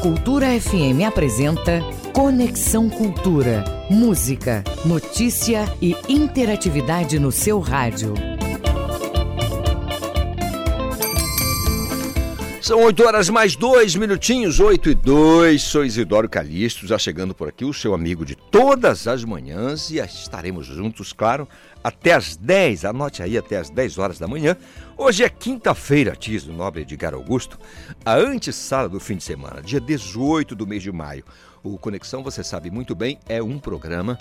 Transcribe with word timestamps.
Cultura 0.00 0.46
FM 0.60 1.04
apresenta 1.04 1.80
Conexão 2.14 2.88
Cultura. 2.88 3.64
Música, 3.90 4.62
notícia 4.84 5.64
e 5.82 5.96
interatividade 6.08 7.18
no 7.18 7.32
seu 7.32 7.58
rádio. 7.58 8.14
São 12.62 12.82
8 12.82 13.02
horas 13.02 13.28
mais 13.28 13.56
dois 13.56 13.96
minutinhos, 13.96 14.60
8 14.60 14.90
e 14.90 14.94
2. 14.94 15.62
Sou 15.62 15.84
Isidoro 15.84 16.28
Calixto, 16.28 16.86
já 16.86 16.98
chegando 16.98 17.34
por 17.34 17.48
aqui, 17.48 17.64
o 17.64 17.72
seu 17.72 17.92
amigo 17.92 18.24
de 18.24 18.36
todas 18.36 19.08
as 19.08 19.24
manhãs. 19.24 19.90
E 19.90 19.98
estaremos 19.98 20.66
juntos, 20.66 21.12
claro, 21.12 21.48
até 21.82 22.12
as 22.12 22.36
10. 22.36 22.84
Anote 22.84 23.22
aí, 23.22 23.36
até 23.36 23.56
as 23.56 23.70
10 23.70 23.98
horas 23.98 24.18
da 24.18 24.26
manhã. 24.26 24.56
Hoje 24.96 25.24
é 25.24 25.28
quinta-feira, 25.28 26.16
diz 26.18 26.46
o 26.46 26.52
nobre 26.52 26.82
Edgar 26.82 27.14
Augusto, 27.14 27.58
a 28.04 28.14
antessala 28.14 28.88
do 28.88 28.98
fim 28.98 29.16
de 29.16 29.24
semana, 29.24 29.62
dia 29.62 29.80
18 29.80 30.54
do 30.54 30.66
mês 30.66 30.82
de 30.82 30.90
maio. 30.90 31.24
O 31.62 31.78
Conexão, 31.78 32.22
você 32.22 32.42
sabe 32.42 32.70
muito 32.70 32.94
bem, 32.94 33.18
é 33.28 33.42
um 33.42 33.58
programa 33.58 34.18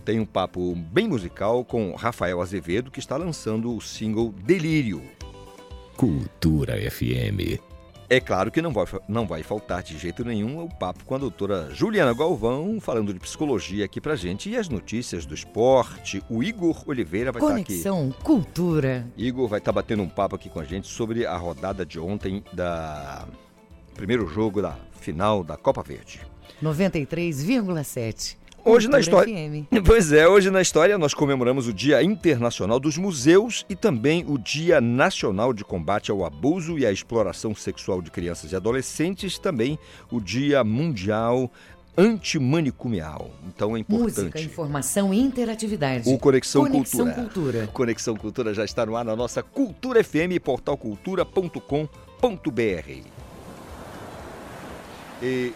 tem 0.06 0.20
um 0.20 0.24
papo 0.24 0.72
bem 0.76 1.08
musical 1.08 1.64
com 1.64 1.92
Rafael 1.96 2.40
Azevedo, 2.40 2.92
que 2.92 3.00
está 3.00 3.16
lançando 3.16 3.74
o 3.74 3.80
single 3.80 4.32
Delírio. 4.44 5.02
Cultura 5.96 6.74
FM. 6.88 7.58
É 8.08 8.20
claro 8.20 8.52
que 8.52 8.62
não 8.62 8.72
vai, 8.72 8.86
não 9.08 9.26
vai 9.26 9.42
faltar 9.42 9.82
de 9.82 9.98
jeito 9.98 10.24
nenhum 10.24 10.62
o 10.62 10.68
papo 10.68 11.04
com 11.04 11.16
a 11.16 11.18
doutora 11.18 11.68
Juliana 11.72 12.14
Galvão, 12.14 12.78
falando 12.80 13.12
de 13.12 13.18
psicologia 13.18 13.84
aqui 13.84 14.00
pra 14.00 14.14
gente 14.14 14.48
e 14.48 14.56
as 14.56 14.68
notícias 14.68 15.26
do 15.26 15.34
esporte. 15.34 16.22
O 16.30 16.42
Igor 16.42 16.84
Oliveira 16.86 17.32
vai 17.32 17.42
estar 17.42 17.54
aqui. 17.54 17.64
Conexão 17.64 18.14
Cultura. 18.22 19.06
Igor 19.16 19.48
vai 19.48 19.58
estar 19.58 19.72
batendo 19.72 20.04
um 20.04 20.08
papo 20.08 20.36
aqui 20.36 20.48
com 20.48 20.60
a 20.60 20.64
gente 20.64 20.86
sobre 20.86 21.26
a 21.26 21.36
rodada 21.36 21.84
de 21.84 21.98
ontem 21.98 22.44
da 22.52 23.26
primeiro 23.94 24.28
jogo 24.28 24.62
da 24.62 24.76
final 24.92 25.42
da 25.42 25.56
Copa 25.56 25.82
Verde. 25.82 26.20
93,7. 26.62 28.36
Hoje 28.66 28.88
na 28.88 28.98
história. 28.98 29.32
FM. 29.32 29.68
Pois 29.86 30.10
é, 30.10 30.26
hoje 30.26 30.50
na 30.50 30.60
história 30.60 30.98
nós 30.98 31.14
comemoramos 31.14 31.68
o 31.68 31.72
Dia 31.72 32.02
Internacional 32.02 32.80
dos 32.80 32.98
Museus 32.98 33.64
e 33.68 33.76
também 33.76 34.24
o 34.26 34.36
Dia 34.36 34.80
Nacional 34.80 35.52
de 35.52 35.64
Combate 35.64 36.10
ao 36.10 36.24
Abuso 36.24 36.76
e 36.76 36.84
à 36.84 36.90
Exploração 36.90 37.54
Sexual 37.54 38.02
de 38.02 38.10
Crianças 38.10 38.50
e 38.50 38.56
Adolescentes, 38.56 39.38
também 39.38 39.78
o 40.10 40.20
Dia 40.20 40.64
Mundial 40.64 41.48
antimanicomial. 41.96 43.30
Então 43.46 43.76
é 43.76 43.80
importante. 43.80 44.20
Música, 44.20 44.40
informação 44.40 45.14
e 45.14 45.20
interatividade. 45.20 46.12
O 46.12 46.18
Conexão, 46.18 46.62
Conexão 46.62 47.06
Cultura. 47.06 47.22
Cultura. 47.22 47.68
Conexão 47.68 48.16
Cultura 48.16 48.52
já 48.52 48.64
está 48.64 48.84
no 48.84 48.96
ar 48.96 49.04
na 49.04 49.14
nossa 49.14 49.44
Cultura 49.44 50.02
FM, 50.02 50.42
portalcultura.com.br. 50.42 53.06
E 55.22 55.52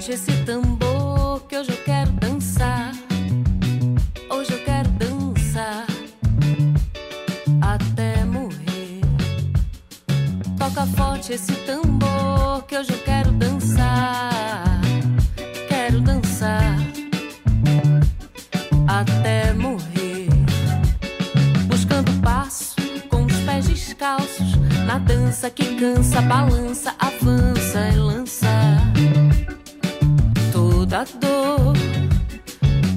forte 0.00 0.12
esse 0.12 0.32
tambor 0.44 1.40
que 1.46 1.58
hoje 1.58 1.72
eu 1.72 1.84
quero 1.84 2.10
dançar. 2.12 2.92
Hoje 4.30 4.52
eu 4.52 4.64
quero 4.64 4.88
dançar 4.92 5.86
até 7.60 8.24
morrer. 8.24 9.02
Toca 10.58 10.86
forte 10.96 11.34
esse 11.34 11.52
tambor 11.66 12.62
que 12.66 12.78
hoje 12.78 12.92
eu 12.92 12.98
quero 13.00 13.30
dançar. 13.32 14.80
Quero 15.68 16.00
dançar 16.00 16.76
até 18.88 19.52
morrer. 19.52 20.28
Buscando 21.66 22.10
passo 22.22 22.74
com 23.10 23.26
os 23.26 23.36
pés 23.40 23.68
descalços 23.68 24.56
na 24.86 24.98
dança 24.98 25.50
que 25.50 25.76
cansa, 25.78 26.22
balança, 26.22 26.94
avança 26.98 27.59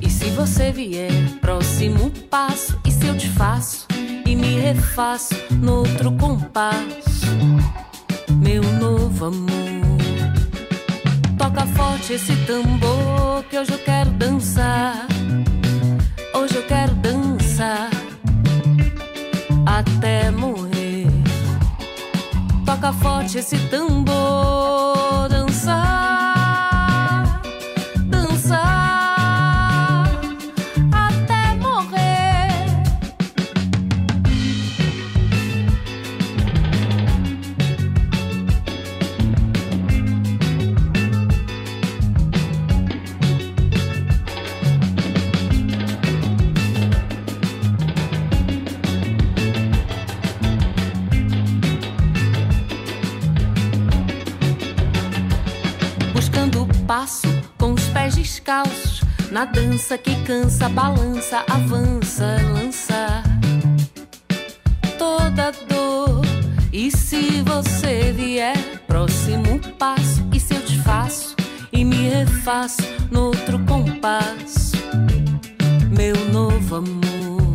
E 0.01 0.09
se 0.09 0.31
você 0.31 0.71
vier, 0.71 1.11
próximo 1.39 2.09
passo, 2.27 2.79
e 2.83 2.91
se 2.91 3.05
eu 3.05 3.15
te 3.15 3.29
faço 3.29 3.85
e 4.25 4.35
me 4.35 4.59
refaço 4.59 5.35
no 5.51 5.81
outro 5.81 6.11
compasso, 6.13 7.27
meu 8.31 8.63
novo 8.63 9.25
amor. 9.25 9.47
Toca 11.37 11.67
forte 11.67 12.13
esse 12.13 12.35
tambor 12.47 13.43
que 13.47 13.59
hoje 13.59 13.73
eu 13.73 13.79
quero 13.79 14.09
dançar. 14.09 15.05
Hoje 16.33 16.55
eu 16.55 16.63
quero 16.63 16.95
dançar 16.95 17.91
até 19.67 20.31
morrer. 20.31 21.05
Toca 22.65 22.91
forte 22.91 23.37
esse 23.37 23.59
tambor, 23.69 25.29
dançar. 25.29 26.02
Dança 59.45 59.97
que 59.97 60.15
cansa, 60.23 60.69
balança, 60.69 61.43
avança, 61.49 62.37
lança 62.53 63.23
toda 64.97 65.51
dor. 65.67 66.21
E 66.71 66.89
se 66.89 67.41
você 67.41 68.11
vier, 68.13 68.57
próximo 68.87 69.59
passo, 69.77 70.25
e 70.33 70.39
se 70.39 70.53
eu 70.53 70.61
te 70.61 70.77
faço 70.79 71.35
e 71.71 71.83
me 71.83 72.09
refaço 72.09 72.81
no 73.11 73.27
outro 73.27 73.59
compasso, 73.65 74.77
meu 75.89 76.15
novo 76.31 76.77
amor. 76.77 77.53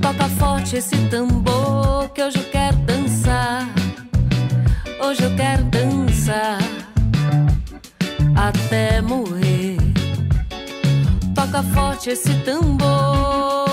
Toca 0.00 0.28
forte 0.38 0.76
esse 0.76 0.96
tambor 1.08 2.08
que 2.10 2.22
hoje 2.22 2.38
eu 2.38 2.44
quero 2.44 2.76
dançar. 2.78 3.68
Hoje 5.00 5.22
eu 5.22 5.36
quero 5.36 5.64
dançar 5.64 6.58
até 8.34 9.00
morrer. 9.02 9.47
Toca 11.58 11.62
forte 11.74 12.10
esse 12.10 12.32
tambor, 12.44 13.67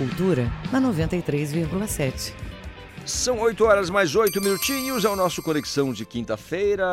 Cultura 0.00 0.50
na 0.72 0.80
93,7. 0.80 2.32
São 3.04 3.38
8 3.38 3.62
horas 3.66 3.90
mais 3.90 4.16
8 4.16 4.40
minutinhos, 4.40 5.04
é 5.04 5.10
o 5.10 5.14
nosso 5.14 5.42
Conexão 5.42 5.92
de 5.92 6.06
quinta-feira, 6.06 6.86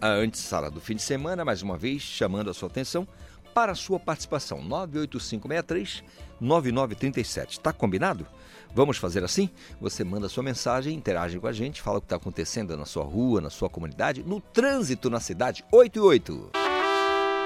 a 0.00 0.08
antessala 0.12 0.70
do 0.70 0.80
fim 0.80 0.96
de 0.96 1.02
semana, 1.02 1.44
mais 1.44 1.60
uma 1.60 1.76
vez 1.76 2.00
chamando 2.00 2.48
a 2.48 2.54
sua 2.54 2.70
atenção 2.70 3.06
para 3.52 3.72
a 3.72 3.74
sua 3.74 4.00
participação. 4.00 4.62
98563 4.62 6.02
9937. 6.40 7.60
Tá 7.60 7.74
combinado? 7.74 8.26
Vamos 8.74 8.96
fazer 8.96 9.22
assim? 9.22 9.50
Você 9.78 10.02
manda 10.02 10.26
sua 10.26 10.42
mensagem, 10.42 10.96
interage 10.96 11.38
com 11.38 11.48
a 11.48 11.52
gente, 11.52 11.82
fala 11.82 11.98
o 11.98 12.00
que 12.00 12.06
está 12.06 12.16
acontecendo 12.16 12.74
na 12.74 12.86
sua 12.86 13.04
rua, 13.04 13.38
na 13.38 13.50
sua 13.50 13.68
comunidade, 13.68 14.24
no 14.26 14.40
trânsito 14.40 15.10
na 15.10 15.20
cidade 15.20 15.62
88. 15.70 16.52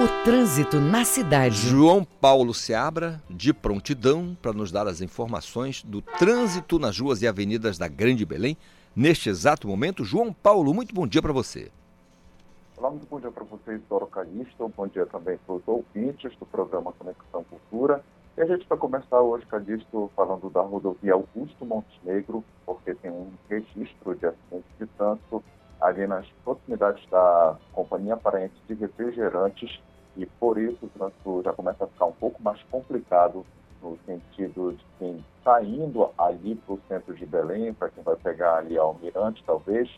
O 0.01 0.25
trânsito 0.25 0.81
na 0.81 1.05
cidade. 1.05 1.57
João 1.57 2.03
Paulo 2.03 2.55
Seabra, 2.55 3.23
de 3.29 3.53
prontidão, 3.53 4.35
para 4.41 4.51
nos 4.51 4.73
dar 4.73 4.89
as 4.89 5.03
informações 5.03 5.83
do 5.83 6.01
trânsito 6.01 6.79
nas 6.79 6.99
ruas 6.99 7.21
e 7.21 7.29
avenidas 7.29 7.77
da 7.77 7.87
Grande 7.87 8.25
Belém. 8.25 8.57
Neste 8.97 9.29
exato 9.29 9.69
momento, 9.69 10.03
João 10.03 10.33
Paulo, 10.33 10.73
muito 10.73 10.95
bom 10.95 11.07
dia 11.07 11.21
para 11.21 11.35
você. 11.35 11.71
Olá, 12.79 12.89
muito 12.89 13.07
bom 13.11 13.21
dia 13.21 13.31
para 13.31 13.45
vocês, 13.45 13.79
Doro 13.91 14.07
Calixto. 14.07 14.73
Bom 14.75 14.87
dia 14.87 15.05
também 15.05 15.37
para 15.45 15.57
os 15.57 15.63
ouvintes 15.67 16.35
do 16.39 16.47
programa 16.47 16.93
Conexão 16.93 17.45
Cultura. 17.45 18.03
E 18.39 18.41
a 18.41 18.47
gente 18.47 18.67
vai 18.67 18.79
começar 18.79 19.21
hoje, 19.21 19.45
Calixto, 19.45 20.11
falando 20.17 20.49
da 20.49 20.63
rodovia 20.63 21.13
Augusto 21.13 21.67
Montenegro, 21.67 22.43
porque 22.65 22.95
tem 22.95 23.11
um 23.11 23.29
registro 23.51 24.17
de 24.17 24.25
acidente 24.25 24.65
de 24.79 24.87
trânsito 24.87 25.45
ali 25.81 26.07
nas 26.07 26.27
proximidades 26.45 27.05
da 27.11 27.57
Companhia 27.73 28.17
Paraense 28.17 28.55
de 28.69 28.75
Refrigerantes, 28.75 29.81
e 30.17 30.27
por 30.27 30.59
isso 30.59 30.79
o 30.83 30.89
trânsito 30.89 31.43
já 31.43 31.53
começa 31.53 31.85
a 31.85 31.87
ficar 31.87 32.07
um 32.07 32.13
pouco 32.13 32.43
mais 32.43 32.61
complicado 32.65 33.45
no 33.83 33.99
sentido 34.05 34.73
de 34.73 34.85
quem 34.99 35.25
está 35.39 35.63
indo 35.63 36.11
ali 36.19 36.55
para 36.55 36.75
o 36.75 36.81
centro 36.89 37.15
de 37.15 37.25
Belém, 37.25 37.73
para 37.73 37.89
quem 37.89 38.03
vai 38.03 38.17
pegar 38.17 38.59
ali 38.59 38.77
Almirante, 38.77 39.43
talvez, 39.47 39.89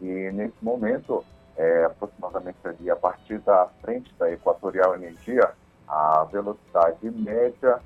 e 0.00 0.30
nesse 0.32 0.56
momento 0.62 1.24
é, 1.56 1.84
aproximadamente 1.84 2.58
ali 2.64 2.90
a 2.90 2.96
partir 2.96 3.38
da 3.38 3.68
frente 3.80 4.12
da 4.18 4.30
Equatorial 4.30 4.94
Energia, 4.94 5.52
a 5.88 6.24
velocidade 6.24 7.10
média 7.10 7.80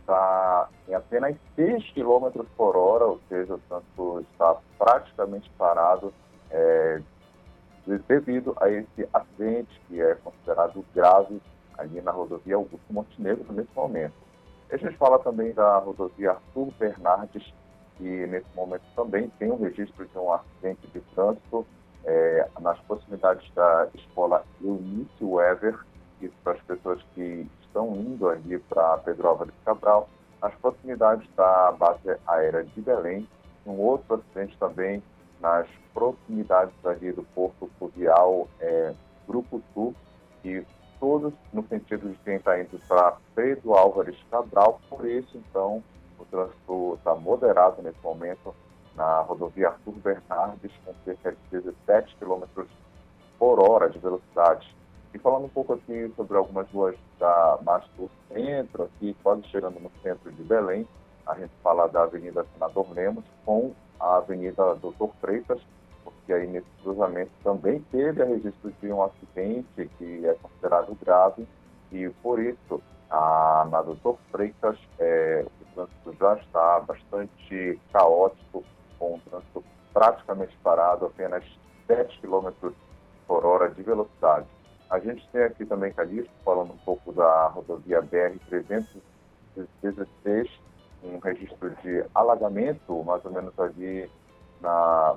está 0.00 0.68
em 0.88 0.94
apenas 0.94 1.36
6 1.56 1.92
km 1.92 2.44
por 2.56 2.76
hora, 2.76 3.06
ou 3.06 3.20
seja, 3.28 3.54
o 3.54 3.58
trânsito 3.58 4.26
está 4.30 4.56
praticamente 4.78 5.50
parado 5.58 6.12
é, 6.50 7.00
devido 8.08 8.56
a 8.60 8.68
esse 8.70 9.08
acidente 9.12 9.80
que 9.86 10.00
é 10.00 10.14
considerado 10.16 10.84
grave 10.94 11.40
ali 11.78 12.00
na 12.00 12.10
rodovia 12.10 12.56
Augusto 12.56 12.92
Montenegro 12.92 13.52
nesse 13.52 13.70
momento. 13.74 14.14
A 14.70 14.76
gente 14.76 14.96
fala 14.96 15.18
também 15.20 15.52
da 15.52 15.78
rodovia 15.78 16.32
Arthur 16.32 16.72
Bernardes, 16.78 17.54
que 17.96 18.26
nesse 18.26 18.46
momento 18.54 18.82
também 18.96 19.30
tem 19.38 19.50
um 19.50 19.62
registro 19.62 20.06
de 20.06 20.18
um 20.18 20.32
acidente 20.32 20.86
de 20.88 21.00
trânsito 21.14 21.66
é, 22.04 22.48
nas 22.60 22.78
proximidades 22.80 23.48
da 23.54 23.88
escola 23.94 24.44
Eunice 24.60 25.22
Weber, 25.22 25.78
isso 26.20 26.34
para 26.42 26.54
as 26.54 26.60
pessoas 26.62 27.00
que 27.14 27.46
estão 27.62 27.94
indo 27.94 28.28
ali 28.28 28.58
para 28.58 28.98
Pedro 28.98 29.28
Álvares 29.28 29.54
Cabral, 29.64 30.08
nas 30.42 30.54
proximidades 30.56 31.28
da 31.36 31.72
base 31.72 32.16
aérea 32.26 32.64
de 32.64 32.80
Belém, 32.80 33.28
um 33.66 33.72
outro 33.72 34.14
acidente 34.14 34.56
também 34.58 35.02
nas 35.40 35.66
proximidades 35.92 36.74
ali 36.84 37.12
do 37.12 37.22
Porto 37.34 37.70
Fluvial 37.78 38.48
é, 38.60 38.94
Grupo 39.26 39.62
Sul, 39.72 39.94
e 40.44 40.64
todos 41.00 41.32
no 41.52 41.66
sentido 41.68 42.08
de 42.08 42.16
quem 42.18 42.36
está 42.36 42.60
indo 42.60 42.78
para 42.86 43.16
Pedro 43.34 43.74
Álvares 43.74 44.16
Cabral, 44.30 44.80
por 44.88 45.06
isso 45.06 45.36
então 45.36 45.82
o 46.18 46.24
trânsito 46.24 46.94
está 46.98 47.14
moderado 47.14 47.82
nesse 47.82 47.98
momento 48.02 48.54
na 48.94 49.20
rodovia 49.20 49.68
Arthur 49.68 49.94
Bernardes, 49.94 50.72
com 50.84 50.94
cerca 51.04 51.32
de 51.32 51.60
17 51.60 52.16
km 52.16 52.64
por 53.38 53.60
hora 53.60 53.90
de 53.90 53.98
velocidade. 53.98 54.74
E 55.12 55.18
falando 55.18 55.44
um 55.44 55.50
pouco 55.50 55.74
aqui 55.74 56.12
sobre 56.16 56.36
algumas 56.36 56.68
ruas 56.70 56.96
da 57.18 57.58
mais 57.62 57.84
do 57.96 58.10
centro, 58.32 58.84
aqui 58.84 59.14
quase 59.22 59.42
chegando 59.48 59.78
no 59.80 59.90
centro 60.02 60.32
de 60.32 60.42
Belém, 60.42 60.86
a 61.26 61.34
gente 61.34 61.52
fala 61.62 61.88
da 61.88 62.04
Avenida 62.04 62.46
Senador 62.54 62.90
Lemos 62.92 63.24
com 63.44 63.74
a 64.00 64.16
Avenida 64.16 64.74
Doutor 64.76 65.12
Freitas, 65.20 65.60
porque 66.04 66.32
aí 66.32 66.46
nesse 66.46 66.66
cruzamento 66.82 67.30
também 67.42 67.80
teve 67.90 68.22
a 68.22 68.26
registro 68.26 68.72
de 68.80 68.92
um 68.92 69.02
acidente 69.02 69.90
que 69.98 70.26
é 70.26 70.34
considerado 70.34 70.96
grave 71.02 71.46
e 71.92 72.08
por 72.22 72.40
isso 72.40 72.80
a, 73.10 73.66
na 73.70 73.82
Doutor 73.82 74.18
Freitas 74.30 74.78
é, 74.98 75.44
o 75.60 75.64
trânsito 75.74 76.16
já 76.18 76.34
está 76.34 76.80
bastante 76.80 77.78
caótico 77.92 78.64
com 78.98 79.14
o 79.14 79.20
trânsito 79.28 79.62
praticamente 79.92 80.56
parado, 80.62 81.06
apenas 81.06 81.44
7 81.86 82.20
km 82.20 82.50
por 83.26 83.46
hora 83.46 83.70
de 83.70 83.82
velocidade. 83.82 84.46
A 84.90 84.98
gente 85.00 85.26
tem 85.32 85.42
aqui 85.42 85.64
também, 85.64 85.92
Calixto, 85.92 86.30
falando 86.44 86.72
um 86.72 86.78
pouco 86.78 87.12
da 87.12 87.48
rodovia 87.48 88.00
BR-316, 88.02 90.48
um 91.02 91.18
registro 91.18 91.70
de 91.82 92.04
alagamento, 92.14 93.02
mais 93.04 93.24
ou 93.24 93.30
menos 93.30 93.58
ali 93.58 94.10
na 94.60 95.16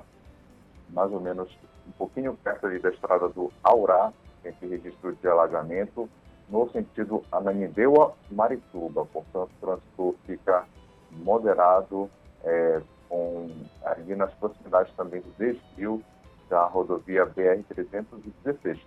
mais 0.90 1.12
ou 1.12 1.20
menos 1.20 1.48
um 1.86 1.92
pouquinho 1.92 2.34
perto 2.42 2.66
ali 2.66 2.78
da 2.78 2.90
estrada 2.90 3.28
do 3.28 3.52
Aurá, 3.62 4.12
esse 4.44 4.66
registro 4.66 5.14
de 5.14 5.28
alagamento, 5.28 6.08
no 6.48 6.68
sentido 6.70 7.24
Ananindeua-Marituba. 7.30 9.06
Portanto, 9.06 9.50
o 9.56 9.66
trânsito 9.66 10.16
fica 10.26 10.64
moderado, 11.10 12.10
é, 12.44 12.80
com, 13.08 13.50
ali 13.84 14.14
nas 14.14 14.32
proximidades 14.34 14.92
também 14.94 15.20
do 15.20 15.30
desvio 15.38 16.02
da 16.48 16.64
rodovia 16.64 17.26
BR-316. 17.26 18.80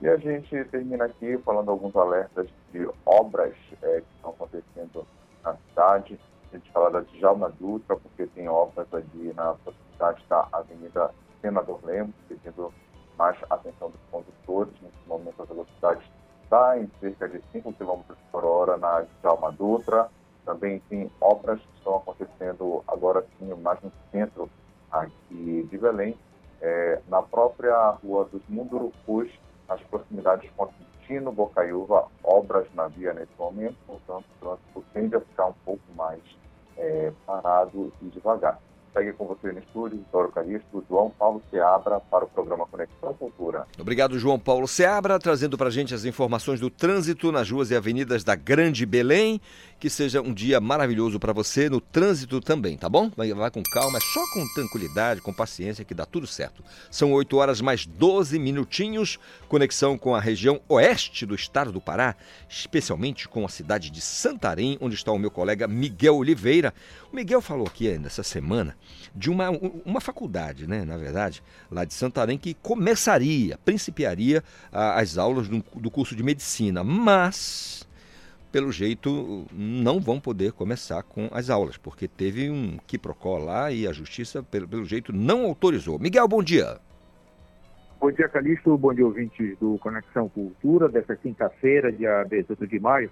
E 0.00 0.08
a 0.08 0.16
gente 0.16 0.64
termina 0.66 1.04
aqui 1.04 1.36
falando 1.38 1.70
alguns 1.70 1.94
alertas 1.94 2.48
de 2.72 2.88
obras 3.04 3.54
é, 3.82 4.00
que 4.00 4.06
estão 4.16 4.30
acontecendo 4.30 5.06
na 5.44 5.54
cidade. 5.56 6.18
A 6.52 6.56
gente 6.56 6.70
fala 6.72 6.90
da 6.90 7.00
Djalma 7.00 7.48
Dutra, 7.60 7.96
porque 7.96 8.26
tem 8.26 8.48
obras 8.48 8.86
ali 8.92 9.32
na 9.34 9.54
proximidade 9.54 10.24
da 10.28 10.48
Avenida 10.52 11.14
Senador 11.40 11.78
Lemos, 11.84 12.14
pedindo 12.28 12.74
mais 13.16 13.36
atenção 13.48 13.90
dos 13.90 14.00
condutores. 14.10 14.74
Nesse 14.82 15.06
momento, 15.06 15.40
a 15.40 15.44
velocidade 15.44 16.10
está 16.42 16.76
em 16.76 16.90
cerca 16.98 17.28
de 17.28 17.40
5 17.52 17.72
km 17.74 18.00
por 18.32 18.44
hora 18.44 18.76
na 18.76 19.06
Djalma 19.22 19.52
Dutra. 19.52 20.08
Também 20.44 20.80
tem 20.88 21.08
obras 21.20 21.60
que 21.60 21.78
estão 21.78 21.96
acontecendo 21.96 22.82
agora 22.88 23.24
sim, 23.38 23.54
mais 23.54 23.80
no 23.82 23.92
centro 24.10 24.50
aqui 24.90 25.68
de 25.70 25.78
Belém, 25.78 26.18
é, 26.60 27.00
na 27.06 27.22
própria 27.22 27.90
rua 28.02 28.24
dos 28.24 28.42
Mundurucus, 28.48 29.30
nas 29.68 29.80
proximidades 29.82 30.50
com 30.56 30.66
Quintino, 30.66 31.30
Bocaiúva, 31.30 32.08
obras 32.24 32.66
na 32.74 32.88
via 32.88 33.12
nesse 33.12 33.32
momento, 33.38 33.76
portanto 33.86 34.24
o 34.24 34.40
trânsito 34.40 34.84
tende 34.92 35.14
a 35.14 35.20
ficar 35.20 35.46
um 35.46 35.54
pouco 35.64 35.82
mais 35.94 36.20
é, 36.80 37.12
parado 37.26 37.92
e 38.02 38.06
devagar. 38.06 38.58
Segue 38.92 39.12
com 39.12 39.24
você 39.24 39.52
no 39.52 39.60
estúdio, 39.60 39.98
Vitório 39.98 40.32
Caristo, 40.32 40.84
João 40.88 41.10
Paulo 41.10 41.40
Seabra, 41.48 42.00
para 42.00 42.24
o 42.24 42.28
programa 42.28 42.66
Conexão 42.66 43.14
Cultura. 43.14 43.64
Obrigado, 43.78 44.18
João 44.18 44.36
Paulo 44.36 44.66
Seabra, 44.66 45.16
trazendo 45.16 45.56
para 45.56 45.68
a 45.68 45.70
gente 45.70 45.94
as 45.94 46.04
informações 46.04 46.58
do 46.58 46.68
trânsito 46.68 47.30
nas 47.30 47.48
ruas 47.48 47.70
e 47.70 47.76
avenidas 47.76 48.24
da 48.24 48.34
Grande 48.34 48.84
Belém. 48.84 49.40
Que 49.80 49.88
seja 49.88 50.20
um 50.20 50.34
dia 50.34 50.60
maravilhoso 50.60 51.18
para 51.18 51.32
você 51.32 51.70
no 51.70 51.80
trânsito 51.80 52.38
também, 52.38 52.76
tá 52.76 52.86
bom? 52.86 53.10
Vai, 53.16 53.32
vai 53.32 53.50
com 53.50 53.62
calma, 53.62 53.96
é 53.96 54.00
só 54.02 54.20
com 54.34 54.46
tranquilidade, 54.48 55.22
com 55.22 55.32
paciência 55.32 55.86
que 55.86 55.94
dá 55.94 56.04
tudo 56.04 56.26
certo. 56.26 56.62
São 56.90 57.12
8 57.12 57.34
horas 57.38 57.62
mais 57.62 57.86
12 57.86 58.38
minutinhos, 58.38 59.18
conexão 59.48 59.96
com 59.96 60.14
a 60.14 60.20
região 60.20 60.60
oeste 60.68 61.24
do 61.24 61.34
estado 61.34 61.72
do 61.72 61.80
Pará, 61.80 62.14
especialmente 62.46 63.26
com 63.26 63.42
a 63.42 63.48
cidade 63.48 63.90
de 63.90 64.02
Santarém, 64.02 64.76
onde 64.82 64.96
está 64.96 65.10
o 65.12 65.18
meu 65.18 65.30
colega 65.30 65.66
Miguel 65.66 66.16
Oliveira. 66.16 66.74
O 67.10 67.16
Miguel 67.16 67.40
falou 67.40 67.66
aqui 67.66 67.88
nessa 67.98 68.22
semana 68.22 68.76
de 69.16 69.30
uma, 69.30 69.48
uma 69.48 70.00
faculdade, 70.02 70.66
né, 70.66 70.84
na 70.84 70.98
verdade, 70.98 71.42
lá 71.70 71.86
de 71.86 71.94
Santarém, 71.94 72.36
que 72.36 72.52
começaria, 72.52 73.58
principiaria 73.64 74.44
as 74.70 75.16
aulas 75.16 75.48
do, 75.48 75.64
do 75.76 75.90
curso 75.90 76.14
de 76.14 76.22
medicina, 76.22 76.84
mas 76.84 77.88
pelo 78.50 78.72
jeito, 78.72 79.46
não 79.52 80.00
vão 80.00 80.20
poder 80.20 80.52
começar 80.52 81.02
com 81.02 81.28
as 81.32 81.50
aulas, 81.50 81.76
porque 81.76 82.08
teve 82.08 82.50
um 82.50 82.78
quiprocó 82.86 83.38
lá 83.38 83.70
e 83.70 83.86
a 83.86 83.92
justiça, 83.92 84.42
pelo, 84.42 84.66
pelo 84.68 84.84
jeito, 84.84 85.12
não 85.12 85.44
autorizou. 85.44 85.98
Miguel, 85.98 86.26
bom 86.26 86.42
dia. 86.42 86.78
Bom 88.00 88.10
dia, 88.10 88.28
Calixto. 88.28 88.76
Bom 88.78 88.94
dia, 88.94 89.04
ouvintes 89.04 89.58
do 89.58 89.78
Conexão 89.78 90.28
Cultura, 90.28 90.88
dessa 90.88 91.14
quinta-feira, 91.14 91.92
dia 91.92 92.24
18 92.24 92.66
de 92.66 92.80
maio. 92.80 93.10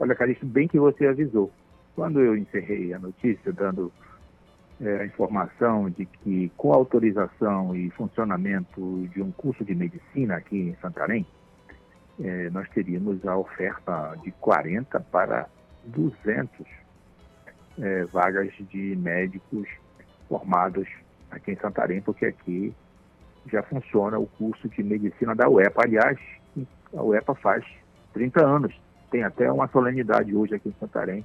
Olha, 0.00 0.14
Calixto, 0.14 0.46
bem 0.46 0.66
que 0.66 0.78
você 0.78 1.06
avisou. 1.06 1.52
Quando 1.94 2.18
eu 2.18 2.36
encerrei 2.36 2.94
a 2.94 2.98
notícia, 2.98 3.52
dando 3.52 3.92
é, 4.80 5.02
a 5.02 5.04
informação 5.04 5.90
de 5.90 6.06
que, 6.06 6.50
com 6.56 6.72
autorização 6.72 7.76
e 7.76 7.90
funcionamento 7.90 9.06
de 9.12 9.22
um 9.22 9.30
curso 9.30 9.64
de 9.64 9.74
medicina 9.74 10.36
aqui 10.36 10.56
em 10.56 10.76
Santarém, 10.80 11.26
é, 12.22 12.50
nós 12.50 12.68
teríamos 12.70 13.26
a 13.26 13.36
oferta 13.36 14.16
de 14.22 14.30
40 14.32 15.00
para 15.00 15.48
200 15.84 16.66
é, 17.80 18.04
vagas 18.04 18.52
de 18.70 18.96
médicos 18.96 19.68
formados 20.28 20.88
aqui 21.30 21.52
em 21.52 21.56
Santarém, 21.56 22.00
porque 22.00 22.26
aqui 22.26 22.72
já 23.50 23.62
funciona 23.64 24.18
o 24.18 24.26
curso 24.26 24.68
de 24.68 24.82
medicina 24.84 25.34
da 25.34 25.48
UEPA. 25.48 25.82
Aliás, 25.82 26.18
a 26.94 27.02
UEPA 27.02 27.34
faz 27.34 27.64
30 28.12 28.46
anos. 28.46 28.80
Tem 29.10 29.24
até 29.24 29.50
uma 29.50 29.66
solenidade 29.68 30.34
hoje 30.34 30.54
aqui 30.54 30.68
em 30.68 30.76
Santarém, 30.78 31.24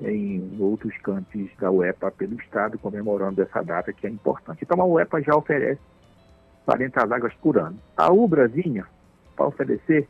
em 0.00 0.56
outros 0.60 0.96
campos 0.98 1.50
da 1.58 1.70
UEPA 1.70 2.10
pelo 2.12 2.40
Estado, 2.40 2.78
comemorando 2.78 3.42
essa 3.42 3.62
data 3.62 3.92
que 3.92 4.06
é 4.06 4.10
importante. 4.10 4.60
Então 4.62 4.80
a 4.80 4.86
UEPA 4.86 5.20
já 5.22 5.34
oferece 5.34 5.80
40 6.64 7.04
vagas 7.06 7.34
por 7.42 7.58
ano. 7.58 7.78
A 7.96 8.12
UBRAzinha, 8.12 8.86
para 9.34 9.46
oferecer 9.46 10.08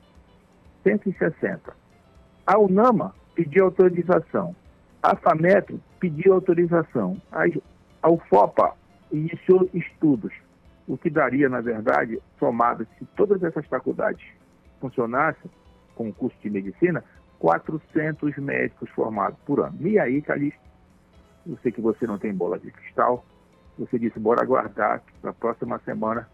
160. 0.82 1.72
A 2.46 2.58
UNAMA 2.58 3.14
pediu 3.34 3.64
autorização. 3.64 4.54
A 5.02 5.16
FAMETRO 5.16 5.80
pediu 5.98 6.34
autorização. 6.34 7.20
A, 7.32 7.44
a 8.02 8.10
UFOPA 8.10 8.74
iniciou 9.12 9.68
estudos, 9.72 10.32
o 10.86 10.96
que 10.96 11.10
daria, 11.10 11.48
na 11.48 11.60
verdade, 11.60 12.20
somado, 12.38 12.86
se 12.98 13.04
todas 13.16 13.42
essas 13.42 13.66
faculdades 13.66 14.26
funcionassem 14.80 15.50
com 15.94 16.08
o 16.08 16.12
curso 16.12 16.36
de 16.42 16.50
medicina, 16.50 17.04
400 17.38 18.36
médicos 18.38 18.88
formados 18.90 19.38
por 19.44 19.60
ano. 19.60 19.76
E 19.80 19.98
aí, 19.98 20.20
Calixto, 20.22 20.60
eu 21.46 21.58
sei 21.62 21.72
que 21.72 21.80
você 21.80 22.06
não 22.06 22.18
tem 22.18 22.32
bola 22.32 22.58
de 22.58 22.70
cristal, 22.70 23.24
você 23.78 23.98
disse, 23.98 24.18
bora 24.18 24.42
aguardar, 24.42 25.00
que 25.00 25.12
na 25.22 25.32
próxima 25.32 25.80
semana 25.84 26.28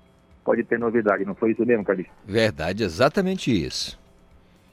pode 0.45 0.65
ter 0.65 0.79
novidade. 0.79 1.25
Não 1.25 1.35
foi 1.35 1.53
isso 1.53 1.65
mesmo, 1.65 1.85
Calixto? 1.85 2.13
Verdade, 2.25 2.83
exatamente 2.83 3.51
isso. 3.51 3.99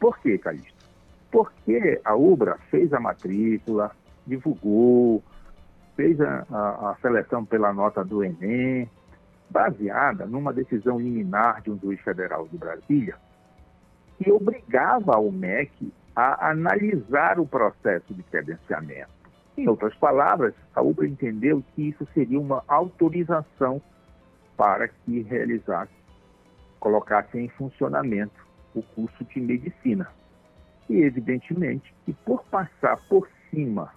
Por 0.04 0.20
quê, 0.20 0.38
Calixto? 0.38 0.86
Porque 1.32 2.02
a 2.04 2.14
UBRA 2.14 2.58
fez 2.70 2.92
a 2.92 3.00
matrícula, 3.00 3.90
divulgou, 4.28 5.24
fez 5.96 6.20
a, 6.20 6.46
a, 6.52 6.92
a 6.92 6.96
seleção 7.02 7.46
pela 7.46 7.72
nota 7.72 8.04
do 8.04 8.22
Enem, 8.22 8.90
baseada 9.50 10.26
numa 10.26 10.52
decisão 10.52 11.00
liminar 11.00 11.62
de 11.62 11.72
um 11.72 11.80
juiz 11.80 12.02
federal 12.02 12.50
de 12.50 12.58
Brasília, 12.58 13.16
que 14.18 14.30
obrigava 14.30 15.18
o 15.18 15.32
MEC 15.32 15.94
a 16.14 16.50
analisar 16.50 17.40
o 17.40 17.48
processo 17.48 18.14
de 18.14 18.24
credenciamento. 18.24 19.10
Em 19.58 19.70
outras 19.70 19.96
palavras, 19.96 20.54
a 20.76 20.82
UBRA 20.82 21.08
entendeu 21.08 21.64
que 21.74 21.84
isso 21.88 22.06
seria 22.14 22.42
uma 22.42 22.62
autorização 22.68 23.82
para 24.58 24.90
que 24.90 25.22
realizasse, 25.22 25.94
colocasse 26.82 27.40
em 27.40 27.48
funcionamento 27.48 28.44
o 28.74 28.82
curso 28.82 29.24
de 29.26 29.40
medicina. 29.40 30.08
E, 30.90 30.98
evidentemente, 31.02 31.94
que 32.06 32.14
por 32.14 32.44
passar 32.46 32.98
por 33.08 33.28
cima 33.50 33.92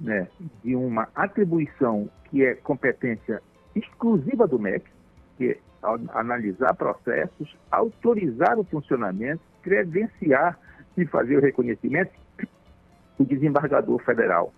né, 0.00 0.28
de 0.64 0.74
uma 0.74 1.08
atribuição 1.14 2.08
que 2.30 2.44
é 2.44 2.54
competência 2.54 3.42
exclusiva 3.74 4.46
do 4.46 4.58
MEC, 4.58 4.84
que 5.36 5.50
é 5.50 5.58
analisar 6.12 6.74
processos, 6.74 7.56
autorizar 7.70 8.58
o 8.58 8.64
funcionamento, 8.64 9.42
credenciar 9.62 10.58
e 10.96 11.04
fazer 11.06 11.36
o 11.36 11.40
reconhecimento, 11.40 12.12
o 13.18 13.24
desembargador 13.24 13.98
federal 14.02 14.52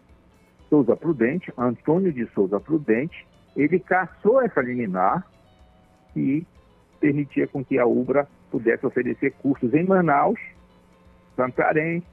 Souza 0.68 0.96
Prudente, 0.96 1.52
Antônio 1.56 2.12
de 2.12 2.26
Souza 2.34 2.58
Prudente, 2.58 3.26
ele 3.56 3.78
caçou 3.78 4.42
essa 4.42 4.60
liminar 4.60 5.24
e 6.16 6.44
permitia 6.98 7.46
com 7.46 7.64
que 7.64 7.78
a 7.78 7.86
UBRA 7.86 8.26
pudesse 8.54 8.86
oferecer 8.86 9.32
cursos 9.42 9.74
em 9.74 9.82
Manaus, 9.82 10.38
Santarém, 11.34 12.04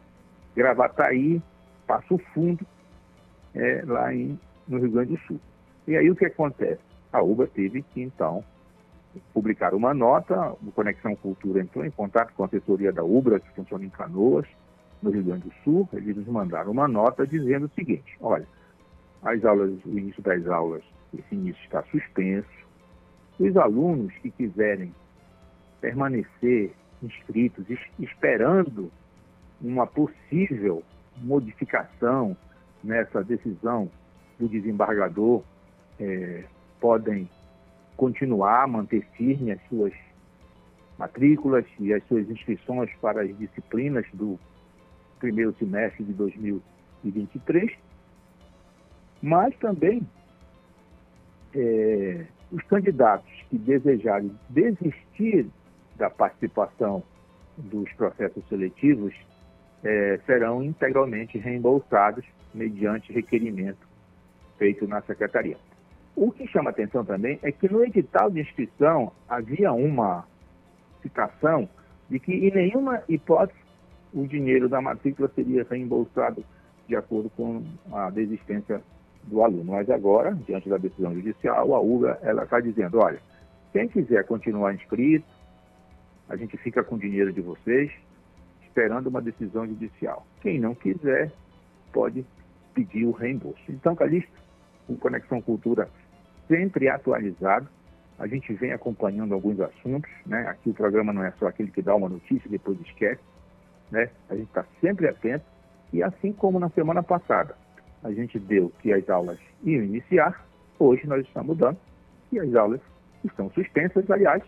Gravataí, 0.55 1.39
Passo 1.85 2.17
Fundo, 2.33 2.65
é, 3.53 3.83
lá 3.85 4.11
em, 4.11 4.39
no 4.67 4.79
Rio 4.79 4.89
Grande 4.89 5.11
do 5.11 5.19
Sul. 5.19 5.39
E 5.87 5.95
aí 5.95 6.09
o 6.09 6.15
que 6.15 6.25
acontece? 6.25 6.81
A 7.13 7.21
UBA 7.21 7.45
teve 7.45 7.83
que, 7.83 8.01
então, 8.01 8.43
publicar 9.31 9.75
uma 9.75 9.93
nota, 9.93 10.53
o 10.65 10.71
Conexão 10.71 11.15
Cultura 11.15 11.61
entrou 11.61 11.85
em 11.85 11.91
contato 11.91 12.33
com 12.33 12.41
a 12.41 12.47
assessoria 12.47 12.91
da 12.91 13.03
UBRA, 13.03 13.39
que 13.39 13.51
funciona 13.51 13.85
em 13.85 13.89
Canoas, 13.89 14.47
no 14.99 15.11
Rio 15.11 15.23
Grande 15.23 15.43
do 15.43 15.53
Sul, 15.63 15.87
eles 15.93 16.17
nos 16.17 16.27
mandaram 16.27 16.71
uma 16.71 16.87
nota 16.87 17.27
dizendo 17.27 17.67
o 17.67 17.75
seguinte, 17.75 18.17
olha, 18.19 18.47
as 19.21 19.45
aulas, 19.45 19.73
o 19.85 19.89
início 19.95 20.23
das 20.23 20.47
aulas, 20.47 20.83
esse 21.13 21.35
início 21.35 21.63
está 21.65 21.83
suspenso, 21.83 22.49
os 23.39 23.55
alunos 23.57 24.11
que 24.23 24.31
quiserem 24.31 24.91
permanecer 25.81 26.71
inscritos, 27.01 27.65
esperando 27.99 28.91
uma 29.59 29.87
possível 29.87 30.83
modificação 31.17 32.37
nessa 32.83 33.23
decisão 33.23 33.89
do 34.39 34.47
desembargador 34.47 35.43
é, 35.99 36.43
podem 36.79 37.29
continuar 37.97 38.63
a 38.63 38.67
manter 38.67 39.05
firme 39.15 39.51
as 39.51 39.61
suas 39.67 39.93
matrículas 40.97 41.65
e 41.79 41.93
as 41.93 42.03
suas 42.07 42.29
inscrições 42.29 42.89
para 43.01 43.21
as 43.21 43.37
disciplinas 43.37 44.05
do 44.13 44.39
primeiro 45.19 45.53
semestre 45.59 46.03
de 46.03 46.13
2023, 46.13 47.71
mas 49.21 49.55
também 49.57 50.07
é, 51.53 52.25
os 52.51 52.63
candidatos 52.63 53.31
que 53.49 53.57
desejarem 53.57 54.31
desistir 54.49 55.47
da 55.95 56.09
participação 56.09 57.03
dos 57.57 57.91
processos 57.93 58.47
seletivos 58.47 59.13
é, 59.83 60.19
serão 60.25 60.63
integralmente 60.63 61.37
reembolsados 61.37 62.25
mediante 62.53 63.11
requerimento 63.11 63.87
feito 64.57 64.87
na 64.87 65.01
secretaria. 65.01 65.57
O 66.15 66.31
que 66.31 66.47
chama 66.47 66.69
atenção 66.69 67.03
também 67.03 67.39
é 67.41 67.51
que 67.51 67.71
no 67.71 67.83
edital 67.83 68.29
de 68.29 68.41
inscrição 68.41 69.11
havia 69.27 69.71
uma 69.71 70.25
citação 71.01 71.67
de 72.09 72.19
que 72.19 72.33
em 72.33 72.51
nenhuma 72.51 73.01
hipótese 73.07 73.59
o 74.13 74.27
dinheiro 74.27 74.67
da 74.67 74.81
matrícula 74.81 75.31
seria 75.33 75.65
reembolsado 75.69 76.43
de 76.87 76.95
acordo 76.95 77.29
com 77.31 77.63
a 77.91 78.09
desistência 78.09 78.81
do 79.23 79.41
aluno. 79.41 79.71
Mas 79.71 79.89
agora, 79.89 80.37
diante 80.45 80.67
da 80.67 80.77
decisão 80.77 81.13
judicial, 81.13 81.73
a 81.73 81.79
UBA 81.79 82.19
ela 82.21 82.43
está 82.43 82.59
dizendo, 82.59 82.99
olha, 82.99 83.19
quem 83.71 83.87
quiser 83.87 84.25
continuar 84.25 84.73
inscrito, 84.73 85.25
a 86.31 86.37
gente 86.37 86.55
fica 86.57 86.81
com 86.81 86.95
o 86.95 86.99
dinheiro 86.99 87.33
de 87.33 87.41
vocês, 87.41 87.91
esperando 88.63 89.07
uma 89.07 89.21
decisão 89.21 89.67
judicial. 89.67 90.25
Quem 90.41 90.61
não 90.61 90.73
quiser, 90.73 91.29
pode 91.91 92.25
pedir 92.73 93.05
o 93.05 93.11
reembolso. 93.11 93.61
Então, 93.67 93.93
Calixto, 93.93 94.31
o 94.87 94.95
Conexão 94.95 95.41
Cultura 95.41 95.89
sempre 96.47 96.87
atualizado. 96.87 97.67
A 98.17 98.27
gente 98.27 98.53
vem 98.53 98.71
acompanhando 98.71 99.33
alguns 99.33 99.59
assuntos, 99.59 100.09
né? 100.25 100.47
Aqui 100.47 100.69
o 100.69 100.73
programa 100.73 101.11
não 101.11 101.23
é 101.23 101.31
só 101.31 101.47
aquele 101.47 101.69
que 101.69 101.81
dá 101.81 101.93
uma 101.93 102.07
notícia 102.07 102.47
e 102.47 102.51
depois 102.51 102.79
esquece, 102.79 103.21
né? 103.91 104.09
A 104.29 104.35
gente 104.35 104.47
está 104.47 104.63
sempre 104.79 105.09
atento. 105.09 105.43
E 105.91 106.01
assim 106.01 106.31
como 106.31 106.61
na 106.61 106.69
semana 106.69 107.03
passada, 107.03 107.57
a 108.01 108.11
gente 108.13 108.39
deu 108.39 108.71
que 108.81 108.93
as 108.93 109.09
aulas 109.09 109.37
iam 109.65 109.83
iniciar, 109.83 110.45
hoje 110.79 111.05
nós 111.05 111.25
estamos 111.25 111.57
dando 111.57 111.77
e 112.31 112.39
as 112.39 112.55
aulas 112.55 112.79
estão 113.25 113.51
suspensas, 113.51 114.09
aliás, 114.09 114.41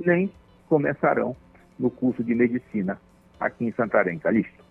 nem 0.00 0.32
começarão 0.68 1.36
no 1.78 1.90
curso 1.90 2.22
de 2.22 2.34
medicina 2.34 3.00
aqui 3.38 3.64
em 3.64 3.72
Santarém, 3.72 4.18
Calixto. 4.18 4.68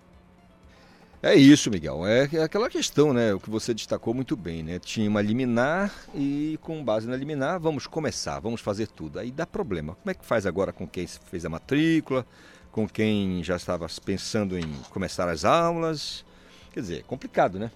É 1.22 1.34
isso, 1.34 1.72
Miguel. 1.72 2.06
É, 2.06 2.30
é 2.32 2.44
aquela 2.44 2.70
questão, 2.70 3.12
né? 3.12 3.34
O 3.34 3.39
que 3.39 3.50
você 3.50 3.74
destacou 3.74 4.13
muito 4.13 4.36
bem, 4.36 4.62
né? 4.62 4.77
Tinha 4.77 5.10
uma 5.10 5.22
liminar 5.22 5.92
e 6.13 6.60
com 6.62 6.84
base 6.84 7.10
na 7.10 7.16
liminar 7.16 7.60
vamos 7.60 7.88
começar, 7.88 8.39
vamos 8.39 8.62
fazer 8.62 8.88
tudo. 8.88 9.18
Aí 9.20 9.32
dá 9.32 9.46
problema. 9.46 9.96
Como 9.96 10.12
é 10.12 10.13
que 10.13 10.24
faz 10.24 10.46
agora 10.46 10.72
com 10.72 10.88
quem 10.88 11.08
fez 11.08 11.44
a 11.44 11.50
matrícula, 11.50 12.25
com 12.72 12.88
quem 12.88 13.44
já 13.44 13.56
estava 13.56 13.88
pensando 14.06 14.58
em 14.58 14.72
começar 14.92 15.27
as 15.27 15.44
aulas? 15.44 16.24
Quer 16.72 16.82
dizer, 16.82 17.04
complicado, 17.04 17.58
né? 17.58 17.72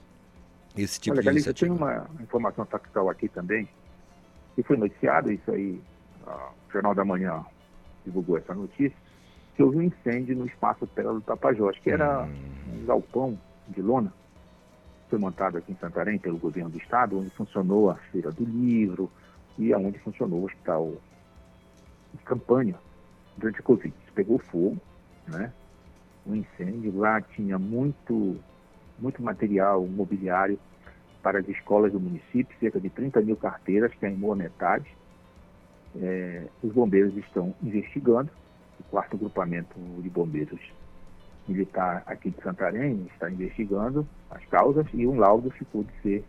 Esse 0.78 1.00
tipo 1.00 1.16
Olha, 1.16 1.22
de 1.22 1.25
Galícia, 1.25 1.50
iniciativa. 1.50 1.75
tem 1.75 1.84
uma 1.84 2.24
informação 2.24 2.63
factual 2.66 3.10
aqui 3.10 3.28
também, 3.28 3.68
que 4.56 4.62
foi 4.62 4.78
noticiado 4.78 5.32
isso 5.32 5.51
aí, 5.51 5.82
o 6.25 6.72
Jornal 6.72 6.94
da 6.94 7.04
Manhã 7.04 7.44
divulgou 8.05 8.38
essa 8.38 8.53
notícia 8.53 8.98
que 9.55 9.63
houve 9.63 9.77
um 9.77 9.81
incêndio 9.81 10.36
no 10.36 10.46
espaço 10.46 10.88
Pérola 10.88 11.20
do 11.20 11.25
Tapajós, 11.25 11.77
que 11.79 11.89
era 11.89 12.24
hum. 12.24 12.81
um 12.81 12.86
galpão 12.86 13.38
de 13.67 13.81
lona, 13.81 14.13
foi 15.12 15.20
montado 15.20 15.58
aqui 15.58 15.74
em 15.74 15.75
Santarém 15.75 16.17
pelo 16.17 16.38
governo 16.38 16.70
do 16.70 16.77
estado, 16.77 17.20
onde 17.20 17.29
funcionou 17.31 17.89
a 17.89 17.96
Feira 17.96 18.31
do 18.31 18.46
Livro 18.46 19.12
e 19.58 19.74
aonde 19.74 20.00
funcionou 20.00 20.39
o 20.39 20.46
hospital 20.46 20.93
de 22.13 22.24
campanha 22.24 22.75
durante 23.38 23.60
a 23.60 23.63
Covid. 23.63 23.93
Pegou 24.15 24.39
fogo, 24.39 24.77
né? 25.27 25.51
Um 26.25 26.34
incêndio. 26.34 26.98
Lá 26.98 27.20
tinha 27.20 27.60
muito, 27.60 28.38
muito 28.98 29.22
material 29.22 29.86
mobiliário 29.86 30.58
para 31.22 31.39
as 31.39 31.50
escolas 31.50 31.91
do 31.91 32.00
município, 32.00 32.58
cerca 32.58 32.79
de 32.79 32.89
30 32.89 33.20
mil 33.20 33.36
carteiras, 33.36 33.93
queimou 33.96 34.31
a 34.31 34.36
metade. 34.38 34.96
É, 36.00 36.48
os 36.64 36.72
bombeiros 36.72 37.16
estão 37.18 37.54
investigando 37.62 38.30
o 38.80 38.84
quarto 38.84 39.18
grupamento 39.18 39.76
de 40.02 40.10
bombeiros 40.10 40.60
militar 41.48 42.04
aqui 42.06 42.30
de 42.30 42.42
Santarém 42.42 43.08
está 43.14 43.30
investigando 43.30 44.08
as 44.30 44.44
causas 44.46 44.86
e 44.94 45.06
um 45.06 45.18
laudo 45.18 45.50
ficou 45.52 45.84
de 45.84 45.92
ser, 46.02 46.26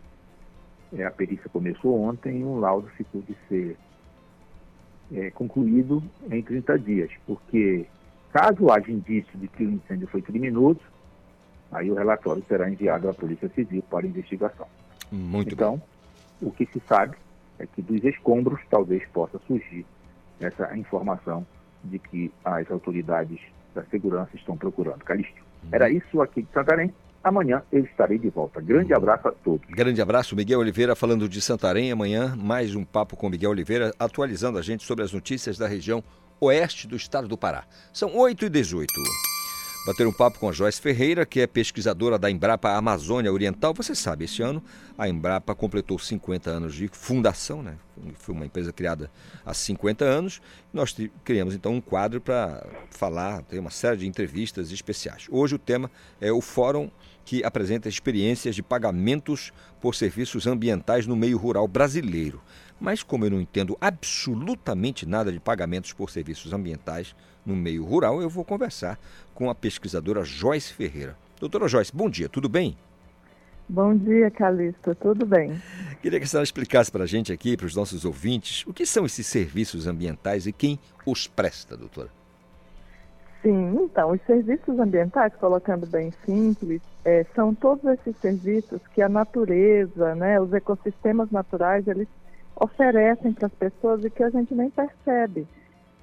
é, 0.93 1.05
a 1.05 1.11
perícia 1.11 1.49
começou 1.49 1.99
ontem 2.01 2.39
e 2.39 2.43
um 2.43 2.59
laudo 2.59 2.87
ficou 2.89 3.21
de 3.21 3.35
ser 3.47 3.77
é, 5.13 5.29
concluído 5.31 6.03
em 6.29 6.41
30 6.41 6.79
dias, 6.79 7.11
porque 7.25 7.85
caso 8.31 8.71
haja 8.71 8.91
indício 8.91 9.37
de 9.37 9.47
que 9.47 9.63
o 9.63 9.71
incêndio 9.71 10.07
foi 10.07 10.21
criminoso, 10.21 10.81
aí 11.71 11.89
o 11.89 11.95
relatório 11.95 12.43
será 12.47 12.69
enviado 12.69 13.09
à 13.09 13.13
Polícia 13.13 13.49
Civil 13.49 13.83
para 13.89 14.07
investigação. 14.07 14.67
Muito 15.11 15.53
então, 15.53 15.81
bem. 16.41 16.49
o 16.49 16.51
que 16.51 16.65
se 16.65 16.81
sabe 16.87 17.15
é 17.63 17.67
que 17.67 17.81
dos 17.81 18.03
escombros 18.03 18.59
talvez 18.69 19.03
possa 19.13 19.39
surgir 19.47 19.85
essa 20.39 20.75
informação 20.77 21.45
de 21.83 21.99
que 21.99 22.31
as 22.43 22.69
autoridades 22.69 23.39
da 23.73 23.83
segurança 23.85 24.29
estão 24.35 24.55
procurando. 24.57 25.03
Calixto, 25.03 25.41
Uhum. 25.63 25.69
era 25.71 25.89
isso 25.89 26.21
aqui 26.21 26.41
de 26.43 26.51
Santarém. 26.53 26.93
Amanhã 27.23 27.63
eu 27.71 27.83
estarei 27.85 28.17
de 28.19 28.29
volta. 28.29 28.59
Grande 28.61 28.91
Uhum. 28.91 28.97
abraço 28.97 29.27
a 29.29 29.31
todos. 29.31 29.65
Grande 29.69 30.01
abraço, 30.01 30.35
Miguel 30.35 30.59
Oliveira 30.59 30.95
falando 30.95 31.27
de 31.29 31.39
Santarém. 31.41 31.91
Amanhã, 31.91 32.35
mais 32.35 32.75
um 32.75 32.83
papo 32.83 33.15
com 33.15 33.29
Miguel 33.29 33.51
Oliveira, 33.51 33.93
atualizando 33.97 34.57
a 34.57 34.61
gente 34.61 34.83
sobre 34.83 35.03
as 35.05 35.13
notícias 35.13 35.57
da 35.57 35.67
região 35.67 36.03
oeste 36.41 36.85
do 36.87 36.97
estado 36.97 37.27
do 37.27 37.37
Pará. 37.37 37.63
São 37.93 38.13
8 38.17 38.45
e 38.45 38.49
18 38.49 39.32
Bater 39.85 40.07
um 40.07 40.13
papo 40.13 40.39
com 40.39 40.47
a 40.47 40.53
Joyce 40.53 40.79
Ferreira, 40.79 41.25
que 41.25 41.41
é 41.41 41.47
pesquisadora 41.47 42.17
da 42.17 42.31
Embrapa 42.31 42.71
Amazônia 42.71 43.33
Oriental. 43.33 43.73
Você 43.73 43.93
sabe, 43.93 44.23
esse 44.23 44.41
ano 44.41 44.63
a 44.97 45.09
Embrapa 45.09 45.53
completou 45.53 45.99
50 45.99 46.49
anos 46.49 46.73
de 46.73 46.87
fundação, 46.87 47.61
né? 47.61 47.75
Foi 48.15 48.33
uma 48.33 48.45
empresa 48.45 48.71
criada 48.71 49.11
há 49.45 49.53
50 49.53 50.05
anos. 50.05 50.41
Nós 50.71 50.95
criamos 51.25 51.53
então 51.53 51.73
um 51.73 51.81
quadro 51.81 52.21
para 52.21 52.65
falar, 52.91 53.41
ter 53.43 53.59
uma 53.59 53.69
série 53.69 53.97
de 53.97 54.07
entrevistas 54.07 54.71
especiais. 54.71 55.27
Hoje 55.29 55.55
o 55.55 55.59
tema 55.59 55.91
é 56.21 56.31
o 56.31 56.39
Fórum 56.39 56.89
que 57.25 57.43
apresenta 57.43 57.89
experiências 57.89 58.55
de 58.55 58.63
pagamentos 58.63 59.51
por 59.81 59.95
serviços 59.95 60.47
ambientais 60.47 61.05
no 61.05 61.15
meio 61.15 61.37
rural 61.37 61.67
brasileiro. 61.67 62.41
Mas 62.79 63.03
como 63.03 63.25
eu 63.25 63.31
não 63.31 63.41
entendo 63.41 63.77
absolutamente 63.79 65.05
nada 65.05 65.31
de 65.31 65.39
pagamentos 65.39 65.91
por 65.91 66.09
serviços 66.09 66.53
ambientais 66.53 67.13
no 67.45 67.55
meio 67.55 67.83
rural, 67.83 68.21
eu 68.21 68.29
vou 68.29 68.43
conversar 68.43 68.99
com 69.33 69.49
a 69.49 69.55
pesquisadora 69.55 70.23
Joyce 70.23 70.73
Ferreira. 70.73 71.15
Doutora 71.39 71.67
Joyce, 71.67 71.95
bom 71.95 72.09
dia, 72.09 72.29
tudo 72.29 72.47
bem? 72.47 72.77
Bom 73.67 73.95
dia, 73.95 74.29
Calista. 74.29 74.93
Tudo 74.93 75.25
bem? 75.25 75.61
Queria 76.01 76.19
que 76.19 76.25
a 76.25 76.27
senhora 76.27 76.43
explicasse 76.43 76.91
para 76.91 77.03
a 77.03 77.07
gente 77.07 77.31
aqui, 77.31 77.55
para 77.55 77.65
os 77.65 77.75
nossos 77.75 78.05
ouvintes, 78.05 78.65
o 78.67 78.73
que 78.73 78.85
são 78.85 79.05
esses 79.05 79.25
serviços 79.25 79.87
ambientais 79.87 80.45
e 80.45 80.51
quem 80.51 80.77
os 81.05 81.27
presta, 81.27 81.77
doutora? 81.77 82.09
Sim, 83.41 83.75
então, 83.83 84.11
os 84.11 84.21
serviços 84.21 84.79
ambientais, 84.79 85.33
colocando 85.35 85.85
bem 85.85 86.13
simples, 86.25 86.81
eh, 87.03 87.25
são 87.35 87.53
todos 87.53 87.83
esses 87.85 88.15
serviços 88.17 88.79
que 88.93 89.01
a 89.01 89.09
natureza, 89.09 90.15
né, 90.15 90.39
os 90.39 90.53
ecossistemas 90.53 91.29
naturais, 91.29 91.85
eles 91.87 92.07
oferecem 92.55 93.33
para 93.33 93.47
as 93.47 93.53
pessoas 93.53 94.05
e 94.05 94.09
que 94.09 94.23
a 94.23 94.29
gente 94.29 94.53
nem 94.53 94.69
percebe. 94.69 95.45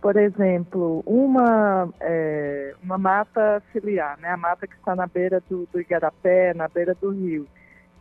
Por 0.00 0.16
exemplo, 0.16 1.02
uma, 1.04 1.92
eh, 2.00 2.74
uma 2.82 2.96
mata 2.96 3.62
ciliar, 3.70 4.18
né, 4.18 4.30
a 4.30 4.36
mata 4.36 4.66
que 4.66 4.74
está 4.74 4.96
na 4.96 5.06
beira 5.06 5.42
do, 5.48 5.68
do 5.70 5.80
Igarapé, 5.80 6.54
na 6.54 6.68
beira 6.68 6.94
do 6.94 7.10
rio, 7.10 7.46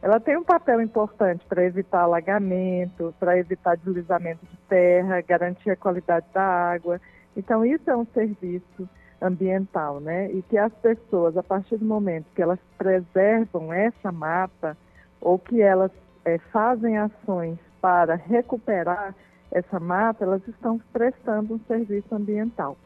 ela 0.02 0.18
tem 0.18 0.38
um 0.38 0.44
papel 0.44 0.82
importante 0.82 1.46
para 1.46 1.64
evitar 1.66 2.04
alagamento, 2.04 3.14
para 3.20 3.38
evitar 3.38 3.76
deslizamento 3.76 4.46
de 4.46 4.58
terra, 4.70 5.20
garantir 5.20 5.72
a 5.72 5.76
qualidade 5.76 6.26
da 6.34 6.42
água. 6.42 7.02
Então, 7.36 7.66
isso 7.66 7.90
é 7.90 7.98
um 7.98 8.06
serviço 8.14 8.90
ambiental, 9.22 10.00
né? 10.00 10.32
E 10.32 10.42
que 10.44 10.58
as 10.58 10.72
pessoas, 10.76 11.36
a 11.36 11.44
partir 11.44 11.76
do 11.76 11.86
momento 11.86 12.28
que 12.34 12.42
elas 12.42 12.60
preservam 12.78 13.74
essa 13.74 14.10
mata 14.10 14.78
ou 15.20 15.38
que 15.38 15.62
elas 15.62 15.92
eh, 16.24 16.40
fazem 16.52 16.98
ações 16.98 17.60
para 17.82 18.16
recuperar 18.16 19.14
essa 19.52 19.80
mata, 19.80 20.24
elas 20.24 20.42
estão 20.48 20.80
prestando 20.92 21.56
um 21.56 21.60
serviço 21.68 22.14
ambiental. 22.14 22.78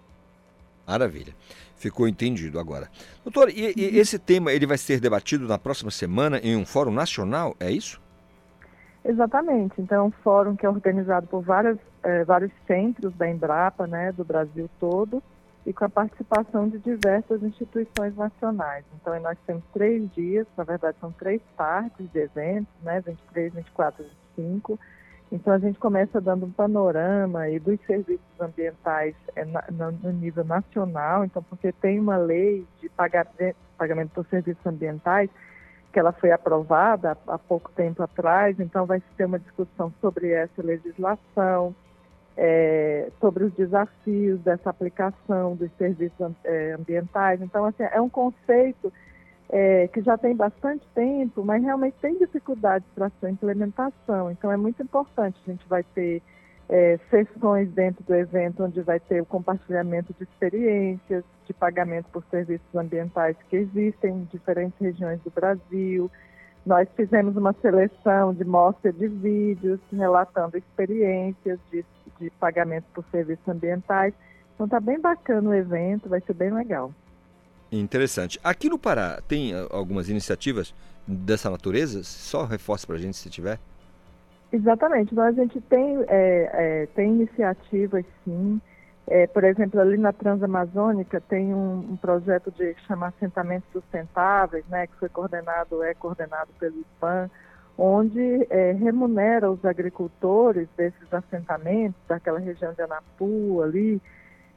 Maravilha. 0.87 1.33
Ficou 1.75 2.07
entendido 2.07 2.59
agora. 2.59 2.89
Doutora, 3.23 3.51
e, 3.51 3.73
e 3.75 3.99
esse 3.99 4.19
tema 4.19 4.51
ele 4.51 4.65
vai 4.65 4.77
ser 4.77 4.99
debatido 4.99 5.47
na 5.47 5.57
próxima 5.57 5.91
semana 5.91 6.39
em 6.39 6.55
um 6.55 6.65
fórum 6.65 6.91
nacional, 6.91 7.55
é 7.59 7.71
isso? 7.71 8.01
Exatamente. 9.03 9.81
Então, 9.81 9.97
é 9.97 10.03
um 10.03 10.11
fórum 10.11 10.55
que 10.55 10.65
é 10.65 10.69
organizado 10.69 11.27
por 11.27 11.41
várias, 11.41 11.77
eh, 12.03 12.23
vários 12.23 12.51
centros 12.65 13.13
da 13.15 13.29
Embrapa, 13.29 13.85
né, 13.85 14.13
do 14.13 14.23
Brasil 14.23 14.69
todo, 14.79 15.21
e 15.65 15.73
com 15.73 15.85
a 15.85 15.89
participação 15.89 16.69
de 16.69 16.77
diversas 16.79 17.43
instituições 17.43 18.15
nacionais. 18.15 18.85
Então, 19.01 19.17
nós 19.19 19.37
temos 19.45 19.63
três 19.73 20.09
dias, 20.13 20.47
na 20.57 20.63
verdade, 20.63 20.97
são 21.01 21.11
três 21.11 21.41
partes 21.57 22.09
de 22.11 22.19
eventos, 22.19 22.73
né, 22.81 23.01
23, 23.01 23.53
24 23.53 24.03
e 24.03 24.07
25. 24.37 24.79
Então, 25.33 25.51
a 25.51 25.57
gente 25.57 25.79
começa 25.79 26.21
dando 26.21 26.45
um 26.45 26.51
panorama 26.51 27.39
aí 27.39 27.57
dos 27.59 27.81
serviços 27.87 28.39
ambientais 28.39 29.15
eh, 29.35 29.43
na- 29.43 29.65
no, 29.71 30.11
nível 30.11 30.43
nacional, 30.43 31.25
então, 31.25 31.41
porque 31.41 31.71
tem 31.71 31.99
uma 31.99 32.17
lei 32.17 32.67
de 32.79 32.87
pagamento, 32.89 34.11
por 34.13 34.27
serviços 34.27 34.63
ambientais 34.63 35.31
que 35.91 35.97
ela 35.97 36.11
foi 36.11 36.31
aprovada 36.31 37.17
há- 37.27 37.37
pouco 37.39 37.71
tempo 37.71 38.03
atrás, 38.03 38.59
então 38.59 38.85
vai 38.85 39.01
ter 39.17 39.25
uma 39.25 39.39
discussão 39.39 39.91
sobre 39.99 40.29
essa 40.29 40.61
legislação, 40.61 41.73
eh, 42.37 43.09
sobre 43.19 43.45
os 43.45 43.53
desafios 43.53 44.39
dessa 44.41 44.69
aplicação 44.69 45.55
dos 45.55 45.71
serviços 45.79 46.31
eh, 46.43 46.75
ambientais. 46.77 47.41
Então, 47.41 47.65
assim, 47.65 47.81
é 47.91 47.99
um 47.99 48.09
conceito 48.09 48.93
eh, 49.49 49.87
que 49.93 50.01
já 50.01 50.17
tem 50.17 50.35
bastante 50.35 50.85
tempo, 50.95 51.43
mas 51.43 51.61
realmente 51.63 51.95
tem 52.01 52.17
dificuldades 52.17 52.87
para 52.95 53.11
sua 53.19 53.29
implementação. 53.29 54.31
Então, 54.31 54.51
é 54.51 54.57
muito 54.57 54.81
importante. 54.81 55.39
A 55.45 55.51
gente 55.51 55.67
vai 55.67 55.83
ter 55.95 56.21
eh, 56.69 56.99
sessões 57.09 57.69
dentro 57.71 58.03
do 58.03 58.15
evento 58.15 58.63
onde 58.63 58.81
vai 58.81 58.99
ter 58.99 59.21
o 59.21 59.25
compartilhamento 59.25 60.13
de 60.13 60.23
experiências, 60.23 61.23
de 61.45 61.53
pagamento 61.53 62.05
por 62.11 62.23
serviços 62.31 62.75
ambientais 62.75 63.35
que 63.49 63.57
existem 63.57 64.11
em 64.11 64.23
diferentes 64.31 64.79
regiões 64.79 65.19
do 65.21 65.29
Brasil. 65.29 66.09
Nós 66.65 66.87
fizemos 66.95 67.35
uma 67.35 67.53
seleção 67.61 68.33
de 68.33 68.45
mostra 68.45 68.91
de 68.93 69.07
vídeos 69.07 69.79
relatando 69.91 70.57
experiências 70.57 71.59
de, 71.69 71.85
de 72.19 72.29
pagamento 72.31 72.85
por 72.93 73.03
serviços 73.11 73.47
ambientais. 73.47 74.13
Então 74.55 74.65
está 74.65 74.79
bem 74.79 74.99
bacana 74.99 75.49
o 75.49 75.53
evento, 75.53 76.07
vai 76.07 76.21
ser 76.21 76.33
bem 76.33 76.51
legal. 76.51 76.91
Interessante. 77.79 78.39
Aqui 78.43 78.69
no 78.69 78.77
Pará 78.77 79.19
tem 79.27 79.53
ah, 79.53 79.67
algumas 79.71 80.09
iniciativas 80.09 80.73
dessa 81.07 81.49
natureza? 81.49 82.03
Só 82.03 82.45
reforça 82.45 82.85
para 82.85 82.95
a 82.95 82.99
gente 82.99 83.17
se 83.17 83.29
tiver. 83.29 83.59
Exatamente. 84.51 85.11
Então, 85.11 85.23
a 85.23 85.31
gente 85.31 85.59
tem, 85.61 85.97
é, 86.07 86.49
é, 86.53 86.87
tem 86.95 87.09
iniciativas, 87.09 88.05
sim. 88.23 88.61
É, 89.07 89.27
por 89.27 89.43
exemplo, 89.43 89.81
ali 89.81 89.97
na 89.97 90.13
Transamazônica 90.13 91.19
tem 91.21 91.53
um, 91.53 91.79
um 91.91 91.97
projeto 91.97 92.51
de 92.51 92.73
que 92.73 92.81
chama 92.83 93.07
Assentamentos 93.07 93.67
Sustentáveis, 93.73 94.63
né, 94.69 94.87
que 94.87 94.95
foi 94.97 95.09
coordenado, 95.09 95.83
é 95.83 95.93
coordenado 95.93 96.49
pelo 96.57 96.79
IPAN, 96.79 97.29
onde 97.77 98.47
é, 98.49 98.71
remunera 98.73 99.51
os 99.51 99.65
agricultores 99.65 100.69
desses 100.77 101.11
assentamentos, 101.11 101.99
daquela 102.07 102.39
região 102.39 102.71
de 102.73 102.81
Anapu 102.81 103.61
ali, 103.61 104.01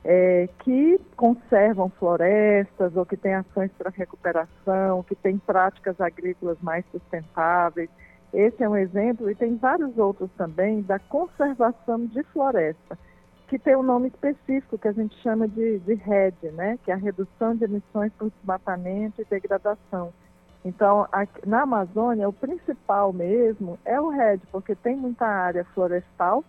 é, 0.08 0.48
que 0.60 1.00
conservam 1.16 1.90
florestas 1.90 2.96
ou 2.96 3.04
que 3.04 3.16
têm 3.16 3.34
ações 3.34 3.72
para 3.76 3.90
recuperação, 3.90 5.02
que 5.02 5.16
têm 5.16 5.36
práticas 5.36 6.00
agrícolas 6.00 6.56
mais 6.62 6.84
sustentáveis. 6.92 7.90
Esse 8.32 8.62
é 8.62 8.68
um 8.68 8.76
exemplo, 8.76 9.28
e 9.28 9.34
tem 9.34 9.56
vários 9.56 9.98
outros 9.98 10.30
também, 10.36 10.80
da 10.82 11.00
conservação 11.00 12.06
de 12.06 12.22
floresta, 12.24 12.96
que 13.48 13.58
tem 13.58 13.74
um 13.74 13.82
nome 13.82 14.06
específico 14.06 14.78
que 14.78 14.86
a 14.86 14.92
gente 14.92 15.16
chama 15.22 15.48
de, 15.48 15.80
de 15.80 15.94
RED, 15.94 16.52
né? 16.52 16.78
que 16.84 16.92
é 16.92 16.94
a 16.94 16.98
redução 16.98 17.56
de 17.56 17.64
emissões 17.64 18.12
por 18.16 18.30
desmatamento 18.30 19.20
e 19.20 19.24
degradação. 19.24 20.12
Então, 20.64 21.08
na 21.44 21.62
Amazônia, 21.62 22.28
o 22.28 22.32
principal 22.32 23.12
mesmo 23.12 23.76
é 23.84 24.00
o 24.00 24.08
RED, 24.08 24.42
porque 24.52 24.76
tem 24.76 24.96
muita 24.96 25.26
área 25.26 25.64
florestal, 25.74 26.44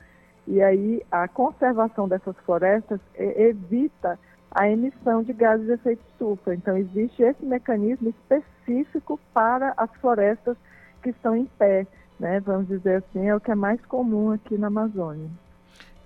e 0.47 0.61
aí 0.61 1.03
a 1.11 1.27
conservação 1.27 2.07
dessas 2.07 2.35
florestas 2.45 2.99
evita 3.15 4.17
a 4.51 4.69
emissão 4.69 5.21
de 5.21 5.33
gases 5.33 5.65
de 5.65 5.73
efeito 5.73 6.01
estufa. 6.09 6.55
Então, 6.55 6.77
existe 6.77 7.21
esse 7.21 7.45
mecanismo 7.45 8.09
específico 8.09 9.19
para 9.33 9.73
as 9.75 9.89
florestas 9.99 10.55
que 11.03 11.09
estão 11.09 11.35
em 11.35 11.45
pé, 11.59 11.85
né? 12.19 12.39
Vamos 12.39 12.67
dizer 12.67 13.03
assim, 13.03 13.27
é 13.27 13.35
o 13.35 13.39
que 13.39 13.51
é 13.51 13.55
mais 13.55 13.79
comum 13.85 14.31
aqui 14.31 14.57
na 14.57 14.67
Amazônia. 14.67 15.29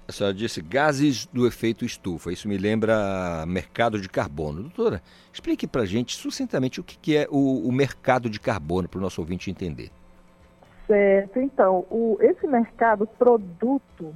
A 0.07 0.11
senhora 0.11 0.35
disse 0.35 0.61
gases 0.61 1.25
do 1.27 1.47
efeito 1.47 1.85
estufa. 1.85 2.33
Isso 2.33 2.49
me 2.49 2.57
lembra 2.57 3.45
mercado 3.47 4.01
de 4.01 4.09
carbono. 4.09 4.63
Doutora, 4.63 5.01
explique 5.31 5.65
para 5.65 5.83
a 5.83 5.85
gente 5.85 6.17
sucintamente 6.17 6.81
o 6.81 6.83
que 6.83 6.97
que 6.97 7.15
é 7.15 7.27
o, 7.29 7.65
o 7.65 7.71
mercado 7.71 8.29
de 8.29 8.39
carbono 8.39 8.89
para 8.89 8.97
o 8.97 9.01
nosso 9.01 9.21
ouvinte 9.21 9.49
entender. 9.49 9.89
Certo. 10.87 11.39
Então, 11.39 11.85
o, 11.89 12.17
esse 12.19 12.45
mercado 12.45 13.07
produto 13.07 14.13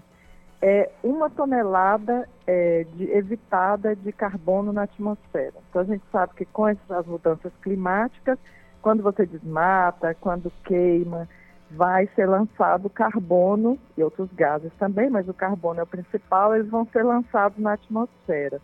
é 0.67 0.89
uma 1.03 1.29
tonelada 1.29 2.27
é, 2.47 2.87
de, 2.95 3.03
evitada 3.11 3.95
de 3.95 4.11
carbono 4.11 4.73
na 4.73 4.81
atmosfera. 4.81 5.53
Então 5.69 5.83
a 5.83 5.85
gente 5.85 6.03
sabe 6.11 6.33
que 6.33 6.45
com 6.45 6.67
essas 6.67 7.05
mudanças 7.05 7.53
climáticas, 7.61 8.39
quando 8.81 9.03
você 9.03 9.27
desmata, 9.27 10.17
quando 10.19 10.51
queima, 10.63 11.29
vai 11.69 12.09
ser 12.15 12.25
lançado 12.25 12.89
carbono 12.89 13.77
e 13.95 14.01
outros 14.01 14.27
gases 14.33 14.71
também, 14.79 15.07
mas 15.07 15.29
o 15.29 15.35
carbono 15.35 15.81
é 15.81 15.83
o 15.83 15.87
principal, 15.87 16.55
eles 16.55 16.67
vão 16.67 16.87
ser 16.87 17.03
lançados 17.03 17.59
na 17.59 17.73
atmosfera. 17.73 18.59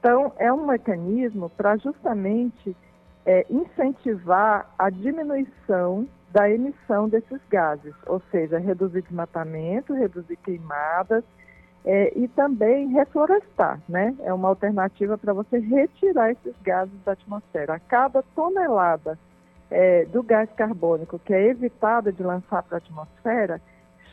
Então 0.00 0.34
é 0.36 0.52
um 0.52 0.66
mecanismo 0.66 1.48
para 1.48 1.78
justamente 1.78 2.76
é, 3.24 3.46
incentivar 3.48 4.70
a 4.78 4.90
diminuição 4.90 6.06
da 6.30 6.50
emissão 6.50 7.08
desses 7.08 7.40
gases, 7.48 7.94
ou 8.06 8.20
seja, 8.30 8.58
reduzir 8.58 9.00
desmatamento, 9.00 9.94
reduzir 9.94 10.36
queimadas 10.36 11.24
é, 11.88 12.12
e 12.14 12.28
também 12.28 12.88
reflorestar, 12.88 13.80
né? 13.88 14.14
É 14.20 14.30
uma 14.30 14.48
alternativa 14.48 15.16
para 15.16 15.32
você 15.32 15.58
retirar 15.58 16.30
esses 16.30 16.54
gases 16.62 16.92
da 17.02 17.12
atmosfera. 17.12 17.76
A 17.76 17.78
cada 17.78 18.22
tonelada 18.36 19.18
é, 19.70 20.04
do 20.04 20.22
gás 20.22 20.50
carbônico 20.54 21.18
que 21.18 21.32
é 21.32 21.46
evitada 21.46 22.12
de 22.12 22.22
lançar 22.22 22.62
para 22.62 22.76
a 22.76 22.78
atmosfera 22.78 23.58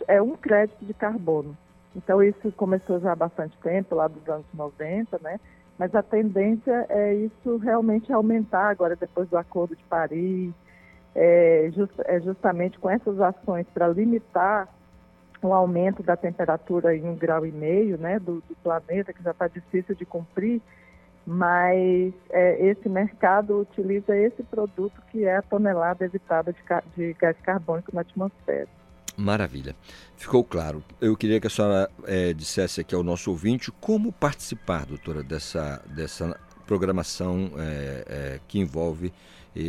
é 0.08 0.22
um 0.22 0.38
crédito 0.38 0.86
de 0.86 0.94
carbono. 0.94 1.58
Então 1.94 2.24
isso 2.24 2.50
começou 2.54 2.98
já 3.02 3.12
há 3.12 3.16
bastante 3.16 3.58
tempo, 3.58 3.94
lá 3.94 4.08
dos 4.08 4.26
anos 4.30 4.46
90, 4.54 5.20
né? 5.22 5.38
Mas 5.78 5.94
a 5.94 6.02
tendência 6.02 6.86
é 6.88 7.14
isso 7.14 7.58
realmente 7.58 8.12
aumentar 8.14 8.70
agora 8.70 8.96
depois 8.96 9.28
do 9.28 9.38
Acordo 9.38 9.76
de 9.76 9.84
Paris, 9.84 10.54
é, 11.14 11.70
just, 11.74 11.94
é 12.06 12.22
justamente 12.22 12.80
com 12.80 12.90
essas 12.90 13.20
ações 13.20 13.68
para 13.74 13.90
limitar 13.90 14.70
o 15.46 15.54
aumento 15.54 16.04
da 16.04 16.16
temperatura 16.16 16.96
em 16.96 17.04
um 17.04 17.16
grau 17.16 17.46
e 17.46 17.52
meio 17.52 17.98
né, 17.98 18.20
do, 18.20 18.44
do 18.48 18.56
planeta, 18.64 19.14
que 19.14 19.24
já 19.24 19.32
está 19.32 19.48
difícil 19.48 19.96
de 19.96 20.06
cumprir, 20.06 20.62
mas 21.26 22.14
é, 22.30 22.68
esse 22.68 22.88
mercado 22.88 23.60
utiliza 23.62 24.16
esse 24.16 24.44
produto 24.44 25.02
que 25.12 25.26
é 25.26 25.38
a 25.38 25.42
tonelada 25.42 26.06
evitada 26.06 26.54
de, 26.54 26.60
de 26.96 27.14
gás 27.14 27.36
carbônico 27.44 27.94
na 27.94 28.02
atmosfera. 28.02 28.68
Maravilha. 29.18 29.76
Ficou 30.18 30.44
claro. 30.44 30.84
Eu 31.00 31.16
queria 31.16 31.40
que 31.40 31.48
a 31.48 31.50
senhora 31.50 31.90
é, 32.06 32.34
dissesse 32.34 32.82
aqui 32.82 32.94
ao 32.94 33.04
nosso 33.04 33.32
ouvinte 33.32 33.72
como 33.72 34.12
participar, 34.12 34.86
doutora, 34.86 35.24
dessa, 35.24 35.82
dessa 35.88 36.38
programação 36.68 37.52
é, 37.58 38.06
é, 38.08 38.40
que 38.48 38.60
envolve 38.60 39.14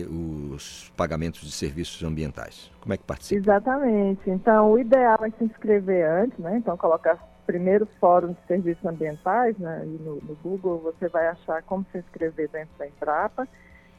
os 0.04 0.92
pagamentos 0.96 1.40
de 1.40 1.52
serviços 1.52 2.02
ambientais. 2.02 2.70
Como 2.80 2.92
é 2.92 2.96
que 2.96 3.04
participa? 3.04 3.40
Exatamente. 3.40 4.28
Então, 4.28 4.72
o 4.72 4.78
ideal 4.78 5.18
é 5.24 5.30
se 5.30 5.44
inscrever 5.44 6.08
antes, 6.08 6.38
né? 6.38 6.56
Então, 6.58 6.76
colocar 6.76 7.18
primeiro 7.46 7.86
fórum 8.00 8.32
de 8.32 8.38
serviços 8.48 8.84
ambientais, 8.84 9.56
né? 9.58 9.82
E 9.84 10.02
no, 10.02 10.16
no 10.16 10.34
Google 10.42 10.78
você 10.78 11.08
vai 11.08 11.28
achar 11.28 11.62
como 11.62 11.86
se 11.92 11.98
inscrever 11.98 12.48
dentro 12.48 12.70
da 12.78 12.86
Embrapa. 12.86 13.46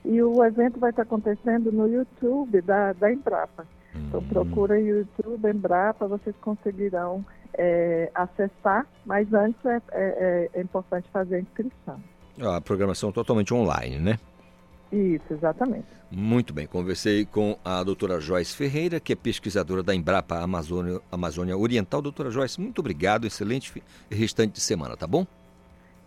E 0.03 0.21
o 0.21 0.43
evento 0.43 0.79
vai 0.79 0.89
estar 0.89 1.03
acontecendo 1.03 1.71
no 1.71 1.87
YouTube 1.87 2.61
da, 2.61 2.93
da 2.93 3.11
Embrapa. 3.11 3.65
Então, 3.95 4.19
hum. 4.19 4.27
procura 4.27 4.79
YouTube, 4.79 5.49
Embrapa, 5.49 6.07
vocês 6.07 6.35
conseguirão 6.41 7.25
é, 7.57 8.11
acessar, 8.13 8.85
mas 9.05 9.33
antes 9.33 9.65
é, 9.65 9.81
é, 9.91 10.49
é 10.53 10.61
importante 10.61 11.09
fazer 11.11 11.37
a 11.37 11.39
inscrição. 11.39 12.01
A 12.39 12.61
programação 12.61 13.11
totalmente 13.11 13.53
online, 13.53 13.97
né? 13.97 14.19
Isso, 14.91 15.33
exatamente. 15.33 15.85
Muito 16.09 16.53
bem, 16.53 16.65
conversei 16.65 17.25
com 17.25 17.57
a 17.63 17.83
doutora 17.83 18.19
Joyce 18.19 18.55
Ferreira, 18.55 18.99
que 18.99 19.11
é 19.11 19.15
pesquisadora 19.15 19.83
da 19.83 19.93
Embrapa 19.93 20.39
Amazônia, 20.39 21.01
Amazônia 21.11 21.57
Oriental. 21.57 22.01
Doutora 22.01 22.31
Joyce, 22.31 22.61
muito 22.61 22.79
obrigado, 22.79 23.27
excelente 23.27 23.83
restante 24.09 24.53
de 24.53 24.61
semana, 24.61 24.95
tá 24.95 25.05
bom? 25.05 25.27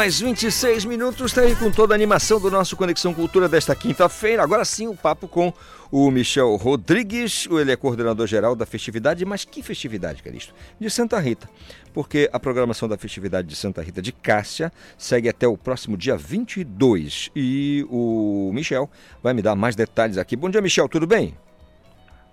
Mais 0.00 0.18
26 0.18 0.86
minutos, 0.86 1.26
está 1.26 1.42
aí 1.42 1.54
com 1.54 1.70
toda 1.70 1.92
a 1.92 1.94
animação 1.94 2.40
do 2.40 2.50
nosso 2.50 2.74
Conexão 2.74 3.12
Cultura 3.12 3.46
desta 3.50 3.76
quinta-feira. 3.76 4.42
Agora 4.42 4.64
sim, 4.64 4.88
o 4.88 4.96
papo 4.96 5.28
com 5.28 5.52
o 5.92 6.10
Michel 6.10 6.56
Rodrigues, 6.56 7.46
ele 7.50 7.70
é 7.70 7.76
coordenador 7.76 8.26
geral 8.26 8.56
da 8.56 8.64
festividade, 8.64 9.26
mas 9.26 9.44
que 9.44 9.62
festividade, 9.62 10.22
Caristo? 10.22 10.54
De 10.80 10.88
Santa 10.88 11.18
Rita, 11.18 11.50
porque 11.92 12.30
a 12.32 12.40
programação 12.40 12.88
da 12.88 12.96
festividade 12.96 13.46
de 13.46 13.54
Santa 13.54 13.82
Rita 13.82 14.00
de 14.00 14.10
Cássia 14.10 14.72
segue 14.96 15.28
até 15.28 15.46
o 15.46 15.54
próximo 15.54 15.98
dia 15.98 16.16
22 16.16 17.30
e 17.36 17.86
o 17.90 18.50
Michel 18.54 18.88
vai 19.22 19.34
me 19.34 19.42
dar 19.42 19.54
mais 19.54 19.76
detalhes 19.76 20.16
aqui. 20.16 20.34
Bom 20.34 20.48
dia, 20.48 20.62
Michel, 20.62 20.88
tudo 20.88 21.06
bem? 21.06 21.36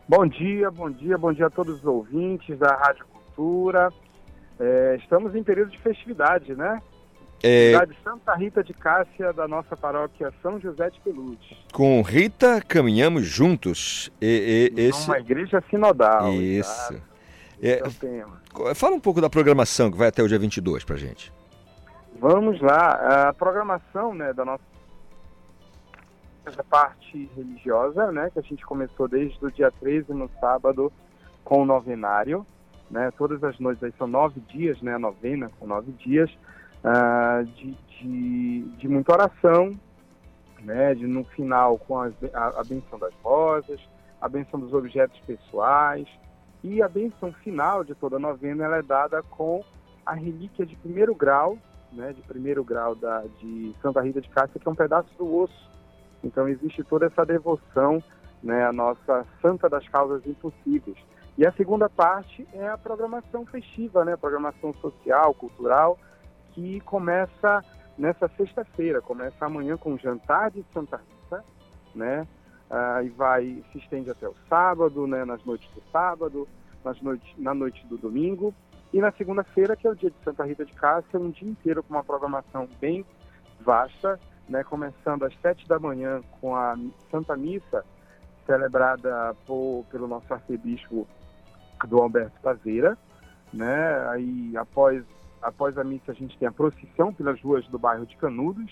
Bom 0.07 0.25
dia, 0.25 0.71
bom 0.71 0.89
dia, 0.89 1.17
bom 1.17 1.33
dia 1.33 1.47
a 1.47 1.49
todos 1.49 1.79
os 1.79 1.85
ouvintes 1.85 2.57
da 2.57 2.73
Rádio 2.77 3.05
Cultura. 3.07 3.91
É, 4.57 4.97
estamos 5.01 5.35
em 5.35 5.43
período 5.43 5.71
de 5.71 5.77
festividade, 5.79 6.55
né? 6.55 6.81
É... 7.43 7.73
Cidade 7.73 7.97
Santa 8.03 8.35
Rita 8.35 8.63
de 8.63 8.73
Cássia, 8.73 9.31
da 9.31 9.47
nossa 9.47 9.77
paróquia 9.77 10.33
São 10.41 10.59
José 10.59 10.89
de 10.89 10.99
Pelude. 11.01 11.57
Com 11.71 12.01
Rita, 12.01 12.61
caminhamos 12.61 13.25
juntos. 13.25 14.11
E, 14.21 14.71
e, 14.75 14.81
esse... 14.81 15.07
Uma 15.07 15.19
igreja 15.19 15.63
sinodal. 15.69 16.33
Isso. 16.33 17.01
É, 17.61 17.81
é 17.81 18.75
fala 18.75 18.95
um 18.95 18.99
pouco 18.99 19.21
da 19.21 19.29
programação 19.29 19.91
que 19.91 19.97
vai 19.97 20.07
até 20.07 20.21
o 20.21 20.27
dia 20.27 20.39
22 20.39 20.83
para 20.83 20.95
gente. 20.95 21.33
Vamos 22.19 22.59
lá. 22.61 23.29
A 23.29 23.33
programação 23.33 24.13
né, 24.13 24.33
da 24.33 24.43
nossa 24.43 24.63
essa 26.47 26.63
parte 26.63 27.29
religiosa, 27.35 28.11
né, 28.11 28.29
que 28.31 28.39
a 28.39 28.41
gente 28.41 28.65
começou 28.65 29.07
desde 29.07 29.37
o 29.45 29.51
dia 29.51 29.69
13 29.69 30.13
no 30.13 30.29
sábado 30.39 30.91
com 31.43 31.61
o 31.61 31.65
novenário, 31.65 32.45
né, 32.89 33.11
todas 33.17 33.43
as 33.43 33.59
noites 33.59 33.83
aí 33.83 33.93
são 33.97 34.07
nove 34.07 34.39
dias, 34.39 34.81
né, 34.81 34.95
a 34.95 34.99
novena 34.99 35.51
com 35.59 35.67
nove 35.67 35.91
dias, 35.91 36.31
uh, 36.87 37.45
de, 37.45 37.77
de, 37.99 38.61
de, 38.77 38.87
muita 38.87 39.13
oração, 39.13 39.77
né, 40.61 40.95
de 40.95 41.05
no 41.05 41.23
final 41.25 41.77
com 41.77 41.99
a, 41.99 42.09
a, 42.33 42.61
a 42.61 42.63
benção 42.63 42.97
das 42.97 43.13
rosas, 43.23 43.79
a 44.21 44.29
benção 44.29 44.59
dos 44.59 44.73
objetos 44.73 45.19
pessoais. 45.25 46.07
E 46.63 46.81
a 46.81 46.87
benção 46.87 47.31
final 47.31 47.83
de 47.83 47.93
toda 47.93 48.15
a 48.15 48.19
novena 48.19 48.65
ela 48.65 48.77
é 48.77 48.81
dada 48.81 49.21
com 49.21 49.63
a 50.05 50.13
relíquia 50.13 50.65
de 50.65 50.75
primeiro 50.77 51.13
grau, 51.13 51.57
né, 51.91 52.13
de 52.13 52.21
primeiro 52.23 52.63
grau 52.63 52.95
da, 52.95 53.23
de 53.39 53.75
Santa 53.81 54.01
Rita 54.01 54.21
de 54.21 54.29
Cássia, 54.29 54.59
que 54.59 54.67
é 54.67 54.71
um 54.71 54.75
pedaço 54.75 55.09
do 55.17 55.35
osso. 55.35 55.69
Então 56.23 56.47
existe 56.47 56.83
toda 56.83 57.05
essa 57.05 57.25
devoção 57.25 58.03
né, 58.41 58.65
à 58.65 58.73
nossa 58.73 59.25
Santa 59.41 59.69
das 59.69 59.87
Causas 59.87 60.25
Impossíveis. 60.25 60.97
E 61.37 61.45
a 61.45 61.51
segunda 61.51 61.87
parte 61.87 62.47
é 62.51 62.67
a 62.67 62.77
programação 62.77 63.45
festiva, 63.45 64.03
né, 64.03 64.13
a 64.13 64.17
programação 64.17 64.73
social, 64.73 65.33
cultural, 65.35 65.97
que 66.57 66.79
começa 66.79 67.63
nessa 67.95 68.27
sexta-feira, 68.29 68.99
começa 68.99 69.45
amanhã 69.45 69.77
com 69.77 69.93
o 69.93 69.97
jantar 69.99 70.49
de 70.49 70.65
Santa 70.73 70.97
Rita, 70.97 71.45
né, 71.93 72.27
uh, 72.71 73.03
e 73.03 73.09
vai 73.09 73.63
se 73.71 73.77
estende 73.77 74.09
até 74.09 74.27
o 74.27 74.33
sábado, 74.49 75.05
né, 75.05 75.23
nas 75.23 75.43
noites 75.45 75.69
do 75.75 75.83
sábado, 75.91 76.47
nas 76.83 76.99
noites, 76.99 77.31
na 77.37 77.53
noite 77.53 77.85
do 77.85 77.95
domingo, 77.95 78.55
e 78.91 78.99
na 78.99 79.11
segunda-feira, 79.11 79.75
que 79.75 79.85
é 79.85 79.91
o 79.91 79.95
dia 79.95 80.09
de 80.09 80.15
Santa 80.23 80.43
Rita 80.45 80.65
de 80.65 80.73
Cássia, 80.73 81.19
um 81.19 81.29
dia 81.29 81.47
inteiro 81.47 81.83
com 81.83 81.93
uma 81.93 82.03
programação 82.03 82.67
bem 82.81 83.05
vasta, 83.61 84.19
né, 84.49 84.63
começando 84.63 85.25
às 85.25 85.39
sete 85.39 85.67
da 85.67 85.77
manhã 85.77 86.21
com 86.41 86.55
a 86.55 86.75
Santa 87.11 87.37
Missa, 87.37 87.85
celebrada 88.47 89.35
por, 89.45 89.85
pelo 89.91 90.07
nosso 90.07 90.33
arcebispo 90.33 91.07
do 91.87 92.01
Alberto 92.01 92.41
Taveira. 92.41 92.97
Né? 93.53 94.09
Aí, 94.09 94.57
após, 94.57 95.03
após 95.47 95.77
a 95.77 95.83
missa, 95.83 96.11
a 96.11 96.15
gente 96.15 96.37
tem 96.37 96.45
a 96.45 96.51
procissão 96.51 97.13
pelas 97.13 97.41
ruas 97.41 97.65
do 97.69 97.79
bairro 97.79 98.05
de 98.05 98.17
Canudos. 98.17 98.69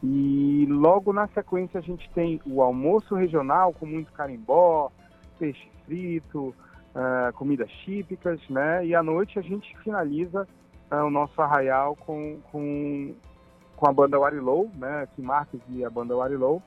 E 0.00 0.64
logo 0.70 1.12
na 1.12 1.26
sequência, 1.28 1.80
a 1.80 1.82
gente 1.82 2.08
tem 2.12 2.40
o 2.46 2.62
almoço 2.62 3.16
regional 3.16 3.72
com 3.72 3.84
muito 3.84 4.12
carimbó, 4.12 4.92
peixe 5.40 5.68
frito, 5.84 6.54
uh, 6.94 7.32
comidas 7.34 7.68
típicas, 7.84 8.40
né? 8.48 8.86
E 8.86 8.94
à 8.94 9.02
noite 9.02 9.40
a 9.40 9.42
gente 9.42 9.76
finaliza 9.78 10.46
uh, 10.92 11.04
o 11.04 11.10
nosso 11.10 11.42
arraial 11.42 11.96
com, 11.96 12.38
com, 12.52 13.12
com 13.76 13.88
a 13.88 13.92
banda 13.92 14.20
Warilow, 14.20 14.70
né? 14.76 15.08
Kim 15.16 15.22
Marques 15.22 15.60
e 15.68 15.84
a 15.84 15.90
banda 15.90 16.14
Warilow. 16.14 16.62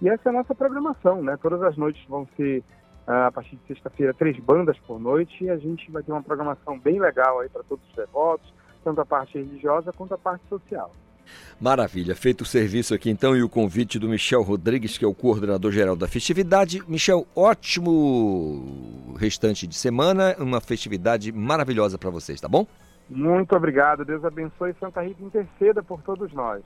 E 0.00 0.08
essa 0.08 0.28
é 0.28 0.30
a 0.30 0.32
nossa 0.32 0.54
programação, 0.54 1.22
né? 1.22 1.36
Todas 1.42 1.62
as 1.62 1.76
noites 1.76 2.02
vão 2.08 2.26
ser, 2.38 2.60
uh, 3.06 3.26
a 3.26 3.32
partir 3.32 3.56
de 3.56 3.66
sexta-feira, 3.66 4.14
três 4.14 4.38
bandas 4.38 4.78
por 4.78 4.98
noite 4.98 5.44
e 5.44 5.50
a 5.50 5.58
gente 5.58 5.90
vai 5.90 6.02
ter 6.02 6.10
uma 6.10 6.22
programação 6.22 6.78
bem 6.78 6.98
legal 6.98 7.40
aí 7.40 7.50
para 7.50 7.62
todos 7.64 7.86
os 7.86 7.94
devotos, 7.94 8.61
tanto 8.82 9.00
a 9.00 9.06
parte 9.06 9.38
religiosa 9.38 9.92
quanto 9.92 10.14
a 10.14 10.18
parte 10.18 10.42
social. 10.48 10.92
Maravilha, 11.60 12.14
feito 12.16 12.40
o 12.40 12.44
serviço 12.44 12.92
aqui 12.92 13.08
então 13.08 13.36
e 13.36 13.42
o 13.42 13.48
convite 13.48 13.98
do 13.98 14.08
Michel 14.08 14.42
Rodrigues, 14.42 14.98
que 14.98 15.04
é 15.04 15.08
o 15.08 15.14
coordenador 15.14 15.70
geral 15.70 15.94
da 15.94 16.08
festividade. 16.08 16.82
Michel, 16.88 17.26
ótimo 17.36 19.14
restante 19.16 19.66
de 19.66 19.74
semana, 19.74 20.34
uma 20.38 20.60
festividade 20.60 21.30
maravilhosa 21.30 21.96
para 21.96 22.10
vocês, 22.10 22.40
tá 22.40 22.48
bom? 22.48 22.66
Muito 23.08 23.54
obrigado, 23.54 24.04
Deus 24.04 24.24
abençoe 24.24 24.74
Santa 24.80 25.02
Rita 25.02 25.22
interceda 25.22 25.82
por 25.82 26.02
todos 26.02 26.32
nós. 26.32 26.62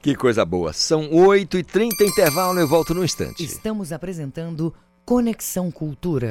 Que 0.00 0.14
coisa 0.14 0.44
boa. 0.44 0.72
São 0.72 1.10
8h30 1.10 1.90
intervalo, 2.02 2.58
eu 2.58 2.68
volto 2.68 2.94
no 2.94 3.04
instante. 3.04 3.44
Estamos 3.44 3.92
apresentando 3.92 4.74
Conexão 5.04 5.70
Cultura. 5.70 6.30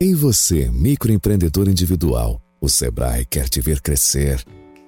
Em 0.00 0.14
você, 0.14 0.70
microempreendedor 0.72 1.68
individual 1.68 2.40
o 2.60 2.68
Sebrae 2.68 3.24
quer 3.24 3.48
te 3.48 3.60
ver 3.60 3.80
crescer. 3.80 4.44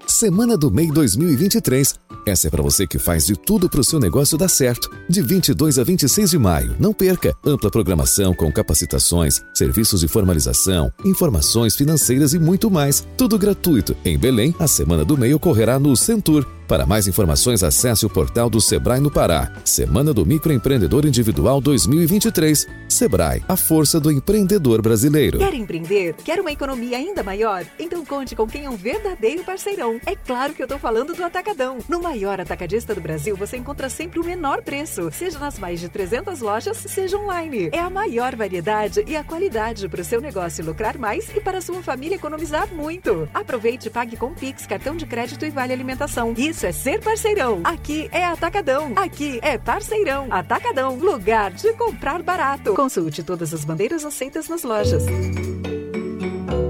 Semana 0.06 0.56
do 0.56 0.70
MEI 0.70 0.88
2023. 0.92 1.94
Essa 2.26 2.48
é 2.48 2.50
para 2.50 2.62
você 2.62 2.86
que 2.86 2.98
faz 2.98 3.26
de 3.26 3.34
tudo 3.34 3.68
para 3.68 3.80
o 3.80 3.84
seu 3.84 3.98
negócio 4.00 4.36
dar 4.36 4.48
certo. 4.48 4.90
De 5.08 5.22
22 5.22 5.78
a 5.78 5.84
26 5.84 6.30
de 6.30 6.38
maio. 6.38 6.76
Não 6.78 6.92
perca. 6.92 7.34
Ampla 7.44 7.70
programação 7.70 8.34
com 8.34 8.52
capacitações, 8.52 9.40
serviços 9.54 10.00
de 10.00 10.08
formalização, 10.08 10.92
informações 11.04 11.76
financeiras 11.76 12.34
e 12.34 12.38
muito 12.38 12.70
mais. 12.70 13.06
Tudo 13.16 13.38
gratuito. 13.38 13.96
Em 14.04 14.18
Belém, 14.18 14.54
a 14.58 14.66
Semana 14.66 15.04
do 15.04 15.16
MEI 15.16 15.34
ocorrerá 15.34 15.78
no 15.78 15.96
Centur 15.96 16.46
para 16.70 16.86
mais 16.86 17.08
informações, 17.08 17.64
acesse 17.64 18.06
o 18.06 18.08
portal 18.08 18.48
do 18.48 18.60
Sebrae 18.60 19.00
no 19.00 19.10
Pará. 19.10 19.50
Semana 19.64 20.14
do 20.14 20.24
Microempreendedor 20.24 21.04
Individual 21.04 21.60
2023. 21.60 22.64
Sebrae, 22.88 23.42
a 23.48 23.56
força 23.56 23.98
do 23.98 24.08
empreendedor 24.08 24.80
brasileiro. 24.80 25.38
Quer 25.38 25.54
empreender? 25.54 26.14
Quer 26.24 26.38
uma 26.38 26.52
economia 26.52 26.96
ainda 26.96 27.24
maior? 27.24 27.66
Então 27.76 28.04
conte 28.04 28.36
com 28.36 28.46
quem 28.46 28.66
é 28.66 28.70
um 28.70 28.76
verdadeiro 28.76 29.42
parceirão. 29.42 30.00
É 30.06 30.14
claro 30.14 30.54
que 30.54 30.62
eu 30.62 30.66
estou 30.66 30.78
falando 30.78 31.12
do 31.12 31.24
Atacadão. 31.24 31.78
No 31.88 32.00
maior 32.00 32.40
atacadista 32.40 32.94
do 32.94 33.00
Brasil, 33.00 33.36
você 33.36 33.56
encontra 33.56 33.88
sempre 33.88 34.20
o 34.20 34.24
menor 34.24 34.62
preço, 34.62 35.10
seja 35.10 35.40
nas 35.40 35.58
mais 35.58 35.80
de 35.80 35.88
300 35.88 36.38
lojas, 36.38 36.76
seja 36.76 37.18
online. 37.18 37.70
É 37.72 37.80
a 37.80 37.90
maior 37.90 38.36
variedade 38.36 39.02
e 39.08 39.16
a 39.16 39.24
qualidade 39.24 39.88
para 39.88 40.02
o 40.02 40.04
seu 40.04 40.20
negócio 40.20 40.64
lucrar 40.64 40.96
mais 40.96 41.28
e 41.34 41.40
para 41.40 41.58
a 41.58 41.60
sua 41.60 41.82
família 41.82 42.14
economizar 42.14 42.72
muito. 42.72 43.28
Aproveite 43.34 43.88
e 43.88 43.90
pague 43.90 44.16
com 44.16 44.32
Pix, 44.34 44.66
cartão 44.66 44.94
de 44.94 45.04
crédito 45.04 45.44
e 45.44 45.50
vale 45.50 45.72
alimentação. 45.72 46.32
Isso 46.36 46.59
isso 46.60 46.66
é 46.66 46.72
ser 46.72 47.00
parceirão. 47.00 47.60
Aqui 47.64 48.06
é 48.12 48.22
Atacadão. 48.22 48.92
Aqui 48.94 49.40
é 49.42 49.56
Parceirão. 49.56 50.26
Atacadão, 50.30 50.94
lugar 50.96 51.52
de 51.52 51.72
comprar 51.72 52.22
barato. 52.22 52.74
Consulte 52.74 53.22
todas 53.22 53.54
as 53.54 53.64
bandeiras 53.64 54.04
aceitas 54.04 54.46
nas 54.46 54.62
lojas. 54.62 55.02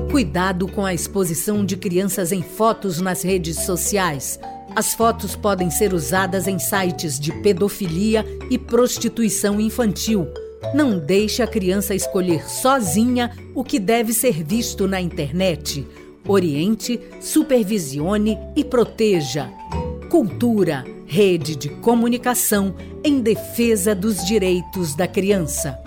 Cuidado 0.08 0.68
com 0.68 0.86
a 0.86 0.94
exposição 0.94 1.64
de 1.64 1.76
crianças 1.76 2.30
em 2.30 2.40
fotos 2.40 3.00
nas 3.00 3.22
redes 3.22 3.64
sociais. 3.64 4.38
As 4.76 4.94
fotos 4.94 5.34
podem 5.34 5.72
ser 5.72 5.92
usadas 5.92 6.46
em 6.46 6.60
sites 6.60 7.18
de 7.18 7.32
pedofilia 7.42 8.24
e 8.48 8.56
prostituição 8.56 9.60
infantil. 9.60 10.28
Não 10.72 11.00
deixe 11.00 11.42
a 11.42 11.48
criança 11.48 11.96
escolher 11.96 12.48
sozinha 12.48 13.36
o 13.56 13.64
que 13.64 13.80
deve 13.80 14.12
ser 14.12 14.44
visto 14.44 14.86
na 14.86 15.00
internet. 15.00 15.84
Oriente, 16.26 17.00
supervisione 17.20 18.38
e 18.54 18.64
proteja. 18.64 19.50
Cultura, 20.08 20.84
rede 21.06 21.56
de 21.56 21.68
comunicação 21.68 22.74
em 23.02 23.20
defesa 23.20 23.94
dos 23.94 24.24
direitos 24.24 24.94
da 24.94 25.08
criança. 25.08 25.78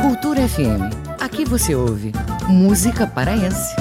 Cultura 0.00 0.48
FM. 0.48 0.94
Aqui 1.20 1.44
você 1.44 1.74
ouve 1.74 2.12
música 2.48 3.06
paraense. 3.06 3.74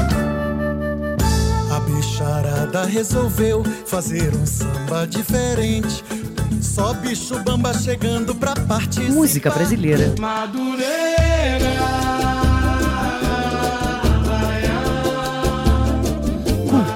A 1.71 1.79
bicharada 1.79 2.85
resolveu 2.85 3.63
fazer 3.85 4.33
um 4.35 4.45
samba 4.45 5.05
diferente. 5.05 6.03
Só 6.61 6.93
bicho 6.93 7.39
bamba 7.43 7.73
chegando 7.73 8.33
pra 8.35 8.53
participar. 8.53 9.13
Música 9.13 9.51
brasileira. 9.51 10.13
Madureira. 10.19 11.22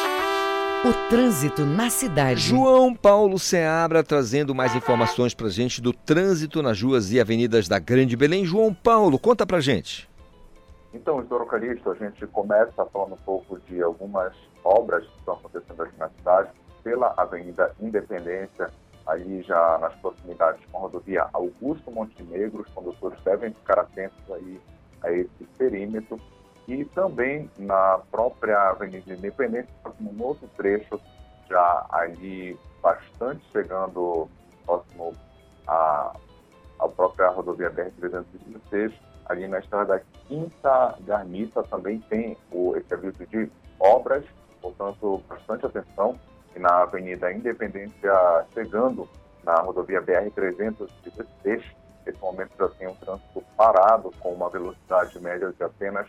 O 0.82 1.10
trânsito 1.10 1.66
na 1.66 1.90
cidade. 1.90 2.40
João 2.40 2.94
Paulo 2.94 3.38
Seabra 3.38 4.02
trazendo 4.02 4.54
mais 4.54 4.74
informações 4.74 5.34
pra 5.34 5.50
gente 5.50 5.78
do 5.78 5.92
trânsito 5.92 6.62
nas 6.62 6.80
ruas 6.80 7.12
e 7.12 7.20
avenidas 7.20 7.68
da 7.68 7.78
Grande 7.78 8.16
Belém. 8.16 8.46
João 8.46 8.72
Paulo, 8.72 9.18
conta 9.18 9.44
pra 9.44 9.60
gente. 9.60 10.08
Então, 10.94 11.20
Isidoro 11.20 11.44
Calixto, 11.44 11.90
a 11.90 11.94
gente 11.94 12.26
começa 12.28 12.86
falando 12.86 13.12
um 13.12 13.24
pouco 13.26 13.60
de 13.68 13.82
algumas 13.82 14.32
obras 14.64 15.04
que 15.06 15.18
estão 15.18 15.34
acontecendo 15.34 15.82
aqui 15.82 15.98
na 15.98 16.08
cidade, 16.08 16.48
pela 16.82 17.12
Avenida 17.14 17.74
Independência, 17.78 18.70
aí 19.06 19.42
já 19.42 19.76
nas 19.82 19.94
proximidades 19.96 20.62
com 20.72 20.78
a 20.78 20.80
rodovia 20.80 21.26
Augusto 21.34 21.90
Montenegro, 21.90 22.62
os 22.62 22.72
condutores 22.72 23.18
devem 23.22 23.52
ficar 23.52 23.80
atentos 23.80 24.18
aí 24.30 24.58
a 25.02 25.12
esse 25.12 25.44
perímetro, 25.58 26.18
e 26.68 26.84
também 26.86 27.50
na 27.58 28.00
própria 28.10 28.70
Avenida 28.70 29.12
Independência, 29.12 29.68
num 29.98 30.22
outro 30.22 30.48
trecho, 30.56 31.00
já 31.48 31.86
ali 31.90 32.58
bastante 32.82 33.42
chegando 33.50 34.28
próximo 34.64 35.14
à, 35.66 36.14
à 36.78 36.88
própria 36.88 37.28
rodovia 37.28 37.70
BR-316, 37.70 38.92
ali 39.26 39.48
na 39.48 39.58
estrada 39.58 39.94
da 39.96 40.00
Quinta 40.26 40.96
Garmita 41.00 41.62
também 41.64 41.98
tem 42.08 42.36
o, 42.50 42.76
esse 42.76 42.92
aviso 42.94 43.26
de 43.26 43.50
obras, 43.78 44.24
portanto, 44.60 45.22
bastante 45.28 45.66
atenção. 45.66 46.18
E 46.54 46.58
na 46.58 46.82
Avenida 46.82 47.32
Independência, 47.32 48.12
chegando 48.52 49.08
na 49.44 49.60
rodovia 49.60 50.02
BR-316, 50.02 51.62
nesse 52.06 52.20
momento 52.20 52.50
já 52.58 52.68
tem 52.70 52.88
um 52.88 52.94
trânsito 52.94 53.42
parado 53.56 54.12
com 54.20 54.32
uma 54.32 54.48
velocidade 54.50 55.18
média 55.20 55.52
de 55.52 55.62
apenas 55.62 56.08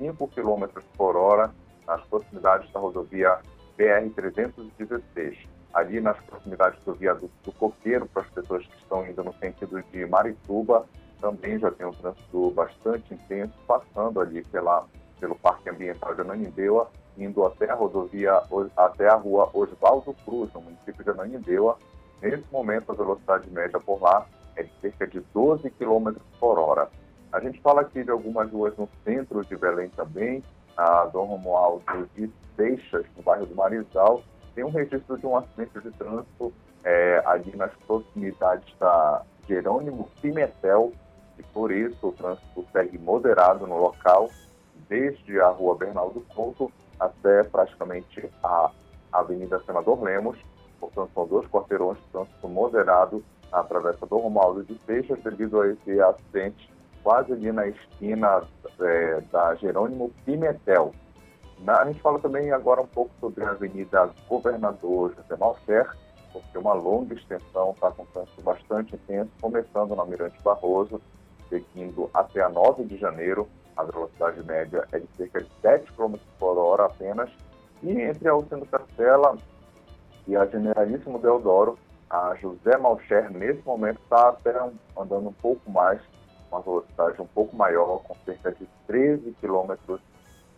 5 0.00 0.28
km 0.28 0.80
por 0.96 1.14
hora 1.14 1.52
nas 1.86 2.02
proximidades 2.06 2.72
da 2.72 2.80
rodovia 2.80 3.38
BR-316. 3.78 5.36
Ali 5.74 6.00
nas 6.00 6.18
proximidades 6.22 6.82
do 6.84 6.94
viaduto 6.94 7.32
do 7.44 7.52
Coqueiro, 7.52 8.06
para 8.06 8.22
as 8.22 8.30
pessoas 8.30 8.66
que 8.66 8.76
estão 8.78 9.06
indo 9.06 9.22
no 9.22 9.32
sentido 9.34 9.80
de 9.92 10.06
Marituba, 10.06 10.86
também 11.20 11.58
já 11.58 11.70
tem 11.70 11.86
um 11.86 11.92
trânsito 11.92 12.50
bastante 12.52 13.12
intenso, 13.12 13.52
passando 13.66 14.20
ali 14.20 14.42
pela, 14.44 14.86
pelo 15.20 15.36
Parque 15.36 15.68
Ambiental 15.68 16.14
de 16.14 16.22
Ananindeua, 16.22 16.90
indo 17.16 17.44
até 17.44 17.70
a 17.70 17.74
rodovia, 17.74 18.40
até 18.76 19.08
a 19.08 19.16
rua 19.16 19.50
Oswaldo 19.52 20.14
Cruz, 20.24 20.52
no 20.54 20.62
município 20.62 21.04
de 21.04 21.10
Ananindeua. 21.10 21.76
Nesse 22.22 22.44
momento, 22.50 22.90
a 22.90 22.94
velocidade 22.94 23.48
média 23.50 23.78
por 23.78 24.02
lá 24.02 24.26
é 24.56 24.62
de 24.62 24.72
cerca 24.80 25.06
de 25.06 25.20
12 25.32 25.70
km 25.70 26.14
por 26.40 26.58
hora. 26.58 26.88
A 27.32 27.38
gente 27.38 27.60
fala 27.60 27.82
aqui 27.82 28.02
de 28.02 28.10
algumas 28.10 28.50
ruas 28.50 28.76
no 28.76 28.88
centro 29.04 29.44
de 29.44 29.56
Belém 29.56 29.88
também, 29.90 30.42
a 30.76 31.04
Dom 31.06 31.26
Romualdo 31.26 31.84
de 32.16 32.28
Seixas, 32.56 33.06
no 33.16 33.22
bairro 33.22 33.46
do 33.46 33.54
Marizal, 33.54 34.22
tem 34.52 34.64
um 34.64 34.70
registro 34.70 35.16
de 35.16 35.26
um 35.26 35.36
acidente 35.36 35.78
de 35.80 35.92
trânsito 35.92 36.52
é, 36.82 37.22
ali 37.24 37.54
nas 37.56 37.72
proximidades 37.86 38.74
da 38.80 39.22
Jerônimo 39.46 40.08
Pimentel, 40.20 40.92
e 41.38 41.42
por 41.44 41.70
isso 41.70 42.08
o 42.08 42.12
trânsito 42.12 42.66
segue 42.72 42.98
moderado 42.98 43.64
no 43.64 43.78
local, 43.78 44.28
desde 44.88 45.40
a 45.40 45.48
rua 45.50 45.76
Bernardo 45.76 46.20
Couto 46.34 46.70
até 46.98 47.44
praticamente 47.44 48.28
a 48.42 48.72
Avenida 49.12 49.62
Senador 49.64 50.02
Lemos. 50.02 50.36
Portanto, 50.80 51.10
são 51.14 51.28
dois 51.28 51.46
quarteirões 51.46 51.98
de 51.98 52.04
trânsito 52.06 52.48
moderado 52.48 53.24
na 53.52 53.62
travessa 53.62 54.04
do 54.04 54.18
Romualdo 54.18 54.64
de 54.64 54.76
Seixas, 54.84 55.22
devido 55.22 55.60
a 55.60 55.68
esse 55.68 56.00
acidente 56.00 56.79
quase 57.02 57.32
ali 57.32 57.52
na 57.52 57.66
esquina 57.66 58.42
é, 58.80 59.20
da 59.32 59.54
Jerônimo 59.56 60.10
Pimentel. 60.24 60.92
Na, 61.60 61.80
a 61.80 61.84
gente 61.86 62.00
fala 62.00 62.18
também 62.18 62.50
agora 62.52 62.80
um 62.80 62.86
pouco 62.86 63.10
sobre 63.20 63.44
a 63.44 63.50
Avenida 63.50 64.10
Governador 64.28 65.14
José 65.14 65.36
Malcher, 65.36 65.90
porque 66.32 66.56
uma 66.56 66.72
longa 66.72 67.14
extensão 67.14 67.72
está 67.72 67.90
com 67.90 68.06
trânsito 68.06 68.42
bastante 68.42 68.94
intenso, 68.94 69.30
começando 69.40 69.94
na 69.94 70.04
Mirante 70.04 70.42
Barroso, 70.42 71.00
seguindo 71.48 72.08
até 72.14 72.40
a 72.40 72.48
9 72.48 72.84
de 72.84 72.96
janeiro. 72.96 73.48
A 73.76 73.84
velocidade 73.84 74.42
média 74.44 74.86
é 74.92 74.98
de 74.98 75.08
cerca 75.16 75.42
de 75.42 75.50
7 75.60 75.92
km 75.92 76.14
por 76.38 76.56
hora 76.58 76.86
apenas. 76.86 77.30
E 77.82 77.90
entre 77.90 78.28
a 78.28 78.32
Alcino 78.32 78.66
Castela 78.66 79.36
e 80.26 80.36
a 80.36 80.44
Generalíssimo 80.46 81.18
Deodoro, 81.18 81.78
a 82.08 82.34
José 82.36 82.76
Malcher, 82.76 83.30
nesse 83.30 83.64
momento, 83.64 84.00
está 84.02 84.30
até 84.30 84.54
andando 84.98 85.28
um 85.28 85.32
pouco 85.32 85.70
mais, 85.70 86.00
uma 86.50 86.60
velocidade 86.60 87.20
um 87.20 87.26
pouco 87.26 87.56
maior, 87.56 88.02
com 88.02 88.14
cerca 88.24 88.52
de 88.52 88.66
13 88.86 89.34
km 89.40 89.98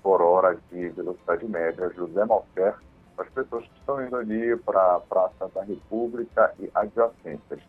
por 0.02 0.20
hora 0.20 0.58
de 0.70 0.88
velocidade 0.88 1.46
média. 1.46 1.92
José 1.94 2.24
para 2.26 3.24
as 3.24 3.28
pessoas 3.30 3.64
que 3.64 3.78
estão 3.78 4.04
indo 4.04 4.16
ali 4.16 4.56
para 4.56 4.96
a 4.96 5.00
Praça 5.00 5.48
da 5.54 5.62
República 5.62 6.52
e 6.58 6.70
adjacências. 6.74 7.60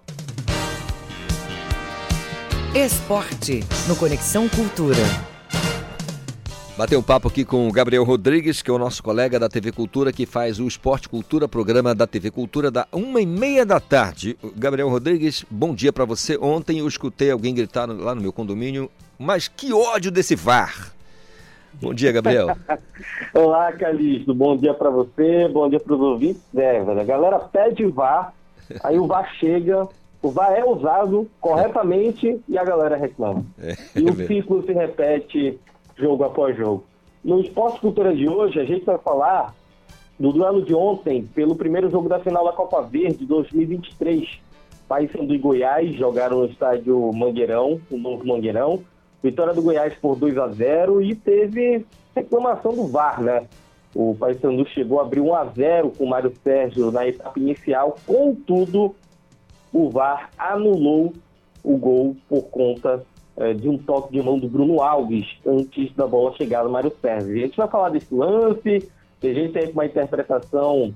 Esporte, 2.75 3.61
no 3.87 3.95
Conexão 3.95 4.49
Cultura. 4.49 5.34
Bateu 6.77 6.99
um 6.99 7.03
papo 7.03 7.29
aqui 7.29 7.45
com 7.45 7.69
o 7.69 7.71
Gabriel 7.71 8.03
Rodrigues, 8.03 8.61
que 8.61 8.69
é 8.69 8.73
o 8.73 8.77
nosso 8.77 9.01
colega 9.01 9.39
da 9.39 9.47
TV 9.47 9.71
Cultura, 9.71 10.11
que 10.11 10.25
faz 10.25 10.59
o 10.59 10.67
Esporte 10.67 11.07
Cultura, 11.07 11.47
programa 11.47 11.95
da 11.95 12.05
TV 12.05 12.29
Cultura, 12.29 12.69
da 12.69 12.85
uma 12.91 13.21
e 13.21 13.25
meia 13.25 13.65
da 13.65 13.79
tarde. 13.79 14.37
Gabriel 14.57 14.89
Rodrigues, 14.89 15.45
bom 15.49 15.73
dia 15.73 15.93
para 15.93 16.03
você. 16.03 16.37
Ontem 16.37 16.79
eu 16.79 16.87
escutei 16.87 17.31
alguém 17.31 17.55
gritar 17.55 17.87
lá 17.87 18.13
no 18.13 18.21
meu 18.21 18.33
condomínio, 18.33 18.91
mas 19.17 19.47
que 19.47 19.71
ódio 19.71 20.11
desse 20.11 20.35
VAR! 20.35 20.91
Bom 21.81 21.93
dia, 21.93 22.11
Gabriel. 22.11 22.47
Olá, 23.33 23.71
Calixto. 23.71 24.33
Bom 24.33 24.57
dia 24.57 24.73
para 24.73 24.89
você, 24.89 25.47
bom 25.47 25.69
dia 25.69 25.79
para 25.79 25.93
os 25.93 26.01
ouvintes. 26.01 26.41
É, 26.53 26.79
a 26.81 27.03
galera 27.05 27.39
pede 27.39 27.85
VAR, 27.85 28.33
aí 28.83 28.99
o 28.99 29.07
VAR 29.07 29.33
chega, 29.39 29.87
o 30.21 30.29
VAR 30.29 30.51
é 30.51 30.65
usado 30.65 31.29
corretamente 31.39 32.37
e 32.49 32.57
a 32.57 32.65
galera 32.65 32.97
reclama. 32.97 33.45
É, 33.61 33.77
e 33.95 34.03
o 34.03 34.27
ciclo 34.27 34.61
se 34.65 34.73
repete 34.73 35.57
jogo 35.95 36.23
após 36.23 36.55
jogo. 36.55 36.83
No 37.23 37.39
Esporte 37.41 37.79
Cultura 37.79 38.15
de 38.15 38.27
hoje, 38.29 38.59
a 38.59 38.65
gente 38.65 38.85
vai 38.85 38.97
falar 38.97 39.55
do 40.19 40.31
duelo 40.31 40.61
de 40.61 40.73
ontem, 40.73 41.23
pelo 41.23 41.55
primeiro 41.55 41.89
jogo 41.89 42.07
da 42.07 42.19
final 42.19 42.45
da 42.45 42.53
Copa 42.53 42.81
Verde 42.81 43.25
2023. 43.25 44.39
Paysandu 44.87 45.33
e 45.33 45.37
Goiás 45.37 45.95
jogaram 45.95 46.39
no 46.39 46.45
estádio 46.45 47.11
Mangueirão, 47.13 47.81
o 47.89 47.97
novo 47.97 48.25
Mangueirão. 48.25 48.83
Vitória 49.23 49.53
do 49.53 49.61
Goiás 49.61 49.95
por 49.95 50.15
2 50.15 50.37
a 50.37 50.47
0 50.49 51.01
e 51.01 51.15
teve 51.15 51.85
reclamação 52.15 52.73
do 52.73 52.87
VAR, 52.87 53.21
né? 53.21 53.47
O 53.95 54.15
Paysandu 54.19 54.67
chegou 54.67 54.99
a 54.99 55.03
abrir 55.03 55.21
1 55.21 55.35
a 55.35 55.45
0 55.45 55.91
com 55.97 56.03
o 56.03 56.09
Mário 56.09 56.31
Sérgio 56.43 56.91
na 56.91 57.07
etapa 57.07 57.39
inicial, 57.39 57.97
contudo, 58.05 58.93
o 59.73 59.89
VAR 59.89 60.29
anulou 60.37 61.13
o 61.63 61.77
gol 61.77 62.15
por 62.29 62.43
conta 62.43 63.03
de 63.57 63.67
um 63.67 63.77
toque 63.77 64.13
de 64.13 64.21
mão 64.21 64.39
do 64.39 64.47
Bruno 64.47 64.81
Alves 64.81 65.27
antes 65.45 65.93
da 65.93 66.07
bola 66.07 66.35
chegar 66.37 66.63
no 66.63 66.69
Mário 66.69 66.91
Sérgio. 67.01 67.35
A 67.35 67.39
gente 67.39 67.57
vai 67.57 67.67
falar 67.67 67.89
desse 67.89 68.13
lance, 68.13 68.89
a 69.21 69.27
gente 69.27 69.53
tem 69.53 69.71
uma 69.71 69.85
interpretação 69.85 70.93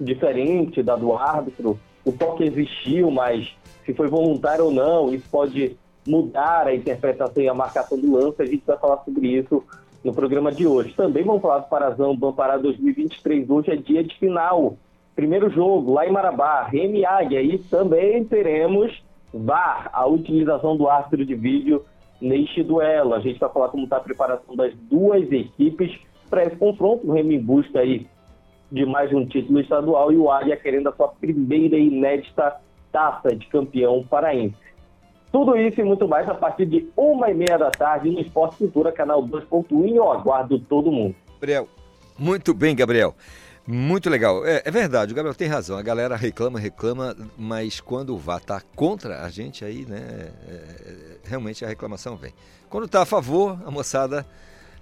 diferente 0.00 0.82
da 0.82 0.96
do 0.96 1.14
árbitro. 1.14 1.78
O 2.04 2.12
toque 2.12 2.44
existiu, 2.44 3.10
mas 3.10 3.54
se 3.84 3.92
foi 3.94 4.08
voluntário 4.08 4.66
ou 4.66 4.70
não, 4.70 5.12
isso 5.12 5.28
pode 5.30 5.76
mudar 6.06 6.66
a 6.66 6.74
interpretação 6.74 7.42
e 7.42 7.48
a 7.48 7.54
marcação 7.54 7.98
do 7.98 8.12
lance. 8.12 8.40
A 8.40 8.46
gente 8.46 8.62
vai 8.66 8.78
falar 8.78 8.98
sobre 9.04 9.28
isso 9.28 9.62
no 10.02 10.14
programa 10.14 10.50
de 10.50 10.66
hoje. 10.66 10.94
Também 10.94 11.24
vamos 11.24 11.42
falar 11.42 11.58
do 11.58 11.68
Parazão 11.68 12.14
do 12.14 12.32
Pará 12.32 12.56
2023. 12.56 13.48
Hoje 13.50 13.70
é 13.70 13.76
dia 13.76 14.02
de 14.02 14.16
final. 14.18 14.76
Primeiro 15.14 15.50
jogo 15.50 15.92
lá 15.92 16.06
em 16.06 16.12
Marabá, 16.12 16.62
Remy 16.62 17.04
Águia. 17.04 17.42
E 17.42 17.58
também 17.58 18.24
teremos 18.24 19.02
VAR, 19.32 19.90
a 19.92 20.06
utilização 20.06 20.76
do 20.76 20.88
árbitro 20.88 21.24
de 21.24 21.34
vídeo 21.34 21.84
neste 22.20 22.62
duelo. 22.62 23.14
A 23.14 23.20
gente 23.20 23.38
vai 23.38 23.50
falar 23.50 23.68
como 23.68 23.84
está 23.84 23.96
a 23.98 24.00
preparação 24.00 24.56
das 24.56 24.74
duas 24.90 25.30
equipes 25.30 25.98
para 26.28 26.44
esse 26.44 26.56
confronto. 26.56 27.06
O 27.06 27.12
Remy 27.12 27.36
em 27.36 27.40
busca 27.40 27.80
aí 27.80 28.06
de 28.70 28.84
mais 28.84 29.12
um 29.12 29.24
título 29.24 29.60
estadual 29.60 30.12
e 30.12 30.16
o 30.16 30.30
Águia 30.30 30.56
querendo 30.56 30.88
a 30.88 30.92
sua 30.92 31.08
primeira 31.08 31.78
inédita 31.78 32.56
taça 32.92 33.34
de 33.34 33.46
campeão 33.46 34.04
paraense. 34.08 34.56
Tudo 35.30 35.56
isso 35.56 35.80
e 35.80 35.84
muito 35.84 36.08
mais 36.08 36.28
a 36.28 36.34
partir 36.34 36.66
de 36.66 36.88
uma 36.96 37.30
e 37.30 37.34
meia 37.34 37.58
da 37.58 37.70
tarde 37.70 38.10
no 38.10 38.20
Esporte 38.20 38.56
Cultura, 38.56 38.90
canal 38.90 39.22
2.1. 39.22 39.94
Eu 39.94 40.10
aguardo 40.10 40.58
todo 40.58 40.90
mundo. 40.90 41.14
Gabriel, 41.34 41.68
muito 42.18 42.54
bem, 42.54 42.74
Gabriel. 42.74 43.14
Muito 43.70 44.08
legal. 44.08 44.46
É, 44.46 44.62
é, 44.64 44.70
verdade, 44.70 45.12
o 45.12 45.14
Gabriel 45.14 45.34
tem 45.34 45.46
razão. 45.46 45.76
A 45.76 45.82
galera 45.82 46.16
reclama, 46.16 46.58
reclama, 46.58 47.14
mas 47.36 47.80
quando 47.80 48.14
o 48.14 48.18
VAR 48.18 48.38
está 48.38 48.62
contra 48.74 49.22
a 49.22 49.28
gente, 49.28 49.62
aí, 49.62 49.84
né, 49.84 50.30
é, 50.48 50.52
é, 50.52 51.16
realmente 51.22 51.66
a 51.66 51.68
reclamação 51.68 52.16
vem. 52.16 52.32
Quando 52.70 52.86
está 52.86 53.02
a 53.02 53.04
favor, 53.04 53.60
a 53.66 53.70
moçada 53.70 54.24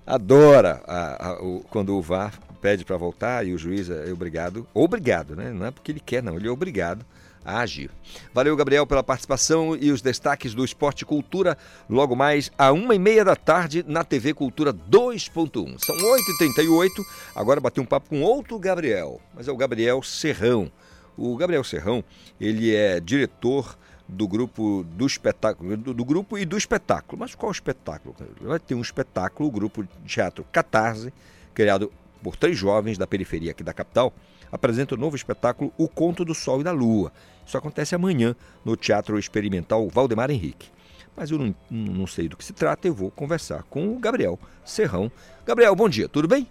adora 0.07 0.81
a, 0.87 1.31
a, 1.31 1.43
o, 1.43 1.65
quando 1.69 1.97
o 1.97 2.01
VAR 2.01 2.39
pede 2.61 2.85
para 2.85 2.97
voltar 2.97 3.45
e 3.45 3.53
o 3.53 3.59
juiz 3.59 3.91
é 3.91 4.13
obrigado, 4.13 4.65
obrigado, 4.73 5.35
né? 5.35 5.51
Não 5.51 5.67
é 5.67 5.73
porque 5.73 5.91
ele 5.91 5.99
quer, 5.99 6.23
não, 6.23 6.37
ele 6.37 6.47
é 6.47 6.51
obrigado 6.51 7.05
a 7.47 7.61
agir. 7.61 7.91
Valeu, 8.35 8.57
Gabriel, 8.57 8.87
pela 8.87 9.05
participação 9.05 9.77
e 9.77 9.93
os 9.93 10.03
destaques 10.03 10.53
do 10.53 10.65
Esporte 10.65 11.05
Cultura, 11.07 11.57
logo 11.89 12.17
mais 12.17 12.51
a 12.59 12.73
uma 12.73 12.95
e 12.95 12.99
meia 12.99 13.25
da 13.25 13.37
tarde 13.37 13.85
na 13.87 14.03
TV 14.03 14.35
Cultura 14.35 14.75
2.1. 14.75 15.79
São 15.79 15.97
8h38, 15.97 16.91
agora 17.35 17.61
bati 17.61 17.81
um 17.81 17.85
papo 17.85 18.09
com 18.09 18.23
outro 18.23 18.59
Gabriel, 18.59 19.21
mas 19.33 19.47
é 19.47 19.53
o 19.53 19.57
Gabriel 19.57 20.03
Serrão. 20.03 20.71
O 21.17 21.37
Gabriel 21.37 21.65
Serrão, 21.65 22.05
ele 22.41 22.75
é 22.75 23.01
diretor 23.01 23.79
do 24.09 24.27
grupo 24.29 24.85
do 24.85 25.07
espetáculo, 25.07 25.77
do, 25.77 25.95
do, 25.95 26.05
grupo 26.05 26.37
e 26.37 26.45
do 26.45 26.57
espetáculo. 26.57 27.19
Mas 27.19 27.35
qual 27.35 27.51
espetáculo? 27.51 28.15
Vai 28.41 28.59
ter 28.59 28.75
um 28.75 28.83
espetáculo, 28.83 29.49
o 29.49 29.53
grupo 29.53 29.83
de 29.83 29.91
teatro 30.07 30.45
Catarse, 30.53 31.13
criado 31.55 31.93
por 32.23 32.37
três 32.37 32.57
jovens 32.57 32.99
da 32.99 33.07
periferia 33.07 33.53
aqui 33.53 33.63
da 33.63 33.73
capital, 33.73 34.13
apresenta 34.51 34.95
o 34.95 34.99
novo 34.99 35.17
espetáculo 35.17 35.73
O 35.77 35.89
Conto 35.89 36.25
do 36.25 36.35
Sol 36.35 36.61
e 36.61 36.65
da 36.65 36.73
Lua. 36.73 37.13
Isso 37.47 37.57
acontece 37.57 37.95
amanhã 37.95 38.35
no 38.65 38.77
Teatro 38.77 39.19
Experimental 39.19 39.89
Valdemar 39.89 40.31
Henrique. 40.31 40.69
Mas 41.17 41.31
eu 41.31 41.39
não, 41.39 41.55
não 41.71 42.07
sei 42.07 42.29
do 42.29 42.37
que 42.37 42.45
se 42.45 42.53
trata, 42.53 42.87
eu 42.87 42.95
vou 42.95 43.11
conversar 43.11 43.63
com 43.65 43.95
o 43.95 43.99
Gabriel 43.99 44.39
Serrão. 44.65 45.11
Gabriel, 45.47 45.75
bom 45.75 45.89
dia, 45.89 46.09
tudo 46.09 46.29
bem? 46.29 46.47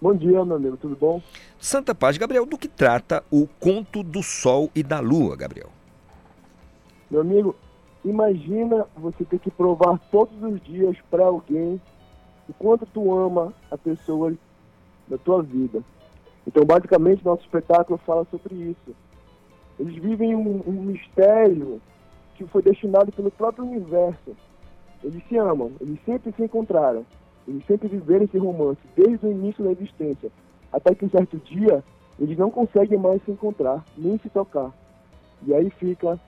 Bom 0.00 0.14
dia, 0.14 0.44
meu 0.44 0.56
amigo, 0.56 0.76
tudo 0.76 0.94
bom? 0.94 1.20
Santa 1.58 1.94
Paz, 1.94 2.16
Gabriel, 2.18 2.46
do 2.46 2.58
que 2.58 2.68
trata 2.68 3.24
o 3.30 3.48
Conto 3.58 4.02
do 4.02 4.22
Sol 4.22 4.70
e 4.74 4.82
da 4.82 5.00
Lua, 5.00 5.34
Gabriel? 5.34 5.70
Meu 7.10 7.22
amigo, 7.22 7.56
imagina 8.04 8.86
você 8.96 9.24
ter 9.24 9.38
que 9.38 9.50
provar 9.50 9.98
todos 10.10 10.40
os 10.42 10.60
dias 10.62 10.96
para 11.10 11.24
alguém 11.24 11.80
o 12.48 12.52
quanto 12.52 12.86
tu 12.86 13.12
ama 13.12 13.52
a 13.70 13.76
pessoa 13.76 14.32
da 15.08 15.18
tua 15.18 15.42
vida. 15.42 15.82
Então, 16.48 16.64
basicamente, 16.64 17.22
nosso 17.22 17.42
espetáculo 17.42 17.98
fala 18.06 18.26
sobre 18.30 18.54
isso. 18.54 18.96
Eles 19.78 19.94
vivem 20.02 20.34
um, 20.34 20.62
um 20.66 20.72
mistério 20.72 21.78
que 22.36 22.46
foi 22.46 22.62
destinado 22.62 23.12
pelo 23.12 23.30
próprio 23.30 23.66
universo. 23.66 24.34
Eles 25.04 25.22
se 25.28 25.36
amam, 25.36 25.72
eles 25.78 25.98
sempre 26.06 26.32
se 26.32 26.42
encontraram, 26.42 27.04
eles 27.46 27.62
sempre 27.66 27.86
viveram 27.86 28.24
esse 28.24 28.38
romance 28.38 28.80
desde 28.96 29.26
o 29.26 29.30
início 29.30 29.62
da 29.62 29.72
existência, 29.72 30.30
até 30.72 30.94
que 30.94 31.04
um 31.04 31.10
certo 31.10 31.36
dia 31.36 31.84
eles 32.18 32.38
não 32.38 32.50
conseguem 32.50 32.98
mais 32.98 33.22
se 33.24 33.30
encontrar, 33.30 33.84
nem 33.94 34.16
se 34.18 34.30
tocar. 34.30 34.72
E 35.46 35.54
aí 35.54 35.68
fica 35.68 36.18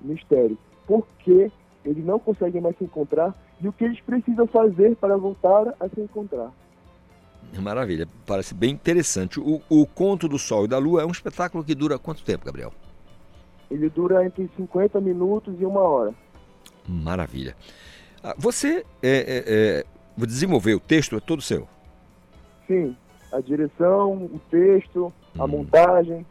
o 0.00 0.06
mistério. 0.06 0.56
Por 0.86 1.04
que 1.18 1.50
eles 1.84 2.04
não 2.04 2.20
conseguem 2.20 2.62
mais 2.62 2.78
se 2.78 2.84
encontrar 2.84 3.34
e 3.60 3.66
o 3.66 3.72
que 3.72 3.84
eles 3.84 4.00
precisam 4.02 4.46
fazer 4.46 4.94
para 4.96 5.16
voltar 5.16 5.74
a 5.80 5.88
se 5.88 6.00
encontrar? 6.00 6.52
Maravilha, 7.60 8.08
parece 8.26 8.54
bem 8.54 8.70
interessante. 8.70 9.38
O, 9.40 9.62
o 9.68 9.86
Conto 9.86 10.28
do 10.28 10.38
Sol 10.38 10.64
e 10.64 10.68
da 10.68 10.78
Lua 10.78 11.02
é 11.02 11.06
um 11.06 11.10
espetáculo 11.10 11.64
que 11.64 11.74
dura 11.74 11.98
quanto 11.98 12.24
tempo, 12.24 12.44
Gabriel? 12.44 12.72
Ele 13.70 13.88
dura 13.88 14.24
entre 14.24 14.50
50 14.56 15.00
minutos 15.00 15.54
e 15.58 15.64
uma 15.64 15.80
hora. 15.80 16.14
Maravilha. 16.86 17.56
Ah, 18.22 18.34
você 18.36 18.84
é, 19.02 19.08
é, 19.08 19.84
é, 20.18 20.26
desenvolver 20.26 20.74
o 20.74 20.80
texto, 20.80 21.16
é 21.16 21.20
todo 21.20 21.42
seu? 21.42 21.68
Sim, 22.66 22.96
a 23.32 23.40
direção, 23.40 24.12
o 24.12 24.40
texto, 24.50 25.12
hum. 25.36 25.42
a 25.42 25.46
montagem. 25.46 26.26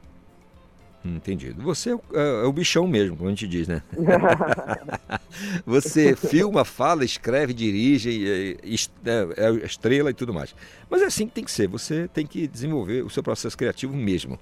Entendido. 1.05 1.61
Você 1.63 1.89
é 1.89 1.95
o, 1.95 2.01
é, 2.13 2.43
é 2.43 2.45
o, 2.45 2.53
bichão 2.53 2.87
mesmo, 2.87 3.17
como 3.17 3.27
a 3.27 3.31
gente 3.31 3.45
diz, 3.45 3.67
né? 3.67 3.83
Você 5.65 6.15
filma, 6.15 6.63
fala, 6.63 7.03
escreve, 7.03 7.53
dirige, 7.53 8.57
é, 8.63 9.43
é 9.45 9.65
estrela 9.65 10.11
e 10.11 10.13
tudo 10.13 10.33
mais. 10.33 10.55
Mas 10.89 11.01
é 11.01 11.05
assim 11.05 11.27
que 11.27 11.33
tem 11.33 11.43
que 11.43 11.51
ser. 11.51 11.67
Você 11.67 12.07
tem 12.07 12.25
que 12.25 12.47
desenvolver 12.47 13.03
o 13.03 13.09
seu 13.09 13.21
processo 13.21 13.57
criativo 13.57 13.93
mesmo. 13.93 14.39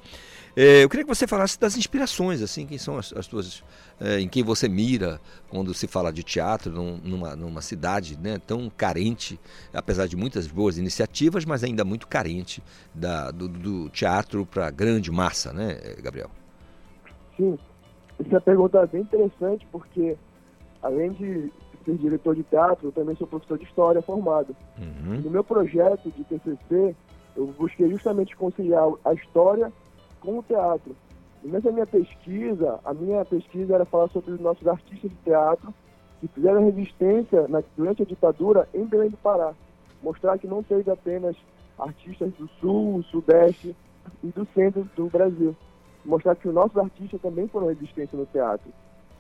É, 0.56 0.84
eu 0.84 0.90
queria 0.90 1.04
que 1.04 1.10
você 1.10 1.26
falasse 1.26 1.60
das 1.60 1.78
inspirações, 1.78 2.42
assim, 2.42 2.68
quem 2.68 2.78
são 2.78 2.98
as, 2.98 3.14
as 3.14 3.26
tuas, 3.26 3.64
é, 4.00 4.20
em 4.20 4.28
quem 4.28 4.44
você 4.44 4.68
mira 4.68 5.20
quando 5.50 5.74
se 5.74 5.88
fala 5.88 6.12
de 6.12 6.24
teatro 6.24 6.72
num, 6.72 6.98
numa, 6.98 7.36
numa 7.38 7.62
cidade 7.62 8.20
né, 8.22 8.38
tão 8.38 8.70
carente, 8.70 9.40
apesar 9.74 10.08
de 10.08 10.18
muitas 10.18 10.48
boas 10.48 10.78
iniciativas, 10.78 11.46
mas 11.46 11.64
ainda 11.64 11.86
muito 11.86 12.06
carente 12.06 12.62
da, 12.94 13.32
do, 13.32 13.48
do 13.48 13.90
teatro 13.90 14.46
para 14.46 14.70
grande 14.70 15.10
massa, 15.10 15.54
né, 15.54 15.80
Gabriel? 16.04 16.30
Sim, 17.42 17.58
essa 18.20 18.40
pergunta 18.40 18.78
é 18.78 18.86
bem 18.86 19.02
interessante 19.02 19.68
porque, 19.72 20.16
além 20.84 21.12
de 21.14 21.52
ser 21.84 21.96
diretor 21.96 22.36
de 22.36 22.44
teatro, 22.44 22.90
eu 22.90 22.92
também 22.92 23.16
sou 23.16 23.26
professor 23.26 23.58
de 23.58 23.64
história 23.64 24.00
formado. 24.00 24.56
Uhum. 24.78 25.22
No 25.22 25.32
meu 25.32 25.44
projeto 25.44 26.12
de 26.12 26.24
TCC, 26.24 26.96
eu 27.36 27.48
busquei 27.58 27.90
justamente 27.90 28.36
conciliar 28.36 28.88
a 29.04 29.14
história 29.14 29.74
com 30.20 30.38
o 30.38 30.44
teatro. 30.44 30.96
E 31.44 31.48
nessa 31.48 31.72
minha 31.72 31.88
pesquisa, 31.88 32.80
a 32.86 32.94
minha 32.94 33.26
pesquisa 33.26 33.74
era 33.74 33.86
falar 33.86 34.10
sobre 34.10 34.34
os 34.34 34.40
nossos 34.40 34.68
artistas 34.68 35.10
de 35.10 35.18
teatro 35.24 35.74
que 36.20 36.28
fizeram 36.28 36.64
resistência 36.64 37.48
na, 37.48 37.64
durante 37.76 38.04
a 38.04 38.06
ditadura 38.06 38.70
em 38.72 38.86
Belém 38.86 39.10
do 39.10 39.18
Pará. 39.18 39.56
Mostrar 40.04 40.38
que 40.38 40.46
não 40.46 40.62
teve 40.62 40.92
apenas 40.92 41.36
artistas 41.80 42.32
do 42.34 42.48
sul, 42.60 43.02
sudeste 43.10 43.76
e 44.24 44.28
do 44.28 44.48
centro 44.54 44.88
do 44.96 45.08
Brasil 45.08 45.56
mostrar 46.06 46.36
que 46.36 46.48
os 46.48 46.54
nossos 46.54 46.78
artistas 46.78 47.22
também 47.22 47.48
foram 47.48 47.68
resistência 47.68 48.18
no 48.18 48.26
teatro. 48.26 48.72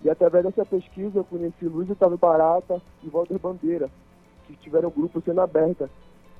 E 0.03 0.09
através 0.09 0.43
dessa 0.43 0.65
pesquisa 0.65 1.19
eu 1.19 1.23
conheci 1.23 1.65
Luiz 1.65 1.89
Otávio 1.89 2.17
Barata 2.17 2.81
e 3.03 3.09
Walter 3.09 3.37
Bandeira, 3.37 3.89
que 4.47 4.55
tiveram 4.55 4.89
o 4.89 4.91
grupo 4.91 5.21
Cena 5.21 5.43
Aberta. 5.43 5.89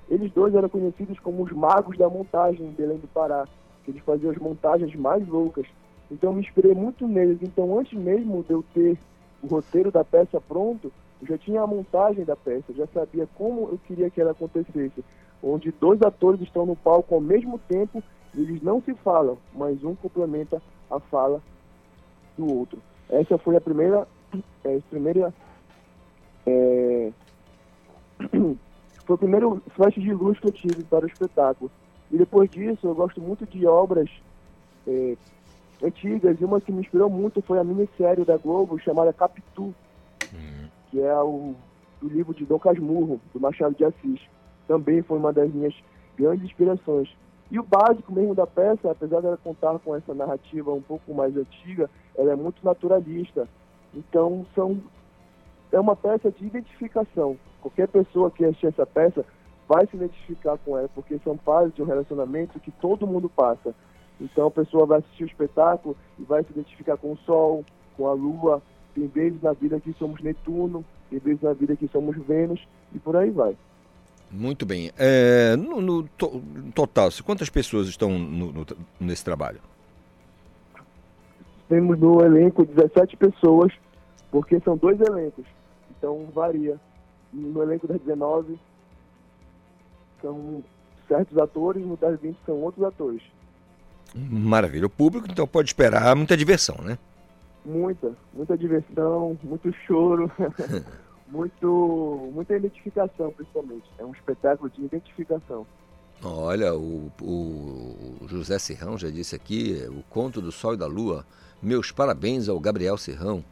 Eles 0.09 0.31
dois 0.31 0.53
eram 0.55 0.67
conhecidos 0.67 1.19
como 1.19 1.43
os 1.43 1.51
magos 1.51 1.97
da 1.97 2.09
montagem 2.09 2.65
em 2.65 2.71
Belém 2.71 2.97
do 2.97 3.07
Pará, 3.07 3.47
que 3.85 3.91
eles 3.91 4.03
faziam 4.03 4.31
as 4.31 4.37
montagens 4.37 4.93
mais 4.95 5.27
loucas. 5.27 5.65
Então 6.09 6.31
eu 6.31 6.33
me 6.33 6.41
inspirei 6.41 6.73
muito 6.73 7.07
neles. 7.07 7.37
Então 7.41 7.77
antes 7.77 7.97
mesmo 7.97 8.43
de 8.43 8.51
eu 8.51 8.63
ter 8.73 8.97
o 9.43 9.47
roteiro 9.47 9.91
da 9.91 10.03
peça 10.03 10.41
pronto, 10.41 10.91
eu 11.21 11.27
já 11.27 11.37
tinha 11.37 11.61
a 11.61 11.67
montagem 11.67 12.25
da 12.25 12.35
peça, 12.35 12.73
já 12.73 12.87
sabia 12.87 13.27
como 13.35 13.69
eu 13.71 13.79
queria 13.85 14.09
que 14.09 14.19
ela 14.19 14.31
acontecesse, 14.31 15.03
onde 15.41 15.71
dois 15.71 16.01
atores 16.01 16.41
estão 16.41 16.65
no 16.65 16.75
palco 16.75 17.13
ao 17.13 17.21
mesmo 17.21 17.59
tempo 17.59 18.03
eles 18.35 18.61
não 18.61 18.81
se 18.81 18.93
falam, 18.95 19.37
mas 19.53 19.83
um 19.83 19.95
complementa 19.95 20.61
a 20.89 20.99
fala 20.99 21.41
do 22.37 22.59
outro. 22.59 22.79
Essa 23.09 23.37
foi 23.37 23.55
a 23.55 23.61
primeira, 23.61 24.07
é, 24.63 24.79
primeira 24.89 25.33
é, 26.45 27.11
foi 29.05 29.15
o 29.15 29.17
primeiro 29.17 29.61
flash 29.75 29.95
de 29.95 30.13
luz 30.13 30.39
que 30.39 30.47
eu 30.47 30.51
tive 30.51 30.83
para 30.83 31.05
o 31.05 31.07
espetáculo. 31.07 31.69
E 32.09 32.17
depois 32.17 32.49
disso, 32.49 32.87
eu 32.87 32.95
gosto 32.95 33.21
muito 33.21 33.45
de 33.45 33.65
obras 33.65 34.09
é, 34.87 35.15
antigas, 35.83 36.39
e 36.39 36.45
uma 36.45 36.61
que 36.61 36.71
me 36.71 36.81
inspirou 36.81 37.09
muito 37.09 37.41
foi 37.41 37.59
a 37.59 37.63
minissérie 37.63 38.25
da 38.25 38.37
Globo 38.37 38.77
chamada 38.79 39.13
Capitu, 39.13 39.73
uhum. 40.33 40.67
que 40.89 41.01
é 41.01 41.15
o, 41.21 41.55
o 42.01 42.07
livro 42.07 42.33
de 42.33 42.45
Dom 42.45 42.59
Casmurro, 42.59 43.19
do 43.33 43.39
Machado 43.39 43.75
de 43.75 43.85
Assis. 43.85 44.21
Também 44.67 45.01
foi 45.01 45.17
uma 45.17 45.33
das 45.33 45.51
minhas 45.51 45.73
grandes 46.17 46.45
inspirações. 46.45 47.09
E 47.51 47.59
o 47.59 47.63
básico 47.63 48.13
mesmo 48.13 48.33
da 48.33 48.47
peça, 48.47 48.89
apesar 48.89 49.21
dela 49.21 49.37
contar 49.43 49.77
com 49.79 49.93
essa 49.93 50.13
narrativa 50.13 50.71
um 50.71 50.81
pouco 50.81 51.13
mais 51.13 51.35
antiga, 51.35 51.89
ela 52.15 52.31
é 52.31 52.35
muito 52.35 52.63
naturalista. 52.63 53.45
Então, 53.93 54.45
são, 54.55 54.81
é 55.69 55.77
uma 55.77 55.93
peça 55.93 56.31
de 56.31 56.45
identificação. 56.45 57.37
Qualquer 57.61 57.89
pessoa 57.89 58.31
que 58.31 58.45
assistir 58.45 58.67
essa 58.67 58.85
peça 58.85 59.25
vai 59.67 59.85
se 59.85 59.97
identificar 59.97 60.57
com 60.59 60.77
ela, 60.77 60.89
porque 60.95 61.19
são 61.25 61.37
fases 61.39 61.75
de 61.75 61.81
um 61.81 61.85
relacionamento 61.85 62.57
que 62.57 62.71
todo 62.71 63.05
mundo 63.05 63.29
passa. 63.29 63.75
Então, 64.21 64.47
a 64.47 64.51
pessoa 64.51 64.85
vai 64.85 64.99
assistir 64.99 65.25
o 65.25 65.27
espetáculo 65.27 65.97
e 66.17 66.23
vai 66.23 66.45
se 66.45 66.51
identificar 66.51 66.95
com 66.95 67.11
o 67.11 67.17
Sol, 67.17 67.65
com 67.97 68.07
a 68.07 68.13
Lua. 68.13 68.61
Tem 68.95 69.07
vezes 69.07 69.41
na 69.41 69.51
vida 69.51 69.77
que 69.77 69.91
somos 69.93 70.21
Netuno, 70.21 70.85
tem 71.09 71.19
vezes 71.19 71.41
na 71.41 71.51
vida 71.51 71.75
que 71.75 71.89
somos 71.89 72.15
Vênus, 72.15 72.65
e 72.93 72.99
por 72.99 73.17
aí 73.17 73.29
vai. 73.29 73.57
Muito 74.31 74.65
bem. 74.65 74.91
É, 74.97 75.55
no, 75.57 75.81
no 75.81 76.03
to, 76.09 76.41
total, 76.73 77.09
quantas 77.23 77.49
pessoas 77.49 77.87
estão 77.87 78.17
no, 78.17 78.51
no, 78.51 78.65
nesse 78.99 79.25
trabalho? 79.25 79.59
Temos 81.67 81.99
no 81.99 82.21
elenco 82.23 82.65
17 82.65 83.17
pessoas, 83.17 83.73
porque 84.29 84.59
são 84.61 84.77
dois 84.77 84.99
elencos. 85.01 85.45
Então 85.97 86.27
varia. 86.33 86.79
No 87.33 87.61
elenco 87.61 87.87
das 87.87 87.99
19 88.01 88.59
são 90.21 90.63
certos 91.07 91.37
atores, 91.37 91.85
no 91.85 91.97
das 91.97 92.19
20 92.19 92.37
são 92.45 92.55
outros 92.61 92.85
atores. 92.85 93.21
Maravilha. 94.13 94.85
O 94.85 94.89
público 94.89 95.27
então 95.29 95.47
pode 95.47 95.69
esperar 95.69 96.15
muita 96.15 96.35
diversão, 96.35 96.75
né? 96.83 96.97
Muita, 97.65 98.11
muita 98.33 98.57
diversão, 98.57 99.37
muito 99.43 99.71
choro, 99.85 100.31
muito, 101.31 102.29
muita 102.33 102.55
identificação, 102.55 103.31
principalmente. 103.31 103.89
É 103.97 104.05
um 104.05 104.11
espetáculo 104.11 104.69
de 104.69 104.83
identificação. 104.83 105.65
Olha, 106.23 106.75
o, 106.75 107.11
o 107.19 108.27
José 108.27 108.59
Serrão 108.59 108.95
já 108.97 109.09
disse 109.09 109.35
aqui, 109.35 109.83
o 109.89 110.03
Conto 110.03 110.39
do 110.41 110.51
Sol 110.51 110.75
e 110.75 110.77
da 110.77 110.85
Lua. 110.85 111.25
Meus 111.61 111.91
parabéns 111.91 112.47
ao 112.47 112.57
Gabriel 112.59 112.97
Serrão. 112.97 113.43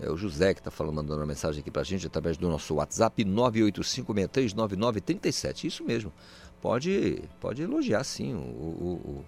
É 0.00 0.10
o 0.10 0.16
José 0.16 0.54
que 0.54 0.60
está 0.60 0.70
falando, 0.70 0.94
mandando 0.96 1.20
uma 1.20 1.26
mensagem 1.26 1.60
aqui 1.60 1.70
para 1.70 1.82
a 1.82 1.84
gente 1.84 2.06
através 2.06 2.36
do 2.36 2.48
nosso 2.48 2.74
WhatsApp 2.74 3.24
985639937. 3.24 5.64
Isso 5.64 5.84
mesmo. 5.84 6.12
Pode, 6.60 7.22
pode 7.40 7.62
elogiar 7.62 8.04
sim. 8.04 8.34
O, 8.34 8.38
o, 8.38 9.24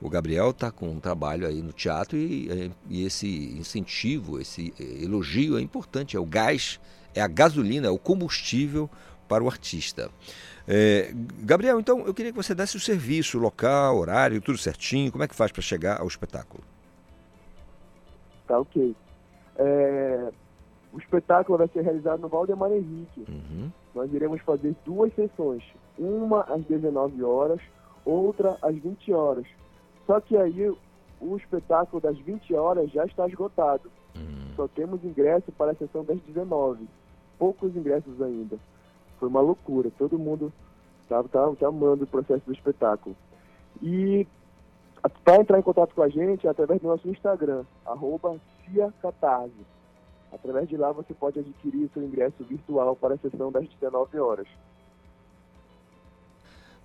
o 0.00 0.08
Gabriel 0.08 0.50
está 0.50 0.70
com 0.70 0.88
um 0.90 1.00
trabalho 1.00 1.44
aí 1.46 1.60
no 1.60 1.72
teatro 1.72 2.16
e, 2.16 2.72
e, 2.88 3.04
esse 3.04 3.26
incentivo, 3.58 4.40
esse 4.40 4.72
elogio 4.78 5.58
é 5.58 5.60
importante. 5.60 6.16
É 6.16 6.20
o 6.20 6.24
gás, 6.24 6.80
é 7.14 7.20
a 7.20 7.28
gasolina, 7.28 7.88
é 7.88 7.90
o 7.90 7.98
combustível 7.98 8.88
para 9.28 9.42
o 9.42 9.48
artista. 9.48 10.10
É, 10.66 11.12
Gabriel, 11.40 11.80
então 11.80 12.06
eu 12.06 12.12
queria 12.12 12.30
que 12.30 12.36
você 12.36 12.54
desse 12.54 12.76
o 12.76 12.80
serviço, 12.80 13.38
local, 13.38 13.96
horário, 13.96 14.40
tudo 14.40 14.58
certinho. 14.58 15.10
Como 15.10 15.24
é 15.24 15.28
que 15.28 15.34
faz 15.34 15.50
para 15.50 15.62
chegar 15.62 16.00
ao 16.00 16.06
espetáculo? 16.06 16.62
Tá 18.46 18.58
ok. 18.58 18.94
É, 19.56 20.30
o 20.92 20.98
espetáculo 20.98 21.58
vai 21.58 21.68
ser 21.68 21.82
realizado 21.82 22.20
no 22.20 22.28
Valdemar 22.28 22.70
Henrique. 22.72 23.24
Uhum. 23.28 23.70
Nós 23.94 24.12
iremos 24.12 24.40
fazer 24.42 24.74
duas 24.84 25.12
sessões, 25.14 25.62
uma 25.98 26.42
às 26.42 26.64
19 26.64 27.22
horas, 27.24 27.60
outra 28.04 28.56
às 28.62 28.76
20 28.76 29.12
horas. 29.12 29.46
Só 30.06 30.20
que 30.20 30.36
aí 30.36 30.70
o 31.20 31.36
espetáculo 31.36 32.00
das 32.00 32.18
20 32.18 32.54
horas 32.54 32.90
já 32.90 33.04
está 33.04 33.26
esgotado. 33.26 33.90
Só 34.56 34.66
temos 34.68 35.04
ingresso 35.04 35.52
para 35.52 35.72
a 35.72 35.74
sessão 35.74 36.04
das 36.04 36.18
19. 36.20 36.86
Poucos 37.38 37.76
ingressos 37.76 38.20
ainda. 38.20 38.58
Foi 39.18 39.28
uma 39.28 39.40
loucura. 39.40 39.90
Todo 39.96 40.18
mundo 40.18 40.52
estava 41.02 41.28
tá, 41.28 41.50
tá 41.54 41.68
amando 41.68 42.04
o 42.04 42.06
processo 42.06 42.44
do 42.44 42.52
espetáculo. 42.52 43.16
E 43.82 44.26
para 45.24 45.40
entrar 45.40 45.58
em 45.58 45.62
contato 45.62 45.94
com 45.94 46.02
a 46.02 46.08
gente 46.08 46.46
é 46.46 46.50
através 46.50 46.80
do 46.80 46.88
nosso 46.88 47.08
Instagram, 47.08 47.64
arroba 47.86 48.36
Catarse. 49.00 49.66
Através 50.32 50.68
de 50.68 50.76
lá 50.76 50.92
você 50.92 51.14
pode 51.14 51.38
adquirir 51.38 51.88
seu 51.94 52.02
ingresso 52.02 52.44
virtual 52.44 52.94
para 52.96 53.14
a 53.14 53.18
sessão 53.18 53.50
das 53.50 53.66
19 53.68 54.18
horas. 54.18 54.46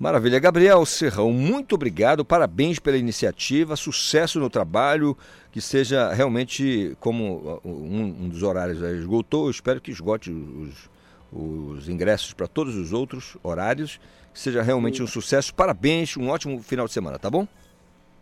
Maravilha. 0.03 0.37
Gabriel 0.37 0.85
Serrão, 0.85 1.31
muito 1.31 1.75
obrigado, 1.75 2.25
parabéns 2.25 2.77
pela 2.77 2.97
iniciativa, 2.97 3.77
sucesso 3.77 4.37
no 4.37 4.49
trabalho, 4.49 5.17
que 5.49 5.61
seja 5.61 6.11
realmente 6.11 6.93
como 6.99 7.61
um, 7.63 8.23
um 8.23 8.27
dos 8.27 8.43
horários 8.43 8.81
esgotou, 8.81 9.45
eu 9.45 9.51
espero 9.51 9.79
que 9.79 9.91
esgote 9.91 10.29
os, 10.29 10.89
os 11.31 11.87
ingressos 11.87 12.33
para 12.33 12.49
todos 12.49 12.75
os 12.75 12.91
outros 12.91 13.37
horários, 13.41 13.97
que 14.33 14.41
seja 14.41 14.61
realmente 14.61 14.97
Sim. 14.97 15.03
um 15.03 15.07
sucesso. 15.07 15.55
Parabéns, 15.55 16.17
um 16.17 16.27
ótimo 16.27 16.61
final 16.61 16.85
de 16.85 16.91
semana, 16.91 17.17
tá 17.17 17.29
bom? 17.29 17.47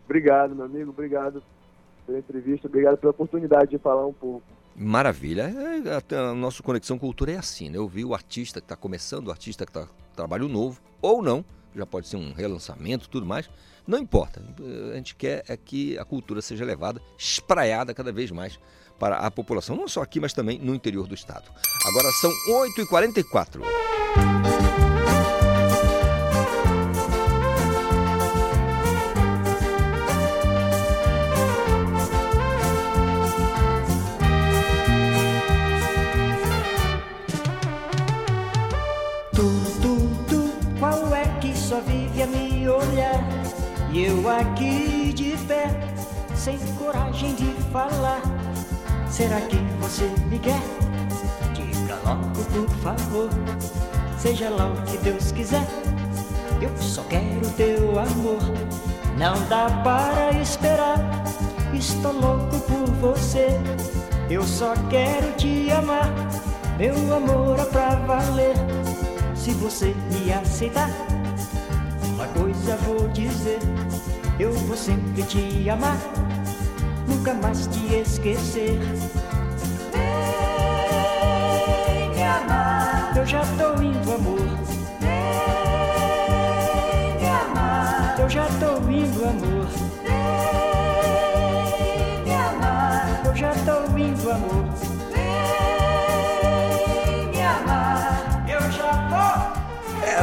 Obrigado, 0.04 0.54
meu 0.54 0.66
amigo, 0.66 0.90
obrigado 0.90 1.42
pela 2.06 2.20
entrevista, 2.20 2.68
obrigado 2.68 2.96
pela 2.96 3.10
oportunidade 3.10 3.72
de 3.72 3.78
falar 3.78 4.06
um 4.06 4.12
pouco. 4.12 4.44
Maravilha. 4.76 5.52
É, 5.52 6.14
a, 6.16 6.30
a 6.30 6.32
nossa 6.32 6.62
Conexão 6.62 6.96
Cultura 6.96 7.32
é 7.32 7.38
assim, 7.38 7.70
né? 7.70 7.78
Eu 7.78 7.88
vi 7.88 8.04
o 8.04 8.14
artista 8.14 8.60
que 8.60 8.66
está 8.66 8.76
começando, 8.76 9.26
o 9.26 9.30
artista 9.32 9.66
que 9.66 9.70
está 9.76 9.88
trabalho 10.14 10.46
novo, 10.46 10.80
ou 11.00 11.20
não, 11.20 11.44
já 11.74 11.86
pode 11.86 12.08
ser 12.08 12.16
um 12.16 12.32
relançamento, 12.32 13.08
tudo 13.08 13.26
mais. 13.26 13.48
Não 13.86 13.98
importa. 13.98 14.42
A 14.92 14.96
gente 14.96 15.14
quer 15.14 15.44
é 15.48 15.56
que 15.56 15.98
a 15.98 16.04
cultura 16.04 16.40
seja 16.40 16.64
levada, 16.64 17.00
espraiada 17.18 17.92
cada 17.92 18.12
vez 18.12 18.30
mais 18.30 18.58
para 18.98 19.16
a 19.16 19.30
população, 19.30 19.74
não 19.74 19.88
só 19.88 20.02
aqui, 20.02 20.20
mas 20.20 20.32
também 20.32 20.58
no 20.58 20.74
interior 20.74 21.06
do 21.06 21.14
estado. 21.14 21.50
Agora 21.84 22.10
são 22.12 22.30
8h44. 22.48 24.61
Aqui 44.28 45.12
de 45.12 45.36
pé, 45.46 45.68
sem 46.34 46.58
coragem 46.76 47.34
de 47.34 47.52
falar. 47.72 48.20
Será 49.10 49.40
que 49.42 49.56
você 49.80 50.04
me 50.28 50.38
quer? 50.38 50.60
Diga 51.54 51.98
logo, 52.04 52.44
por 52.52 52.68
favor. 52.76 53.28
Seja 54.18 54.50
lá 54.50 54.68
o 54.68 54.82
que 54.82 54.96
Deus 54.98 55.32
quiser. 55.32 55.66
Eu 56.60 56.70
só 56.78 57.02
quero 57.04 57.50
teu 57.56 57.98
amor. 57.98 58.40
Não 59.18 59.34
dá 59.48 59.68
para 59.82 60.32
esperar. 60.40 60.98
Estou 61.74 62.12
louco 62.12 62.60
por 62.60 62.90
você. 63.00 63.48
Eu 64.30 64.44
só 64.44 64.74
quero 64.88 65.32
te 65.36 65.70
amar. 65.72 66.08
Meu 66.78 66.94
amor 67.14 67.58
é 67.58 67.64
pra 67.64 67.96
valer. 67.96 68.54
Se 69.34 69.50
você 69.52 69.94
me 70.10 70.32
aceitar 70.32 70.90
uma 72.22 72.28
coisa 72.28 72.76
vou 72.76 73.08
dizer, 73.08 73.58
eu 74.38 74.52
vou 74.52 74.76
sempre 74.76 75.22
te 75.22 75.68
amar, 75.68 75.96
nunca 77.06 77.34
mais 77.34 77.66
te 77.66 77.94
esquecer. 77.94 78.78
Vem 79.92 80.02
me 82.10 82.22
amar, 82.22 83.12
eu 83.16 83.26
já 83.26 83.40
tô 83.58 83.74
indo, 83.82 84.12
amor. 84.12 84.38
Vem 85.00 85.10
me 87.20 87.28
amar, 87.28 88.16
eu 88.18 88.28
já 88.28 88.46
tô 88.46 88.76
indo, 88.90 89.24
amor. 89.24 89.61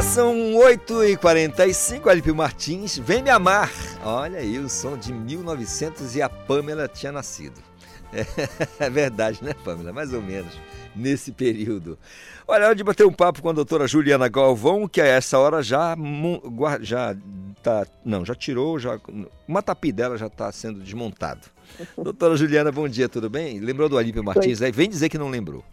São 0.02 0.34
8h45, 0.54 2.06
Alipio 2.08 2.34
Martins, 2.34 2.96
Vem 2.96 3.22
Me 3.22 3.30
Amar. 3.30 3.70
Olha 4.02 4.38
aí 4.38 4.58
o 4.58 4.68
som 4.68 4.96
de 4.96 5.12
1900 5.12 6.16
e 6.16 6.22
a 6.22 6.28
Pamela 6.28 6.88
tinha 6.88 7.12
nascido. 7.12 7.60
É, 8.12 8.24
é 8.86 8.90
verdade, 8.90 9.42
né, 9.42 9.52
Pamela? 9.64 9.92
Mais 9.92 10.12
ou 10.12 10.22
menos 10.22 10.52
nesse 10.96 11.32
período. 11.32 11.98
Olha, 12.48 12.66
hora 12.66 12.74
de 12.74 12.82
bater 12.82 13.06
um 13.06 13.12
papo 13.12 13.42
com 13.42 13.50
a 13.50 13.52
doutora 13.52 13.86
Juliana 13.86 14.28
Galvão, 14.28 14.88
que 14.88 15.00
a 15.00 15.06
essa 15.06 15.38
hora 15.38 15.62
já 15.62 15.96
já 16.80 17.14
tá, 17.62 17.86
não, 18.04 18.24
já 18.24 18.34
tirou, 18.34 18.78
já 18.78 18.98
uma 19.46 19.62
tapi 19.62 19.92
dela 19.92 20.16
já 20.16 20.26
está 20.26 20.50
sendo 20.50 20.80
desmontado. 20.80 21.46
doutora 21.96 22.36
Juliana, 22.36 22.72
bom 22.72 22.88
dia, 22.88 23.08
tudo 23.08 23.28
bem? 23.28 23.60
Lembrou 23.60 23.88
do 23.88 23.98
Alípio 23.98 24.24
Martins 24.24 24.62
aí? 24.62 24.72
Vem 24.72 24.88
dizer 24.88 25.08
que 25.08 25.18
não 25.18 25.28
lembrou. 25.28 25.64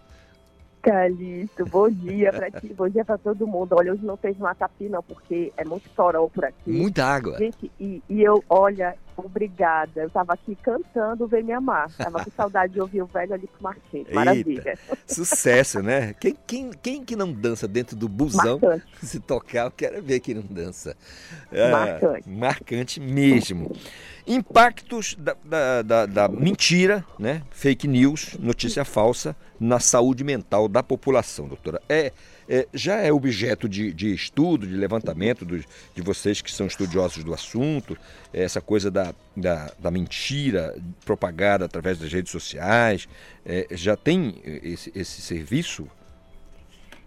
Calixto, 0.87 1.65
bom 1.65 1.89
dia 1.89 2.31
pra 2.31 2.49
ti, 2.49 2.73
bom 2.73 2.87
dia 2.87 3.03
pra 3.03 3.17
todo 3.17 3.45
mundo. 3.45 3.75
Olha, 3.77 3.91
hoje 3.91 4.05
não 4.05 4.15
fez 4.15 4.37
matapi 4.37 4.87
não, 4.87 5.03
porque 5.03 5.51
é 5.57 5.65
muito 5.65 5.89
toró 5.89 6.29
por 6.29 6.45
aqui. 6.45 6.71
Muita 6.71 7.03
água. 7.03 7.37
Gente, 7.37 7.69
e, 7.77 8.01
e, 8.09 8.23
eu, 8.23 8.41
olha, 8.49 8.95
obrigada. 9.25 10.01
Eu 10.01 10.09
tava 10.09 10.33
aqui 10.33 10.55
cantando 10.55 11.27
Vem 11.27 11.43
Me 11.43 11.53
Amar. 11.53 11.91
Tava 11.95 12.23
com 12.23 12.31
saudade 12.31 12.73
de 12.73 12.81
ouvir 12.81 13.01
o 13.01 13.05
velho 13.05 13.33
ali 13.33 13.47
pro 13.47 13.63
Martins. 13.63 14.07
Maravilha. 14.11 14.69
Eita, 14.69 14.97
sucesso, 15.07 15.81
né? 15.81 16.13
Quem, 16.19 16.37
quem, 16.45 16.71
quem 16.71 17.03
que 17.03 17.15
não 17.15 17.31
dança 17.31 17.67
dentro 17.67 17.95
do 17.95 18.07
busão? 18.07 18.59
Marcante. 18.61 18.85
Se 19.05 19.19
tocar, 19.19 19.65
eu 19.65 19.71
quero 19.71 20.01
ver 20.01 20.19
quem 20.19 20.35
não 20.35 20.43
dança. 20.43 20.95
É, 21.51 21.71
marcante. 21.71 22.29
Marcante 22.29 22.99
mesmo. 22.99 23.71
Impactos 24.25 25.15
da, 25.15 25.35
da, 25.43 25.81
da, 25.81 26.05
da, 26.05 26.27
mentira, 26.27 27.05
né? 27.17 27.41
fake 27.49 27.87
news, 27.87 28.37
notícia 28.39 28.83
falsa, 28.83 29.35
na 29.59 29.79
saúde 29.79 30.23
mental 30.23 30.67
da 30.67 30.83
população, 30.83 31.47
doutora. 31.47 31.81
É, 31.87 32.11
é 32.47 32.67
já 32.73 32.95
é 32.95 33.11
objeto 33.11 33.67
de, 33.67 33.93
de 33.93 34.13
estudo, 34.13 34.65
de 34.65 34.75
levantamento 34.75 35.45
dos, 35.45 35.65
de 35.93 36.01
vocês 36.01 36.41
que 36.41 36.51
são 36.51 36.67
estudiosos 36.67 37.23
do 37.23 37.33
assunto, 37.33 37.97
essa 38.33 38.61
coisa 38.61 38.89
da, 38.89 39.13
da, 39.35 39.71
da 39.79 39.91
mentira 39.91 40.75
propagada 41.05 41.65
através 41.65 41.99
das 41.99 42.11
redes 42.11 42.31
sociais. 42.31 43.07
É, 43.45 43.67
já 43.71 43.95
tem 43.95 44.41
esse, 44.43 44.91
esse 44.95 45.21
serviço? 45.21 45.87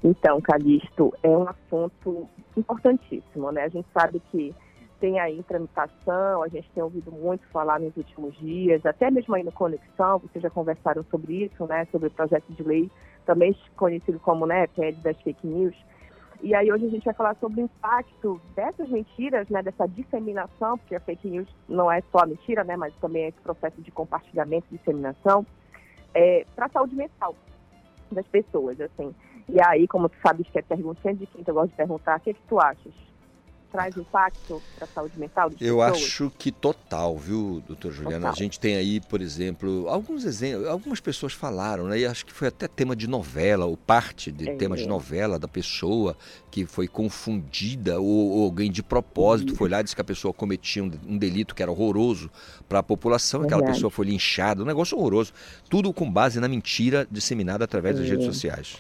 Então, 0.03 0.41
Calixto, 0.41 1.15
é 1.23 1.29
um 1.29 1.47
assunto 1.49 2.29
importantíssimo, 2.57 3.53
né? 3.53 3.65
A 3.65 3.69
gente 3.69 3.87
sabe 3.93 4.21
que 4.31 4.55
tem 5.01 5.19
aí 5.19 5.43
tramitação, 5.45 6.43
a 6.43 6.49
gente 6.49 6.71
tem 6.75 6.83
ouvido 6.83 7.11
muito 7.11 7.47
falar 7.49 7.81
nos 7.81 7.97
últimos 7.97 8.37
dias, 8.39 8.85
até 8.85 9.11
mesmo 9.11 9.35
aí 9.35 9.43
no 9.43 9.51
Conexão, 9.51 10.19
vocês 10.19 10.43
já 10.43 10.51
conversaram 10.51 11.05
sobre 11.11 11.45
isso, 11.45 11.67
né, 11.67 11.87
sobre 11.91 12.09
o 12.09 12.11
projeto 12.11 12.45
de 12.51 12.63
lei, 12.63 12.91
também 13.25 13.57
conhecido 13.77 14.19
como, 14.21 14.47
né, 14.47 14.67
PL 14.69 14.97
das 14.99 15.21
fake 15.21 15.47
news. 15.47 15.75
E 16.43 16.55
aí 16.55 16.73
hoje 16.73 16.87
a 16.87 16.91
gente 16.91 17.05
vai 17.05 17.15
falar 17.15 17.37
sobre 17.37 17.61
o 17.61 17.65
impacto 17.65 18.41
dessas 18.55 18.89
mentiras, 18.89 19.49
né, 19.49 19.63
dessa 19.63 19.87
disseminação, 19.87 20.79
porque 20.79 20.95
a 20.95 21.01
fake 21.01 21.29
news 21.29 21.49
não 21.69 21.93
é 21.93 22.03
só 22.11 22.21
a 22.21 22.27
mentira, 22.27 22.65
né, 22.65 22.77
mas 22.77 22.95
também 22.97 23.25
é 23.25 23.29
esse 23.29 23.41
processo 23.41 23.81
de 23.83 23.91
compartilhamento 23.91 24.67
disseminação, 24.71 25.47
é, 26.15 26.47
para 26.57 26.67
a 26.67 26.71
saúde 26.71 26.95
mental 26.95 27.35
das 28.11 28.27
pessoas, 28.27 28.81
assim. 28.81 29.15
E 29.49 29.61
aí, 29.63 29.87
como 29.87 30.09
tu 30.09 30.17
sabes 30.25 30.49
que 30.49 30.59
é 30.59 30.63
pergunta 30.63 31.13
de 31.13 31.27
quem 31.27 31.45
eu 31.47 31.55
gosto 31.55 31.71
de 31.71 31.77
perguntar, 31.77 32.19
o 32.19 32.21
que, 32.21 32.31
é 32.31 32.35
que 32.35 32.43
tu 32.49 32.59
achas? 32.59 33.10
Traz 33.71 33.97
impacto 33.97 34.61
para 34.77 34.85
a 34.85 34.89
saúde 34.89 35.19
mental 35.19 35.51
das 35.51 35.61
Eu 35.61 35.77
pessoas? 35.79 35.97
acho 36.03 36.33
que 36.39 36.51
total, 36.51 37.17
viu, 37.17 37.63
doutor 37.67 37.93
Juliana? 37.93 38.27
Total. 38.27 38.33
A 38.33 38.35
gente 38.37 38.59
tem 38.59 38.77
aí, 38.77 39.01
por 39.01 39.21
exemplo, 39.21 39.89
alguns 39.89 40.25
exemplos, 40.25 40.67
algumas 40.69 41.01
pessoas 41.01 41.33
falaram, 41.33 41.85
né? 41.87 41.99
E 42.01 42.07
acho 42.07 42.27
que 42.27 42.33
foi 42.33 42.49
até 42.49 42.67
tema 42.67 42.97
de 42.97 43.07
novela, 43.07 43.65
ou 43.67 43.77
parte 43.77 44.33
de 44.33 44.49
É. 44.51 44.57
tema 44.57 44.77
de 44.77 44.87
novela 44.87 45.39
da 45.39 45.49
pessoa 45.49 46.17
que 46.51 46.67
foi 46.67 46.89
confundida, 46.89 48.01
ou, 48.01 48.07
ou 48.31 48.45
alguém 48.45 48.71
de 48.71 48.83
propósito 48.83 49.55
foi 49.55 49.69
lá 49.69 49.81
e 49.81 49.85
disse 49.85 49.95
que 49.95 50.01
a 50.01 50.05
pessoa 50.05 50.35
cometia 50.35 50.83
um, 50.83 50.91
um 51.07 51.17
delito 51.19 51.55
que 51.55 51.63
era 51.63 51.71
horroroso 51.71 52.31
para 52.69 52.81
a 52.81 52.83
população, 52.83 53.43
aquela 53.43 53.59
Verdade. 53.59 53.77
pessoa 53.79 53.91
foi 53.91 54.07
linchada, 54.07 54.63
um 54.63 54.67
negócio 54.67 54.99
horroroso. 54.99 55.33
Tudo 55.69 55.93
com 55.93 56.11
base 56.11 56.41
na 56.41 56.49
mentira 56.49 57.07
disseminada 57.11 57.65
através 57.65 57.97
das 57.97 58.07
É. 58.07 58.11
redes 58.11 58.27
sociais. 58.27 58.77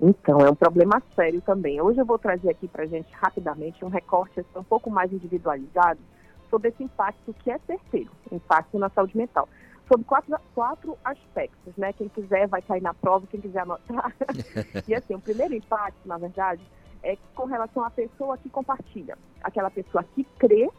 Então, 0.00 0.38
é 0.38 0.50
um 0.50 0.54
problema 0.54 1.02
sério 1.14 1.42
também. 1.42 1.80
Hoje 1.80 2.00
eu 2.00 2.06
vou 2.06 2.18
trazer 2.18 2.50
aqui 2.50 2.66
para 2.66 2.84
a 2.84 2.86
gente 2.86 3.12
rapidamente 3.12 3.84
um 3.84 3.88
recorte 3.88 4.40
assim, 4.40 4.58
um 4.58 4.64
pouco 4.64 4.90
mais 4.90 5.12
individualizado 5.12 6.00
sobre 6.48 6.70
esse 6.70 6.82
impacto 6.82 7.34
que 7.34 7.50
é 7.50 7.58
certeiro, 7.66 8.10
impacto 8.32 8.78
na 8.78 8.88
saúde 8.88 9.16
mental. 9.16 9.46
Sobre 9.86 10.06
quatro, 10.06 10.38
quatro 10.54 10.98
aspectos, 11.04 11.76
né? 11.76 11.92
Quem 11.92 12.08
quiser 12.08 12.48
vai 12.48 12.62
cair 12.62 12.80
na 12.80 12.94
prova, 12.94 13.26
quem 13.26 13.40
quiser 13.40 13.60
anotar. 13.60 14.14
e 14.88 14.94
assim, 14.94 15.14
o 15.14 15.20
primeiro 15.20 15.54
impacto, 15.54 16.06
na 16.06 16.16
verdade, 16.16 16.62
é 17.02 17.18
com 17.34 17.44
relação 17.44 17.84
à 17.84 17.90
pessoa 17.90 18.38
que 18.38 18.48
compartilha. 18.48 19.18
Aquela 19.42 19.70
pessoa 19.70 20.02
que 20.14 20.24
crê 20.38 20.70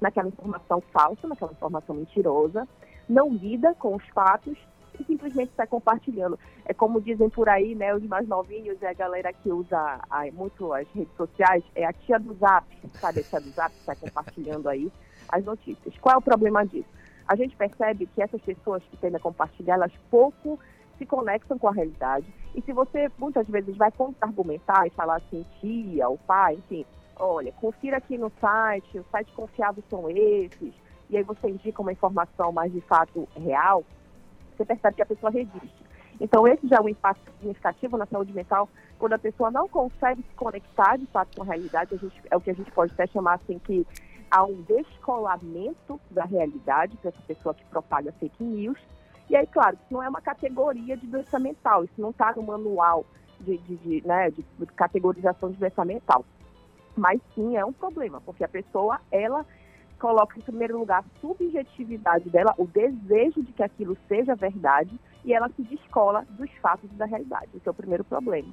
naquela 0.00 0.28
informação 0.28 0.80
falsa, 0.92 1.28
naquela 1.28 1.52
informação 1.52 1.94
mentirosa, 1.94 2.66
não 3.08 3.30
lida 3.30 3.74
com 3.74 3.94
os 3.94 4.06
fatos 4.08 4.56
e 5.00 5.04
simplesmente 5.04 5.52
sai 5.56 5.66
compartilhando. 5.66 6.38
É 6.64 6.74
como 6.74 7.00
dizem 7.00 7.28
por 7.28 7.48
aí, 7.48 7.74
né, 7.74 7.94
os 7.94 8.02
mais 8.04 8.26
novinhos, 8.26 8.82
é 8.82 8.88
a 8.88 8.94
galera 8.94 9.32
que 9.32 9.50
usa 9.50 10.00
ah, 10.10 10.24
muito 10.32 10.72
as 10.72 10.88
redes 10.88 11.14
sociais, 11.16 11.62
é 11.74 11.84
a 11.84 11.92
tia 11.92 12.18
do 12.18 12.34
Zap, 12.34 12.66
sabe? 12.94 13.20
A 13.20 13.22
tia 13.22 13.40
do 13.40 13.50
Zap 13.50 13.74
que 13.74 13.84
sai 13.84 13.96
compartilhando 13.96 14.68
aí 14.68 14.90
as 15.28 15.44
notícias. 15.44 15.96
Qual 15.98 16.14
é 16.14 16.18
o 16.18 16.22
problema 16.22 16.64
disso? 16.66 16.88
A 17.26 17.36
gente 17.36 17.54
percebe 17.56 18.06
que 18.06 18.22
essas 18.22 18.40
pessoas 18.40 18.82
que 18.84 18.96
tendem 18.96 19.16
a 19.16 19.20
compartilhar, 19.20 19.74
elas 19.74 19.92
pouco 20.10 20.58
se 20.96 21.06
conectam 21.06 21.58
com 21.58 21.68
a 21.68 21.72
realidade. 21.72 22.26
E 22.54 22.62
se 22.62 22.72
você 22.72 23.10
muitas 23.18 23.46
vezes 23.46 23.76
vai 23.76 23.92
contra-argumentar 23.92 24.86
e 24.86 24.90
falar 24.90 25.16
assim, 25.16 25.44
tia, 25.60 26.08
ou 26.08 26.18
pai, 26.18 26.54
enfim, 26.54 26.84
olha, 27.16 27.52
confira 27.52 27.98
aqui 27.98 28.16
no 28.16 28.32
site, 28.40 28.98
os 28.98 29.06
sites 29.10 29.34
confiáveis 29.34 29.84
são 29.88 30.08
esses, 30.10 30.74
e 31.10 31.16
aí 31.16 31.22
você 31.22 31.48
indica 31.48 31.80
uma 31.80 31.92
informação 31.92 32.52
mais 32.52 32.72
de 32.72 32.80
fato 32.80 33.28
real, 33.36 33.84
você 34.58 34.64
percebe 34.64 34.96
que 34.96 35.02
a 35.02 35.06
pessoa 35.06 35.30
resiste. 35.30 35.86
Então, 36.20 36.46
esse 36.48 36.66
já 36.66 36.76
é 36.76 36.80
um 36.80 36.88
impacto 36.88 37.30
significativo 37.38 37.96
na 37.96 38.06
saúde 38.06 38.32
mental, 38.32 38.68
quando 38.98 39.12
a 39.12 39.18
pessoa 39.18 39.50
não 39.50 39.68
consegue 39.68 40.22
se 40.22 40.34
conectar 40.34 40.96
de 40.96 41.06
fato 41.06 41.36
com 41.36 41.42
a 41.42 41.46
realidade, 41.46 41.94
a 41.94 41.96
gente, 41.96 42.20
é 42.28 42.36
o 42.36 42.40
que 42.40 42.50
a 42.50 42.54
gente 42.54 42.70
pode 42.72 42.92
até 42.92 43.06
chamar 43.06 43.34
assim 43.34 43.58
que 43.60 43.86
há 44.28 44.44
um 44.44 44.60
descolamento 44.62 46.00
da 46.10 46.24
realidade 46.24 46.96
para 46.96 47.10
essa 47.10 47.22
pessoa 47.22 47.54
que 47.54 47.64
propaga 47.66 48.12
fake 48.18 48.42
news. 48.42 48.78
E 49.30 49.36
aí, 49.36 49.46
claro, 49.46 49.76
isso 49.76 49.92
não 49.92 50.02
é 50.02 50.08
uma 50.08 50.20
categoria 50.20 50.96
de 50.96 51.06
doença 51.06 51.38
mental, 51.38 51.84
isso 51.84 51.94
não 51.98 52.10
está 52.10 52.32
no 52.34 52.42
manual 52.42 53.06
de, 53.40 53.56
de, 53.58 53.76
de, 53.76 54.06
né, 54.06 54.30
de 54.30 54.44
categorização 54.74 55.50
de 55.50 55.56
doença 55.56 55.84
mental. 55.84 56.24
Mas 56.96 57.20
sim 57.32 57.56
é 57.56 57.64
um 57.64 57.72
problema, 57.72 58.20
porque 58.22 58.42
a 58.42 58.48
pessoa, 58.48 59.00
ela 59.12 59.46
coloca 59.98 60.38
em 60.38 60.42
primeiro 60.42 60.78
lugar 60.78 61.00
a 61.00 61.20
subjetividade 61.20 62.28
dela, 62.30 62.54
o 62.56 62.66
desejo 62.66 63.42
de 63.42 63.52
que 63.52 63.62
aquilo 63.62 63.96
seja 64.06 64.34
verdade, 64.34 64.98
e 65.24 65.32
ela 65.32 65.48
se 65.50 65.62
descola 65.62 66.24
dos 66.30 66.50
fatos 66.62 66.90
da 66.92 67.04
realidade. 67.04 67.48
Esse 67.54 67.68
é 67.68 67.70
o 67.70 67.74
primeiro 67.74 68.04
problema. 68.04 68.48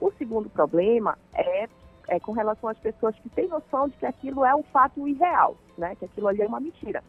O 0.00 0.10
segundo 0.12 0.50
problema 0.50 1.16
é, 1.34 1.68
é 2.08 2.20
com 2.20 2.32
relação 2.32 2.68
às 2.68 2.78
pessoas 2.78 3.14
que 3.16 3.28
têm 3.30 3.48
noção 3.48 3.88
de 3.88 3.96
que 3.96 4.06
aquilo 4.06 4.44
é 4.44 4.54
um 4.54 4.62
fato 4.64 5.06
irreal, 5.06 5.56
né? 5.78 5.94
que 5.96 6.04
aquilo 6.04 6.28
ali 6.28 6.42
é 6.42 6.46
uma 6.46 6.60
mentira. 6.60 7.02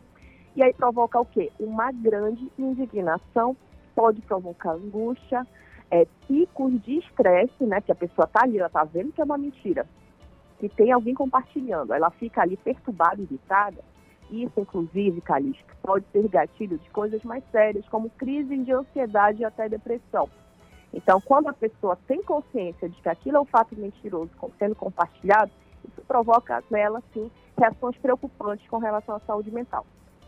E 0.56 0.64
aí 0.64 0.74
provoca 0.74 1.20
o 1.20 1.26
quê? 1.26 1.52
Uma 1.60 1.92
grande 1.92 2.52
indignação, 2.60 3.56
pode 3.96 4.22
provocar 4.22 4.72
angústia, 4.72 5.48
é, 5.90 6.06
picos 6.28 6.82
de 6.84 7.00
estresse, 7.00 7.64
né? 7.64 7.82
Que 7.82 7.92
a 7.92 7.96
pessoa 7.96 8.26
está 8.26 8.44
ali, 8.44 8.58
ela 8.58 8.68
está 8.68 8.84
vendo 8.84 9.12
que 9.12 9.22
é 9.22 9.24
uma 9.24 9.38
mentira, 9.38 9.86
que 10.62 10.70
tem 10.70 10.92
alguém 10.92 11.16
compartilhando, 11.16 11.92
ela 11.92 12.12
fica 12.12 12.44
ali 12.44 12.56
perturbada, 12.56 13.20
irritada. 13.20 13.84
Isso, 14.30 14.60
inclusive, 14.60 15.20
Calixto, 15.22 15.76
pode 15.82 16.06
ser 16.12 16.28
gatilho 16.30 16.78
de 16.78 16.90
coisas 16.92 17.22
mais 17.24 17.44
sérias, 17.52 17.88
como 17.90 18.12
crise 18.12 18.56
de 18.60 18.72
ansiedade 18.72 19.42
e 19.42 19.46
até 19.46 19.68
depressão. 19.68 20.30
Então, 20.94 21.20
quando 21.20 21.48
a 21.48 21.54
pessoa 21.54 21.98
tem 22.08 22.22
consciência 22.22 22.88
de 22.88 23.02
que 23.02 23.10
aquilo 23.10 23.38
é 23.38 23.42
um 23.42 23.46
fato 23.46 23.76
mentiroso 23.76 24.30
sendo 24.60 24.76
compartilhado, 24.76 25.52
isso 25.84 26.02
provoca 26.08 26.64
nela, 26.70 27.02
sim, 27.12 27.32
reações 27.58 27.98
preocupantes 27.98 28.70
com 28.70 28.78
relação 28.78 29.16
à 29.16 29.20
saúde 29.22 29.50
mental. 29.50 29.86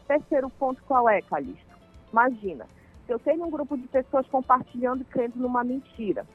Terceiro 0.07 0.49
ponto, 0.49 0.81
qual 0.83 1.07
é, 1.07 1.21
Calixto? 1.21 1.77
Imagina, 2.11 2.65
se 3.05 3.13
eu 3.13 3.19
tenho 3.19 3.45
um 3.45 3.51
grupo 3.51 3.77
de 3.77 3.87
pessoas 3.87 4.25
compartilhando 4.27 5.01
e 5.01 5.05
crendo 5.05 5.37
numa 5.37 5.63
mentira, 5.63 6.25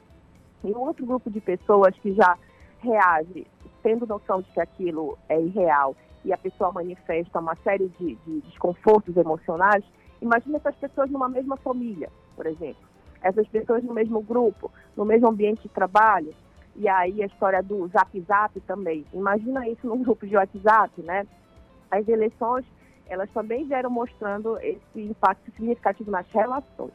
e 0.63 0.71
um 0.71 0.79
outro 0.79 1.05
grupo 1.05 1.29
de 1.29 1.41
pessoas 1.41 1.93
que 1.99 2.13
já 2.13 2.37
reage 2.79 3.45
tendo 3.81 4.05
noção 4.05 4.41
de 4.41 4.49
que 4.51 4.59
aquilo 4.59 5.17
é 5.27 5.39
irreal 5.39 5.95
e 6.23 6.33
a 6.33 6.37
pessoa 6.37 6.71
manifesta 6.71 7.39
uma 7.39 7.55
série 7.63 7.87
de, 7.99 8.15
de 8.15 8.41
desconfortos 8.41 9.15
emocionais, 9.15 9.83
imagina 10.21 10.57
essas 10.57 10.75
pessoas 10.75 11.09
numa 11.09 11.29
mesma 11.29 11.57
família, 11.57 12.09
por 12.35 12.45
exemplo. 12.45 12.87
Essas 13.21 13.47
pessoas 13.47 13.83
no 13.83 13.93
mesmo 13.93 14.21
grupo, 14.21 14.71
no 14.95 15.05
mesmo 15.05 15.27
ambiente 15.27 15.63
de 15.63 15.69
trabalho. 15.69 16.33
E 16.75 16.87
aí 16.87 17.21
a 17.21 17.25
história 17.25 17.61
do 17.61 17.87
zap 17.87 18.19
zap 18.21 18.59
também. 18.61 19.05
Imagina 19.13 19.67
isso 19.67 19.85
num 19.87 20.01
grupo 20.01 20.25
de 20.25 20.35
WhatsApp, 20.35 21.01
né? 21.01 21.27
As 21.91 22.07
eleições, 22.07 22.65
elas 23.07 23.29
também 23.31 23.65
vieram 23.65 23.89
mostrando 23.89 24.57
esse 24.59 25.01
impacto 25.01 25.51
significativo 25.51 26.11
nas 26.11 26.27
relações. 26.31 26.93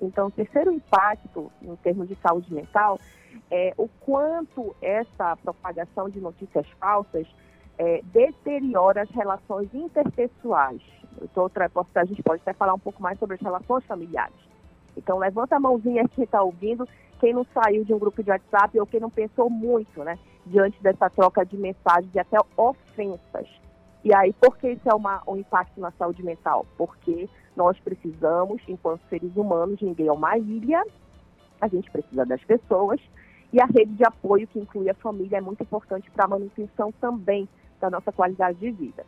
Então, 0.00 0.26
o 0.26 0.30
terceiro 0.30 0.72
impacto, 0.72 1.50
em 1.62 1.74
termos 1.76 2.08
de 2.08 2.16
saúde 2.16 2.52
mental, 2.52 2.98
é 3.50 3.72
o 3.76 3.88
quanto 4.00 4.74
essa 4.82 5.36
propagação 5.36 6.08
de 6.08 6.20
notícias 6.20 6.66
falsas 6.80 7.26
é, 7.78 8.00
deteriora 8.04 9.02
as 9.02 9.10
relações 9.10 9.72
interpessoais. 9.74 10.80
Outra, 11.34 11.70
a 11.94 12.04
gente 12.04 12.22
pode 12.22 12.42
até 12.42 12.52
falar 12.52 12.74
um 12.74 12.78
pouco 12.78 13.02
mais 13.02 13.18
sobre 13.18 13.36
as 13.36 13.40
relações 13.40 13.84
familiares. 13.84 14.36
Então, 14.96 15.18
levanta 15.18 15.56
a 15.56 15.60
mãozinha 15.60 16.08
quem 16.08 16.24
está 16.24 16.42
ouvindo, 16.42 16.88
quem 17.20 17.32
não 17.32 17.46
saiu 17.54 17.84
de 17.84 17.92
um 17.92 17.98
grupo 17.98 18.22
de 18.22 18.30
WhatsApp 18.30 18.78
ou 18.78 18.86
quem 18.86 19.00
não 19.00 19.10
pensou 19.10 19.48
muito, 19.48 20.02
né, 20.02 20.18
diante 20.44 20.82
dessa 20.82 21.08
troca 21.10 21.44
de 21.44 21.56
mensagens 21.56 22.14
e 22.14 22.18
até 22.18 22.38
ofensas. 22.56 23.48
E 24.04 24.14
aí, 24.14 24.32
por 24.34 24.56
que 24.56 24.72
isso 24.72 24.88
é 24.88 24.94
uma, 24.94 25.22
um 25.26 25.36
impacto 25.36 25.80
na 25.80 25.90
saúde 25.92 26.22
mental? 26.22 26.64
Porque 26.76 27.28
nós 27.56 27.78
precisamos, 27.80 28.62
enquanto 28.68 29.00
seres 29.08 29.34
humanos, 29.36 29.80
ninguém 29.80 30.06
é 30.06 30.12
uma 30.12 30.38
ilha, 30.38 30.84
a 31.60 31.68
gente 31.68 31.90
precisa 31.90 32.24
das 32.24 32.42
pessoas, 32.44 33.00
e 33.52 33.60
a 33.60 33.66
rede 33.66 33.92
de 33.94 34.04
apoio, 34.04 34.46
que 34.46 34.58
inclui 34.58 34.88
a 34.90 34.94
família, 34.94 35.38
é 35.38 35.40
muito 35.40 35.62
importante 35.62 36.10
para 36.10 36.26
a 36.26 36.28
manutenção 36.28 36.92
também 37.00 37.48
da 37.80 37.90
nossa 37.90 38.12
qualidade 38.12 38.58
de 38.58 38.70
vida. 38.70 39.04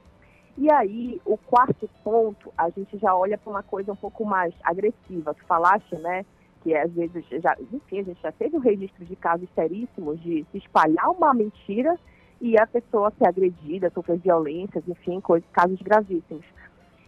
E 0.56 0.70
aí, 0.72 1.20
o 1.24 1.36
quarto 1.36 1.88
ponto, 2.02 2.52
a 2.56 2.68
gente 2.70 2.98
já 2.98 3.14
olha 3.14 3.38
para 3.38 3.50
uma 3.50 3.62
coisa 3.62 3.92
um 3.92 3.96
pouco 3.96 4.24
mais 4.24 4.52
agressiva. 4.64 5.32
Tu 5.32 5.44
falaste, 5.44 5.94
né, 5.96 6.24
que 6.62 6.74
às 6.74 6.90
vezes, 6.92 7.24
já, 7.40 7.56
enfim, 7.72 8.00
a 8.00 8.02
gente 8.02 8.20
já 8.20 8.32
teve 8.32 8.56
um 8.56 8.60
registro 8.60 9.04
de 9.04 9.14
casos 9.14 9.48
seríssimos 9.54 10.20
de 10.20 10.44
se 10.50 10.58
espalhar 10.58 11.10
uma 11.10 11.32
mentira 11.32 11.96
e 12.40 12.58
a 12.58 12.66
pessoa 12.66 13.12
ser 13.18 13.26
agredida, 13.26 13.90
sofrer 13.90 14.18
violências, 14.18 14.86
enfim, 14.86 15.20
coisas, 15.20 15.48
casos 15.50 15.80
gravíssimos. 15.80 16.44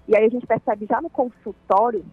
E 0.09 0.17
aí 0.17 0.25
a 0.25 0.29
gente 0.29 0.47
percebe 0.47 0.87
já 0.87 1.01
no 1.01 1.11
consultório, 1.11 2.05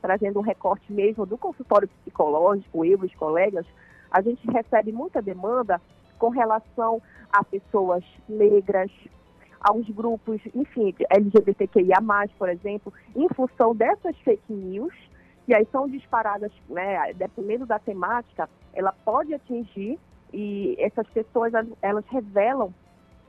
trazendo 0.00 0.38
um 0.38 0.42
recorte 0.42 0.90
mesmo 0.92 1.26
do 1.26 1.36
consultório 1.36 1.88
psicológico, 1.88 2.84
eu 2.84 3.02
e 3.02 3.06
os 3.06 3.14
colegas, 3.14 3.66
a 4.10 4.22
gente 4.22 4.46
recebe 4.50 4.92
muita 4.92 5.20
demanda 5.20 5.80
com 6.18 6.30
relação 6.30 7.02
a 7.30 7.44
pessoas 7.44 8.02
negras, 8.28 8.90
a 9.60 9.72
uns 9.72 9.88
grupos, 9.90 10.40
enfim, 10.54 10.94
LGBTQIA+, 11.10 11.98
por 12.38 12.48
exemplo, 12.48 12.92
em 13.14 13.28
função 13.28 13.74
dessas 13.74 14.16
fake 14.18 14.52
news, 14.52 14.94
e 15.46 15.54
aí 15.54 15.66
são 15.70 15.88
disparadas, 15.88 16.52
né, 16.68 17.12
dependendo 17.14 17.66
da 17.66 17.78
temática, 17.78 18.48
ela 18.72 18.92
pode 19.04 19.34
atingir, 19.34 19.98
e 20.32 20.76
essas 20.78 21.06
pessoas, 21.08 21.52
elas 21.80 22.04
revelam 22.10 22.72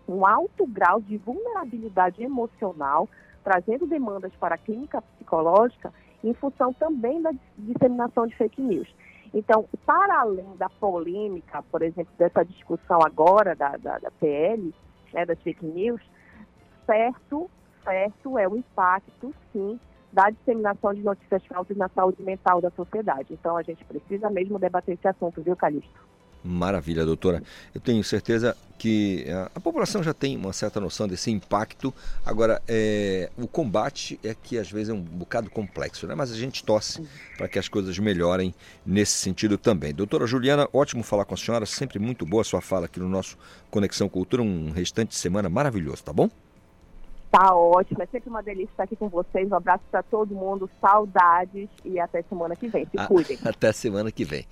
um 0.07 0.25
alto 0.25 0.65
grau 0.65 0.99
de 0.99 1.17
vulnerabilidade 1.17 2.23
emocional, 2.23 3.07
trazendo 3.43 3.85
demandas 3.85 4.33
para 4.39 4.55
a 4.55 4.57
clínica 4.57 5.01
psicológica, 5.01 5.93
em 6.23 6.33
função 6.33 6.73
também 6.73 7.21
da 7.21 7.31
disseminação 7.57 8.27
de 8.27 8.35
fake 8.35 8.61
news. 8.61 8.87
Então, 9.33 9.65
para 9.85 10.21
além 10.21 10.55
da 10.57 10.69
polêmica, 10.69 11.63
por 11.71 11.81
exemplo, 11.83 12.11
dessa 12.17 12.43
discussão 12.43 12.99
agora 13.05 13.55
da, 13.55 13.77
da, 13.77 13.99
da 13.99 14.11
PL, 14.11 14.73
né, 15.13 15.25
das 15.25 15.39
fake 15.41 15.65
news, 15.65 16.01
certo, 16.85 17.49
certo 17.83 18.37
é 18.37 18.47
o 18.47 18.57
impacto, 18.57 19.33
sim, 19.53 19.79
da 20.11 20.31
disseminação 20.31 20.93
de 20.95 21.03
notícias 21.03 21.45
falsas 21.45 21.77
na 21.77 21.87
saúde 21.89 22.23
mental 22.23 22.59
da 22.59 22.71
sociedade. 22.71 23.31
Então, 23.31 23.55
a 23.55 23.61
gente 23.61 23.85
precisa 23.85 24.29
mesmo 24.31 24.57
debater 24.57 24.95
esse 24.95 25.07
assunto, 25.07 25.41
viu, 25.43 25.55
Calixto? 25.55 26.08
Maravilha, 26.43 27.05
doutora. 27.05 27.43
Eu 27.75 27.81
tenho 27.81 28.03
certeza 28.03 28.55
que 28.77 29.25
a, 29.29 29.51
a 29.55 29.59
população 29.59 30.01
já 30.01 30.13
tem 30.13 30.37
uma 30.37 30.53
certa 30.53 30.79
noção 30.79 31.07
desse 31.07 31.29
impacto. 31.29 31.93
Agora, 32.25 32.61
é, 32.67 33.29
o 33.37 33.45
combate 33.45 34.17
é 34.23 34.33
que 34.33 34.57
às 34.57 34.71
vezes 34.71 34.89
é 34.89 34.93
um 34.93 35.01
bocado 35.01 35.49
complexo, 35.49 36.07
né? 36.07 36.15
mas 36.15 36.31
a 36.31 36.35
gente 36.35 36.63
torce 36.63 37.05
para 37.37 37.49
que 37.49 37.59
as 37.59 37.67
coisas 37.67 37.99
melhorem 37.99 38.55
nesse 38.85 39.13
sentido 39.13 39.57
também. 39.57 39.93
Doutora 39.93 40.25
Juliana, 40.25 40.67
ótimo 40.71 41.03
falar 41.03 41.25
com 41.25 41.33
a 41.33 41.37
senhora, 41.37 41.65
sempre 41.65 41.99
muito 41.99 42.25
boa 42.25 42.41
a 42.41 42.45
sua 42.45 42.61
fala 42.61 42.85
aqui 42.85 42.99
no 42.99 43.09
nosso 43.09 43.37
Conexão 43.69 44.07
Cultura. 44.07 44.41
Um 44.41 44.71
restante 44.71 45.09
de 45.09 45.15
semana 45.15 45.49
maravilhoso, 45.49 46.01
tá 46.03 46.13
bom? 46.13 46.29
Tá 47.31 47.53
ótimo, 47.53 48.01
é 48.01 48.07
sempre 48.07 48.27
uma 48.29 48.41
delícia 48.41 48.71
estar 48.71 48.83
aqui 48.83 48.95
com 48.95 49.07
vocês. 49.07 49.51
Um 49.51 49.55
abraço 49.55 49.83
para 49.91 50.01
todo 50.01 50.33
mundo, 50.33 50.67
saudades 50.81 51.69
e 51.85 51.99
até 51.99 52.23
semana 52.23 52.55
que 52.55 52.67
vem. 52.67 52.85
Se 52.85 52.97
Ah, 52.97 53.05
cuidem. 53.05 53.37
Até 53.45 53.71
semana 53.71 54.11
que 54.11 54.25
vem. 54.25 54.47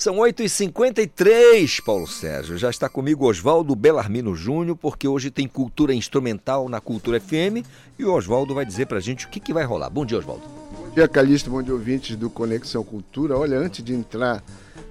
São 0.00 0.16
8h53, 0.16 1.84
Paulo 1.84 2.06
Sérgio. 2.06 2.56
Já 2.56 2.70
está 2.70 2.88
comigo 2.88 3.28
Oswaldo 3.28 3.76
Belarmino 3.76 4.34
Júnior, 4.34 4.74
porque 4.74 5.06
hoje 5.06 5.30
tem 5.30 5.46
cultura 5.46 5.92
instrumental 5.92 6.70
na 6.70 6.80
Cultura 6.80 7.20
FM 7.20 7.68
e 7.98 8.04
o 8.06 8.14
Oswaldo 8.14 8.54
vai 8.54 8.64
dizer 8.64 8.86
pra 8.86 8.98
gente 8.98 9.26
o 9.26 9.28
que, 9.28 9.38
que 9.38 9.52
vai 9.52 9.62
rolar. 9.62 9.90
Bom 9.90 10.06
dia, 10.06 10.16
Oswaldo. 10.16 10.42
Bom 10.72 10.88
dia, 10.94 11.06
Calixto, 11.06 11.50
bom 11.50 11.62
dia, 11.62 11.74
ouvintes 11.74 12.16
do 12.16 12.30
Conexão 12.30 12.82
Cultura. 12.82 13.36
Olha, 13.36 13.58
antes 13.58 13.84
de 13.84 13.92
entrar 13.92 14.42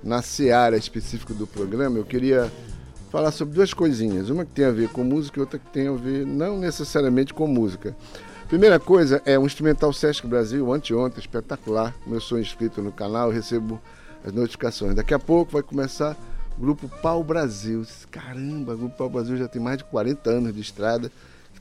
na 0.03 0.21
seara 0.21 0.77
específica 0.77 1.33
do 1.33 1.47
programa, 1.47 1.97
eu 1.97 2.05
queria 2.05 2.51
falar 3.11 3.31
sobre 3.31 3.55
duas 3.55 3.73
coisinhas. 3.73 4.29
Uma 4.29 4.45
que 4.45 4.51
tem 4.51 4.65
a 4.65 4.71
ver 4.71 4.89
com 4.89 5.03
música 5.03 5.39
e 5.39 5.41
outra 5.41 5.57
que 5.57 5.71
tem 5.71 5.87
a 5.87 5.91
ver 5.93 6.23
não 6.23 6.59
necessariamente 6.59 7.33
com 7.33 7.47
música. 7.47 7.97
Primeira 8.47 8.79
coisa 8.79 9.23
é 9.25 9.39
um 9.39 9.47
instrumental 9.47 9.91
Sesc 9.91 10.27
Brasil, 10.27 10.71
anteontem, 10.71 11.19
espetacular. 11.19 11.95
Como 12.03 12.15
eu 12.15 12.21
sou 12.21 12.39
inscrito 12.39 12.79
no 12.79 12.91
canal, 12.91 13.31
recebo 13.31 13.81
as 14.23 14.33
notificações. 14.33 14.95
Daqui 14.95 15.13
a 15.13 15.19
pouco 15.19 15.53
vai 15.53 15.63
começar 15.63 16.15
o 16.57 16.61
Grupo 16.61 16.89
Pau 17.01 17.23
Brasil. 17.23 17.85
Caramba, 18.11 18.73
o 18.73 18.77
Grupo 18.77 18.97
Pau 18.97 19.09
Brasil 19.09 19.37
já 19.37 19.47
tem 19.47 19.61
mais 19.61 19.77
de 19.77 19.83
40 19.85 20.29
anos 20.29 20.53
de 20.53 20.61
estrada, 20.61 21.11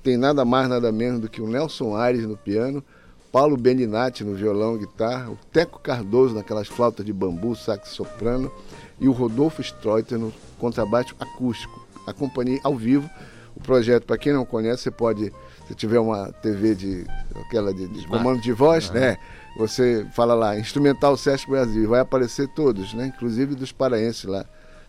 tem 0.03 0.17
nada 0.17 0.45
mais, 0.45 0.69
nada 0.69 0.91
menos 0.91 1.21
do 1.21 1.29
que 1.29 1.43
o 1.43 1.49
Nelson 1.49 1.95
Aires 1.97 2.27
no 2.27 2.37
piano, 2.37 2.83
Paulo 3.31 3.57
Beninati 3.57 4.25
no 4.25 4.35
violão 4.35 4.77
e 4.77 4.79
guitarra, 4.79 5.31
o 5.31 5.39
Teco 5.53 5.79
Cardoso 5.81 6.35
naquelas 6.35 6.67
flautas 6.67 7.05
de 7.05 7.13
bambu, 7.13 7.55
sax 7.55 7.91
soprano 7.91 8.51
e 8.99 9.07
o 9.07 9.13
Rodolfo 9.13 9.61
Streuter 9.61 10.19
no 10.19 10.33
contrabaixo 10.59 11.15
acústico. 11.21 11.87
Acompanhei 12.07 12.59
ao 12.65 12.75
vivo 12.75 13.09
o 13.55 13.61
projeto. 13.61 14.07
Para 14.07 14.17
quem 14.17 14.33
não 14.33 14.45
conhece, 14.45 14.85
você 14.85 14.91
pode, 14.91 15.33
se 15.67 15.75
tiver 15.75 16.01
uma 16.01 16.33
TV 16.33 16.75
de 16.75 17.07
aquela 17.47 17.75
de, 17.75 17.87
de 17.87 18.07
comando 18.07 18.41
de 18.41 18.53
voz, 18.53 18.91
né? 18.91 19.19
Você 19.59 20.07
fala 20.13 20.35
lá, 20.35 20.57
Instrumental 20.57 21.17
Sesc 21.17 21.51
Brasil, 21.51 21.89
vai 21.89 21.99
aparecer 21.99 22.47
todos, 22.55 22.95
né? 22.95 23.07
Inclusive 23.09 23.57
dos 23.57 23.73
paraenses 23.73 24.23
lá, 24.23 24.47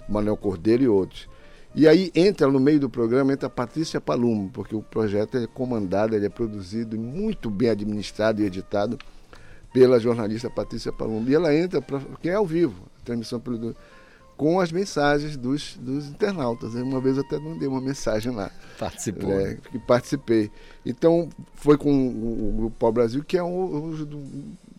Manuel 0.08 0.38
Cordeiro 0.38 0.84
e 0.84 0.88
outros. 0.88 1.28
E 1.74 1.88
aí 1.88 2.12
entra 2.14 2.48
no 2.48 2.60
meio 2.60 2.80
do 2.80 2.88
programa, 2.88 3.34
entra 3.34 3.48
a 3.48 3.50
Patrícia 3.50 4.00
Palumo, 4.00 4.52
porque 4.54 4.76
o 4.76 4.84
projeto 4.84 5.40
é 5.40 5.48
comandado, 5.48 6.16
ele 6.16 6.28
é 6.28 6.30
produzido 6.30 6.96
muito 7.00 7.50
bem 7.50 7.70
administrado 7.70 8.44
e 8.44 8.46
editado 8.46 9.00
pela 9.74 10.00
jornalista 10.00 10.52
Patrícia 10.52 10.94
Palumo. 10.94 11.28
E 11.28 11.34
ela 11.34 11.52
entra, 11.54 11.82
pra, 11.82 12.00
que 12.22 12.30
é 12.30 12.36
ao 12.36 12.46
vivo, 12.46 12.76
transmissão 13.04 13.40
pelo, 13.40 13.76
com 14.40 14.58
as 14.62 14.72
mensagens 14.72 15.36
dos, 15.36 15.76
dos 15.82 16.08
internautas. 16.08 16.74
Uma 16.74 17.02
vez 17.02 17.18
eu 17.18 17.24
até 17.24 17.38
mandei 17.38 17.68
uma 17.68 17.82
mensagem 17.82 18.34
lá. 18.34 18.50
Participou, 18.80 19.30
né, 19.32 19.44
né? 19.50 19.58
que 19.70 19.78
participei. 19.78 20.50
Então, 20.86 21.28
foi 21.56 21.78
com 21.78 21.92
o, 21.92 22.50
o 22.50 22.54
Grupo 22.56 22.76
Pau 22.80 22.90
Brasil, 22.90 23.22
que 23.22 23.38
é 23.38 23.44
um, 23.44 23.90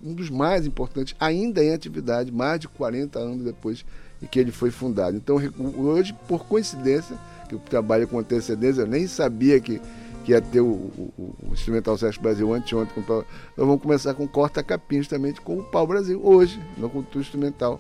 um- 0.03 0.15
dos 0.15 0.31
mais 0.31 0.65
importantes, 0.67 1.15
ainda 1.21 1.63
em 1.63 1.75
atividade, 1.75 2.33
mais 2.33 2.59
de 2.59 2.69
40 2.69 3.19
anos 3.19 3.45
depois 3.45 3.85
de 4.19 4.27
que 4.29 4.41
ele 4.41 4.51
foi 4.51 4.71
fundado. 4.71 5.15
Então, 5.15 5.37
hoje, 5.77 6.15
por 6.27 6.47
coincidência, 6.47 7.19
que 7.47 7.55
eu 7.55 7.59
trabalho 7.59 8.09
com 8.09 8.19
antecedência, 8.19 8.81
eu 8.81 8.87
nem 8.87 9.07
sabia 9.07 9.61
que, 9.61 9.79
que 10.25 10.33
ia 10.33 10.41
ter 10.41 10.63
o, 10.63 10.69
o, 10.69 11.13
o 11.19 11.53
Instrumental 11.53 11.99
Sesc 11.99 12.19
Brasil 12.23 12.51
anteontem. 12.55 12.95
Com 12.95 13.01
o 13.03 13.05
Pau- 13.05 13.25
Nós 13.59 13.67
vamos 13.67 13.83
começar 13.83 14.15
com 14.15 14.27
Corta 14.27 14.63
Capim, 14.63 14.97
justamente 15.03 15.39
com 15.43 15.59
o 15.59 15.63
Pau 15.65 15.87
Brasil, 15.87 16.19
hoje, 16.25 16.59
na 16.79 16.89
Cultura 16.89 17.23
Instrumental 17.23 17.79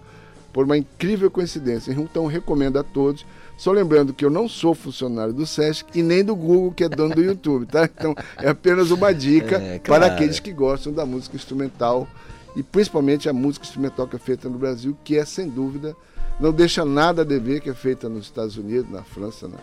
por 0.53 0.65
uma 0.65 0.77
incrível 0.77 1.31
coincidência. 1.31 1.93
Então 1.93 2.27
recomendo 2.27 2.79
a 2.79 2.83
todos. 2.83 3.25
Só 3.57 3.73
lembrando 3.73 4.15
que 4.15 4.25
eu 4.25 4.31
não 4.31 4.49
sou 4.49 4.75
funcionário 4.75 5.35
do 5.35 5.47
SESC 5.47 5.87
e 5.95 6.03
nem 6.03 6.25
do 6.25 6.35
Google, 6.35 6.73
que 6.73 6.85
é 6.85 6.89
dono 6.89 7.15
do 7.15 7.23
YouTube, 7.23 7.67
tá? 7.67 7.85
Então 7.85 8.15
é 8.39 8.49
apenas 8.49 8.91
uma 8.91 9.13
dica 9.13 9.57
É, 9.57 9.79
para 9.79 9.99
claro. 9.99 10.15
aqueles 10.15 10.41
que 10.41 10.51
gostam 10.53 10.93
da 10.93 11.05
música 11.05 11.37
instrumental 11.37 12.09
e 12.57 12.63
principalmente 12.63 13.29
a 13.29 13.33
música 13.33 13.65
instrumental 13.67 14.09
que 14.09 14.17
é 14.17 14.19
feita 14.19 14.49
no 14.49 14.59
Brasil, 14.59 14.97
que 15.05 15.17
é 15.17 15.25
sem 15.25 15.49
dúvida, 15.49 15.95
não 16.41 16.53
deixa 16.53 16.85
nada 16.87 17.21
a 17.21 17.25
dever, 17.25 17.61
que 17.61 17.69
é 17.69 17.75
feita 17.75 18.09
nos 18.09 18.25
Estados 18.25 18.57
Unidos, 18.57 18.91
na 18.91 19.03
França, 19.03 19.47
na, 19.47 19.59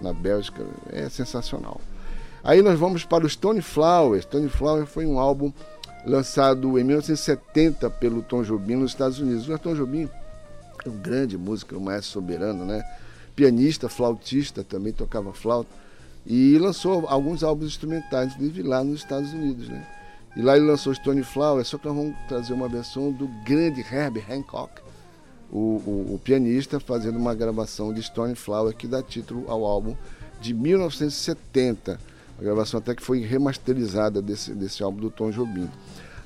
na 0.00 0.12
Bélgica, 0.14 0.64
é 0.90 1.08
sensacional. 1.10 1.78
Aí 2.42 2.62
nós 2.62 2.78
vamos 2.78 3.04
para 3.04 3.24
o 3.24 3.28
Stone 3.28 3.60
Flowers. 3.60 4.24
Stone 4.24 4.48
Flowers 4.48 4.88
foi 4.88 5.04
um 5.06 5.18
álbum 5.18 5.52
lançado 6.06 6.78
em 6.78 6.84
1970 6.84 7.88
pelo 7.90 8.22
Tom 8.22 8.42
Jobim 8.42 8.76
nos 8.76 8.92
Estados 8.92 9.20
Unidos. 9.20 9.48
O 9.48 9.58
Tom 9.58 9.74
Jobim 9.74 10.08
é 10.88 10.90
um 10.92 10.96
grande 10.98 11.36
músico, 11.38 11.76
um 11.76 11.80
maestro 11.80 12.12
soberano, 12.12 12.64
né? 12.64 12.82
Pianista, 13.34 13.88
flautista, 13.88 14.62
também 14.64 14.92
tocava 14.92 15.32
flauta. 15.32 15.70
E 16.26 16.56
lançou 16.58 17.06
alguns 17.08 17.42
álbuns 17.42 17.68
instrumentais, 17.72 18.32
inclusive 18.34 18.62
lá 18.62 18.84
nos 18.84 19.00
Estados 19.00 19.32
Unidos, 19.32 19.68
né? 19.68 19.86
E 20.36 20.40
lá 20.42 20.56
ele 20.56 20.66
lançou 20.66 20.94
Stone 20.94 21.22
Flowers, 21.24 21.68
só 21.68 21.76
que 21.78 21.86
nós 21.86 21.96
vamos 21.96 22.14
trazer 22.28 22.52
uma 22.52 22.68
versão 22.68 23.10
do 23.12 23.26
grande 23.44 23.80
Herbie 23.80 24.24
Hancock, 24.30 24.80
o, 25.50 25.58
o- 25.58 26.14
o 26.14 26.20
pianista, 26.22 26.80
fazendo 26.80 27.18
uma 27.18 27.34
gravação 27.34 27.92
de 27.92 28.02
Stone 28.02 28.34
Flower 28.34 28.74
que 28.74 28.86
dá 28.86 29.02
título 29.02 29.44
ao 29.50 29.64
álbum 29.64 29.94
de 30.40 30.54
1970. 30.54 31.98
A 32.38 32.42
gravação 32.42 32.78
até 32.78 32.94
que 32.94 33.02
foi 33.02 33.20
remasterizada 33.20 34.22
desse, 34.22 34.52
desse 34.52 34.82
álbum 34.82 35.00
do 35.00 35.10
Tom 35.10 35.30
Jobim. 35.30 35.68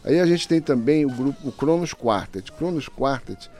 Aí 0.05 0.21
a 0.21 0.27
gente 0.27 0.47
tem 0.47 0.61
também 0.61 1.05
o 1.05 1.11
grupo 1.11 1.49
o 1.49 1.51
Cronos 1.53 1.93
Quartet. 1.93 2.53
Cronos 2.53 2.89
Quartet 2.89 3.51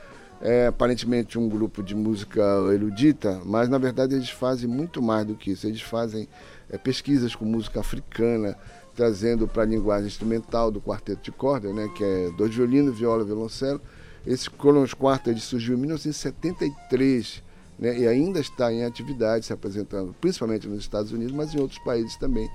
é 0.41 0.67
aparentemente 0.67 1.37
um 1.37 1.49
grupo 1.49 1.81
de 1.81 1.95
música 1.95 2.41
erudita, 2.71 3.41
mas 3.45 3.69
na 3.69 3.77
verdade 3.77 4.15
eles 4.15 4.29
fazem 4.29 4.67
muito 4.67 5.01
mais 5.01 5.25
do 5.25 5.35
que 5.35 5.51
isso. 5.51 5.65
Eles 5.65 5.81
fazem 5.81 6.27
é, 6.69 6.77
pesquisas 6.77 7.35
com 7.35 7.45
música 7.45 7.79
africana, 7.79 8.55
trazendo 8.95 9.47
para 9.47 9.63
a 9.63 9.65
linguagem 9.65 10.07
instrumental 10.07 10.71
do 10.71 10.81
quarteto 10.81 11.23
de 11.23 11.31
corda, 11.31 11.71
né, 11.73 11.89
que 11.95 12.03
é 12.03 12.31
dois 12.37 12.53
violinos, 12.53 12.97
viola, 12.97 13.23
violoncelo. 13.23 13.81
Esse 14.25 14.49
Cronos 14.49 14.93
Quartet 14.93 15.39
surgiu 15.39 15.75
em 15.75 15.81
1973 15.81 17.43
né, 17.79 17.97
e 17.97 18.07
ainda 18.07 18.39
está 18.39 18.71
em 18.73 18.83
atividade, 18.83 19.45
se 19.45 19.53
apresentando 19.53 20.15
principalmente 20.19 20.67
nos 20.67 20.79
Estados 20.79 21.11
Unidos, 21.11 21.33
mas 21.33 21.53
em 21.53 21.59
outros 21.59 21.79
países 21.79 22.15
também. 22.17 22.49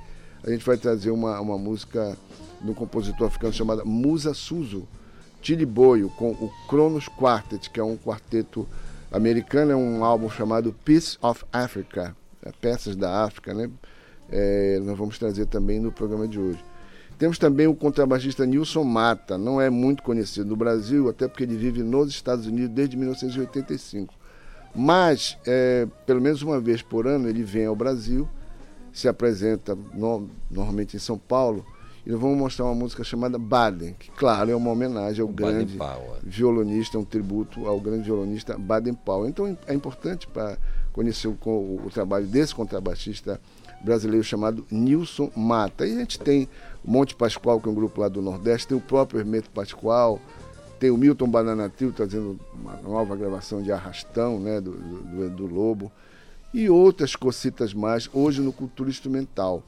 A 0.44 0.50
gente 0.50 0.66
vai 0.66 0.76
trazer 0.76 1.10
uma, 1.10 1.40
uma 1.40 1.56
música 1.56 2.16
um 2.64 2.74
compositor 2.74 3.26
africano 3.26 3.52
chamada 3.52 3.84
Musa 3.84 4.34
Suzu, 5.42 5.56
Tiliboio, 5.56 6.08
com 6.10 6.30
o 6.30 6.50
Cronos 6.68 7.08
Quartet, 7.08 7.68
que 7.70 7.80
é 7.80 7.84
um 7.84 7.96
quarteto 7.96 8.66
americano, 9.10 9.72
é 9.72 9.76
um 9.76 10.04
álbum 10.04 10.30
chamado 10.30 10.74
Peace 10.84 11.18
of 11.20 11.44
Africa, 11.52 12.16
é, 12.44 12.50
Peças 12.60 12.96
da 12.96 13.24
África, 13.24 13.52
né? 13.52 13.68
É, 14.30 14.80
nós 14.82 14.96
vamos 14.96 15.18
trazer 15.18 15.46
também 15.46 15.78
no 15.78 15.92
programa 15.92 16.26
de 16.26 16.38
hoje. 16.38 16.64
Temos 17.18 17.38
também 17.38 17.66
o 17.66 17.74
contrabaixista 17.74 18.46
Nilson 18.46 18.82
Mata, 18.84 19.36
não 19.36 19.60
é 19.60 19.68
muito 19.68 20.02
conhecido 20.02 20.48
no 20.48 20.56
Brasil, 20.56 21.08
até 21.08 21.28
porque 21.28 21.44
ele 21.44 21.56
vive 21.56 21.82
nos 21.82 22.08
Estados 22.08 22.46
Unidos 22.46 22.70
desde 22.70 22.96
1985. 22.96 24.14
Mas, 24.74 25.36
é, 25.46 25.86
pelo 26.06 26.20
menos 26.20 26.40
uma 26.42 26.58
vez 26.58 26.80
por 26.80 27.06
ano, 27.06 27.28
ele 27.28 27.42
vem 27.42 27.66
ao 27.66 27.76
Brasil, 27.76 28.26
se 28.92 29.06
apresenta 29.06 29.76
no- 29.94 30.28
normalmente 30.50 30.96
em 30.96 31.00
São 31.00 31.18
Paulo, 31.18 31.64
e 32.04 32.10
nós 32.10 32.20
vamos 32.20 32.36
mostrar 32.36 32.64
uma 32.64 32.74
música 32.74 33.04
chamada 33.04 33.38
Baden, 33.38 33.94
que, 33.98 34.10
claro, 34.10 34.50
é 34.50 34.56
uma 34.56 34.70
homenagem 34.70 35.22
ao 35.22 35.28
grande 35.28 35.76
Powell. 35.76 36.16
violonista, 36.22 36.98
um 36.98 37.04
tributo 37.04 37.66
ao 37.66 37.78
grande 37.80 38.04
violonista 38.04 38.58
Baden 38.58 38.94
Powell. 38.94 39.28
Então 39.28 39.56
é 39.66 39.74
importante 39.74 40.26
para 40.26 40.58
conhecer 40.92 41.28
o, 41.28 41.34
co- 41.34 41.50
o 41.84 41.88
trabalho 41.92 42.26
desse 42.26 42.54
contrabaixista 42.54 43.40
brasileiro 43.82 44.22
chamado 44.24 44.66
Nilson 44.70 45.30
Mata. 45.36 45.86
E 45.86 45.94
a 45.94 45.98
gente 46.00 46.18
tem 46.18 46.48
o 46.84 46.90
Monte 46.90 47.14
Pascoal, 47.14 47.60
que 47.60 47.68
é 47.68 47.70
um 47.72 47.74
grupo 47.74 48.00
lá 48.00 48.08
do 48.08 48.20
Nordeste, 48.20 48.68
tem 48.68 48.76
o 48.76 48.80
próprio 48.80 49.20
Hermeto 49.20 49.50
Pascoal, 49.50 50.20
tem 50.80 50.90
o 50.90 50.96
Milton 50.96 51.28
Banana 51.28 51.68
Trio 51.68 51.92
trazendo 51.92 52.38
uma 52.52 52.74
nova 52.82 53.14
gravação 53.14 53.62
de 53.62 53.70
Arrastão, 53.70 54.40
né, 54.40 54.60
do, 54.60 54.72
do, 54.72 55.30
do 55.30 55.46
Lobo, 55.46 55.90
e 56.52 56.68
outras 56.68 57.14
cocitas 57.16 57.72
mais, 57.72 58.10
hoje 58.12 58.40
no 58.42 58.52
Cultura 58.52 58.90
Instrumental. 58.90 59.62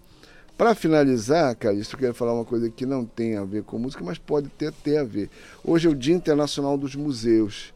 Para 0.57 0.73
finalizar, 0.75 1.55
cara, 1.57 1.75
eu 1.75 1.99
quero 1.99 2.15
falar 2.15 2.33
uma 2.33 2.45
coisa 2.45 2.71
que 2.71 2.87
não 2.87 3.05
tem 3.05 3.37
a 3.37 3.45
ver 3.45 3.65
com 3.65 3.77
música, 3.77 4.05
mas 4.05 4.19
pode 4.19 4.49
ter, 4.51 4.73
ter 4.73 4.99
a 4.99 5.05
ver. 5.05 5.29
Hoje 5.65 5.89
é 5.89 5.91
o 5.91 5.95
Dia 5.95 6.15
Internacional 6.15 6.79
dos 6.79 6.95
Museus. 6.95 7.75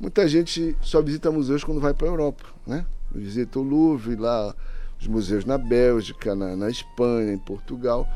Muita 0.00 0.26
gente 0.26 0.74
só 0.80 1.02
visita 1.02 1.30
museus 1.30 1.62
quando 1.62 1.80
vai 1.80 1.92
para 1.92 2.06
a 2.06 2.10
Europa, 2.10 2.44
né? 2.66 2.86
Visita 3.12 3.58
o 3.58 3.62
Louvre, 3.62 4.16
lá 4.16 4.54
os 4.98 5.06
museus 5.06 5.44
na 5.44 5.58
Bélgica, 5.58 6.34
na, 6.34 6.56
na 6.56 6.70
Espanha, 6.70 7.32
em 7.32 7.38
Portugal. 7.38 8.08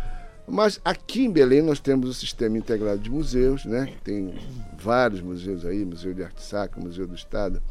Mas 0.49 0.81
aqui 0.83 1.25
em 1.25 1.31
Belém 1.31 1.61
nós 1.61 1.79
temos 1.79 2.09
o 2.09 2.15
sistema 2.15 2.57
integrado 2.57 2.99
de 2.99 3.11
museus, 3.11 3.67
né? 3.67 3.93
Tem 4.03 4.35
vários 4.79 5.21
museus 5.21 5.67
aí, 5.67 5.85
Museu 5.85 6.15
de 6.15 6.25
Arte 6.25 6.43
Sacra, 6.43 6.83
Museu 6.83 7.07
do 7.07 7.15
Estado, 7.15 7.63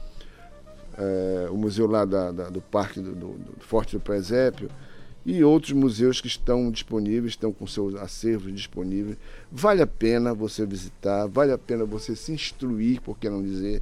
é, 0.98 1.50
o 1.50 1.58
museu 1.58 1.88
lá 1.88 2.06
da, 2.06 2.32
da, 2.32 2.50
do 2.50 2.62
Parque 2.62 3.00
do, 3.00 3.16
do, 3.16 3.28
do, 3.38 3.56
Forte 3.62 3.98
do 3.98 4.00
Presépio 4.00 4.70
e 5.26 5.44
outros 5.44 5.74
museus 5.74 6.20
que 6.20 6.28
estão 6.28 6.72
disponíveis, 6.72 7.34
estão 7.34 7.52
com 7.52 7.68
seus 7.68 7.96
acervos 7.96 8.54
disponíveis. 8.54 9.18
Vale 9.52 9.82
a 9.82 9.88
pena 9.88 10.34
você 10.34 10.66
visitar, 10.66 11.28
vale 11.28 11.52
a 11.52 11.58
pena 11.58 11.86
você 11.86 12.16
se 12.16 12.32
instruir, 12.32 13.02
por 13.02 13.18
que 13.18 13.30
não 13.30 13.44
dizer, 13.44 13.82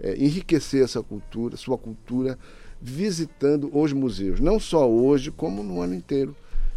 é, 0.00 0.16
enriquecer 0.16 0.82
essa 0.82 1.02
cultura, 1.02 1.56
sua 1.56 1.78
cultura, 1.78 2.38
visitando 2.80 3.70
os 3.72 3.92
museus. 3.92 4.40
Não 4.40 4.58
só 4.58 4.90
hoje, 4.90 5.30
como 5.30 5.62
no 5.62 5.80
ano 5.80 5.94
inteiro. 5.94 6.34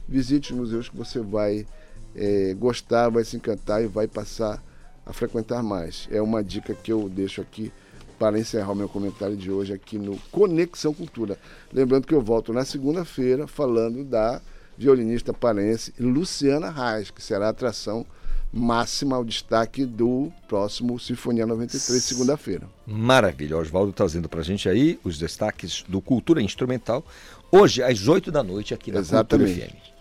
Visite 0.07 0.51
os 0.51 0.57
museus 0.57 0.87
que 0.87 0.95
você 0.95 1.19
vai 1.19 1.65
é, 2.15 2.53
gostar, 2.53 3.09
vai 3.09 3.23
se 3.23 3.35
encantar 3.35 3.83
e 3.83 3.87
vai 3.87 4.07
passar 4.07 4.63
a 5.03 5.11
frequentar 5.11 5.63
mais. 5.63 6.07
É 6.11 6.21
uma 6.21 6.43
dica 6.43 6.75
que 6.75 6.91
eu 6.91 7.09
deixo 7.09 7.41
aqui 7.41 7.71
para 8.17 8.39
encerrar 8.39 8.71
o 8.71 8.75
meu 8.75 8.89
comentário 8.89 9.35
de 9.35 9.51
hoje 9.51 9.73
aqui 9.73 9.97
no 9.97 10.17
Conexão 10.31 10.93
Cultura. 10.93 11.37
Lembrando 11.71 12.07
que 12.07 12.13
eu 12.13 12.21
volto 12.21 12.53
na 12.53 12.65
segunda-feira 12.65 13.47
falando 13.47 14.03
da 14.03 14.41
violinista 14.77 15.33
parense 15.33 15.93
Luciana 15.99 16.69
Reis, 16.69 17.11
que 17.11 17.21
será 17.21 17.47
a 17.47 17.49
atração 17.49 18.05
máxima 18.51 19.17
ao 19.17 19.25
destaque 19.25 19.85
do 19.85 20.31
próximo 20.47 20.97
Sinfonia 20.99 21.45
93, 21.45 22.01
segunda-feira. 22.01 22.67
Maravilha. 22.87 23.57
Oswaldo 23.57 23.91
trazendo 23.91 24.29
para 24.29 24.39
a 24.39 24.43
gente 24.43 24.69
aí 24.69 24.97
os 25.03 25.17
destaques 25.17 25.83
do 25.87 26.01
Cultura 26.01 26.41
Instrumental, 26.41 27.05
hoje 27.51 27.83
às 27.83 28.07
8 28.07 28.31
da 28.31 28.41
noite 28.41 28.73
aqui 28.73 28.91
na 28.91 28.99
Exatamente. 28.99 29.59
Cultura 29.59 29.69
FM. 29.71 29.94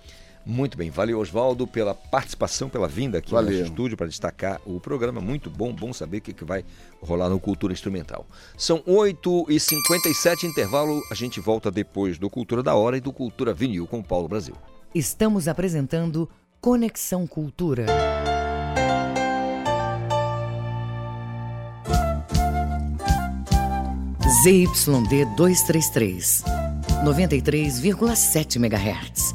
Muito 0.46 0.76
bem, 0.76 0.90
valeu 0.90 1.18
Oswaldo 1.20 1.66
pela 1.66 1.94
participação, 1.94 2.68
pela 2.68 2.86
vinda 2.86 3.18
aqui 3.18 3.32
valeu. 3.32 3.50
no 3.50 3.58
nosso 3.58 3.70
estúdio 3.70 3.96
para 3.96 4.06
destacar 4.06 4.60
o 4.66 4.78
programa. 4.78 5.20
Muito 5.20 5.48
bom, 5.48 5.72
bom 5.72 5.92
saber 5.92 6.18
o 6.18 6.20
que, 6.20 6.34
que 6.34 6.44
vai 6.44 6.64
rolar 7.00 7.30
no 7.30 7.40
Cultura 7.40 7.72
Instrumental. 7.72 8.26
São 8.56 8.80
8h57, 8.80 10.44
intervalo. 10.44 11.02
A 11.10 11.14
gente 11.14 11.40
volta 11.40 11.70
depois 11.70 12.18
do 12.18 12.28
Cultura 12.28 12.62
da 12.62 12.74
Hora 12.74 12.98
e 12.98 13.00
do 13.00 13.12
Cultura 13.12 13.54
Vinil 13.54 13.86
com 13.86 14.00
o 14.00 14.04
Paulo 14.04 14.28
Brasil. 14.28 14.54
Estamos 14.94 15.48
apresentando 15.48 16.28
Conexão 16.60 17.26
Cultura. 17.26 17.86
ZYD 24.42 25.24
233, 25.36 26.44
93,7 27.02 28.56
MHz. 28.56 29.34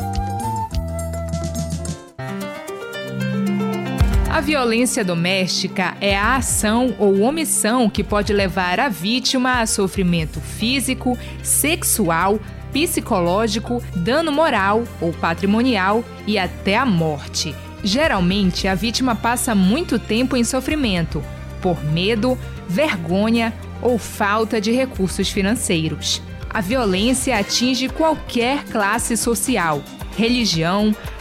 A 4.41 4.43
violência 4.43 5.05
doméstica 5.05 5.95
é 6.01 6.17
a 6.17 6.37
ação 6.37 6.95
ou 6.97 7.21
omissão 7.21 7.87
que 7.87 8.03
pode 8.03 8.33
levar 8.33 8.79
a 8.79 8.89
vítima 8.89 9.61
a 9.61 9.67
sofrimento 9.67 10.41
físico, 10.41 11.15
sexual, 11.43 12.39
psicológico, 12.73 13.83
dano 13.95 14.31
moral 14.31 14.83
ou 14.99 15.13
patrimonial 15.13 16.03
e 16.25 16.39
até 16.39 16.75
a 16.75 16.87
morte. 16.87 17.53
Geralmente, 17.83 18.67
a 18.67 18.73
vítima 18.73 19.13
passa 19.13 19.53
muito 19.53 19.99
tempo 19.99 20.35
em 20.35 20.43
sofrimento 20.43 21.23
por 21.61 21.83
medo, 21.83 22.35
vergonha 22.67 23.53
ou 23.79 23.99
falta 23.99 24.59
de 24.59 24.71
recursos 24.71 25.29
financeiros. 25.29 26.19
A 26.49 26.61
violência 26.61 27.37
atinge 27.37 27.89
qualquer 27.89 28.63
classe 28.65 29.15
social, 29.15 29.83
religião, 30.17 30.95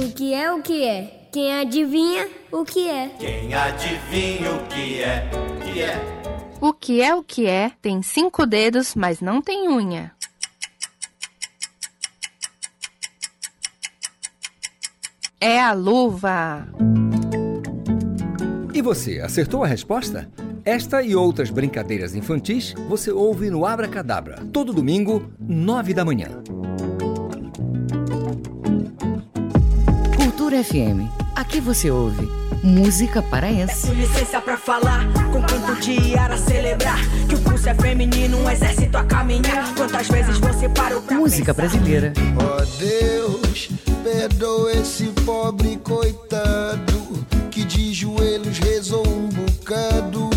O 0.00 0.12
que 0.12 0.32
é 0.32 0.52
o 0.52 0.62
que 0.62 0.84
é? 0.84 1.26
Quem 1.32 1.52
adivinha 1.52 2.28
o 2.52 2.64
que 2.64 2.88
é? 2.88 3.08
Quem 3.18 3.52
adivinha 3.52 4.52
o 4.54 4.66
que 4.68 5.02
é? 5.02 5.28
Que 5.64 5.82
é? 5.82 6.58
O 6.60 6.72
que 6.72 7.02
é 7.02 7.14
o 7.16 7.24
que 7.24 7.46
é? 7.48 7.72
Tem 7.82 8.00
cinco 8.00 8.46
dedos, 8.46 8.94
mas 8.94 9.20
não 9.20 9.42
tem 9.42 9.68
unha. 9.68 10.12
É 15.40 15.60
a 15.60 15.72
luva. 15.72 16.68
E 18.72 18.80
você, 18.80 19.18
acertou 19.18 19.64
a 19.64 19.66
resposta? 19.66 20.30
Esta 20.64 21.02
e 21.02 21.16
outras 21.16 21.50
brincadeiras 21.50 22.14
infantis 22.14 22.72
você 22.88 23.10
ouve 23.10 23.50
no 23.50 23.66
Abra 23.66 23.88
Cadabra, 23.88 24.46
todo 24.52 24.72
domingo, 24.72 25.28
nove 25.40 25.92
da 25.92 26.04
manhã. 26.04 26.40
Cultura 30.48 30.64
FM. 30.64 31.04
Aqui 31.36 31.60
você 31.60 31.90
ouve 31.90 32.26
música 32.62 33.20
paraense. 33.20 33.86
Peço 33.86 33.92
licença 33.92 34.40
pra 34.40 34.56
falar, 34.56 35.06
com 35.30 35.42
quanto 35.42 35.78
dia 35.78 36.22
era 36.22 36.38
celebrar 36.38 36.98
que 37.28 37.34
o 37.34 37.38
pulso 37.40 37.68
é 37.68 37.74
feminino, 37.74 38.38
um 38.38 38.48
exército 38.48 38.96
a 38.96 39.04
caminhar. 39.04 39.74
Quantas 39.74 40.08
vezes 40.08 40.38
você 40.38 40.66
parou 40.70 41.02
pra 41.02 41.18
Música 41.18 41.52
pensar? 41.52 41.68
brasileira. 41.68 42.14
Ó 42.38 42.56
oh 42.56 42.64
Deus, 42.78 43.68
perdoa 44.02 44.72
esse 44.72 45.08
pobre 45.26 45.76
coitado 45.84 47.26
que 47.50 47.62
de 47.62 47.92
joelhos 47.92 48.58
rezou 48.58 49.06
um 49.06 49.28
bocado 49.28 50.30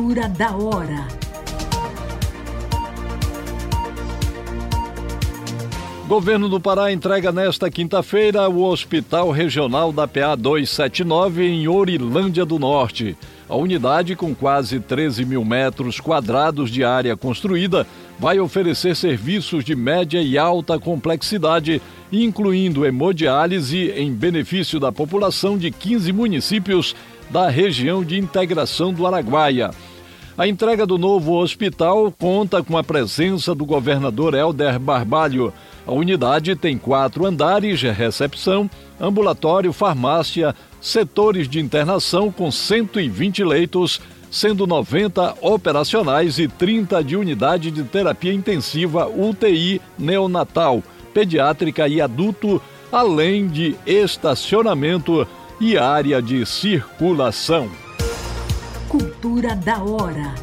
Da 0.00 0.56
hora. 0.56 1.06
Governo 6.08 6.48
do 6.48 6.58
Pará 6.58 6.90
entrega 6.90 7.30
nesta 7.30 7.70
quinta-feira 7.70 8.48
o 8.48 8.62
Hospital 8.64 9.30
Regional 9.30 9.92
da 9.92 10.08
PA 10.08 10.34
279 10.36 11.46
em 11.46 11.68
Orilândia 11.68 12.46
do 12.46 12.58
Norte. 12.58 13.14
A 13.46 13.54
unidade, 13.54 14.16
com 14.16 14.34
quase 14.34 14.80
13 14.80 15.26
mil 15.26 15.44
metros 15.44 16.00
quadrados 16.00 16.70
de 16.70 16.82
área 16.82 17.14
construída, 17.14 17.86
vai 18.18 18.40
oferecer 18.40 18.96
serviços 18.96 19.62
de 19.62 19.76
média 19.76 20.22
e 20.22 20.38
alta 20.38 20.78
complexidade, 20.78 21.82
incluindo 22.10 22.86
hemodiálise 22.86 23.90
em 23.90 24.10
benefício 24.14 24.80
da 24.80 24.90
população 24.90 25.58
de 25.58 25.70
15 25.70 26.10
municípios 26.10 26.96
da 27.28 27.50
região 27.50 28.02
de 28.02 28.18
integração 28.18 28.94
do 28.94 29.06
Araguaia. 29.06 29.70
A 30.40 30.48
entrega 30.48 30.86
do 30.86 30.96
novo 30.96 31.36
hospital 31.36 32.10
conta 32.10 32.62
com 32.62 32.78
a 32.78 32.82
presença 32.82 33.54
do 33.54 33.66
governador 33.66 34.32
Helder 34.32 34.78
Barbalho. 34.80 35.52
A 35.86 35.92
unidade 35.92 36.56
tem 36.56 36.78
quatro 36.78 37.26
andares, 37.26 37.82
recepção, 37.82 38.70
ambulatório, 38.98 39.70
farmácia, 39.70 40.56
setores 40.80 41.46
de 41.46 41.60
internação 41.60 42.32
com 42.32 42.50
120 42.50 43.44
leitos, 43.44 44.00
sendo 44.30 44.66
90 44.66 45.36
operacionais 45.42 46.38
e 46.38 46.48
30 46.48 47.04
de 47.04 47.16
unidade 47.16 47.70
de 47.70 47.84
terapia 47.84 48.32
intensiva 48.32 49.06
UTI 49.06 49.78
neonatal, 49.98 50.82
pediátrica 51.12 51.86
e 51.86 52.00
adulto, 52.00 52.62
além 52.90 53.46
de 53.46 53.76
estacionamento 53.84 55.28
e 55.60 55.76
área 55.76 56.22
de 56.22 56.46
circulação. 56.46 57.89
Cultura 58.90 59.54
da 59.54 59.84
hora. 59.84 60.34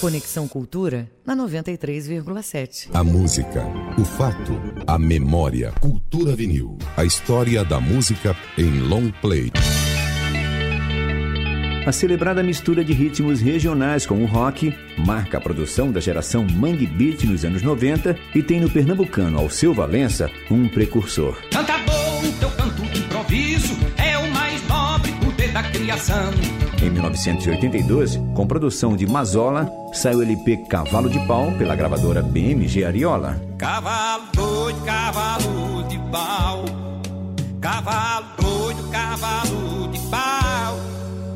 Conexão 0.00 0.48
Cultura 0.48 1.10
na 1.26 1.36
93,7. 1.36 2.88
A 2.94 3.04
música, 3.04 3.66
o 3.98 4.04
fato, 4.06 4.54
a 4.86 4.98
memória. 4.98 5.72
Cultura 5.78 6.34
vinil. 6.34 6.78
A 6.96 7.04
história 7.04 7.62
da 7.62 7.78
música 7.78 8.34
em 8.56 8.80
long 8.80 9.12
play. 9.20 9.52
A 11.86 11.92
celebrada 11.92 12.42
mistura 12.42 12.84
de 12.84 12.92
ritmos 12.92 13.40
regionais 13.40 14.04
com 14.04 14.20
o 14.20 14.26
rock 14.26 14.76
marca 15.06 15.38
a 15.38 15.40
produção 15.40 15.92
da 15.92 16.00
geração 16.00 16.44
Mangue 16.44 16.84
Beat 16.84 17.22
nos 17.22 17.44
anos 17.44 17.62
90 17.62 18.16
e 18.34 18.42
tem 18.42 18.60
no 18.60 18.68
pernambucano 18.68 19.38
Alceu 19.38 19.72
Valença 19.72 20.28
um 20.50 20.68
precursor. 20.68 21.38
Canta 21.52 21.78
bom, 21.86 22.22
teu 22.40 22.50
canto 22.50 22.82
de 22.82 22.98
improviso 22.98 23.78
é 23.98 24.18
o 24.18 24.28
mais 24.32 24.66
nobre 24.66 25.12
poder 25.12 25.52
da 25.52 25.62
criação. 25.62 26.32
Em 26.82 26.90
1982, 26.90 28.16
com 28.34 28.48
produção 28.48 28.96
de 28.96 29.06
Mazola, 29.06 29.70
saiu 29.92 30.18
o 30.18 30.22
LP 30.22 30.56
Cavalo 30.68 31.08
de 31.08 31.24
Pau 31.24 31.52
pela 31.52 31.76
gravadora 31.76 32.20
BMG 32.20 32.84
Ariola. 32.84 33.40
Cavalo 33.58 34.24
doido, 34.34 34.80
cavalo 34.84 35.84
de 35.88 35.98
pau. 36.10 36.64
Cavalo 37.60 38.26
doido, 38.42 38.90
cavalo. 38.90 39.85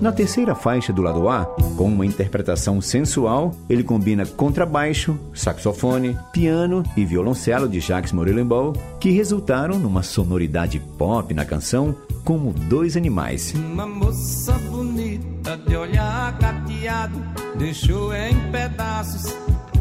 Na 0.01 0.11
terceira 0.11 0.55
faixa 0.55 0.95
do 0.95 1.03
lado 1.03 1.29
A, 1.29 1.45
com 1.77 1.85
uma 1.85 2.07
interpretação 2.07 2.81
sensual, 2.81 3.55
ele 3.69 3.85
combina 3.85 4.25
contrabaixo, 4.25 5.19
saxofone, 5.35 6.17
piano 6.33 6.83
e 6.97 7.05
violoncelo 7.05 7.69
de 7.69 7.81
Jacques 7.81 8.11
Morellenbaugh, 8.11 8.73
que 8.99 9.11
resultaram 9.11 9.79
numa 9.79 10.03
sonoridade 10.03 10.81
pop 10.97 11.35
na 11.35 11.45
canção 11.45 11.95
como 12.25 12.51
dois 12.55 12.97
animais. 12.97 13.53
Uma 13.55 13.87
moça 13.87 14.53
bonita 14.71 15.59
de 15.59 15.77
olhar 15.77 16.33
gateado 16.39 17.23
deixou 17.59 18.15
em 18.15 18.35
pedaços 18.51 19.37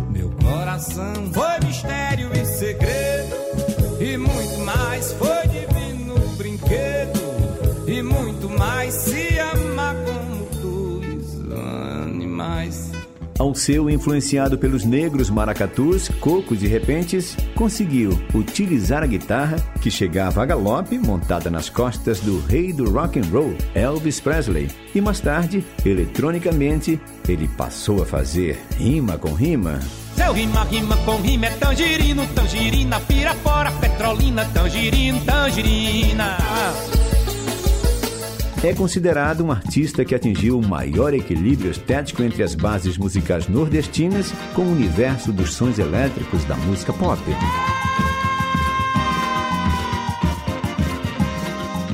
meu 0.09 0.30
coração. 0.32 1.13
Foi 1.32 1.65
mistério 1.65 2.30
e 2.34 2.45
segredo 2.45 3.36
e 4.01 4.17
muito 4.17 4.59
mais. 4.65 5.13
Foi 5.13 5.47
divino 5.47 6.15
brinquedo 6.36 7.22
e 7.88 8.01
muito 8.01 8.49
mais. 8.49 8.93
Se 8.93 9.39
animais. 12.40 12.92
Alceu, 13.38 13.90
influenciado 13.90 14.58
pelos 14.58 14.84
negros 14.84 15.30
maracatus, 15.30 16.10
cocos 16.20 16.62
e 16.62 16.68
repentes, 16.68 17.38
conseguiu 17.56 18.12
utilizar 18.34 19.02
a 19.02 19.06
guitarra 19.08 19.56
que 19.82 19.90
chegava 19.90 20.44
a 20.44 20.46
galope 20.46 21.00
montada 21.00 21.50
nas 21.50 21.70
costas 21.70 22.20
do 22.20 22.42
rei 22.42 22.74
do 22.74 22.92
rock 22.92 23.18
and 23.18 23.30
roll, 23.32 23.56
Elvis 23.74 24.20
Presley, 24.20 24.70
e 24.94 25.00
mais 25.00 25.22
tarde, 25.22 25.64
eletronicamente, 25.86 27.00
ele 27.30 27.48
passou 27.48 28.04
a 28.04 28.06
fazer 28.06 28.60
rima 28.78 29.18
com 29.18 29.34
rima. 29.34 29.80
Seu 30.16 30.34
rima, 30.34 30.66
rima 30.66 30.98
com 30.98 31.16
rima 31.22 31.46
é 31.46 31.52
tangerino, 31.52 32.28
tangerina, 32.36 33.00
pirapora, 33.00 33.72
petrolina, 33.72 34.44
tangerino, 34.54 35.22
tangerina. 35.22 36.38
É 38.62 38.74
considerado 38.74 39.45
um 39.45 39.53
artista 39.53 40.03
que 40.03 40.14
atingiu 40.14 40.60
o 40.60 40.68
maior 40.68 41.14
equilíbrio 41.14 41.72
estético 41.72 42.22
entre 42.22 42.43
as 42.43 42.53
bases 42.53 42.97
musicais 42.97 43.47
nordestinas 43.47 44.34
com 44.53 44.64
o 44.64 44.72
universo 44.72 45.32
dos 45.32 45.53
sons 45.53 45.80
elétricos 45.80 46.43
da 46.43 46.55
música 46.55 46.91
pop. 46.91 47.22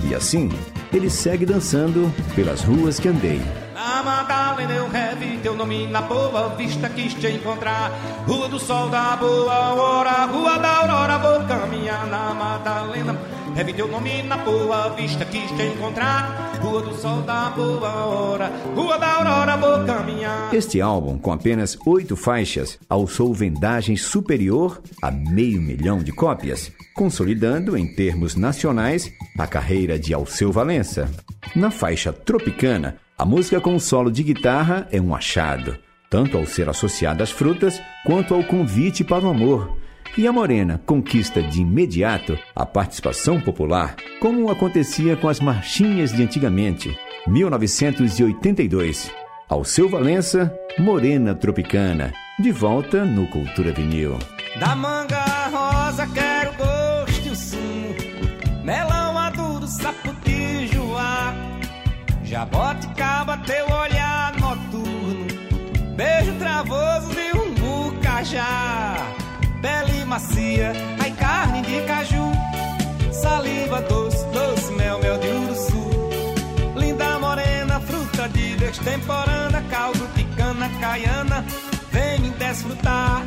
E 0.09 0.16
assim, 0.16 0.49
ele 0.91 1.07
segue 1.07 1.45
dançando 1.45 2.11
pelas 2.34 2.63
ruas 2.63 2.99
que 2.99 3.09
andei. 3.09 3.39
Na 3.76 4.01
Madalena 4.01 4.74
eu 4.74 4.89
revi 4.89 5.38
teu 5.43 5.55
nome 5.55 5.86
na 5.86 6.01
boa 6.01 6.49
vista 6.55 6.89
quis 6.89 7.13
te 7.13 7.28
encontrar. 7.28 7.91
Rua 8.26 8.49
do 8.49 8.57
Sol 8.57 8.89
da 8.89 9.16
Boa 9.16 9.76
Hora, 9.76 10.26
Rua 10.26 10.57
da 10.57 10.78
Aurora, 10.78 11.18
vou 11.20 11.47
caminhar 11.47 12.07
na 12.07 12.34
Madalena. 12.34 13.35
Revi 13.56 13.72
teu 13.72 13.88
nome 13.88 14.22
na 14.24 14.36
boa 14.36 14.89
vista 14.89 15.24
quis 15.24 15.49
te 15.51 15.64
encontrar. 15.64 16.60
Rua 16.62 16.82
do 16.82 16.93
Sol 16.93 17.22
da 17.22 17.51
Boa 17.51 18.06
Hora, 18.06 18.51
Rua 18.76 18.97
da 18.97 19.14
Aurora, 19.14 19.56
vou 19.56 19.86
caminhar. 19.86 20.53
Este 20.53 20.82
álbum, 20.82 21.18
com 21.18 21.32
apenas 21.32 21.78
oito 21.86 22.18
faixas, 22.18 22.78
alçou 22.89 23.34
vendagem 23.34 23.95
superior 23.95 24.82
a 25.01 25.10
meio 25.10 25.62
milhão 25.62 25.99
de 25.99 26.12
cópias, 26.12 26.70
consolidando, 26.93 27.78
em 27.78 27.95
termos 27.95 28.36
nacionais, 28.36 29.10
a 29.39 29.47
carreira 29.47 29.97
de 29.97 30.14
Alceu 30.14 30.51
Valença. 30.51 31.10
Na 31.56 31.72
faixa 31.72 32.12
Tropicana, 32.12 32.97
a 33.18 33.24
música 33.24 33.62
com 33.62 33.80
solo 33.80 34.12
de 34.12 34.22
guitarra 34.22 34.86
é 34.91 34.99
um 34.99 35.16
achado, 35.16 35.78
tanto 36.10 36.38
ao 36.38 36.45
ser 36.45 36.68
associada 36.68 37.24
às 37.24 37.32
frutas 37.32 37.82
quanto 38.06 38.34
ao 38.34 38.43
convite 38.43 39.01
para 39.01 39.24
o 39.24 39.30
amor. 39.30 39.85
E 40.18 40.26
a 40.26 40.32
Morena 40.32 40.82
conquista 40.86 41.43
de 41.43 41.61
imediato 41.61 42.39
a 42.55 42.66
participação 42.66 43.41
popular, 43.41 43.97
como 44.22 44.49
acontecia 44.49 45.18
com 45.18 45.28
as 45.28 45.41
marchinhas 45.41 46.13
de 46.13 46.24
antigamente. 46.24 46.97
1982. 47.28 49.11
Alceu 49.49 49.89
Valença, 49.89 50.57
Morena 50.80 51.36
Tropicana, 51.36 52.13
de 52.39 52.49
volta 52.49 53.03
no 53.03 53.28
Cultura 53.28 53.74
Vinil. 53.74 54.18
Da 54.57 54.74
manga 54.74 55.49
rosa 55.49 56.07
quero 56.07 56.53
gosto 56.53 57.28
e 57.28 57.30
o 57.32 57.36
sumo 57.36 57.95
Melão 58.63 59.13
maduro, 59.13 59.68
saputijoá 59.68 61.36
Jaboticaba, 62.24 63.38
teu 63.39 63.66
olhar 63.66 64.34
noturno 64.39 65.28
Beijo 65.97 66.34
travoso 66.39 67.09
de 67.13 67.38
um 67.38 67.53
bucajá 67.53 69.24
Pele 69.66 70.05
macia, 70.05 70.74
ai 71.01 71.09
carne 71.13 71.63
de 71.63 71.82
caju 71.88 72.32
Saliva 73.11 73.82
doce, 73.82 74.24
doce 74.26 74.72
mel, 74.74 74.99
mel 74.99 75.18
de 75.18 75.28
uruçu 75.28 75.89
Linda 76.76 77.18
morena, 77.18 77.80
fruta 77.80 78.30
de 78.30 78.55
destemporana 78.57 79.63
Caldo 79.72 80.07
de 80.13 80.24
cana 80.36 80.70
caiana, 80.80 81.43
vem 81.91 82.20
me 82.20 82.30
desfrutar 82.30 83.26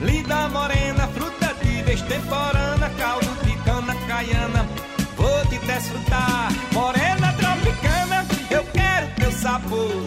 Linda 0.00 0.48
morena, 0.48 1.08
fruta 1.08 1.52
de 1.62 1.82
destemporana, 1.82 2.88
caldo 2.98 3.44
de 3.44 3.54
cana 3.58 3.94
caiana, 4.08 4.66
vou 5.14 5.44
te 5.46 5.58
desfrutar. 5.58 6.52
Morena 6.72 7.32
tropicana, 7.32 8.26
eu 8.50 8.64
quero 8.72 9.06
teu 9.16 9.32
sabor. 9.32 10.06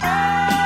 Ai, 0.00 0.63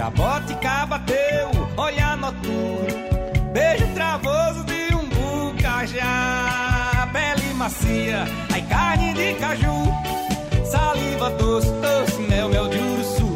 Jaboticaba 0.00 0.98
teu, 1.00 1.50
olhar 1.76 2.16
noturno 2.16 3.52
Beijo 3.52 3.86
travoso 3.92 4.64
de 4.64 4.94
um 4.94 5.06
bucajá 5.10 7.06
Pele 7.12 7.52
macia, 7.52 8.24
ai 8.50 8.62
carne 8.62 9.12
de 9.12 9.34
caju 9.34 9.92
Saliva 10.64 11.28
doce, 11.32 11.70
doce, 11.82 12.18
mel, 12.30 12.48
mel 12.48 12.68
de 12.68 12.78
uruçu 12.78 13.28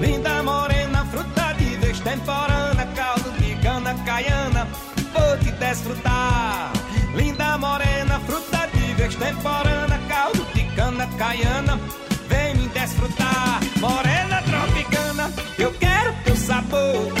Linda 0.00 0.42
morena, 0.42 1.04
fruta 1.10 1.52
de 1.58 1.76
destemporana 1.76 2.86
Caldo 2.94 3.30
de 3.32 3.54
cana 3.56 3.94
caiana, 4.06 4.66
vou 5.12 5.36
te 5.40 5.52
desfrutar. 5.52 6.72
Linda 7.14 7.58
morena, 7.58 8.18
fruta 8.20 8.66
de 8.72 8.94
destemporana 8.94 10.00
Caldo 10.08 10.42
de 10.54 10.64
cana 10.74 11.06
caiana, 11.18 11.78
vem 12.28 12.54
me 12.54 12.66
desfrutar. 12.68 13.60
Morena 13.78 14.35
teu 16.70 17.15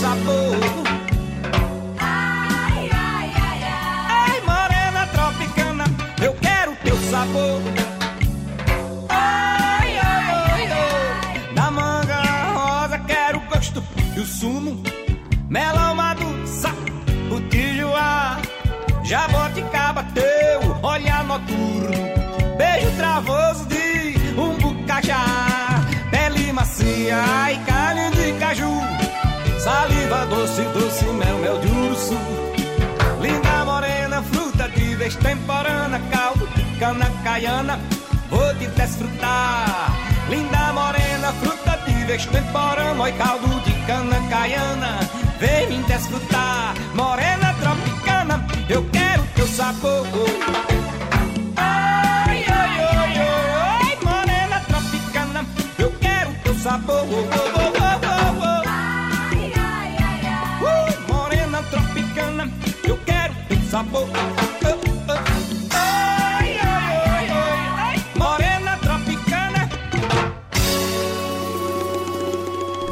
sabor. 0.00 0.56
Ai, 1.98 2.90
ai, 2.92 3.32
ai, 3.46 3.62
ai. 3.64 4.30
Ai, 4.30 4.40
morena 4.46 5.06
tropicana, 5.12 5.84
eu 6.22 6.32
quero 6.34 6.76
teu 6.84 6.96
sabor. 7.10 7.60
Ai, 9.08 9.98
ai, 9.98 10.34
ai, 10.52 10.72
ai. 10.72 11.54
Da 11.54 11.70
manga 11.70 12.22
rosa 12.54 12.98
quero 13.00 13.38
o 13.38 13.46
gosto 13.48 13.82
e 14.16 14.20
o 14.20 14.26
sumo. 14.26 14.82
Melão 15.48 15.94
maduro, 15.94 16.46
sapo, 16.46 17.40
tijuá. 17.50 18.38
Jaboticaba 19.02 20.04
teu 20.14 20.60
olhar 20.82 21.24
noturno. 21.24 21.98
Beijo 22.56 22.90
travoso 22.96 23.66
de 23.66 24.14
um 24.38 24.52
bucajá. 24.58 25.24
Pele 26.10 26.52
macia 26.52 27.16
de 27.48 27.58
caju. 27.64 27.77
Saliva 29.68 30.24
doce, 30.24 30.62
doce, 30.72 31.04
mel, 31.12 31.36
mel 31.40 31.60
de 31.60 31.68
urso. 31.68 32.16
Linda 33.20 33.66
morena, 33.66 34.22
fruta 34.22 34.66
de 34.66 34.96
vez 34.96 35.14
temporana. 35.16 36.00
Caldo 36.10 36.46
de 36.56 36.64
cana 36.78 37.06
caiana, 37.22 37.78
vou 38.30 38.54
te 38.54 38.66
desfrutar. 38.68 39.92
Linda 40.30 40.72
morena, 40.72 41.34
fruta 41.42 41.76
de 41.84 42.04
vez 42.06 42.24
temporana. 42.24 43.02
Oi, 43.02 43.12
caldo 43.12 43.60
de 43.66 43.74
cana 43.86 44.18
caiana, 44.30 45.00
vem 45.38 45.68
me 45.68 45.82
desfrutar. 45.82 46.74
Morena 46.94 47.54
tropicana, 47.60 48.46
eu 48.70 48.82
quero 48.88 49.22
teu 49.34 49.46
sabor. 49.48 50.06
Ai, 51.56 52.42
ai, 52.60 52.74
ai, 52.96 53.18
ai, 53.82 53.98
morena 54.02 54.60
tropicana, 54.66 55.44
eu 55.78 55.92
quero 56.00 56.32
teu 56.42 56.54
sabor. 56.54 57.47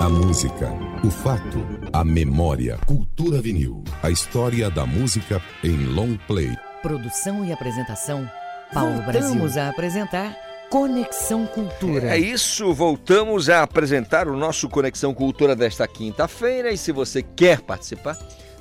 A 0.07 0.09
música, 0.09 0.73
o 1.03 1.11
fato, 1.11 1.67
a 1.93 2.05
memória. 2.05 2.79
Cultura 2.87 3.41
vinil. 3.41 3.83
A 4.03 4.11
história 4.11 4.71
da 4.71 4.87
música 4.87 5.43
em 5.65 5.77
long 5.87 6.17
play. 6.29 6.57
Produção 6.81 7.45
e 7.45 7.53
apresentação, 7.53 8.31
Paulo 8.73 9.03
Brasil. 9.03 9.31
Voltamos 9.31 9.57
a 9.57 9.69
apresentar 9.69 10.37
Conexão 10.71 11.47
Cultura. 11.47 12.15
É 12.15 12.19
isso, 12.19 12.73
voltamos 12.73 13.49
a 13.49 13.63
apresentar 13.63 14.29
o 14.29 14.37
nosso 14.37 14.69
Conexão 14.69 15.15
Cultura 15.15 15.57
desta 15.57 15.89
quinta-feira. 15.89 16.71
E 16.71 16.79
se 16.79 16.93
você 16.93 17.23
quer 17.23 17.61
participar, 17.61 18.17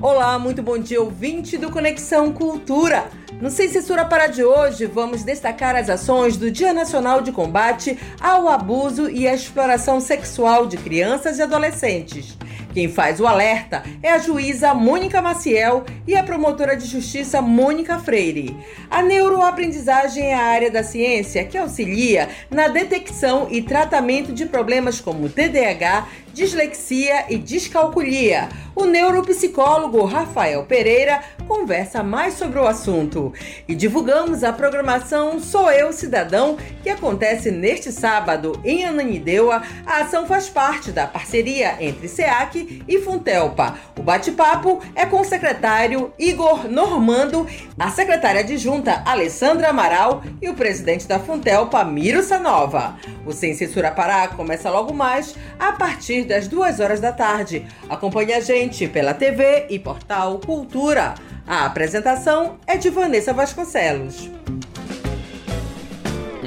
Olá, 0.02 0.36
muito 0.40 0.60
bom 0.60 0.76
dia, 0.76 1.00
ouvinte 1.00 1.56
do 1.56 1.70
Conexão 1.70 2.32
Cultura. 2.32 3.08
No 3.41 3.51
Sem 3.51 3.68
Censura 3.68 4.05
para 4.05 4.26
de 4.26 4.43
hoje, 4.43 4.86
vamos 4.86 5.22
destacar 5.22 5.76
as 5.76 5.89
ações 5.89 6.36
do 6.36 6.51
Dia 6.51 6.72
Nacional 6.72 7.22
de 7.22 7.30
Combate 7.30 7.97
ao 8.20 8.49
Abuso 8.49 9.09
e 9.09 9.28
à 9.28 9.34
Exploração 9.34 10.01
Sexual 10.01 10.66
de 10.66 10.76
Crianças 10.76 11.39
e 11.39 11.43
Adolescentes. 11.43 12.36
Quem 12.74 12.89
faz 12.89 13.20
o 13.20 13.26
alerta 13.28 13.84
é 14.03 14.11
a 14.11 14.18
juíza 14.18 14.74
Mônica 14.74 15.22
Maciel 15.22 15.84
e 16.05 16.16
a 16.16 16.22
promotora 16.24 16.76
de 16.76 16.86
justiça 16.86 17.41
Mônica 17.41 17.99
Freire. 18.01 18.57
A 18.91 19.03
neuroaprendizagem 19.03 20.26
é 20.26 20.34
a 20.34 20.43
área 20.43 20.70
da 20.70 20.82
ciência 20.82 21.45
que 21.45 21.57
auxilia 21.57 22.28
na 22.51 22.66
detecção 22.66 23.47
e 23.51 23.62
tratamento 23.62 24.32
de 24.32 24.47
problemas 24.47 25.01
como 25.01 25.28
TDAH, 25.28 26.09
dislexia 26.39 27.24
e 27.28 27.36
descalculia. 27.36 28.49
O 28.72 28.84
neuropsicólogo 28.84 30.05
Rafael 30.05 30.62
Pereira 30.62 31.20
conversa 31.49 32.01
mais 32.05 32.34
sobre 32.34 32.61
o 32.61 32.66
assunto. 32.66 33.32
E 33.66 33.74
divulgamos 33.74 34.45
a 34.45 34.53
programação 34.53 35.41
Sou 35.41 35.68
Eu 35.68 35.93
Cidadão, 35.93 36.57
que 36.80 36.89
acontece 36.89 37.51
neste 37.51 37.91
sábado 37.91 38.61
em 38.64 38.84
Ananindeua. 38.84 39.62
A 39.84 40.03
ação 40.03 40.26
faz 40.26 40.49
parte 40.49 40.93
da 40.93 41.09
parceria 41.09 41.76
entre 41.80 42.07
SEAC 42.07 42.85
e 42.86 43.01
Funtelpa. 43.01 43.77
O 43.98 44.02
bate-papo 44.02 44.81
é 44.94 45.05
com 45.05 45.23
o 45.23 45.24
secretário 45.24 46.12
Igor 46.16 46.70
Normando, 46.70 47.48
a 47.77 47.90
secretária 47.90 48.43
adjunta 48.43 49.02
Alessandra 49.05 49.70
Amaral 49.70 50.23
e 50.40 50.48
o 50.48 50.55
presidente 50.55 51.09
da 51.09 51.19
Funtelpa, 51.19 51.82
Miro 51.82 52.23
Sanova. 52.23 52.94
O 53.27 53.32
Sem 53.32 53.55
Censura 53.55 53.90
Pará 53.90 54.28
começa 54.28 54.70
logo 54.70 54.94
mais 54.94 55.35
a 55.59 55.73
partir 55.73 56.27
das 56.28 56.46
duas 56.46 56.78
horas 56.78 57.00
da 57.00 57.10
tarde. 57.10 57.66
Acompanhe 57.88 58.34
a 58.34 58.40
gente 58.40 58.86
pela 58.86 59.14
TV 59.14 59.66
e 59.68 59.78
portal 59.78 60.38
Cultura. 60.38 61.14
A 61.46 61.64
apresentação 61.64 62.59
é 62.66 62.76
de 62.76 62.90
Vanessa 62.90 63.32
Vasconcelos. 63.32 64.30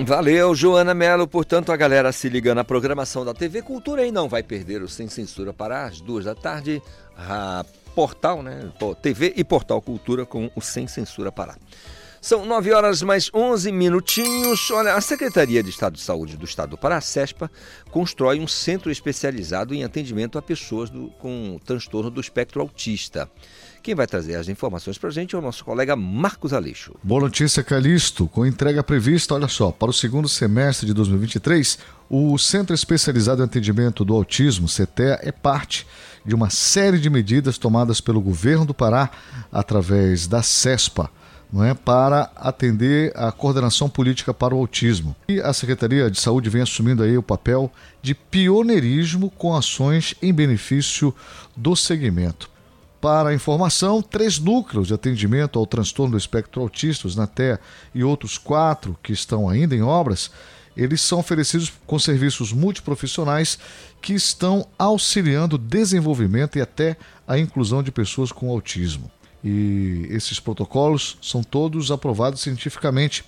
Valeu, 0.06 0.56
Joana 0.56 0.94
Mello. 0.94 1.28
Portanto, 1.28 1.72
a 1.72 1.76
galera 1.76 2.12
se 2.12 2.30
liga 2.30 2.56
na 2.56 2.64
programação 2.64 3.26
da 3.26 3.34
TV 3.34 3.62
Cultura 3.62 4.06
e 4.06 4.12
não 4.12 4.30
vai 4.30 4.42
perder 4.42 4.82
o 4.82 4.88
Sem 4.88 5.08
Censura 5.10 5.52
para 5.52 5.84
as 5.84 6.00
duas 6.00 6.26
da 6.26 6.34
tarde. 6.34 6.82
A 7.18 7.66
portal, 7.94 8.42
né? 8.42 8.72
TV 9.02 9.34
e 9.36 9.44
Portal 9.44 9.82
Cultura 9.82 10.26
com 10.26 10.50
o 10.56 10.62
Sem 10.62 10.88
Censura 10.88 11.32
Pará. 11.32 11.56
São 12.22 12.46
9 12.46 12.72
horas 12.72 13.02
mais 13.02 13.32
11 13.34 13.72
minutinhos. 13.72 14.70
Olha, 14.70 14.94
a 14.94 15.02
Secretaria 15.02 15.64
de 15.64 15.72
Estado 15.72 15.94
de 15.94 16.02
Saúde 16.02 16.38
do 16.38 16.46
Estado 16.46 16.70
do 16.70 16.78
Pará, 16.78 17.00
a 17.00 17.50
constrói 17.90 18.40
um 18.40 18.48
centro 18.48 18.92
especializado 18.92 19.74
em 19.74 19.84
atendimento 19.84 20.38
a 20.38 20.42
pessoas 20.42 20.92
do, 20.92 21.08
com 21.18 21.60
transtorno 21.66 22.12
do 22.12 22.22
espectro 22.22 22.62
autista. 22.62 23.28
Quem 23.82 23.96
vai 23.96 24.06
trazer 24.06 24.36
as 24.36 24.48
informações 24.50 25.00
para 25.00 25.10
a 25.10 25.12
gente 25.12 25.34
é 25.34 25.40
o 25.40 25.42
nosso 25.42 25.66
colega 25.66 25.96
Marcos 25.96 26.54
Aleixo. 26.54 26.94
Boa 27.02 27.22
notícia, 27.22 27.64
Calixto. 27.64 28.28
Com 28.28 28.46
entrega 28.46 28.84
prevista, 28.84 29.34
olha 29.34 29.48
só, 29.48 29.72
para 29.72 29.90
o 29.90 29.94
segundo 29.94 30.30
semestre 30.30 30.86
de 30.86 30.94
2023, 30.94 31.80
o 32.08 32.38
Centro 32.38 32.76
Especializado 32.76 33.42
em 33.42 33.46
Atendimento 33.46 34.06
do 34.06 34.14
Autismo, 34.14 34.68
CETEA, 34.68 35.20
é 35.24 35.32
parte 35.32 35.88
de 36.24 36.36
uma 36.36 36.52
série 36.52 37.00
de 37.00 37.10
medidas 37.10 37.58
tomadas 37.58 38.00
pelo 38.00 38.22
governo 38.22 38.64
do 38.64 38.76
Pará 38.76 39.10
através 39.52 40.28
da 40.28 40.44
CESPA. 40.44 41.10
Não 41.52 41.64
é, 41.64 41.74
para 41.74 42.32
atender 42.36 43.12
a 43.16 43.32
coordenação 43.32 43.90
política 43.90 44.34
para 44.34 44.56
o 44.56 44.58
autismo. 44.58 45.16
E 45.28 45.42
a 45.42 45.52
Secretaria 45.52 46.10
de 46.10 46.20
Saúde 46.20 46.50
vem 46.50 46.62
assumindo 46.62 47.04
aí 47.04 47.18
o 47.18 47.24
papel 47.24 47.70
de 48.02 48.16
pioneirismo 48.16 49.30
com 49.32 49.54
ações 49.54 50.16
em 50.22 50.34
benefício 50.34 51.14
do 51.56 51.76
segmento. 51.76 52.50
Para 53.02 53.30
a 53.30 53.34
informação, 53.34 54.02
três 54.02 54.38
núcleos 54.38 54.88
de 54.88 54.94
atendimento 54.94 55.58
ao 55.58 55.66
transtorno 55.66 56.12
do 56.12 56.18
espectro 56.18 56.62
autista, 56.62 57.08
os 57.08 57.16
NATE 57.16 57.58
e 57.96 58.04
outros 58.04 58.38
quatro 58.38 58.96
que 59.02 59.12
estão 59.12 59.50
ainda 59.50 59.76
em 59.76 59.82
obras, 59.82 60.32
eles 60.78 61.02
são 61.02 61.20
oferecidos 61.20 61.74
com 61.86 62.00
serviços 62.00 62.54
multiprofissionais 62.54 63.58
que 64.02 64.14
estão 64.14 64.68
auxiliando 64.78 65.56
o 65.56 65.60
desenvolvimento 65.60 66.58
e 66.58 66.62
até 66.62 66.96
a 67.28 67.38
inclusão 67.38 67.84
de 67.84 67.92
pessoas 67.92 68.32
com 68.32 68.50
autismo. 68.50 69.12
E 69.44 70.08
esses 70.10 70.40
protocolos 70.40 71.18
são 71.22 71.42
todos 71.42 71.92
aprovados 71.92 72.42
cientificamente. 72.42 73.24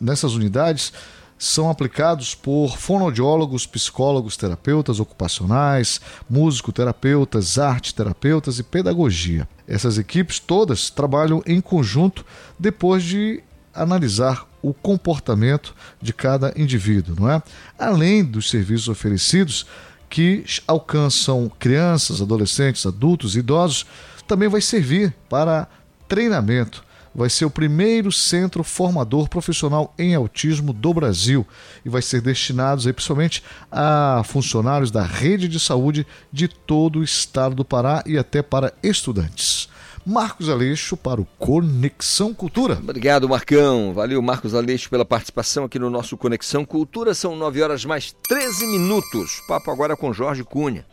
Nessas 0.00 0.34
unidades 0.34 0.92
são 1.40 1.70
aplicados 1.70 2.34
por 2.34 2.76
fonoaudiólogos, 2.76 3.66
psicólogos, 3.66 4.36
terapeutas 4.36 5.00
ocupacionais, 5.00 5.98
músico-terapeutas, 6.28 7.58
arte-terapeutas 7.58 8.58
e 8.58 8.62
pedagogia. 8.62 9.48
Essas 9.66 9.96
equipes 9.96 10.38
todas 10.38 10.90
trabalham 10.90 11.42
em 11.46 11.58
conjunto 11.60 12.26
depois 12.58 13.02
de 13.02 13.42
analisar 13.74 14.46
o 14.62 14.74
comportamento 14.74 15.74
de 16.00 16.12
cada 16.12 16.52
indivíduo, 16.54 17.16
não 17.18 17.30
é? 17.30 17.42
Além 17.78 18.22
dos 18.22 18.50
serviços 18.50 18.88
oferecidos 18.88 19.66
que 20.10 20.44
alcançam 20.66 21.50
crianças, 21.58 22.20
adolescentes, 22.20 22.84
adultos 22.84 23.34
e 23.34 23.38
idosos, 23.38 23.86
também 24.30 24.48
vai 24.48 24.60
servir 24.60 25.12
para 25.28 25.66
treinamento. 26.06 26.84
Vai 27.12 27.28
ser 27.28 27.44
o 27.44 27.50
primeiro 27.50 28.12
centro 28.12 28.62
formador 28.62 29.28
profissional 29.28 29.92
em 29.98 30.14
autismo 30.14 30.72
do 30.72 30.94
Brasil 30.94 31.44
e 31.84 31.88
vai 31.88 32.00
ser 32.00 32.20
destinado 32.20 32.82
principalmente 32.94 33.42
a 33.72 34.22
funcionários 34.24 34.92
da 34.92 35.02
rede 35.02 35.48
de 35.48 35.58
saúde 35.58 36.06
de 36.32 36.46
todo 36.46 37.00
o 37.00 37.02
estado 37.02 37.56
do 37.56 37.64
Pará 37.64 38.04
e 38.06 38.16
até 38.16 38.40
para 38.40 38.72
estudantes. 38.84 39.68
Marcos 40.06 40.48
Aleixo 40.48 40.96
para 40.96 41.20
o 41.20 41.26
Conexão 41.36 42.32
Cultura. 42.32 42.74
Obrigado, 42.74 43.28
Marcão. 43.28 43.92
Valeu, 43.92 44.22
Marcos 44.22 44.54
Aleixo, 44.54 44.88
pela 44.88 45.04
participação 45.04 45.64
aqui 45.64 45.78
no 45.80 45.90
nosso 45.90 46.16
Conexão 46.16 46.64
Cultura. 46.64 47.14
São 47.14 47.34
9 47.34 47.60
horas 47.60 47.84
mais 47.84 48.14
13 48.28 48.68
minutos. 48.68 49.42
Papo 49.48 49.72
agora 49.72 49.96
com 49.96 50.12
Jorge 50.12 50.44
Cunha. 50.44 50.86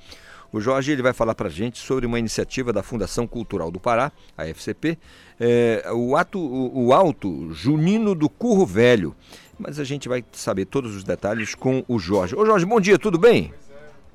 O 0.52 0.60
Jorge 0.60 0.92
ele 0.92 1.02
vai 1.02 1.14
falar 1.14 1.36
para 1.36 1.48
a 1.48 1.52
gente 1.52 1.80
sobre 1.80 2.06
uma 2.06 2.18
iniciativa 2.18 2.72
da 2.72 2.82
Fundação 2.82 3.28
Cultural 3.28 3.70
do 3.70 3.80
Pará, 3.80 4.12
a 4.38 4.46
FCP, 4.46 4.98
é, 5.40 5.84
o, 5.94 6.16
ato, 6.16 6.40
o, 6.40 6.88
o 6.88 6.94
Alto 6.94 7.52
Junino 7.52 8.16
do 8.16 8.30
Curro 8.30 8.66
Velho. 8.66 9.16
Mas 9.60 9.80
a 9.80 9.84
gente 9.84 10.08
vai 10.08 10.24
saber 10.32 10.66
todos 10.66 10.96
os 10.96 11.04
detalhes 11.04 11.56
com 11.56 11.84
o 11.88 12.00
Jorge. 12.00 12.36
Ô 12.36 12.46
Jorge, 12.46 12.66
bom 12.66 12.80
dia, 12.80 12.98
tudo 12.98 13.18
bem? 13.18 13.54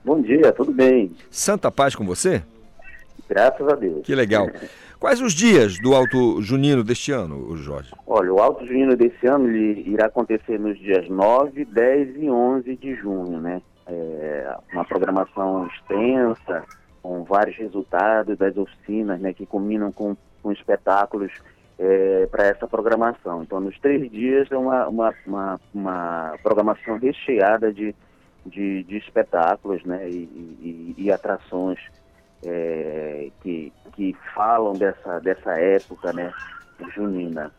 Bom 0.05 0.21
dia, 0.21 0.53
tudo 0.53 0.73
bem. 0.73 1.13
Santa 1.31 1.71
paz 1.71 1.95
com 1.95 2.05
você? 2.05 2.43
Graças 3.29 3.67
a 3.69 3.75
Deus. 3.75 4.05
Que 4.05 4.15
legal. 4.15 4.49
Quais 5.03 5.21
os 5.21 5.33
dias 5.33 5.81
do 5.81 5.97
Alto 5.97 6.41
Junino 6.43 6.85
deste 6.85 7.11
ano, 7.11 7.57
Jorge? 7.57 7.91
Olha, 8.07 8.33
o 8.33 8.39
Alto 8.39 8.65
Junino 8.65 8.95
desse 8.95 9.27
ano 9.27 9.49
ele 9.49 9.83
irá 9.91 10.07
acontecer 10.07 10.61
nos 10.61 10.79
dias 10.79 11.09
9, 11.09 11.65
10 11.65 12.23
e 12.23 12.31
11 12.31 12.77
de 12.77 12.95
junho, 12.95 13.41
né? 13.41 13.61
É 13.95 14.57
uma 14.73 14.85
programação 14.85 15.67
extensa, 15.67 16.65
com 17.03 17.25
vários 17.25 17.57
resultados 17.57 18.39
das 18.39 18.57
oficinas, 18.57 19.21
né, 19.21 19.33
que 19.33 19.45
combinam 19.45 19.91
com, 19.91 20.17
com 20.43 20.53
espetáculos 20.53 21.33
é, 21.79 22.27
para 22.31 22.45
essa 22.47 22.67
programação. 22.67 23.43
Então, 23.43 23.61
nos 23.61 23.79
três 23.81 24.11
dias 24.11 24.51
é 24.51 24.57
uma, 24.57 24.89
uma, 24.89 25.15
uma, 25.27 25.61
uma 25.75 26.39
programação 26.43 26.97
recheada 26.99 27.73
de, 27.73 27.95
de, 28.47 28.85
de 28.85 28.97
espetáculos 28.97 29.85
né, 29.85 30.09
e, 30.09 30.15
e, 30.15 30.95
e 30.97 31.13
atrações 31.13 31.79
é, 32.45 33.31
que, 33.43 33.73
que 33.95 34.17
falam 34.35 34.75
dessa, 34.75 35.19
dessa 35.21 35.59
época 35.59 36.13
né, 36.13 36.33
junina. 36.95 37.53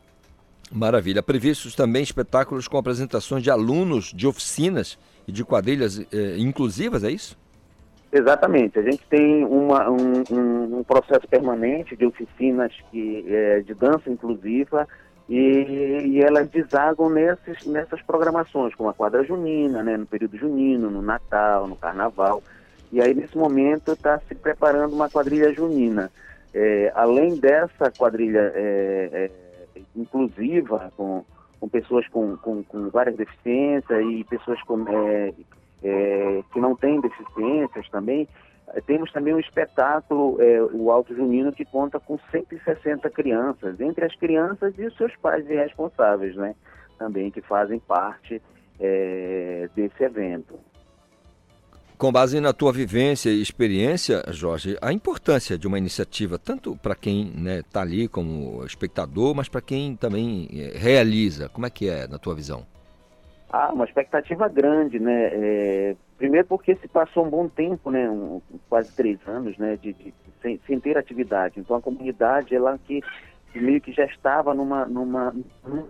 Maravilha. 0.71 1.21
Previstos 1.21 1.75
também 1.75 2.01
espetáculos 2.01 2.67
com 2.67 2.77
apresentações 2.77 3.43
de 3.43 3.51
alunos 3.51 4.11
de 4.13 4.25
oficinas 4.25 4.97
e 5.27 5.31
de 5.31 5.43
quadrilhas 5.43 5.99
eh, 6.11 6.37
inclusivas, 6.37 7.03
é 7.03 7.11
isso? 7.11 7.37
Exatamente. 8.13 8.77
A 8.77 8.83
gente 8.83 9.03
tem 9.09 9.43
uma, 9.43 9.89
um, 9.89 10.77
um, 10.77 10.83
processo 10.83 11.27
permanente 11.27 11.95
de 11.95 12.05
oficinas 12.05 12.71
que, 12.91 13.25
é, 13.27 13.61
de 13.61 13.73
dança 13.73 14.07
inclusiva 14.07 14.87
e, 15.27 16.03
e, 16.05 16.21
elas 16.21 16.47
desagam 16.49 17.09
nesses, 17.09 17.65
nessas 17.65 18.03
programações, 18.03 18.75
como 18.75 18.89
a 18.89 18.93
quadra 18.93 19.23
junina, 19.23 19.81
né, 19.81 19.97
no 19.97 20.05
período 20.05 20.37
junino, 20.37 20.91
no 20.91 21.01
Natal, 21.01 21.67
no 21.67 21.75
Carnaval. 21.75 22.43
E 22.91 23.01
aí, 23.01 23.15
nesse 23.15 23.35
momento, 23.35 23.93
está 23.93 24.19
se 24.27 24.35
preparando 24.35 24.93
uma 24.93 25.09
quadrilha 25.09 25.51
junina. 25.51 26.11
É, 26.53 26.91
além 26.93 27.35
dessa 27.35 27.89
quadrilha 27.97 28.51
é, 28.53 29.31
inclusiva, 29.95 30.93
com, 30.95 31.25
com 31.63 31.69
pessoas 31.69 32.05
com, 32.09 32.35
com, 32.35 32.61
com, 32.61 32.89
várias 32.89 33.15
deficiências 33.15 34.05
e 34.05 34.25
pessoas 34.25 34.61
com, 34.63 34.85
é, 34.85 35.33
é, 35.81 36.43
que 36.51 36.59
não 36.59 36.75
têm 36.75 36.99
deficiências 36.99 37.87
também, 37.87 38.27
temos 38.85 39.09
também 39.13 39.33
um 39.33 39.39
espetáculo, 39.39 40.41
é, 40.41 40.61
o 40.61 40.91
Alto 40.91 41.15
Junino, 41.15 41.53
que 41.53 41.63
conta 41.63 42.01
com 42.01 42.19
160 42.31 43.09
crianças, 43.11 43.79
entre 43.79 44.03
as 44.03 44.13
crianças 44.13 44.77
e 44.77 44.85
os 44.85 44.97
seus 44.97 45.15
pais 45.15 45.45
e 45.49 46.35
né? 46.35 46.53
Também 46.99 47.31
que 47.31 47.39
fazem 47.39 47.79
parte 47.79 48.41
desse 49.73 50.03
evento. 50.03 50.59
Com 52.03 52.11
base 52.11 52.41
na 52.41 52.51
tua 52.51 52.73
vivência 52.73 53.29
e 53.29 53.41
experiência, 53.41 54.21
Jorge, 54.27 54.77
a 54.81 54.91
importância 54.91 55.57
de 55.57 55.65
uma 55.65 55.77
iniciativa, 55.77 56.37
tanto 56.37 56.75
para 56.75 56.95
quem 56.95 57.27
está 57.27 57.39
né, 57.39 57.61
tá 57.71 57.79
ali 57.79 58.09
como 58.09 58.61
espectador, 58.65 59.33
mas 59.33 59.47
para 59.47 59.61
quem 59.61 59.95
também 59.95 60.49
é, 60.51 60.77
realiza, 60.77 61.47
como 61.47 61.65
é 61.65 61.69
que 61.69 61.87
é 61.87 62.05
na 62.05 62.19
tua 62.19 62.35
visão? 62.35 62.65
Ah, 63.49 63.71
uma 63.71 63.85
expectativa 63.85 64.49
grande, 64.49 64.99
né? 64.99 65.29
É, 65.31 65.95
primeiro 66.17 66.45
porque 66.45 66.75
se 66.75 66.89
passou 66.89 67.25
um 67.25 67.29
bom 67.29 67.47
tempo, 67.47 67.89
né? 67.89 68.09
Um, 68.09 68.41
quase 68.67 68.93
três 68.93 69.17
anos, 69.25 69.57
né? 69.57 69.79
De, 69.81 69.93
de 69.93 70.13
sem, 70.41 70.59
sem, 70.67 70.81
ter 70.81 70.97
atividade. 70.97 71.57
Então 71.57 71.77
a 71.77 71.81
comunidade, 71.81 72.53
ela 72.53 72.77
que 72.85 73.01
meio 73.55 73.79
que 73.79 73.93
já 73.93 74.03
estava 74.03 74.53
numa, 74.53 74.85
numa, 74.87 75.33
numa 75.65 75.87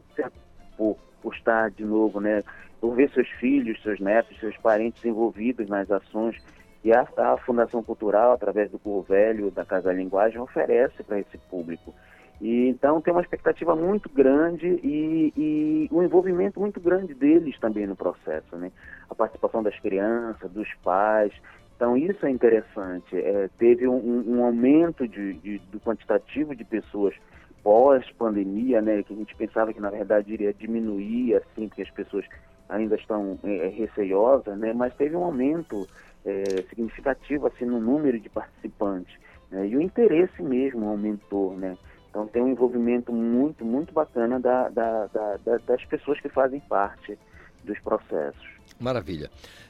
por, 0.77 0.95
por 1.23 1.33
estar 1.33 1.71
de 1.71 1.83
novo, 1.83 2.19
né? 2.19 2.43
Por 2.83 2.95
ver 2.95 3.09
seus 3.11 3.29
filhos, 3.39 3.81
seus 3.81 3.97
netos, 4.01 4.37
seus 4.41 4.57
parentes 4.57 5.05
envolvidos 5.05 5.69
nas 5.69 5.89
ações 5.89 6.35
que 6.81 6.91
a, 6.91 7.07
a 7.15 7.37
Fundação 7.37 7.81
Cultural, 7.81 8.33
através 8.33 8.69
do 8.69 8.77
Curro 8.77 9.03
Velho, 9.03 9.49
da 9.49 9.63
Casa 9.63 9.93
Linguagem, 9.93 10.37
oferece 10.37 11.01
para 11.01 11.17
esse 11.17 11.37
público. 11.49 11.95
E, 12.41 12.67
então 12.67 12.99
tem 12.99 13.13
uma 13.13 13.21
expectativa 13.21 13.73
muito 13.73 14.09
grande 14.09 14.67
e, 14.83 15.33
e, 15.37 15.89
um 15.93 16.03
envolvimento 16.03 16.59
muito 16.59 16.81
grande 16.81 17.13
deles 17.13 17.57
também 17.57 17.87
no 17.87 17.95
processo, 17.95 18.53
né? 18.57 18.69
A 19.09 19.15
participação 19.15 19.63
das 19.63 19.79
crianças, 19.79 20.51
dos 20.51 20.67
pais. 20.83 21.31
Então 21.77 21.95
isso 21.95 22.25
é 22.25 22.29
interessante. 22.29 23.15
É, 23.15 23.49
teve 23.57 23.87
um, 23.87 24.25
um 24.27 24.43
aumento 24.43 25.07
de, 25.07 25.35
de, 25.35 25.57
do 25.71 25.79
quantitativo 25.79 26.53
de 26.53 26.65
pessoas 26.65 27.15
pós-pandemia, 27.63 28.81
né? 28.81 29.03
Que 29.03 29.13
a 29.13 29.15
gente 29.15 29.33
pensava 29.37 29.71
que 29.71 29.79
na 29.79 29.89
verdade 29.89 30.33
iria 30.33 30.53
diminuir, 30.53 31.35
assim, 31.35 31.69
porque 31.69 31.83
as 31.83 31.91
pessoas 31.91 32.25
ainda 32.69 32.95
estão 32.95 33.37
é, 33.43 33.67
receiosas, 33.67 34.57
né, 34.57 34.73
mas 34.73 34.93
teve 34.95 35.15
um 35.15 35.23
aumento 35.23 35.87
é, 36.25 36.43
significativo 36.69 37.47
assim, 37.47 37.65
no 37.65 37.79
número 37.79 38.19
de 38.19 38.29
participantes. 38.29 39.15
Né, 39.51 39.67
e 39.67 39.77
o 39.77 39.81
interesse 39.81 40.41
mesmo 40.41 40.87
aumentou. 40.87 41.55
Né? 41.57 41.77
Então 42.09 42.27
tem 42.27 42.41
um 42.41 42.47
envolvimento 42.47 43.11
muito, 43.11 43.65
muito 43.65 43.93
bacana 43.93 44.39
da, 44.39 44.69
da, 44.69 45.07
da, 45.07 45.57
das 45.65 45.83
pessoas 45.85 46.19
que 46.19 46.29
fazem 46.29 46.59
parte 46.61 47.17
dos 47.63 47.79
processos. 47.79 48.47
Maravilha. 48.79 49.29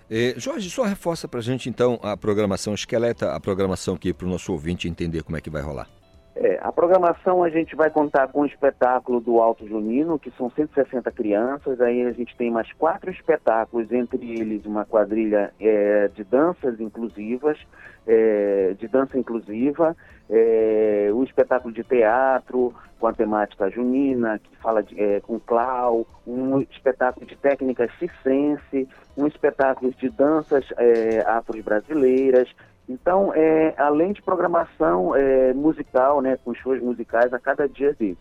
Eh, 0.09 0.33
Jorge, 0.37 0.69
só 0.69 0.83
reforça 0.83 1.27
para 1.27 1.39
a 1.39 1.43
gente 1.43 1.69
então 1.69 1.99
a 2.03 2.17
programação, 2.17 2.73
esqueleta 2.73 3.33
a 3.33 3.39
programação 3.39 3.95
aqui 3.95 4.13
para 4.13 4.27
o 4.27 4.29
nosso 4.29 4.51
ouvinte 4.51 4.87
entender 4.87 5.23
como 5.23 5.37
é 5.37 5.41
que 5.41 5.49
vai 5.49 5.61
rolar. 5.61 5.87
É, 6.35 6.59
a 6.63 6.71
programação 6.71 7.43
a 7.43 7.49
gente 7.49 7.75
vai 7.75 7.91
contar 7.91 8.27
com 8.29 8.41
o 8.41 8.45
espetáculo 8.45 9.19
do 9.19 9.39
Alto 9.39 9.67
Junino, 9.67 10.17
que 10.17 10.31
são 10.31 10.49
160 10.49 11.11
crianças. 11.11 11.79
Aí 11.79 12.03
a 12.03 12.11
gente 12.11 12.35
tem 12.35 12.49
mais 12.49 12.71
quatro 12.73 13.11
espetáculos, 13.11 13.91
entre 13.91 14.39
eles 14.39 14.65
uma 14.65 14.83
quadrilha 14.83 15.53
é, 15.59 16.07
de 16.07 16.23
danças 16.23 16.79
inclusivas, 16.79 17.59
é, 18.07 18.75
de 18.79 18.87
dança 18.87 19.17
inclusiva, 19.17 19.95
é, 20.29 21.11
um 21.13 21.23
espetáculo 21.23 21.71
de 21.71 21.83
teatro 21.83 22.73
com 22.99 23.07
a 23.07 23.13
temática 23.13 23.69
junina, 23.69 24.39
que 24.39 24.55
fala 24.57 24.81
de, 24.81 24.99
é, 24.99 25.19
com 25.19 25.39
clau, 25.39 26.07
um 26.25 26.61
espetáculo 26.61 27.25
de 27.25 27.35
técnicas 27.35 27.91
circense, 27.99 28.87
um 29.15 29.27
espetáculo 29.27 29.91
de 29.91 30.09
danças 30.09 30.65
é, 30.77 31.21
afro-brasileiras, 31.27 32.49
então, 32.87 33.33
é, 33.33 33.73
além 33.77 34.11
de 34.11 34.21
programação 34.21 35.15
é, 35.15 35.53
musical, 35.53 36.21
né, 36.21 36.37
com 36.43 36.53
shows 36.53 36.81
musicais 36.81 37.33
a 37.33 37.39
cada 37.39 37.67
dia 37.67 37.93
desses. 37.93 38.17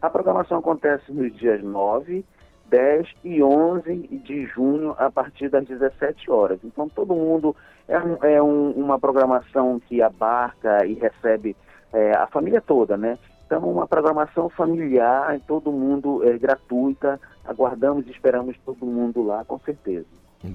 A 0.00 0.08
programação 0.08 0.58
acontece 0.58 1.12
nos 1.12 1.34
dias 1.34 1.62
9, 1.62 2.24
10 2.66 3.08
e 3.24 3.42
11 3.42 3.94
de 4.24 4.46
junho, 4.46 4.94
a 4.98 5.10
partir 5.10 5.48
das 5.48 5.64
17 5.66 6.30
horas. 6.30 6.60
Então, 6.62 6.88
todo 6.88 7.14
mundo. 7.14 7.56
É, 7.86 8.36
é 8.36 8.42
um, 8.42 8.70
uma 8.70 8.98
programação 8.98 9.78
que 9.78 10.00
abarca 10.00 10.86
e 10.86 10.94
recebe 10.94 11.54
é, 11.92 12.12
a 12.12 12.26
família 12.26 12.60
toda, 12.60 12.96
né? 12.96 13.18
Então, 13.46 13.70
uma 13.70 13.86
programação 13.86 14.48
familiar, 14.48 15.38
todo 15.46 15.70
mundo 15.70 16.26
é 16.26 16.38
gratuita. 16.38 17.20
Aguardamos 17.44 18.06
e 18.06 18.10
esperamos 18.10 18.56
todo 18.64 18.86
mundo 18.86 19.22
lá, 19.22 19.44
com 19.44 19.58
certeza. 19.58 20.06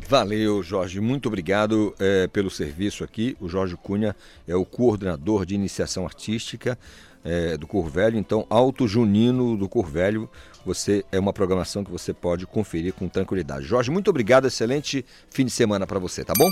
Valeu, 0.07 0.61
Jorge. 0.61 0.99
Muito 0.99 1.27
obrigado 1.27 1.95
é, 1.99 2.27
pelo 2.27 2.51
serviço 2.51 3.03
aqui. 3.03 3.35
O 3.39 3.49
Jorge 3.49 3.75
Cunha 3.75 4.15
é 4.47 4.55
o 4.55 4.63
coordenador 4.63 5.47
de 5.47 5.55
iniciação 5.55 6.05
artística 6.05 6.77
é, 7.23 7.57
do 7.57 7.65
Cor 7.65 7.89
Velho. 7.89 8.15
Então, 8.15 8.45
Alto 8.51 8.87
Junino 8.87 9.57
do 9.57 9.67
Cor 9.67 9.87
Velho, 9.87 10.29
você 10.63 11.03
é 11.11 11.19
uma 11.19 11.33
programação 11.33 11.83
que 11.83 11.89
você 11.89 12.13
pode 12.13 12.45
conferir 12.45 12.93
com 12.93 13.09
tranquilidade. 13.09 13.65
Jorge, 13.65 13.89
muito 13.89 14.09
obrigado. 14.09 14.45
Excelente 14.45 15.03
fim 15.31 15.45
de 15.45 15.51
semana 15.51 15.87
para 15.87 15.97
você, 15.97 16.23
tá 16.23 16.33
bom? 16.37 16.49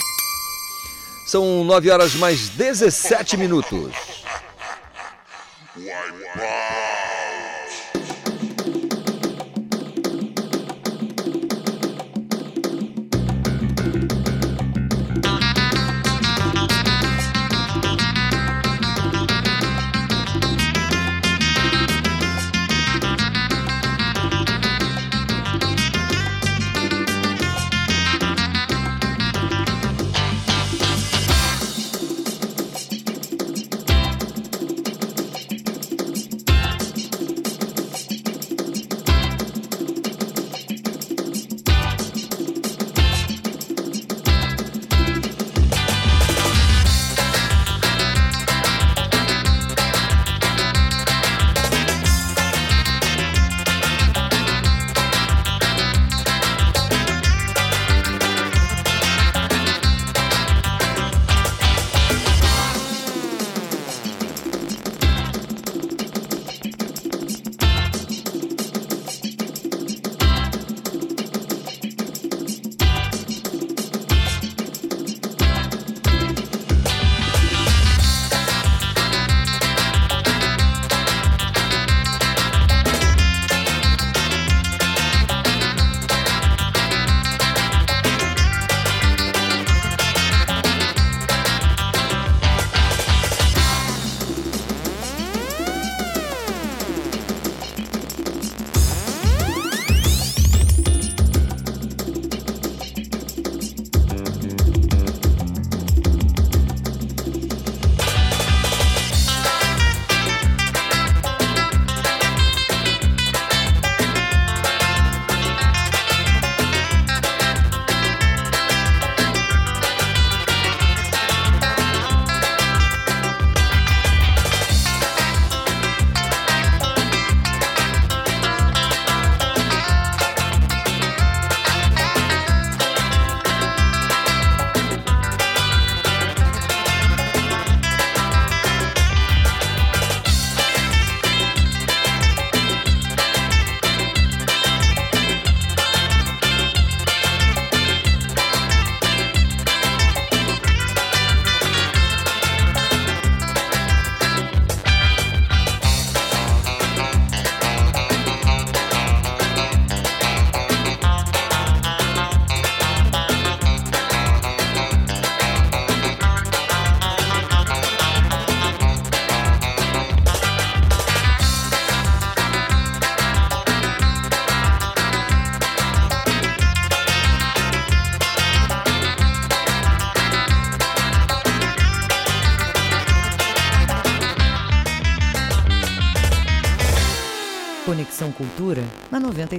São 1.28 1.64
9 1.64 1.92
horas 1.92 2.16
mais 2.16 2.50
17 2.50 3.38
minutos. 3.38 3.94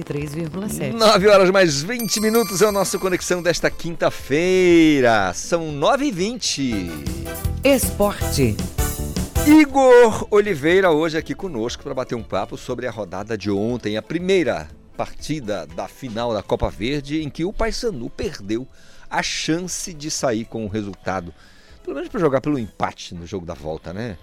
93,7. 0.03 0.93
9 0.93 1.27
horas 1.27 1.49
mais 1.49 1.81
20 1.81 2.21
minutos 2.21 2.61
é 2.61 2.67
o 2.67 2.71
nosso 2.71 2.97
Conexão 2.99 3.41
desta 3.41 3.69
quinta-feira. 3.69 5.33
São 5.33 5.71
9 5.71 6.05
e 6.05 6.11
20 6.11 6.91
Esporte. 7.63 8.55
Igor 9.45 10.27
Oliveira 10.31 10.91
hoje 10.91 11.17
aqui 11.17 11.35
conosco 11.35 11.83
para 11.83 11.93
bater 11.93 12.15
um 12.15 12.23
papo 12.23 12.57
sobre 12.57 12.87
a 12.87 12.91
rodada 12.91 13.37
de 13.37 13.51
ontem, 13.51 13.97
a 13.97 14.01
primeira 14.01 14.69
partida 14.95 15.67
da 15.67 15.87
final 15.87 16.33
da 16.33 16.43
Copa 16.43 16.69
Verde 16.69 17.21
em 17.21 17.29
que 17.29 17.43
o 17.43 17.53
Paysandu 17.53 18.09
perdeu 18.09 18.67
a 19.09 19.21
chance 19.23 19.93
de 19.93 20.09
sair 20.11 20.45
com 20.45 20.65
o 20.65 20.69
resultado, 20.69 21.33
pelo 21.83 21.95
menos 21.95 22.09
para 22.09 22.19
jogar 22.19 22.41
pelo 22.41 22.59
empate 22.59 23.15
no 23.15 23.25
jogo 23.25 23.45
da 23.45 23.53
volta, 23.53 23.91
né? 23.91 24.17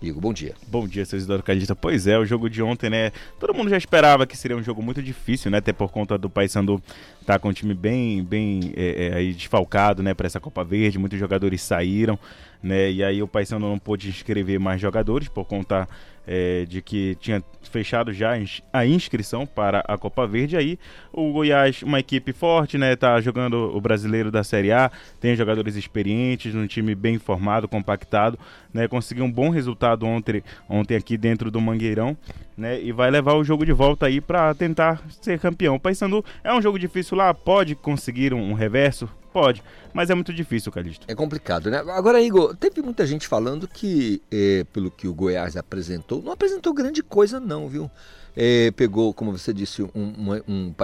Igor, 0.00 0.20
bom 0.22 0.32
dia. 0.32 0.54
Bom 0.68 0.86
dia, 0.86 1.04
seu 1.04 1.16
Isidoro 1.16 1.42
Calista. 1.42 1.74
Pois 1.74 2.06
é, 2.06 2.16
o 2.16 2.24
jogo 2.24 2.48
de 2.48 2.62
ontem, 2.62 2.88
né? 2.88 3.10
Todo 3.40 3.52
mundo 3.52 3.68
já 3.68 3.76
esperava 3.76 4.26
que 4.26 4.36
seria 4.36 4.56
um 4.56 4.62
jogo 4.62 4.80
muito 4.80 5.02
difícil, 5.02 5.50
né? 5.50 5.58
Até 5.58 5.72
por 5.72 5.90
conta 5.90 6.16
do 6.16 6.30
Paysandu 6.30 6.80
tá 7.26 7.36
com 7.36 7.48
um 7.48 7.52
time 7.52 7.74
bem, 7.74 8.22
bem 8.22 8.72
é, 8.76 9.06
é, 9.06 9.14
aí 9.16 9.32
desfalcado, 9.32 10.00
né? 10.00 10.14
Para 10.14 10.26
essa 10.26 10.38
Copa 10.38 10.62
Verde, 10.62 11.00
muitos 11.00 11.18
jogadores 11.18 11.60
saíram, 11.62 12.16
né? 12.62 12.92
E 12.92 13.02
aí 13.02 13.20
o 13.20 13.26
Paysandu 13.26 13.66
não 13.66 13.78
pôde 13.78 14.08
inscrever 14.08 14.60
mais 14.60 14.80
jogadores 14.80 15.26
por 15.26 15.44
conta 15.44 15.88
é, 16.28 16.66
de 16.66 16.82
que 16.82 17.16
tinha 17.18 17.42
fechado 17.62 18.12
já 18.12 18.34
a 18.72 18.86
inscrição 18.86 19.46
para 19.46 19.82
a 19.88 19.96
Copa 19.96 20.26
Verde. 20.26 20.56
Aí 20.56 20.78
o 21.10 21.32
Goiás, 21.32 21.82
uma 21.82 21.98
equipe 21.98 22.32
forte, 22.32 22.76
né? 22.76 22.94
Tá 22.94 23.18
jogando 23.20 23.74
o 23.74 23.80
brasileiro 23.80 24.30
da 24.30 24.44
Série 24.44 24.70
A, 24.70 24.90
tem 25.18 25.34
jogadores 25.34 25.74
experientes, 25.74 26.54
um 26.54 26.66
time 26.66 26.94
bem 26.94 27.18
formado, 27.18 27.66
compactado, 27.66 28.38
né? 28.72 28.86
Conseguiu 28.86 29.24
um 29.24 29.32
bom 29.32 29.48
resultado 29.48 30.04
ontem, 30.06 30.42
ontem 30.68 30.96
aqui 30.96 31.16
dentro 31.16 31.50
do 31.50 31.60
Mangueirão, 31.60 32.16
né? 32.56 32.80
E 32.80 32.92
vai 32.92 33.10
levar 33.10 33.34
o 33.34 33.44
jogo 33.44 33.64
de 33.64 33.72
volta 33.72 34.06
aí 34.06 34.20
para 34.20 34.54
tentar 34.54 35.02
ser 35.22 35.38
campeão. 35.38 35.76
O 35.76 35.80
Paysandu 35.80 36.22
é 36.44 36.52
um 36.52 36.60
jogo 36.60 36.78
difícil 36.78 37.16
lá, 37.16 37.32
pode 37.32 37.74
conseguir 37.74 38.34
um, 38.34 38.50
um 38.50 38.54
reverso, 38.54 39.08
Pode, 39.32 39.62
mas 39.92 40.10
é 40.10 40.14
muito 40.14 40.32
difícil, 40.32 40.72
Calixto. 40.72 41.06
É 41.08 41.14
complicado, 41.14 41.70
né? 41.70 41.78
Agora, 41.78 42.20
Igor, 42.20 42.56
teve 42.56 42.80
muita 42.80 43.06
gente 43.06 43.28
falando 43.28 43.68
que, 43.68 44.22
é, 44.30 44.64
pelo 44.72 44.90
que 44.90 45.06
o 45.06 45.14
Goiás 45.14 45.56
apresentou, 45.56 46.22
não 46.22 46.32
apresentou 46.32 46.72
grande 46.72 47.02
coisa 47.02 47.38
não, 47.38 47.68
viu? 47.68 47.90
É, 48.36 48.70
pegou, 48.70 49.12
como 49.12 49.36
você 49.36 49.52
disse, 49.52 49.82
um, 49.82 49.90
um, 49.94 50.42
um 50.48 50.74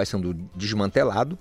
desmantelado, 0.55 1.37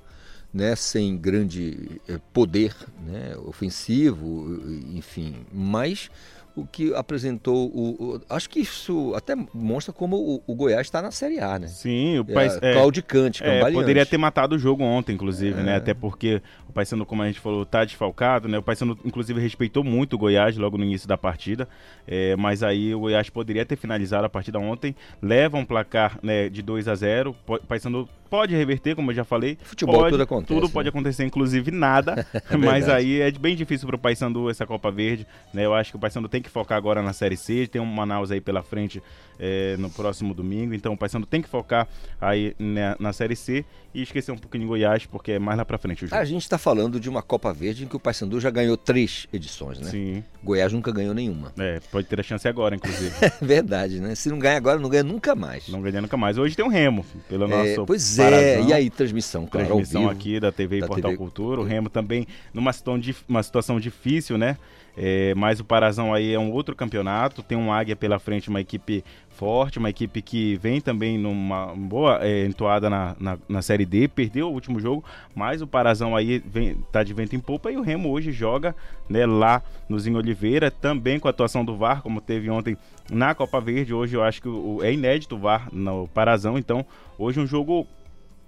né, 0.52 0.76
sem 0.76 1.16
grande 1.16 2.01
é, 2.09 2.18
poder 2.32 2.74
né, 3.05 3.36
ofensivo, 3.44 4.62
enfim, 4.94 5.44
mas 5.52 6.09
o 6.56 6.64
que 6.66 6.94
apresentou 6.94 7.66
o, 7.68 7.90
o, 7.98 8.20
acho 8.31 8.48
que 8.48 8.60
isso 8.60 9.12
até 9.14 9.35
mostra 9.52 9.93
como 9.93 10.16
o, 10.16 10.43
o 10.47 10.55
Goiás 10.55 10.86
está 10.86 11.02
na 11.02 11.10
Série 11.10 11.40
A, 11.40 11.59
né? 11.59 11.66
Sim, 11.66 12.18
o 12.18 12.24
Pais, 12.24 12.59
é, 12.62 12.72
claudicante, 12.72 13.43
é, 13.43 13.70
poderia 13.72 14.06
ter 14.06 14.18
matado 14.18 14.55
o 14.55 14.59
jogo 14.59 14.85
ontem, 14.85 15.14
inclusive, 15.14 15.56
né? 15.56 15.62
é. 15.62 15.64
né? 15.64 15.76
Até 15.76 15.94
porque 15.94 16.40
o 16.68 16.72
Paysandu, 16.72 17.05
como 17.05 17.22
a 17.22 17.26
gente 17.26 17.40
falou, 17.40 17.66
tá 17.66 17.85
desfalcado, 17.85 18.48
né? 18.48 18.59
O 18.59 18.62
Paysandu 18.62 18.98
inclusive 19.05 19.40
respeitou 19.40 19.82
muito 19.82 20.14
o 20.14 20.18
Goiás 20.18 20.56
logo 20.56 20.78
no 20.78 20.85
início 20.85 21.09
da 21.09 21.18
partida, 21.18 21.68
é, 22.06 22.36
mas 22.36 22.62
aí 22.62 22.94
o 22.94 23.01
Goiás 23.01 23.28
poderia 23.28 23.66
ter 23.66 23.76
finalizado 23.76 24.24
a 24.24 24.28
partida 24.28 24.59
ontem, 24.59 24.94
leva 25.20 25.56
um 25.56 25.64
placar 25.64 26.18
né, 26.22 26.48
de 26.48 26.62
2 26.62 26.86
a 26.86 26.94
0, 26.94 27.35
o 27.47 27.59
Paysandu 27.66 28.09
pode 28.35 28.55
reverter, 28.55 28.97
como 28.97 29.11
eu 29.11 29.15
já 29.15 29.24
falei. 29.24 29.56
Futebol 29.62 29.94
pode, 29.97 30.11
tudo 30.11 30.23
acontece. 30.23 30.48
Tudo 30.48 30.66
né? 30.66 30.73
pode 30.73 30.89
acontecer, 30.89 31.24
inclusive 31.24 31.70
nada. 31.70 32.27
é 32.51 32.56
mas 32.56 32.89
aí 32.89 33.20
é 33.20 33.31
bem 33.31 33.55
difícil 33.55 33.86
para 33.86 33.97
o 33.97 33.98
Paysandu 33.98 34.51
essa 34.51 34.66
Copa 34.66 34.90
Verde, 34.90 35.27
né? 35.52 35.65
Eu 35.65 35.73
acho 35.73 35.90
que 35.90 35.97
o 35.97 36.01
Paysandu 36.01 36.28
tem 36.28 36.43
que 36.43 36.51
focar 36.51 36.77
agora 36.77 37.02
na 37.02 37.12
Série 37.12 37.36
C, 37.36 37.66
tem 37.66 37.81
um 37.81 37.86
Manaus 37.86 38.31
aí 38.31 38.40
pela 38.40 38.62
frente 38.62 39.02
é, 39.39 39.77
no 39.78 39.90
próximo 39.90 40.35
domingo, 40.35 40.74
então 40.74 40.93
o 40.93 40.97
Paysandu 40.97 41.27
tem 41.27 41.43
que 41.43 41.48
focar 41.48 41.89
aí 42.20 42.55
na, 42.59 42.97
na, 42.98 43.12
Série 43.12 43.36
C 43.36 43.65
e 43.94 44.02
esquecer 44.02 44.32
um 44.32 44.39
pouquinho 44.39 44.65
de 44.65 44.69
Goiás, 44.69 45.06
porque 45.06 45.32
é 45.32 45.39
mais 45.39 45.56
lá 45.56 45.65
para 45.65 45.78
frente 45.78 46.05
o 46.05 46.09
jogo. 46.09 46.20
A 46.20 46.24
gente 46.24 46.43
está 46.43 46.59
falando 46.59 46.98
de 46.98 47.09
uma 47.09 47.23
Copa 47.23 47.52
Verde 47.52 47.85
em 47.85 47.86
que 47.86 47.97
o 47.97 48.01
Paysandu 48.01 48.40
já 48.40 48.51
ganhou 48.51 48.77
três 48.77 49.28
edições, 49.32 49.78
né? 49.78 49.90
Sim. 49.90 50.24
Goiás 50.43 50.73
nunca 50.73 50.90
ganhou 50.90 51.15
nenhuma. 51.15 51.52
É, 51.59 51.81
pode 51.90 52.06
ter 52.06 52.19
a 52.19 52.23
chance 52.23 52.47
agora, 52.48 52.74
inclusive. 52.74 53.15
é 53.23 53.32
verdade, 53.44 54.01
né? 54.01 54.15
Se 54.15 54.28
não 54.28 54.39
ganha 54.39 54.56
agora, 54.56 54.78
não 54.78 54.89
ganha 54.89 55.05
nunca 55.05 55.35
mais. 55.35 55.69
Não 55.69 55.81
ganha 55.81 56.01
nunca 56.01 56.16
mais. 56.16 56.39
Hoje 56.39 56.56
tem 56.56 56.65
um 56.65 56.69
Remo, 56.69 57.05
pelo 57.28 57.44
é, 57.44 57.48
nosso 57.48 57.86
Pois 57.86 58.19
é, 58.19 58.61
e 58.62 58.73
aí, 58.73 58.90
transmissão, 58.90 59.47
claro, 59.47 59.66
Transmissão 59.66 60.09
aqui 60.09 60.40
da 60.40 60.51
TV 60.51 60.81
da 60.81 60.86
e 60.86 60.89
Portal 60.89 61.11
TV. 61.11 61.16
Cultura. 61.16 61.61
O 61.61 61.65
Remo 61.65 61.89
também 61.89 62.27
numa 62.52 62.73
situação, 62.73 63.15
uma 63.28 63.43
situação 63.43 63.81
difícil, 63.81 64.36
né? 64.36 64.56
É, 64.97 65.35
mas 65.35 65.59
o 65.59 65.65
Parazão 65.65 66.15
aí 66.15 66.33
é 66.33 66.39
um 66.39 66.53
outro 66.53 66.75
campeonato, 66.75 67.43
tem 67.43 67.59
um 67.59 67.73
Águia 67.73 67.97
pela 67.97 68.19
frente, 68.19 68.49
uma 68.49 68.61
equipe 68.61 69.05
forte, 69.29 69.79
uma 69.79 69.91
equipe 69.91 70.23
que 70.23 70.57
vem 70.57 70.81
também 70.81 71.19
numa 71.19 71.75
boa 71.75 72.21
é, 72.23 72.47
entoada 72.47 72.89
na, 72.89 73.16
na, 73.19 73.39
na, 73.49 73.62
Série 73.62 73.85
D, 73.85 74.07
perdeu 74.07 74.49
o 74.49 74.53
último 74.53 74.79
jogo, 74.79 75.05
mas 75.35 75.61
o 75.61 75.66
Parazão 75.66 76.15
aí 76.15 76.39
vem, 76.47 76.77
tá 76.93 77.03
de 77.03 77.12
vento 77.12 77.35
em 77.35 77.41
polpa 77.41 77.73
e 77.73 77.77
o 77.77 77.83
Remo 77.83 78.11
hoje 78.11 78.31
joga 78.31 78.77
né, 79.09 79.27
lá 79.27 79.62
no 79.89 79.99
Zinho 79.99 80.19
Oliveira, 80.19 80.71
também 80.71 81.19
com 81.19 81.27
a 81.27 81.31
atuação 81.31 81.65
do 81.65 81.77
VAR, 81.77 82.01
como 82.01 82.21
teve 82.21 82.49
ontem 82.49 82.77
na 83.11 83.35
Copa 83.35 83.61
Verde, 83.61 83.93
hoje 83.93 84.16
eu 84.16 84.23
acho 84.23 84.41
que 84.41 84.49
o, 84.49 84.79
é 84.83 84.93
inédito 84.93 85.35
o 85.35 85.39
VAR 85.39 85.69
no 85.73 86.07
Parazão, 86.09 86.57
então 86.57 86.87
hoje 87.19 87.41
um 87.41 87.47
jogo 87.47 87.87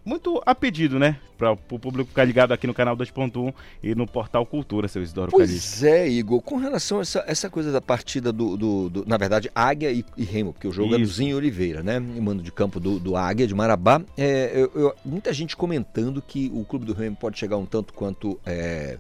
muito 0.06 0.40
a 0.46 0.54
pedido, 0.54 1.00
né? 1.00 1.18
Para 1.36 1.50
o 1.50 1.56
público 1.56 2.08
ficar 2.08 2.24
ligado 2.24 2.52
aqui 2.52 2.64
no 2.66 2.72
canal 2.72 2.96
2.1 2.96 3.52
e 3.82 3.92
no 3.92 4.06
portal 4.06 4.46
Cultura, 4.46 4.86
seu 4.86 5.02
Isidoro 5.02 5.32
Pois 5.32 5.50
Calixto. 5.50 5.84
é, 5.84 6.08
Igor. 6.08 6.40
Com 6.40 6.56
relação 6.56 6.98
a 6.98 7.02
essa, 7.02 7.24
essa 7.26 7.50
coisa 7.50 7.72
da 7.72 7.80
partida 7.80 8.32
do, 8.32 8.56
do, 8.56 8.88
do 8.88 9.04
na 9.04 9.16
verdade, 9.16 9.50
Águia 9.52 9.90
e, 9.90 10.04
e, 10.16 10.24
Remo, 10.24 10.52
porque 10.52 10.68
o 10.68 10.72
jogo 10.72 10.90
Isso. 10.90 10.96
é 10.96 10.98
do 11.00 11.06
Zinho 11.06 11.36
Oliveira, 11.36 11.82
né? 11.82 11.98
Mando 11.98 12.40
de 12.40 12.52
campo 12.52 12.78
do, 12.78 13.00
do 13.00 13.16
Águia, 13.16 13.48
de 13.48 13.54
Marabá. 13.54 14.00
É, 14.16 14.52
eu, 14.54 14.70
eu, 14.76 14.94
muita 15.04 15.32
gente 15.32 15.56
comentando 15.56 16.22
que 16.22 16.52
o 16.54 16.64
clube 16.64 16.86
do 16.86 16.94
Remo 16.94 17.16
pode 17.16 17.36
chegar 17.36 17.56
um 17.56 17.66
tanto 17.66 17.92
quanto 17.92 18.38
é, 18.46 18.98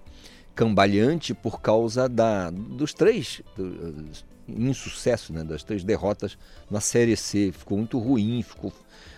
cambaleante 0.56 1.32
por 1.32 1.60
causa 1.60 2.08
da, 2.08 2.50
dos 2.50 2.92
três... 2.92 3.40
Do, 3.56 4.26
insucesso, 4.48 5.32
né, 5.32 5.42
das 5.42 5.64
três 5.64 5.82
derrotas 5.82 6.38
na 6.70 6.80
Série 6.80 7.16
C. 7.16 7.52
Ficou 7.52 7.78
muito 7.78 7.98
ruim, 7.98 8.42
ficou 8.42 8.72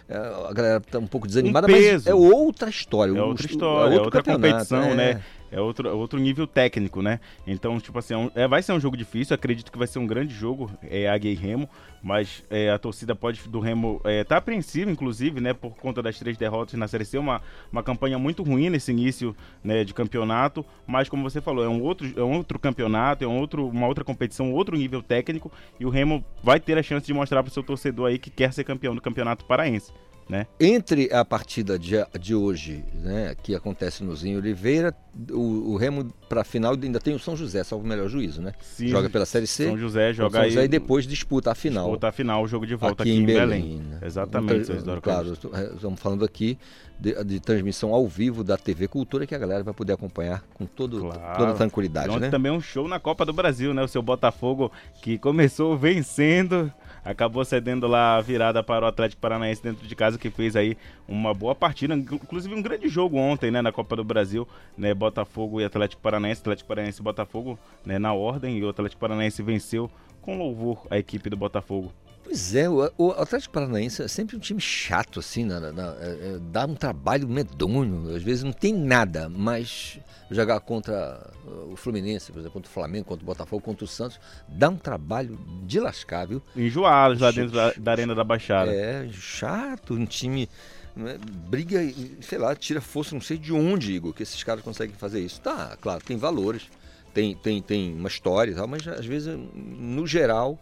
a 0.09 0.53
galera 0.53 0.79
está 0.79 0.99
um 0.99 1.07
pouco 1.07 1.27
desanimada, 1.27 1.67
um 1.67 1.71
mas 1.71 2.07
é 2.07 2.15
outra 2.15 2.71
história. 2.71 3.17
É 3.17 3.23
outra 3.23 3.47
história, 3.47 3.95
é 3.95 4.01
outra 4.01 4.23
competição, 4.23 4.83
é. 4.83 4.95
né? 4.95 5.23
É 5.51 5.61
outro, 5.61 5.89
é 5.89 5.93
outro 5.93 6.19
nível 6.19 6.47
técnico, 6.47 7.01
né? 7.03 7.21
Então, 7.47 7.79
tipo 7.81 7.99
assim, 7.99 8.15
é, 8.35 8.43
é 8.43 8.49
vai 8.49 8.63
ser 8.63 8.73
um 8.73 8.81
jogo 8.81 8.97
difícil, 8.97 9.35
acredito 9.35 9.73
que 9.73 9.79
vai 9.79 9.87
ser 9.87 9.99
um 9.99 10.07
grande 10.07 10.35
jogo, 10.35 10.71
é 10.83 11.09
Águia 11.09 11.31
e 11.31 11.35
Remo, 11.35 11.69
mas 12.03 12.45
é, 12.51 12.71
a 12.71 12.79
torcida 12.79 13.15
pode 13.15 13.41
do 13.49 13.61
Remo 13.61 14.01
é, 14.05 14.25
tá 14.25 14.37
apreensiva, 14.37 14.91
inclusive, 14.91 15.41
né, 15.41 15.53
por 15.53 15.77
conta 15.77 16.03
das 16.03 16.19
três 16.19 16.37
derrotas 16.37 16.75
na 16.75 16.87
Série 16.87 17.05
C, 17.05 17.19
uma, 17.19 17.41
uma 17.73 17.83
campanha 17.83 18.19
muito 18.19 18.43
ruim 18.43 18.71
nesse 18.71 18.91
início 18.91 19.35
né, 19.63 19.85
de 19.85 19.95
campeonato, 19.95 20.65
mas 20.87 21.09
como 21.09 21.23
você 21.23 21.41
falou, 21.41 21.65
é 21.65 21.69
um 21.69 21.83
outro, 21.83 22.09
é 22.17 22.23
um 22.23 22.37
outro 22.37 22.59
campeonato, 22.59 23.25
é 23.25 23.27
um 23.27 23.39
outro, 23.39 23.67
uma 23.69 23.87
outra 23.87 24.05
competição, 24.05 24.53
outro 24.53 24.77
nível 24.77 25.03
técnico, 25.03 25.51
e 25.79 25.87
o 25.87 25.91
Remo 25.91 26.25
vai 26.43 26.61
ter 26.61 26.79
a 26.79 26.83
chance 26.83 27.07
de 27.07 27.15
mostrar 27.15 27.43
para 27.43 27.51
o 27.51 27.53
seu 27.53 27.63
torcedor 27.63 28.09
aí 28.09 28.19
que 28.19 28.31
quer 28.31 28.53
ser 28.53 28.65
campeão 28.65 28.95
do 28.95 29.01
Campeonato 29.01 29.45
Paraense. 29.45 29.93
Né? 30.29 30.47
Entre 30.61 31.11
a 31.11 31.25
partida 31.25 31.79
de, 31.79 31.95
de 32.21 32.35
hoje, 32.35 32.85
né, 32.93 33.35
que 33.43 33.55
acontece 33.55 34.05
no 34.05 34.15
Zinho 34.15 34.39
Oliveira, 34.39 34.95
o, 35.31 35.73
o 35.73 35.77
Remo 35.77 36.13
para 36.29 36.43
a 36.43 36.45
final 36.45 36.75
ainda 36.75 37.01
tem 37.01 37.15
o 37.15 37.19
São 37.19 37.35
José, 37.35 37.65
salvo 37.65 37.87
o 37.87 37.89
melhor 37.89 38.09
juízo, 38.11 38.43
né? 38.43 38.53
Sim, 38.61 38.89
joga 38.89 39.09
pela 39.09 39.25
Série 39.25 39.47
C. 39.47 39.67
São 39.67 39.79
José 39.79 40.13
joga 40.13 40.39
São 40.39 40.49
José 40.49 40.61
aí, 40.61 40.67
e 40.67 40.69
depois 40.69 41.07
disputa 41.07 41.51
a 41.51 41.55
final. 41.55 41.85
Disputa 41.85 42.09
a 42.09 42.13
final, 42.13 42.43
o 42.43 42.47
jogo 42.47 42.67
de 42.67 42.75
volta 42.75 43.03
aqui, 43.03 43.11
aqui 43.11 43.21
em 43.21 43.25
Belém. 43.25 43.63
Belém. 43.63 43.79
Né? 43.79 44.01
Exatamente, 44.03 44.71
então, 44.71 45.01
Claro, 45.01 45.33
é, 45.55 45.75
estamos 45.75 45.99
falando 45.99 46.27
aqui 46.27 46.59
de, 47.01 47.25
de, 47.25 47.41
transmissão 47.41 47.95
ao 47.95 48.07
vivo 48.07 48.45
da 48.45 48.59
TV 48.59 48.87
Cultura 48.87 49.27
que 49.27 49.35
a 49.35 49.39
galera 49.39 49.65
vai 49.65 49.73
poder 49.73 49.95
acompanhar 49.95 50.45
com 50.53 50.67
todo, 50.67 51.01
claro. 51.01 51.39
toda 51.39 51.55
tranquilidade, 51.55 52.15
e 52.15 52.21
né? 52.21 52.29
também 52.29 52.53
um 52.53 52.61
show 52.61 52.87
na 52.87 53.01
Copa 53.01 53.25
do 53.25 53.33
Brasil, 53.33 53.73
né? 53.73 53.83
O 53.83 53.89
seu 53.89 54.03
Botafogo 54.03 54.71
que 55.01 55.17
começou 55.17 55.75
vencendo 55.75 56.71
acabou 57.11 57.43
cedendo 57.43 57.87
lá 57.87 58.17
a 58.17 58.21
virada 58.21 58.63
para 58.63 58.85
o 58.85 58.89
Atlético 58.89 59.23
Paranaense 59.23 59.63
dentro 59.63 59.87
de 59.87 59.97
casa, 59.97 60.19
que 60.19 60.29
fez 60.29 60.55
aí 60.55 60.77
uma 61.09 61.33
boa 61.33 61.55
partida, 61.55 61.95
inclusive 61.95 62.55
um 62.55 62.61
grande 62.61 62.87
jogo 62.87 63.17
ontem, 63.17 63.51
né, 63.51 63.63
na 63.63 63.73
Copa 63.73 63.97
do 63.97 64.05
Brasil, 64.05 64.47
né, 64.77 64.93
Botafogo 64.93 65.59
e 65.59 65.65
Atlético 65.65 66.03
Paranaense, 66.03 66.43
Atlético 66.43 66.69
Paranaense 66.69 67.01
e 67.01 67.03
Botafogo, 67.03 67.59
né, 67.85 67.99
na 67.99 68.13
ordem, 68.13 68.59
e 68.59 68.65
o 68.65 68.69
Atlético 68.69 69.01
Paranaense 69.01 69.43
venceu 69.43 69.91
com 70.21 70.37
louvor 70.37 70.87
a 70.91 70.99
equipe 70.99 71.31
do 71.31 71.37
Botafogo. 71.37 71.91
Pois 72.29 72.55
é, 72.55 72.69
o, 72.69 72.93
o, 72.99 73.11
Atlético 73.13 73.55
Paranaense 73.55 74.03
é 74.03 74.07
sempre 74.07 74.37
um 74.37 74.39
time 74.39 74.61
chato, 74.61 75.19
assim, 75.19 75.47
na, 75.47 75.59
na, 75.59 75.73
na, 75.73 75.97
é, 75.99 76.09
é, 76.11 76.39
dá 76.53 76.67
um 76.67 76.75
trabalho 76.75 77.27
medonho, 77.27 78.15
às 78.15 78.23
vezes 78.23 78.45
não 78.45 78.53
tem 78.53 78.75
nada, 78.75 79.31
mas 79.31 79.99
jogar 80.31 80.61
contra 80.61 81.27
uh, 81.47 81.73
o 81.73 81.77
Fluminense, 81.77 82.31
por 82.31 82.41
exemplo, 82.41 82.53
contra 82.53 82.69
o 82.69 82.73
Flamengo, 82.75 83.07
contra 83.07 83.23
o 83.23 83.27
Botafogo, 83.27 83.63
contra 83.63 83.83
o 83.83 83.89
Santos, 83.89 84.21
dá 84.47 84.69
um 84.69 84.77
trabalho 84.77 85.39
de 85.65 85.81
lascar, 85.81 86.27
viu? 86.27 86.43
Enjoados 86.55 87.19
lá 87.19 87.31
dentro 87.31 87.57
da, 87.57 87.73
da, 87.73 87.93
Arena 87.93 88.15
da 88.15 88.25
Baixada. 88.25 88.71
É, 88.71 89.09
chato, 89.11 89.95
um 89.95 90.05
time 90.05 90.51
né, 90.95 91.17
briga, 91.49 91.81
sei 92.21 92.37
lá, 92.37 92.55
tira 92.55 92.83
força, 92.83 93.15
não 93.15 93.23
sei 93.23 93.39
de 93.39 93.55
onde, 93.55 93.95
Igor, 93.95 94.13
que 94.13 94.23
esses 94.23 94.45
caras 94.45 94.63
conseguem 94.63 94.95
fazer 94.95 95.21
isso. 95.21 95.41
Tá, 95.41 95.79
claro, 95.81 96.05
tem 96.05 96.19
valores, 96.19 96.69
tem, 97.15 97.35
tem, 97.35 97.63
tem 97.63 97.95
uma 97.95 98.09
história 98.09 98.51
e 98.51 98.55
tal, 98.55 98.67
mas 98.67 98.87
às 98.87 99.07
vezes, 99.07 99.35
no 99.55 100.07
geral 100.07 100.59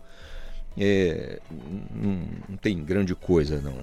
é, 0.79 1.41
não, 1.91 2.19
não 2.49 2.57
tem 2.57 2.83
grande 2.83 3.15
coisa, 3.15 3.61
não. 3.61 3.79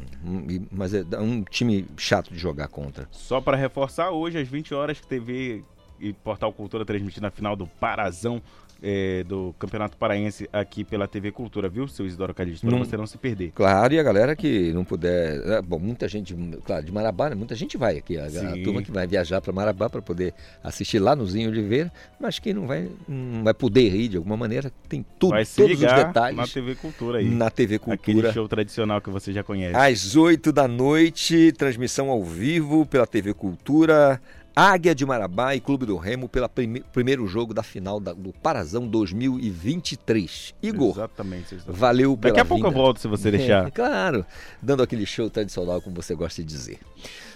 Mas 0.72 0.94
é 0.94 1.04
um 1.20 1.44
time 1.44 1.88
chato 1.98 2.32
de 2.32 2.40
jogar 2.40 2.68
contra. 2.68 3.08
Só 3.12 3.42
para 3.42 3.58
reforçar, 3.58 4.12
hoje 4.12 4.38
às 4.38 4.48
20 4.48 4.74
horas, 4.74 5.00
TV 5.02 5.64
e 6.00 6.14
Portal 6.14 6.52
Cultura 6.52 6.86
transmitindo 6.86 7.26
a 7.28 7.32
final 7.32 7.56
do 7.56 7.66
Parazão 7.66 8.42
é, 8.84 9.24
do 9.24 9.56
Campeonato 9.58 9.96
Paraense 9.96 10.50
aqui 10.52 10.84
pela 10.84 11.08
TV 11.08 11.32
Cultura, 11.32 11.70
viu, 11.70 11.88
seu 11.88 12.06
Isidoro 12.06 12.34
Calixto? 12.34 12.68
Para 12.68 12.78
você 12.78 12.98
não 12.98 13.08
se 13.08 13.18
perder. 13.18 13.52
Claro, 13.56 13.94
e 13.94 14.00
a 14.00 14.04
galera 14.04 14.36
que 14.36 14.74
não 14.74 14.84
puder. 14.84 15.42
é, 15.48 15.62
Bom, 15.62 15.80
muita 15.80 16.08
gente, 16.10 16.36
claro, 16.66 16.86
de 16.86 16.92
Marabá, 16.92 17.30
né? 17.30 17.36
muita 17.36 17.56
gente 17.56 17.78
vai 17.78 17.98
aqui. 17.98 18.18
A, 18.18 18.26
a 18.26 18.64
turma 18.64 18.82
que 18.84 18.92
vai 18.92 19.08
viajar 19.08 19.40
para 19.40 19.54
Marabá 19.54 19.90
para 19.90 20.02
poder 20.02 20.34
assistir 20.62 21.00
lá 21.00 21.16
no 21.16 21.26
Zinho 21.26 21.50
Oliveira, 21.50 21.92
mas 22.20 22.40
que 22.40 22.54
não 22.54 22.68
vai, 22.68 22.90
não 23.08 23.44
vai 23.44 23.54
poder 23.54 23.96
ir 23.96 24.10
de 24.10 24.18
alguma 24.18 24.36
maneira, 24.36 24.72
tem 24.90 25.06
tudo, 25.18 25.32
Vai 25.32 25.46
se 25.46 25.56
todos 25.56 25.76
os 25.76 25.80
ligar 25.80 26.06
detalhes 26.08 26.38
na 26.38 26.48
TV 26.48 26.76
Cultura 26.76 27.20
aí. 27.20 27.30
na 27.30 27.50
TV 27.50 27.76
Aquele 27.76 27.98
Cultura. 27.98 28.34
show 28.34 28.48
tradicional 28.50 29.00
que 29.00 29.10
você 29.10 29.32
já 29.32 29.44
conhece. 29.44 29.76
Às 29.76 30.16
8 30.18 30.52
da 30.52 30.68
noite, 30.68 31.54
transmissão 31.54 32.10
ao 32.10 32.22
vivo 32.24 32.86
pela 32.86 33.08
TV 33.08 33.34
Cultura. 33.34 34.22
Águia 34.56 34.94
de 34.94 35.04
Marabá 35.06 35.56
e 35.56 35.60
Clube 35.60 35.86
do 35.86 35.98
Remo 35.98 36.30
pelo 36.30 36.48
primeiro 36.92 37.26
jogo 37.28 37.54
da 37.56 37.64
final 37.64 38.00
da- 38.00 38.14
do 38.14 38.32
Parazão 38.32 38.88
2023. 38.88 40.54
Igor, 40.62 40.92
Exatamente. 40.92 41.58
valeu 41.68 42.16
pela 42.16 42.34
Daqui 42.36 42.42
a 42.42 42.46
pouco 42.46 42.66
eu 42.68 42.70
vinda. 42.70 42.82
volto, 42.84 43.00
se 43.00 43.08
você 43.08 43.32
deixar. 43.32 43.68
É, 43.68 43.72
claro, 43.72 44.24
dando 44.62 44.84
aquele 44.84 45.06
show 45.08 45.28
tradicional, 45.30 45.82
como 45.82 45.96
você 45.96 46.14
gosta 46.14 46.44
de 46.44 46.48
dizer. 46.48 46.80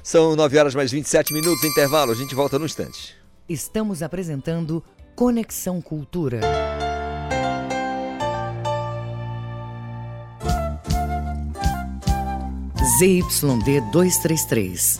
São 0.03 0.35
9 0.35 0.57
horas 0.59 0.75
mais 0.75 0.91
27 0.91 1.33
minutos, 1.33 1.63
intervalo, 1.63 2.11
a 2.11 2.15
gente 2.15 2.35
volta 2.35 2.59
no 2.59 2.65
instante. 2.65 3.15
Estamos 3.49 4.03
apresentando 4.03 4.83
Conexão 5.15 5.81
Cultura. 5.81 6.41
ZYD 12.99 13.81
233, 13.91 14.99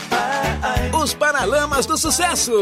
Os 0.93 1.13
Paralamas 1.13 1.85
do 1.85 1.97
Sucesso 1.97 2.53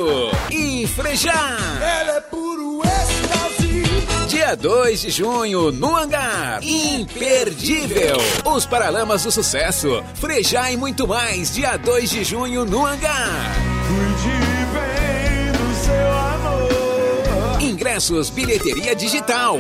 e 0.50 0.88
Frejá. 0.88 1.58
Ela 1.82 2.18
é 2.18 2.22
puro 2.22 2.82
êxtase. 2.84 3.84
Dia 4.28 4.56
2 4.56 5.02
de 5.02 5.10
junho, 5.10 5.72
no 5.72 5.96
Hangar. 5.98 6.60
Imperdível. 6.64 8.18
Os 8.46 8.66
Paralamas 8.66 9.24
do 9.24 9.32
Sucesso, 9.32 10.04
Frejá 10.16 10.72
e 10.72 10.78
muito 10.78 11.08
mais. 11.08 11.54
Dia 11.54 11.76
2 11.78 12.10
de 12.10 12.24
junho, 12.24 12.64
no 12.64 12.86
Hangar. 12.86 13.56
Cuide 13.88 14.38
bem 14.74 15.52
do 15.52 15.76
seu 15.84 16.12
amor. 16.18 17.62
Ingressos, 17.62 18.30
bilheteria 18.30 18.96
digital. 18.96 19.58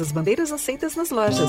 as 0.00 0.12
bandeiras 0.12 0.52
aceitas 0.52 0.94
nas 0.94 1.10
lojas. 1.10 1.48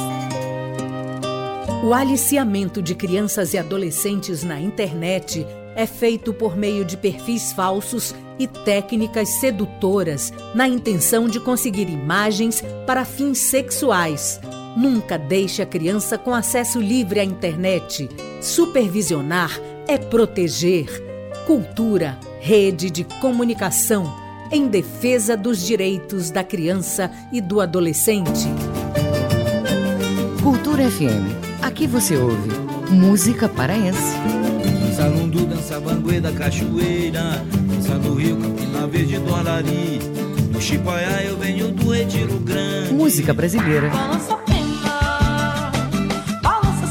O 1.84 1.94
aliciamento 1.94 2.82
de 2.82 2.94
crianças 2.94 3.54
e 3.54 3.58
adolescentes 3.58 4.44
na 4.44 4.60
internet 4.60 5.48
é 5.76 5.86
feito 5.86 6.34
por 6.34 6.58
meio 6.58 6.84
de 6.84 6.98
perfis 6.98 7.54
falsos 7.54 8.14
e 8.38 8.48
técnicas 8.48 9.30
sedutoras, 9.40 10.34
na 10.54 10.68
intenção 10.68 11.28
de 11.28 11.40
conseguir 11.40 11.90
imagens 11.90 12.62
para 12.86 13.06
fins 13.06 13.38
sexuais. 13.38 14.40
Nunca 14.76 15.18
deixe 15.18 15.62
a 15.62 15.66
criança 15.66 16.18
com 16.18 16.34
acesso 16.34 16.80
livre 16.80 17.20
à 17.20 17.24
internet. 17.24 18.10
Supervisionar 18.42 19.60
é 19.88 19.98
proteger. 19.98 20.88
Cultura, 21.48 22.20
rede 22.40 22.90
de 22.90 23.04
comunicação, 23.04 24.14
em 24.52 24.68
defesa 24.68 25.38
dos 25.38 25.66
direitos 25.66 26.30
da 26.32 26.44
criança 26.44 27.12
e 27.32 27.40
do 27.42 27.62
adolescente. 27.62 28.48
Cultura 30.42 30.90
FM. 30.90 31.62
Aqui 31.62 31.86
você 31.86 32.18
ouve 32.18 32.50
música 32.90 33.48
paraense. 33.48 34.16
Salundo 34.96 35.46
dança 35.46 35.80
bangueda, 35.80 36.32
cachoeira, 36.32 37.46
dança 37.68 38.00
do 38.00 38.16
rio, 38.16 38.38
campina 38.38 38.88
verde 38.88 39.20
do 39.20 39.36
Alari. 39.36 40.00
Do 40.52 40.60
Chipaiá 40.60 41.24
eu 41.24 41.38
venho 41.38 41.72
do 41.72 41.92
Retiro 41.92 42.40
Grande. 42.40 42.94
Música 42.94 43.34
brasileira. 43.34 43.90
Balança 43.90 44.36
balança 46.42 46.88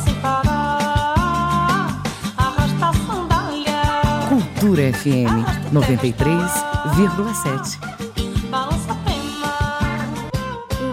a 2.86 2.92
sandália. 3.06 4.28
Cultura 4.28 4.92
FM 4.92 5.72
93. 5.72 6.67
107,7. 6.86 7.78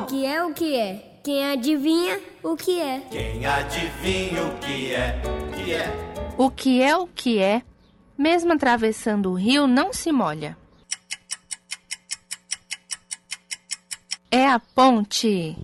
O 0.02 0.06
que 0.06 0.26
é 0.26 0.44
o 0.44 0.54
que 0.54 0.76
é? 0.76 1.20
Quem 1.24 1.46
adivinha 1.46 2.20
o 2.44 2.56
que 2.56 2.82
é? 2.82 3.02
Quem 3.12 3.46
adivinha 3.46 4.44
o 4.44 4.58
que 4.60 4.94
é? 4.94 5.22
Que 5.56 5.74
é? 5.74 5.94
O 6.38 6.50
que 6.50 6.82
é 6.82 6.98
o 6.98 7.08
que 7.08 7.40
é? 7.40 7.62
Mesmo 8.18 8.54
atravessando 8.54 9.32
o 9.32 9.36
rio, 9.36 9.68
não 9.68 9.94
se 9.94 10.12
molha. 10.12 10.58
É 14.32 14.48
a 14.48 14.60
ponte. 14.60 15.56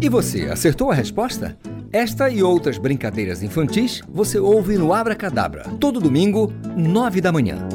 E 0.00 0.08
você, 0.08 0.48
acertou 0.50 0.90
a 0.90 0.94
resposta? 0.94 1.58
Esta 1.92 2.28
e 2.28 2.42
outras 2.42 2.76
brincadeiras 2.76 3.42
infantis 3.42 4.02
você 4.06 4.38
ouve 4.38 4.76
no 4.76 4.92
Abra 4.92 5.16
Cadabra, 5.16 5.64
todo 5.80 5.98
domingo, 5.98 6.52
nove 6.76 7.18
da 7.18 7.32
manhã. 7.32 7.66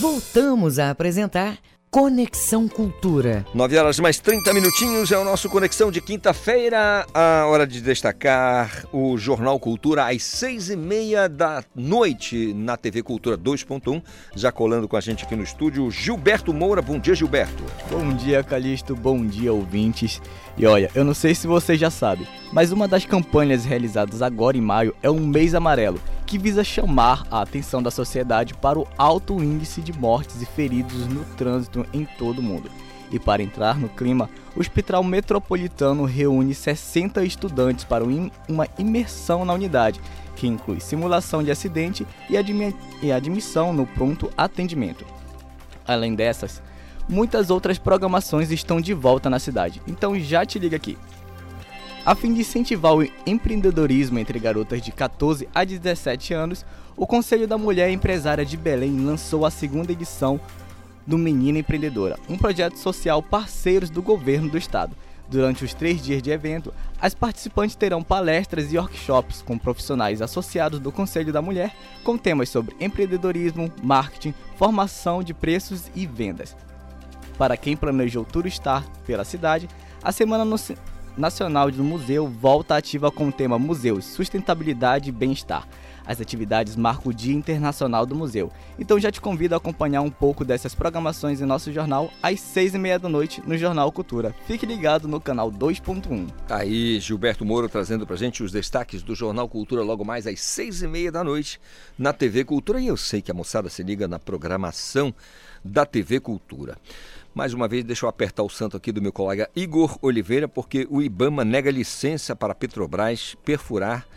Voltamos 0.00 0.80
a 0.80 0.90
apresentar 0.90 1.58
Conexão 1.90 2.68
Cultura. 2.68 3.46
9 3.54 3.78
horas 3.78 3.98
mais 3.98 4.18
30 4.18 4.52
minutinhos 4.52 5.10
é 5.10 5.16
o 5.16 5.24
nosso 5.24 5.48
Conexão 5.48 5.90
de 5.90 6.02
quinta-feira. 6.02 7.06
A 7.14 7.46
hora 7.46 7.66
de 7.66 7.80
destacar 7.80 8.84
o 8.92 9.16
Jornal 9.16 9.58
Cultura 9.58 10.06
às 10.06 10.22
seis 10.22 10.68
e 10.68 10.76
meia 10.76 11.28
da 11.28 11.64
noite 11.74 12.52
na 12.52 12.76
TV 12.76 13.02
Cultura 13.02 13.38
2.1. 13.38 14.02
Já 14.36 14.52
colando 14.52 14.86
com 14.86 14.98
a 14.98 15.00
gente 15.00 15.24
aqui 15.24 15.34
no 15.34 15.42
estúdio, 15.42 15.90
Gilberto 15.90 16.52
Moura. 16.52 16.82
Bom 16.82 16.98
dia, 16.98 17.14
Gilberto. 17.14 17.64
Bom 17.90 18.12
dia, 18.14 18.44
Calixto. 18.44 18.94
Bom 18.94 19.24
dia, 19.24 19.50
ouvintes. 19.50 20.20
E 20.58 20.66
olha, 20.66 20.90
eu 20.94 21.04
não 21.04 21.14
sei 21.14 21.34
se 21.34 21.46
vocês 21.46 21.78
já 21.78 21.88
sabem, 21.90 22.26
mas 22.52 22.72
uma 22.72 22.88
das 22.88 23.04
campanhas 23.04 23.64
realizadas 23.64 24.22
agora 24.22 24.56
em 24.56 24.60
maio 24.60 24.92
é 25.02 25.08
um 25.08 25.24
mês 25.24 25.54
amarelo, 25.54 26.00
que 26.26 26.36
visa 26.36 26.64
chamar 26.64 27.24
a 27.30 27.40
atenção 27.42 27.80
da 27.80 27.92
sociedade 27.92 28.54
para 28.54 28.78
o 28.78 28.88
alto 28.98 29.34
índice 29.42 29.80
de 29.80 29.92
mortes 29.92 30.42
e 30.42 30.46
feridos 30.46 31.06
no 31.06 31.24
trânsito 31.36 31.86
em 31.92 32.04
todo 32.18 32.40
o 32.40 32.42
mundo. 32.42 32.68
E 33.10 33.18
para 33.20 33.42
entrar 33.42 33.78
no 33.78 33.88
clima, 33.88 34.28
o 34.56 34.60
Hospital 34.60 35.02
Metropolitano 35.04 36.04
reúne 36.04 36.52
60 36.54 37.22
estudantes 37.24 37.84
para 37.84 38.04
um- 38.04 38.30
uma 38.48 38.66
imersão 38.78 39.44
na 39.44 39.54
unidade, 39.54 40.00
que 40.34 40.46
inclui 40.48 40.80
simulação 40.80 41.42
de 41.42 41.50
acidente 41.52 42.06
e, 42.28 42.36
admi- 42.36 42.74
e 43.00 43.12
admissão 43.12 43.72
no 43.72 43.86
pronto 43.86 44.28
atendimento. 44.36 45.06
Além 45.86 46.14
dessas, 46.14 46.60
muitas 47.08 47.50
outras 47.50 47.78
programações 47.78 48.50
estão 48.50 48.80
de 48.80 48.92
volta 48.92 49.30
na 49.30 49.38
cidade, 49.38 49.80
então 49.86 50.18
já 50.18 50.44
te 50.44 50.58
liga 50.58 50.76
aqui. 50.76 50.98
A 52.04 52.14
fim 52.14 52.32
de 52.32 52.40
incentivar 52.40 52.94
o 52.94 53.06
empreendedorismo 53.26 54.18
entre 54.18 54.38
garotas 54.38 54.80
de 54.80 54.90
14 54.92 55.48
a 55.54 55.64
17 55.64 56.32
anos, 56.32 56.64
o 56.96 57.06
Conselho 57.06 57.46
da 57.46 57.58
Mulher 57.58 57.90
Empresária 57.90 58.44
de 58.44 58.56
Belém 58.56 59.04
lançou 59.04 59.44
a 59.44 59.50
segunda 59.50 59.92
edição 59.92 60.40
do 61.06 61.18
Menina 61.18 61.58
Empreendedora, 61.58 62.18
um 62.28 62.36
projeto 62.36 62.76
social 62.76 63.22
parceiros 63.22 63.90
do 63.90 64.02
governo 64.02 64.48
do 64.48 64.58
estado. 64.58 64.96
Durante 65.28 65.62
os 65.62 65.74
três 65.74 66.02
dias 66.02 66.22
de 66.22 66.30
evento, 66.30 66.72
as 66.98 67.14
participantes 67.14 67.76
terão 67.76 68.02
palestras 68.02 68.72
e 68.72 68.78
workshops 68.78 69.42
com 69.42 69.58
profissionais 69.58 70.22
associados 70.22 70.80
do 70.80 70.90
Conselho 70.90 71.32
da 71.32 71.42
Mulher, 71.42 71.74
com 72.02 72.16
temas 72.16 72.48
sobre 72.48 72.74
empreendedorismo, 72.80 73.70
marketing, 73.82 74.32
formação 74.56 75.22
de 75.22 75.34
preços 75.34 75.90
e 75.94 76.06
vendas. 76.06 76.56
Para 77.38 77.56
quem 77.56 77.76
planejou 77.76 78.24
turistar 78.24 78.84
pela 79.06 79.24
cidade, 79.24 79.68
a 80.02 80.10
Semana 80.10 80.44
Nacional 81.16 81.70
do 81.70 81.84
Museu 81.84 82.26
volta 82.26 82.76
ativa 82.76 83.12
com 83.12 83.28
o 83.28 83.32
tema 83.32 83.58
Museus, 83.58 84.04
Sustentabilidade 84.04 85.08
e 85.08 85.12
Bem-Estar. 85.12 85.66
As 86.08 86.22
atividades 86.22 86.74
marcam 86.74 87.10
o 87.10 87.14
Dia 87.14 87.34
Internacional 87.34 88.06
do 88.06 88.14
Museu. 88.14 88.50
Então 88.78 88.98
já 88.98 89.10
te 89.10 89.20
convido 89.20 89.54
a 89.54 89.58
acompanhar 89.58 90.00
um 90.00 90.10
pouco 90.10 90.42
dessas 90.42 90.74
programações 90.74 91.40
em 91.40 91.44
nosso 91.44 91.70
jornal 91.70 92.10
às 92.22 92.40
seis 92.40 92.74
e 92.74 92.78
meia 92.78 92.98
da 92.98 93.10
noite 93.10 93.42
no 93.46 93.58
Jornal 93.58 93.92
Cultura. 93.92 94.34
Fique 94.46 94.64
ligado 94.64 95.06
no 95.06 95.20
canal 95.20 95.52
2.1. 95.52 96.28
Tá 96.46 96.56
Aí, 96.56 96.98
Gilberto 96.98 97.44
Moro 97.44 97.68
trazendo 97.68 98.06
pra 98.06 98.16
gente 98.16 98.42
os 98.42 98.50
destaques 98.50 99.02
do 99.02 99.14
Jornal 99.14 99.48
Cultura 99.48 99.82
logo 99.82 100.02
mais 100.02 100.26
às 100.26 100.40
seis 100.40 100.80
e 100.80 100.88
meia 100.88 101.12
da 101.12 101.22
noite 101.22 101.60
na 101.98 102.12
TV 102.12 102.42
Cultura. 102.42 102.80
E 102.80 102.86
eu 102.86 102.96
sei 102.96 103.20
que 103.20 103.30
a 103.30 103.34
moçada 103.34 103.68
se 103.68 103.82
liga 103.82 104.08
na 104.08 104.18
programação 104.18 105.14
da 105.62 105.84
TV 105.84 106.20
Cultura. 106.20 106.78
Mais 107.38 107.54
uma 107.54 107.68
vez, 107.68 107.84
deixa 107.84 108.04
eu 108.04 108.10
apertar 108.10 108.42
o 108.42 108.48
santo 108.48 108.76
aqui 108.76 108.90
do 108.90 109.00
meu 109.00 109.12
colega 109.12 109.48
Igor 109.54 109.96
Oliveira, 110.02 110.48
porque 110.48 110.88
o 110.90 111.00
IBAMA 111.00 111.44
nega 111.44 111.70
licença 111.70 112.34
para 112.34 112.50
a 112.50 112.54
Petrobras 112.54 113.36
perfurar, 113.44 114.08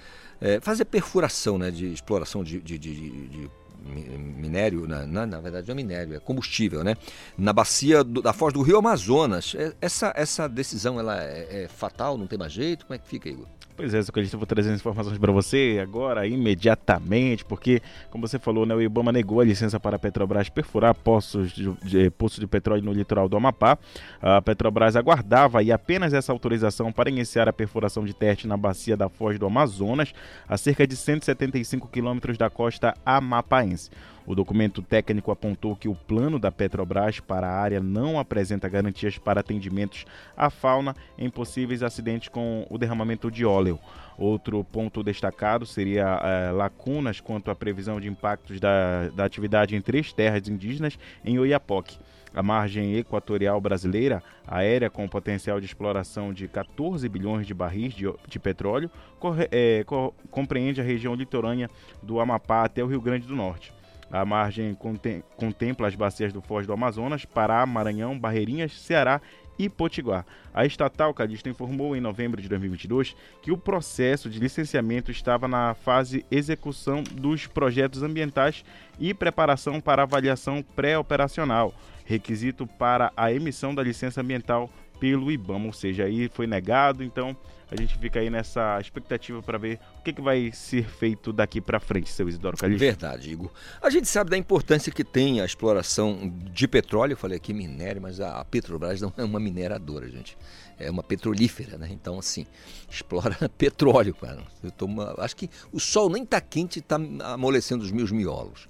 eh, 0.42 0.60
fazer 0.60 0.86
perfuração 0.86 1.56
né, 1.60 1.70
de 1.70 1.94
exploração 1.94 2.44
de, 2.44 2.60
de- 2.60 2.80
de- 2.80 2.96
de- 2.96 3.28
de 3.28 3.50
mi- 3.86 4.18
minério, 4.18 4.88
na, 4.88 5.06
na, 5.06 5.28
na 5.28 5.40
verdade 5.40 5.68
não 5.68 5.74
é 5.74 5.76
minério, 5.76 6.16
é 6.16 6.20
combustível, 6.20 6.84
né? 6.84 6.96
Na 7.38 7.54
bacia 7.54 8.04
do- 8.04 8.24
da 8.24 8.34
foz 8.34 8.56
do 8.56 8.64
Rio 8.64 8.80
Amazonas. 8.80 9.54
É- 9.56 9.72
Essa, 9.80 10.12
essa 10.16 10.50
decisão 10.50 11.00
ela 11.00 11.22
é, 11.24 11.66
é 11.66 11.68
fatal, 11.68 12.18
não 12.18 12.26
tem 12.26 12.40
mais 12.40 12.52
jeito? 12.52 12.88
Como 12.88 12.96
é 12.96 12.98
que 12.98 13.08
fica, 13.08 13.30
Igor? 13.30 13.46
Pois 13.82 13.96
é, 13.96 14.04
Socorrista, 14.04 14.36
eu 14.36 14.40
vou 14.40 14.46
trazer 14.46 14.70
as 14.70 14.80
informações 14.80 15.18
para 15.18 15.32
você 15.32 15.80
agora, 15.82 16.28
imediatamente, 16.28 17.44
porque, 17.44 17.82
como 18.12 18.28
você 18.28 18.38
falou, 18.38 18.64
né, 18.64 18.76
o 18.76 18.80
Ibama 18.80 19.12
negou 19.12 19.40
a 19.40 19.44
licença 19.44 19.80
para 19.80 19.96
a 19.96 20.00
Petrobras 20.00 20.50
perfurar 20.50 20.94
poços 20.94 21.52
de, 21.52 21.74
de, 21.84 22.12
poços 22.12 22.40
de 22.40 22.46
petróleo 22.46 22.84
no 22.84 22.94
litoral 22.94 23.28
do 23.28 23.36
Amapá. 23.36 23.80
A 24.22 24.40
Petrobras 24.40 24.96
aguardava 24.96 25.62
aí 25.62 25.72
apenas 25.72 26.14
essa 26.14 26.32
autorização 26.32 26.92
para 26.92 27.10
iniciar 27.10 27.50
a 27.50 27.54
perfuração 27.54 28.06
de 28.06 28.14
teste 28.14 28.48
na 28.48 28.56
bacia 28.56 28.96
da 28.96 29.10
Foz 29.10 29.40
do 29.40 29.48
Amazonas, 29.48 30.14
a 30.48 30.58
cerca 30.58 30.86
de 30.86 30.96
175 30.96 31.88
quilômetros 31.88 32.38
da 32.38 32.52
costa 32.52 32.94
amapaense. 33.04 33.90
O 34.26 34.36
documento 34.36 34.82
técnico 34.82 35.32
apontou 35.32 35.76
que 35.76 35.88
o 35.90 35.96
plano 35.96 36.38
da 36.38 36.52
Petrobras 36.52 37.20
para 37.20 37.48
a 37.48 37.60
área 37.60 37.80
não 37.80 38.20
apresenta 38.20 38.70
garantias 38.70 39.18
para 39.18 39.40
atendimentos 39.40 40.06
à 40.38 40.50
fauna 40.50 40.96
em 41.18 41.30
possíveis 41.30 41.82
acidentes 41.84 42.30
com 42.30 42.66
o 42.70 42.78
derramamento 42.78 43.32
de 43.32 43.46
óleo. 43.46 43.80
Outro 44.18 44.64
ponto 44.64 45.02
destacado 45.04 45.66
seria 45.66 46.20
eh, 46.24 46.52
lacunas 46.52 47.20
quanto 47.20 47.50
à 47.50 47.56
previsão 47.56 48.00
de 48.00 48.08
impactos 48.08 48.60
da, 48.60 49.10
da 49.10 49.26
atividade 49.26 49.76
em 49.76 49.82
três 49.82 50.14
terras 50.14 50.48
indígenas 50.48 51.00
em 51.26 51.40
Oiapoque. 51.40 51.98
A 52.34 52.42
margem 52.44 52.96
equatorial 52.96 53.60
brasileira, 53.60 54.24
aérea 54.48 54.90
com 54.90 55.06
potencial 55.08 55.60
de 55.60 55.66
exploração 55.66 56.32
de 56.32 56.48
14 56.48 57.10
bilhões 57.10 57.46
de 57.48 57.54
barris 57.54 57.94
de, 57.94 58.06
de 58.28 58.40
petróleo, 58.40 58.90
corre- 59.20 59.50
eh, 59.52 59.84
co- 59.86 60.14
compreende 60.30 60.80
a 60.80 60.84
região 60.84 61.16
litorânea 61.16 61.70
do 62.04 62.20
Amapá 62.22 62.64
até 62.64 62.82
o 62.84 62.88
Rio 62.88 63.02
Grande 63.02 63.26
do 63.28 63.36
Norte. 63.36 63.74
A 64.12 64.26
margem 64.26 64.74
contem- 64.76 65.24
contempla 65.38 65.88
as 65.88 65.96
bacias 65.96 66.34
do 66.34 66.42
Foz 66.42 66.68
do 66.68 66.74
Amazonas, 66.74 67.24
Pará, 67.24 67.66
Maranhão, 67.66 68.20
Barreirinhas, 68.20 68.74
Ceará 68.74 69.22
e 69.58 69.70
Potiguar. 69.70 70.26
A 70.54 70.66
estatal 70.66 71.14
Calista 71.14 71.50
informou 71.50 71.96
em 71.96 72.02
novembro 72.02 72.42
de 72.42 72.50
2022 72.50 73.16
que 73.42 73.52
o 73.52 73.58
processo 73.58 74.30
de 74.30 74.40
licenciamento 74.40 75.12
estava 75.12 75.48
na 75.48 75.74
fase 75.74 76.26
execução 76.30 77.04
dos 77.04 77.48
projetos 77.48 78.04
ambientais 78.04 78.66
e 79.00 79.14
preparação 79.14 79.80
para 79.80 80.04
avaliação 80.04 80.64
pré-operacional, 80.76 81.74
requisito 82.06 82.66
para 82.68 83.14
a 83.16 83.32
emissão 83.32 83.74
da 83.74 83.84
licença 83.84 84.20
ambiental 84.20 84.70
pelo 85.00 85.32
IBAMA, 85.32 85.68
ou 85.68 85.74
seja, 85.74 86.04
aí 86.04 86.30
foi 86.30 86.46
negado, 86.46 87.04
então 87.04 87.36
a 87.72 87.76
gente 87.76 87.98
fica 87.98 88.20
aí 88.20 88.30
nessa 88.30 88.78
expectativa 88.82 89.42
para 89.42 89.58
ver 89.58 89.80
o 90.00 90.04
que, 90.04 90.12
que 90.12 90.22
vai 90.22 90.52
ser 90.52 90.84
feito 90.84 91.32
daqui 91.32 91.62
para 91.62 91.80
frente, 91.80 92.10
seu 92.12 92.28
Isidoro 92.28 92.58
Calixto. 92.58 92.80
Verdade, 92.80 93.32
Igor. 93.32 93.50
A 93.82 93.90
gente 93.90 94.08
sabe 94.10 94.30
da 94.30 94.38
importância 94.38 94.92
que 94.92 95.04
tem 95.06 95.40
a 95.40 95.46
exploração 95.46 96.32
de 96.52 96.68
petróleo. 96.68 97.14
Eu 97.14 97.18
falei 97.18 97.38
aqui 97.38 97.54
minério, 97.54 98.02
mas 98.02 98.20
a 98.20 98.44
Petrobras 98.44 99.00
não 99.00 99.14
é 99.18 99.24
uma 99.24 99.40
mineradora, 99.40 100.10
gente. 100.10 100.38
É 100.78 100.92
uma 100.92 101.02
petrolífera, 101.04 101.78
né? 101.78 101.88
Então, 101.92 102.20
assim, 102.20 102.46
explora 102.92 103.38
petróleo, 103.58 104.14
cara. 104.16 104.42
Eu 104.62 104.72
tô 104.72 104.86
uma- 104.86 105.16
Acho 105.20 105.36
que 105.38 105.50
o 105.72 105.80
sol 105.80 106.10
nem 106.10 106.26
tá 106.26 106.42
quente 106.42 106.78
e 106.78 106.80
está 106.82 106.98
amolecendo 107.24 107.84
os 107.86 107.92
meus 107.92 108.12
miolos. 108.12 108.68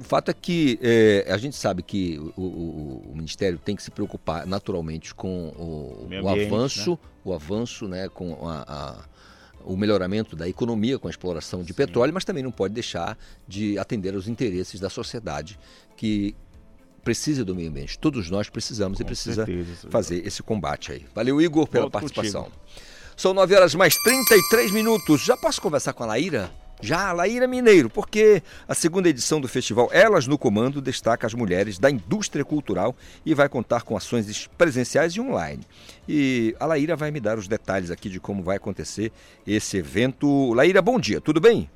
O 0.00 0.04
fato 0.04 0.30
é 0.30 0.34
que 0.34 0.78
é, 0.82 1.26
a 1.28 1.36
gente 1.38 1.54
sabe 1.56 1.82
que 1.82 2.18
o, 2.36 2.40
o- 2.42 3.10
o 3.10 3.16
Ministério 3.16 3.58
tem 3.58 3.76
que 3.76 3.82
se 3.82 3.90
preocupar 3.90 4.46
naturalmente 4.46 5.14
com 5.14 5.48
o, 5.50 6.02
o 6.02 6.28
ambiente, 6.28 6.46
avanço, 6.52 6.90
né? 6.92 6.98
o 7.24 7.32
avanço, 7.32 7.88
né, 7.88 8.08
com 8.08 8.48
a- 8.48 8.64
a, 8.66 9.04
o 9.64 9.76
melhoramento 9.76 10.34
da 10.36 10.48
economia 10.48 10.98
com 10.98 11.06
a 11.06 11.10
exploração 11.10 11.62
de 11.62 11.72
petróleo, 11.72 12.12
mas 12.12 12.24
também 12.24 12.42
não 12.42 12.50
pode 12.50 12.74
deixar 12.74 13.16
de 13.46 13.78
atender 13.78 14.14
aos 14.14 14.26
interesses 14.28 14.80
da 14.80 14.90
sociedade 14.90 15.58
que 15.96 16.34
precisa 17.02 17.44
do 17.44 17.54
meio 17.54 17.68
ambiente. 17.68 17.98
Todos 17.98 18.30
nós 18.30 18.48
precisamos 18.48 18.98
e 18.98 19.02
Com 19.02 19.06
precisa 19.06 19.44
certeza, 19.46 19.72
isso. 19.72 19.88
fazer 19.90 20.26
esse 20.26 20.42
combate 20.42 20.90
aí. 20.92 21.06
Valeu, 21.14 21.40
Igor, 21.40 21.66
pela 21.68 21.84
Volto 21.84 21.92
participação. 21.92 22.44
contigo. 22.44 22.60
São 23.16 23.32
9 23.32 23.54
horas 23.54 23.74
mais 23.74 23.94
33 24.02 24.70
minutos. 24.72 25.24
Já 25.24 25.36
posso 25.36 25.60
conversar 25.62 25.92
com 25.92 26.02
a 26.02 26.06
Laíra? 26.06 26.50
Já, 26.84 27.12
Laíra 27.12 27.48
Mineiro, 27.48 27.88
porque 27.88 28.42
a 28.68 28.74
segunda 28.74 29.08
edição 29.08 29.40
do 29.40 29.48
festival 29.48 29.88
Elas 29.90 30.26
no 30.26 30.36
Comando 30.36 30.82
destaca 30.82 31.26
as 31.26 31.32
mulheres 31.32 31.78
da 31.78 31.90
indústria 31.90 32.44
cultural 32.44 32.94
e 33.24 33.32
vai 33.32 33.48
contar 33.48 33.84
com 33.84 33.96
ações 33.96 34.46
presenciais 34.58 35.14
e 35.14 35.20
online. 35.20 35.62
E 36.06 36.54
a 36.60 36.66
Laíra 36.66 36.94
vai 36.94 37.10
me 37.10 37.20
dar 37.20 37.38
os 37.38 37.48
detalhes 37.48 37.90
aqui 37.90 38.10
de 38.10 38.20
como 38.20 38.42
vai 38.42 38.58
acontecer 38.58 39.10
esse 39.46 39.78
evento. 39.78 40.52
Laíra, 40.52 40.82
bom 40.82 41.00
dia, 41.00 41.22
tudo 41.22 41.40
bem? 41.40 41.70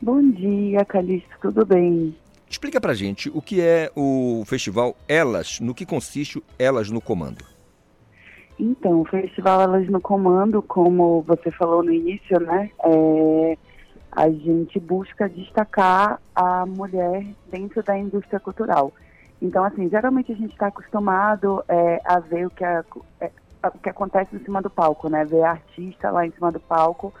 Bom 0.00 0.30
dia, 0.30 0.82
Calixto, 0.86 1.36
tudo 1.42 1.66
bem? 1.66 2.16
Explica 2.48 2.80
pra 2.80 2.94
gente 2.94 3.30
o 3.34 3.42
que 3.42 3.60
é 3.60 3.92
o 3.94 4.44
festival 4.46 4.96
Elas, 5.06 5.60
no 5.60 5.74
que 5.74 5.84
consiste 5.84 6.38
o 6.38 6.42
Elas 6.58 6.88
no 6.88 7.02
Comando. 7.02 7.44
Então, 8.58 9.02
o 9.02 9.04
Festival 9.04 9.60
Elas 9.60 9.88
no 9.88 10.00
Comando, 10.00 10.62
como 10.62 11.20
você 11.22 11.50
falou 11.50 11.82
no 11.82 11.92
início, 11.92 12.40
né? 12.40 12.70
é, 12.84 13.58
a 14.14 14.28
gente 14.28 14.78
busca 14.78 15.26
destacar 15.28 16.20
a 16.34 16.66
mulher 16.66 17.26
dentro 17.50 17.82
da 17.82 17.96
indústria 17.96 18.38
cultural. 18.38 18.92
Então, 19.40 19.64
assim, 19.64 19.88
geralmente 19.88 20.30
a 20.30 20.36
gente 20.36 20.52
está 20.52 20.66
acostumado 20.66 21.64
é, 21.66 22.00
a 22.04 22.20
ver 22.20 22.46
o 22.46 22.50
que, 22.50 22.62
a- 22.62 22.84
é, 23.20 23.30
o 23.64 23.78
que 23.78 23.88
acontece 23.88 24.36
em 24.36 24.44
cima 24.44 24.60
do 24.60 24.68
palco, 24.68 25.08
né? 25.08 25.24
Ver 25.24 25.42
a 25.42 25.52
artista 25.52 26.10
lá 26.10 26.26
em 26.26 26.30
cima 26.30 26.52
do 26.52 26.60
palco. 26.60 27.12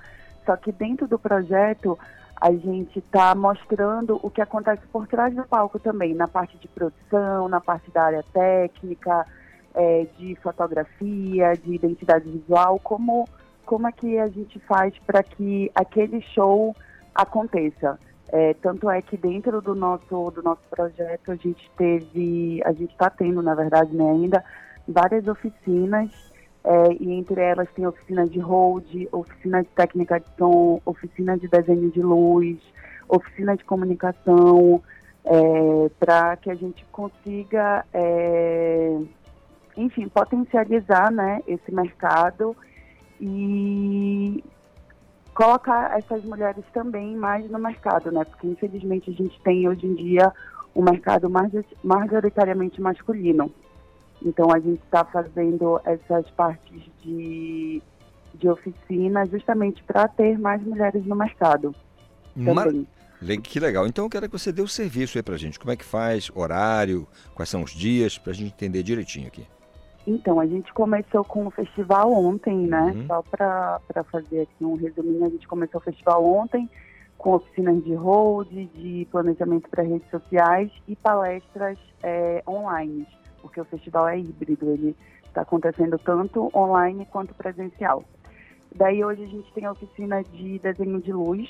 Só 0.44 0.54
que 0.56 0.70
dentro 0.70 1.08
do 1.08 1.18
projeto, 1.18 1.98
a 2.36 2.52
gente 2.52 2.98
está 2.98 3.34
mostrando 3.34 4.20
o 4.22 4.30
que 4.30 4.42
acontece 4.42 4.82
por 4.92 5.06
trás 5.06 5.34
do 5.34 5.44
palco 5.44 5.78
também, 5.78 6.14
na 6.14 6.28
parte 6.28 6.58
de 6.58 6.68
produção, 6.68 7.48
na 7.48 7.60
parte 7.60 7.90
da 7.90 8.02
área 8.02 8.24
técnica, 8.32 9.26
é, 9.74 10.06
de 10.18 10.36
fotografia, 10.42 11.54
de 11.54 11.74
identidade 11.74 12.28
visual, 12.28 12.78
como, 12.80 13.26
como 13.64 13.86
é 13.86 13.92
que 13.92 14.18
a 14.18 14.28
gente 14.28 14.58
faz 14.60 14.96
para 15.06 15.22
que 15.22 15.70
aquele 15.74 16.20
show 16.20 16.74
aconteça. 17.14 17.98
É, 18.28 18.54
tanto 18.54 18.88
é 18.88 19.02
que 19.02 19.16
dentro 19.16 19.60
do 19.60 19.74
nosso, 19.74 20.30
do 20.30 20.42
nosso 20.42 20.62
projeto 20.70 21.32
a 21.32 21.36
gente 21.36 21.70
teve, 21.76 22.62
a 22.64 22.72
gente 22.72 22.92
está 22.92 23.10
tendo, 23.10 23.42
na 23.42 23.54
verdade, 23.54 23.94
né, 23.94 24.10
ainda, 24.10 24.42
várias 24.88 25.28
oficinas, 25.28 26.10
é, 26.64 26.92
e 26.98 27.12
entre 27.12 27.40
elas 27.40 27.68
tem 27.74 27.86
oficina 27.86 28.26
de 28.26 28.38
hold, 28.38 28.86
oficina 29.12 29.62
de 29.62 29.68
técnica 29.70 30.18
de 30.18 30.26
som, 30.38 30.80
oficina 30.86 31.36
de 31.36 31.46
desenho 31.46 31.90
de 31.90 32.00
luz, 32.00 32.58
oficina 33.08 33.54
de 33.56 33.64
comunicação, 33.64 34.82
para 35.98 36.36
que 36.36 36.50
a 36.50 36.54
gente 36.54 36.84
consiga, 36.90 37.84
é, 37.92 38.98
enfim, 39.76 40.08
potencializar 40.08 41.12
né, 41.12 41.40
esse 41.46 41.72
mercado 41.72 42.56
e 43.22 44.42
colocar 45.34 45.96
essas 45.98 46.22
mulheres 46.24 46.64
também 46.74 47.16
mais 47.16 47.48
no 47.50 47.58
mercado, 47.58 48.10
né? 48.10 48.24
Porque 48.24 48.46
infelizmente 48.46 49.10
a 49.10 49.14
gente 49.14 49.40
tem 49.42 49.68
hoje 49.68 49.86
em 49.86 49.94
dia 49.94 50.32
um 50.74 50.82
mercado 50.82 51.30
major- 51.30 51.64
majoritariamente 51.84 52.80
masculino. 52.80 53.50
Então 54.24 54.50
a 54.52 54.58
gente 54.58 54.82
está 54.82 55.04
fazendo 55.04 55.80
essas 55.84 56.28
partes 56.30 56.82
de 57.02 57.82
de 58.34 58.48
oficina, 58.48 59.26
justamente 59.26 59.82
para 59.84 60.08
ter 60.08 60.38
mais 60.38 60.62
mulheres 60.62 61.04
no 61.04 61.14
mercado. 61.14 61.74
Mar- 62.34 62.64
Também. 62.64 62.86
Le- 63.20 63.36
Que 63.36 63.60
legal. 63.60 63.86
Então 63.86 64.06
eu 64.06 64.10
quero 64.10 64.26
que 64.26 64.38
você 64.38 64.50
dê 64.50 64.62
o 64.62 64.66
serviço 64.66 65.18
aí 65.18 65.22
pra 65.22 65.36
gente. 65.36 65.58
Como 65.60 65.70
é 65.70 65.76
que 65.76 65.84
faz? 65.84 66.30
Horário? 66.34 67.06
Quais 67.34 67.50
são 67.50 67.62
os 67.62 67.72
dias? 67.72 68.16
Pra 68.16 68.32
gente 68.32 68.54
entender 68.54 68.82
direitinho 68.82 69.26
aqui. 69.28 69.46
Então, 70.06 70.40
a 70.40 70.46
gente 70.46 70.72
começou 70.72 71.24
com 71.24 71.46
o 71.46 71.50
festival 71.50 72.12
ontem, 72.12 72.66
né? 72.66 72.92
Uhum. 72.94 73.06
Só 73.06 73.22
para 73.22 73.80
fazer 74.10 74.42
aqui 74.42 74.64
um 74.64 74.74
resuminho, 74.74 75.24
a 75.24 75.28
gente 75.28 75.46
começou 75.46 75.80
o 75.80 75.84
festival 75.84 76.24
ontem 76.24 76.68
com 77.22 77.34
oficinas 77.34 77.82
de 77.84 77.94
hold, 77.94 78.50
de 78.50 79.06
planejamento 79.10 79.70
para 79.70 79.84
redes 79.84 80.10
sociais 80.10 80.72
e 80.88 80.96
palestras 80.96 81.78
é, 82.02 82.42
online, 82.48 83.06
porque 83.40 83.60
o 83.60 83.64
festival 83.64 84.08
é 84.08 84.18
híbrido, 84.18 84.68
ele 84.70 84.96
está 85.24 85.42
acontecendo 85.42 85.96
tanto 85.98 86.50
online 86.52 87.06
quanto 87.06 87.32
presencial. 87.32 88.02
Daí 88.74 89.04
hoje 89.04 89.22
a 89.22 89.28
gente 89.28 89.52
tem 89.52 89.64
a 89.66 89.70
oficina 89.70 90.22
de 90.24 90.58
desenho 90.58 91.00
de 91.00 91.12
luz, 91.12 91.48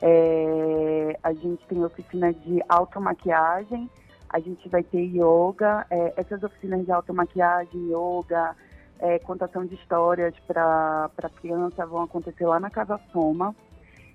é, 0.00 1.16
a 1.22 1.32
gente 1.32 1.64
tem 1.66 1.80
a 1.80 1.86
oficina 1.86 2.32
de 2.32 2.60
automaquiagem, 2.68 3.88
a 4.32 4.40
gente 4.40 4.68
vai 4.68 4.82
ter 4.82 5.02
yoga, 5.02 5.86
é, 5.90 6.14
essas 6.16 6.42
oficinas 6.42 6.84
de 6.84 6.90
automaquiagem, 6.90 7.90
yoga, 7.90 8.56
é, 8.98 9.18
contação 9.18 9.66
de 9.66 9.74
histórias 9.74 10.34
para 10.46 11.10
criança 11.40 11.84
vão 11.84 12.02
acontecer 12.02 12.46
lá 12.46 12.58
na 12.58 12.70
Casa 12.70 12.98
Soma. 13.12 13.54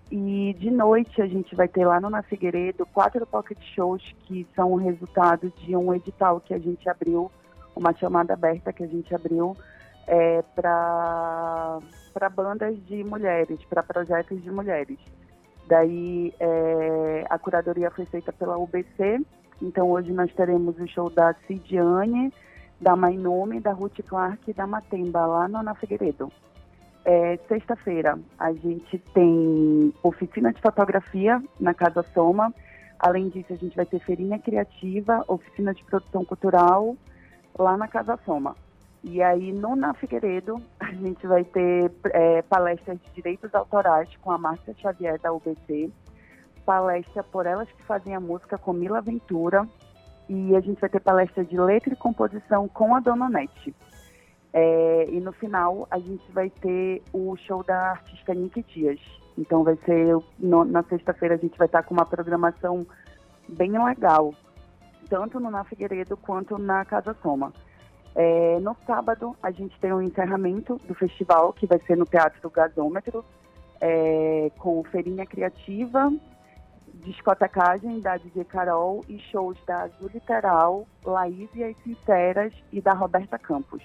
E 0.10 0.56
de 0.58 0.72
noite 0.72 1.22
a 1.22 1.28
gente 1.28 1.54
vai 1.54 1.68
ter 1.68 1.86
lá 1.86 2.00
no 2.00 2.10
Na 2.10 2.24
Figueiredo 2.24 2.86
quatro 2.88 3.26
pocket 3.28 3.60
shows 3.76 4.02
que 4.22 4.48
são 4.56 4.72
o 4.72 4.78
resultado 4.78 5.52
de 5.58 5.76
um 5.76 5.94
edital 5.94 6.40
que 6.40 6.54
a 6.54 6.60
gente 6.60 6.90
abriu, 6.90 7.30
uma 7.76 7.94
chamada 7.94 8.34
aberta 8.34 8.72
que 8.72 8.84
a 8.84 8.88
gente 8.88 9.14
abriu 9.14 9.56
é, 10.08 10.42
para 10.56 11.80
bandas 12.34 12.82
de 12.86 13.04
mulheres, 13.04 13.60
para 13.66 13.84
projetos 13.84 14.42
de 14.42 14.50
mulheres. 14.50 14.98
Daí 15.68 16.34
é, 16.40 17.26
a 17.30 17.38
curadoria 17.38 17.92
foi 17.92 18.06
feita 18.06 18.32
pela 18.32 18.58
UBC, 18.58 19.20
então 19.62 19.90
hoje 19.90 20.12
nós 20.12 20.32
teremos 20.34 20.78
o 20.80 20.88
show 20.88 21.10
da 21.10 21.34
Cidiane, 21.46 22.34
da 22.80 22.96
Mainome, 22.96 23.60
da 23.60 23.74
Ruth 23.74 24.00
Clark 24.08 24.50
e 24.50 24.54
da 24.54 24.68
Matemba, 24.68 25.26
lá 25.26 25.48
no 25.48 25.64
Na 25.64 25.74
Figueiredo. 25.76 26.32
É, 27.04 27.38
Sexta-feira 27.48 28.20
a 28.38 28.52
gente 28.54 29.00
tem 29.14 29.94
oficina 30.04 30.52
de 30.52 30.62
fotografia 30.62 31.42
na 31.60 31.74
Casa 31.74 32.04
Soma. 32.14 32.54
Além 33.00 33.30
disso, 33.30 33.54
a 33.54 33.56
gente 33.56 33.76
vai 33.76 33.86
ter 33.86 34.00
feirinha 34.00 34.38
criativa, 34.40 35.24
oficina 35.28 35.74
de 35.74 35.84
produção 35.86 36.26
cultural 36.26 36.96
lá 37.58 37.78
na 37.78 37.88
Casa 37.88 38.20
Soma. 38.26 38.56
E 39.04 39.22
aí, 39.22 39.54
no 39.54 39.76
Na 39.76 39.94
Figueiredo, 39.94 40.62
a 40.80 40.92
gente 40.92 41.26
vai 41.26 41.44
ter 41.46 41.92
é, 42.06 42.42
palestras 42.42 43.00
de 43.00 43.12
direitos 43.14 43.54
autorais 43.56 44.10
com 44.18 44.32
a 44.32 44.38
Márcia 44.38 44.76
Xavier, 44.78 45.20
da 45.20 45.32
UBC, 45.32 45.90
palestra 46.68 47.24
por 47.24 47.46
elas 47.46 47.72
que 47.72 47.82
fazem 47.84 48.14
a 48.14 48.20
música 48.20 48.58
com 48.58 48.74
Mila 48.74 49.00
Ventura, 49.00 49.66
e 50.28 50.54
a 50.54 50.60
gente 50.60 50.82
vai 50.82 50.90
ter 50.90 51.00
palestra 51.00 51.46
de 51.46 51.58
letra 51.58 51.94
e 51.94 51.96
composição 51.96 52.68
com 52.68 52.94
a 52.94 53.00
Dona 53.00 53.30
Nete. 53.30 53.74
É, 54.52 55.06
e 55.10 55.22
no 55.22 55.32
final, 55.32 55.88
a 55.90 55.98
gente 55.98 56.30
vai 56.34 56.50
ter 56.50 57.02
o 57.14 57.38
show 57.38 57.64
da 57.64 57.92
artista 57.92 58.34
Nick 58.34 58.62
Dias. 58.64 59.00
Então, 59.38 59.64
vai 59.64 59.78
ser, 59.86 60.18
no- 60.38 60.66
na 60.66 60.84
sexta-feira, 60.84 61.36
a 61.36 61.38
gente 61.38 61.58
vai 61.58 61.68
estar 61.68 61.84
com 61.84 61.94
uma 61.94 62.06
programação 62.06 62.86
bem 63.48 63.82
legal, 63.82 64.34
tanto 65.10 65.40
no 65.40 65.50
Na 65.50 65.64
Figueiredo 65.64 66.18
quanto 66.18 66.58
na 66.58 66.84
Casa 66.84 67.16
Soma. 67.22 67.54
É, 68.14 68.60
no 68.60 68.76
sábado, 68.86 69.38
a 69.42 69.52
gente 69.52 69.80
tem 69.80 69.94
o 69.94 70.02
encerramento 70.02 70.82
do 70.86 70.94
festival, 70.96 71.54
que 71.54 71.66
vai 71.66 71.80
ser 71.88 71.96
no 71.96 72.06
Teatro 72.06 72.42
do 72.42 72.50
Gasômetro, 72.50 73.24
é, 73.80 74.52
com 74.58 74.84
feirinha 74.86 75.26
criativa, 75.26 76.12
discotecagem 77.08 78.02
da 78.02 78.18
DJ 78.18 78.44
Carol 78.46 79.04
e 79.08 79.18
shows 79.32 79.58
da 79.66 79.84
Azul 79.84 80.10
Literal, 80.14 80.86
Laís 81.06 81.50
e 81.56 81.64
as 81.64 81.76
Sinceras 81.84 82.54
e 82.72 82.82
da 82.82 82.94
Roberta 82.94 83.40
Campos. 83.40 83.82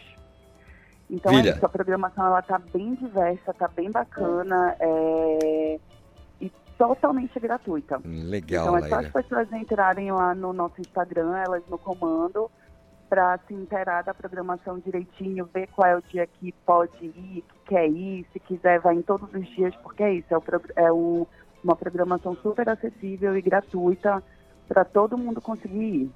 Então, 1.08 1.32
é 1.32 1.40
isso, 1.42 1.64
a 1.64 1.68
programação 1.68 2.26
ela 2.26 2.42
tá 2.42 2.58
bem 2.58 2.94
diversa, 2.94 3.52
tá 3.54 3.68
bem 3.68 3.90
bacana 3.90 4.74
é, 4.80 5.78
e 6.40 6.50
totalmente 6.78 7.38
gratuita. 7.38 8.00
Legal, 8.04 8.64
Então 8.64 8.76
é 8.78 8.88
só 8.88 8.96
as 8.96 9.08
pessoas 9.08 9.52
entrarem 9.52 10.10
lá 10.10 10.34
no 10.34 10.52
nosso 10.52 10.80
Instagram, 10.80 11.36
elas 11.36 11.62
no 11.68 11.78
comando, 11.78 12.50
para 13.10 13.38
se 13.46 13.52
inteirar 13.52 14.02
da 14.02 14.14
programação 14.14 14.78
direitinho, 14.78 15.46
ver 15.52 15.68
qual 15.76 15.86
é 15.86 15.96
o 15.98 16.02
dia 16.02 16.26
que 16.26 16.50
pode 16.64 17.04
ir, 17.04 17.44
que 17.46 17.58
quer 17.66 17.86
ir, 17.86 18.26
se 18.32 18.40
quiser 18.40 18.80
vai 18.80 18.94
em 18.94 19.02
todos 19.02 19.28
os 19.34 19.46
dias, 19.54 19.76
porque 19.82 20.02
é 20.02 20.14
isso, 20.14 20.26
é, 20.32 20.38
o 20.38 20.42
é 20.76 20.92
um- 20.92 21.26
uma 21.62 21.76
programação 21.76 22.36
super 22.42 22.68
acessível 22.68 23.36
e 23.36 23.42
gratuita 23.42 24.22
para 24.68 24.84
todo 24.84 25.18
mundo 25.18 25.40
conseguir 25.40 25.82
ir. 25.82 26.10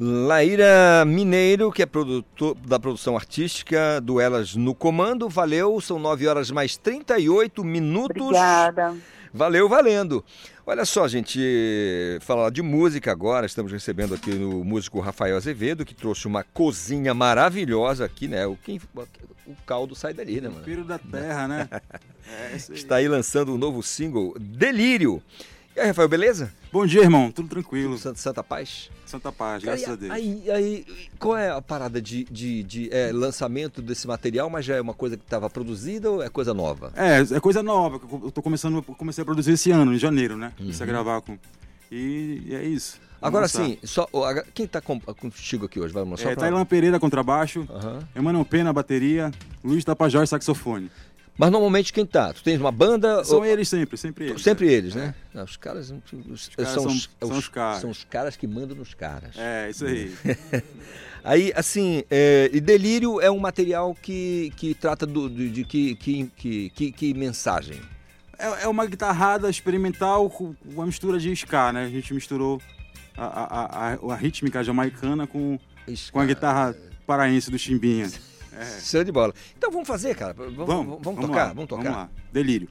Laíra 0.00 1.04
Mineiro, 1.06 1.70
que 1.70 1.82
é 1.82 1.86
produtor 1.86 2.56
da 2.66 2.78
produção 2.78 3.14
artística 3.14 4.00
do 4.00 4.20
Elas 4.20 4.56
no 4.56 4.74
Comando. 4.74 5.28
Valeu, 5.28 5.80
são 5.80 5.98
9 5.98 6.26
horas 6.26 6.50
mais 6.50 6.76
38 6.76 7.62
minutos. 7.62 8.22
Obrigada. 8.22 8.96
Valeu, 9.32 9.68
valendo. 9.68 10.24
Olha 10.66 10.84
só, 10.84 11.08
gente, 11.08 11.40
falar 12.20 12.50
de 12.50 12.60
música 12.60 13.10
agora. 13.10 13.46
Estamos 13.46 13.72
recebendo 13.72 14.14
aqui 14.14 14.30
o 14.30 14.62
músico 14.62 15.00
Rafael 15.00 15.36
Azevedo, 15.36 15.84
que 15.84 15.94
trouxe 15.94 16.26
uma 16.26 16.44
cozinha 16.44 17.14
maravilhosa 17.14 18.04
aqui, 18.04 18.28
né? 18.28 18.46
O, 18.46 18.56
quem, 18.56 18.80
o 19.46 19.56
caldo 19.66 19.94
sai 19.94 20.12
dali, 20.12 20.40
né, 20.40 20.48
mano? 20.48 20.60
Tempero 20.60 20.84
da 20.84 20.98
terra, 20.98 21.48
né? 21.48 21.68
É. 22.24 22.56
Está 22.56 22.96
aí 22.96 23.08
lançando 23.08 23.52
um 23.52 23.58
novo 23.58 23.82
single, 23.82 24.32
Delírio. 24.38 25.20
E 25.74 25.80
aí, 25.80 25.86
Rafael, 25.88 26.06
beleza? 26.08 26.52
Bom 26.70 26.84
dia, 26.84 27.00
irmão. 27.00 27.32
Tudo 27.32 27.48
tranquilo. 27.48 27.96
Santa, 27.96 28.18
Santa 28.18 28.42
Paz? 28.44 28.90
Santa 29.06 29.32
Paz, 29.32 29.62
graças 29.64 29.86
e 29.86 29.90
a 29.90 29.94
Deus. 29.94 30.12
Aí, 30.12 30.50
aí, 30.50 30.86
qual 31.18 31.36
é 31.36 31.50
a 31.50 31.62
parada 31.62 32.00
de, 32.00 32.24
de, 32.24 32.62
de, 32.62 32.90
é, 32.92 33.10
lançamento 33.10 33.80
desse 33.80 34.06
material, 34.06 34.50
mas 34.50 34.66
já 34.66 34.76
é 34.76 34.80
uma 34.82 34.92
coisa 34.92 35.16
que 35.16 35.22
estava 35.24 35.48
produzida 35.48 36.10
ou 36.10 36.22
é 36.22 36.28
coisa 36.28 36.52
nova? 36.52 36.92
É, 36.94 37.20
é 37.36 37.40
coisa 37.40 37.62
nova. 37.62 37.98
Eu 38.22 38.30
tô 38.30 38.42
começando, 38.42 38.82
comecei 38.82 39.22
a 39.22 39.24
produzir 39.24 39.52
esse 39.52 39.70
ano, 39.70 39.94
em 39.94 39.98
janeiro, 39.98 40.36
né? 40.36 40.52
Comecei 40.58 40.84
a 40.84 40.86
Uhum. 40.86 40.92
gravar 40.92 41.20
com. 41.22 41.38
E, 41.90 42.42
e 42.46 42.54
é 42.54 42.62
isso. 42.64 43.00
Vamos 43.20 43.36
Agora 43.36 43.48
sim, 43.48 43.78
só, 43.84 44.08
quem 44.52 44.66
está 44.66 44.80
contigo 44.80 45.66
aqui 45.66 45.78
hoje? 45.78 45.94
Vai 45.94 46.04
mostrar 46.04 46.32
É, 46.32 46.36
Tailan 46.36 46.64
Pereira, 46.66 46.98
contrabaixo. 46.98 47.66
Emanuel 48.16 48.44
Pena, 48.44 48.72
bateria. 48.72 49.30
Luiz 49.64 49.84
Tapajós, 49.84 50.28
saxofone. 50.28 50.90
Mas 51.36 51.50
normalmente 51.50 51.92
quem 51.92 52.04
tá? 52.04 52.32
Tu 52.32 52.42
tens 52.42 52.60
uma 52.60 52.70
banda? 52.70 53.24
São 53.24 53.38
ou- 53.38 53.44
eles 53.46 53.68
sempre, 53.68 53.96
sempre 53.96 54.28
eles. 54.30 54.42
Sempre 54.42 54.68
é. 54.68 54.72
eles, 54.72 54.94
né? 54.94 55.14
Não, 55.32 55.44
os 55.44 55.56
caras, 55.56 55.90
os- 56.30 56.48
caras 56.48 56.72
são, 56.72 56.82
são- 56.84 56.92
os, 56.92 57.10
são 57.20 57.38
os 57.38 57.48
caras. 57.48 57.80
São 57.80 57.90
os 57.90 58.04
caras 58.04 58.36
que 58.36 58.46
mandam 58.46 58.76
nos 58.76 58.92
caras. 58.94 59.34
É, 59.36 59.70
isso 59.70 59.84
aí. 59.86 60.12
Aí, 61.24 61.52
assim, 61.54 62.02
é, 62.10 62.50
e 62.52 62.60
Delírio 62.60 63.20
é 63.20 63.30
um 63.30 63.38
material 63.38 63.94
que, 63.94 64.52
que 64.56 64.74
trata 64.74 65.06
do, 65.06 65.30
de, 65.30 65.50
de 65.50 65.64
que, 65.64 65.94
que, 65.94 66.26
que, 66.36 66.70
que, 66.70 66.90
que 66.92 67.14
mensagem? 67.14 67.80
É, 68.36 68.64
é 68.64 68.68
uma 68.68 68.84
guitarrada 68.84 69.48
experimental 69.48 70.28
com 70.28 70.52
com 70.52 70.68
uma 70.68 70.84
mistura 70.86 71.20
de 71.20 71.30
ska, 71.30 71.72
né? 71.72 71.84
A 71.84 71.88
gente 71.88 72.12
misturou 72.12 72.60
a, 73.16 73.24
a, 73.24 73.92
a, 73.94 74.12
a 74.12 74.16
rítmica 74.16 74.64
jamaicana 74.64 75.24
com, 75.28 75.60
com 76.10 76.18
a 76.20 76.26
guitarra 76.26 76.74
paraense 77.06 77.52
do 77.52 77.58
Chimbinha. 77.58 78.10
É. 78.58 78.80
Show 78.80 79.02
de 79.04 79.12
bola. 79.12 79.32
Então 79.56 79.70
vamos 79.70 79.88
fazer, 79.88 80.14
cara. 80.14 80.34
Vamos, 80.34 80.54
vamos, 80.66 80.98
vamos 81.02 81.20
tocar? 81.26 81.46
lá, 81.46 81.52
Vamos 81.52 81.68
tocar. 81.68 81.82
Vamos 81.84 81.98
lá. 81.98 82.10
Delírio. 82.32 82.68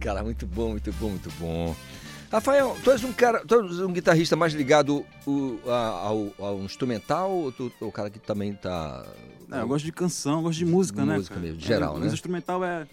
Cara. 0.00 0.22
Muito 0.24 0.46
bom, 0.46 0.70
muito 0.70 0.92
bom, 0.94 1.10
muito 1.10 1.30
bom. 1.38 1.76
Rafael, 2.32 2.76
tu 2.84 2.90
és 2.92 3.02
um 3.04 3.12
cara, 3.12 3.44
tu 3.46 3.54
és 3.60 3.80
um 3.80 3.92
guitarrista 3.92 4.36
mais 4.36 4.52
ligado 4.54 5.04
o- 5.26 5.58
a- 5.66 5.72
ao, 6.06 6.32
ao 6.38 6.58
instrumental 6.62 7.30
ou 7.32 7.50
tu 7.52 7.72
o 7.80 7.90
cara 7.92 8.08
que 8.08 8.18
também 8.20 8.52
tá. 8.54 9.04
É, 9.52 9.60
eu 9.60 9.66
gosto 9.68 9.84
de 9.84 9.90
canção, 9.92 10.42
gosto 10.42 10.58
de 10.58 10.64
música, 10.64 11.04
né? 11.04 11.16
Música 11.16 11.38
mesmo, 11.40 11.60
geral, 11.60 11.92
é, 11.92 11.98
né? 11.98 12.00
Mas 12.04 12.12
o 12.12 12.14
instrumental 12.14 12.64
é 12.64 12.86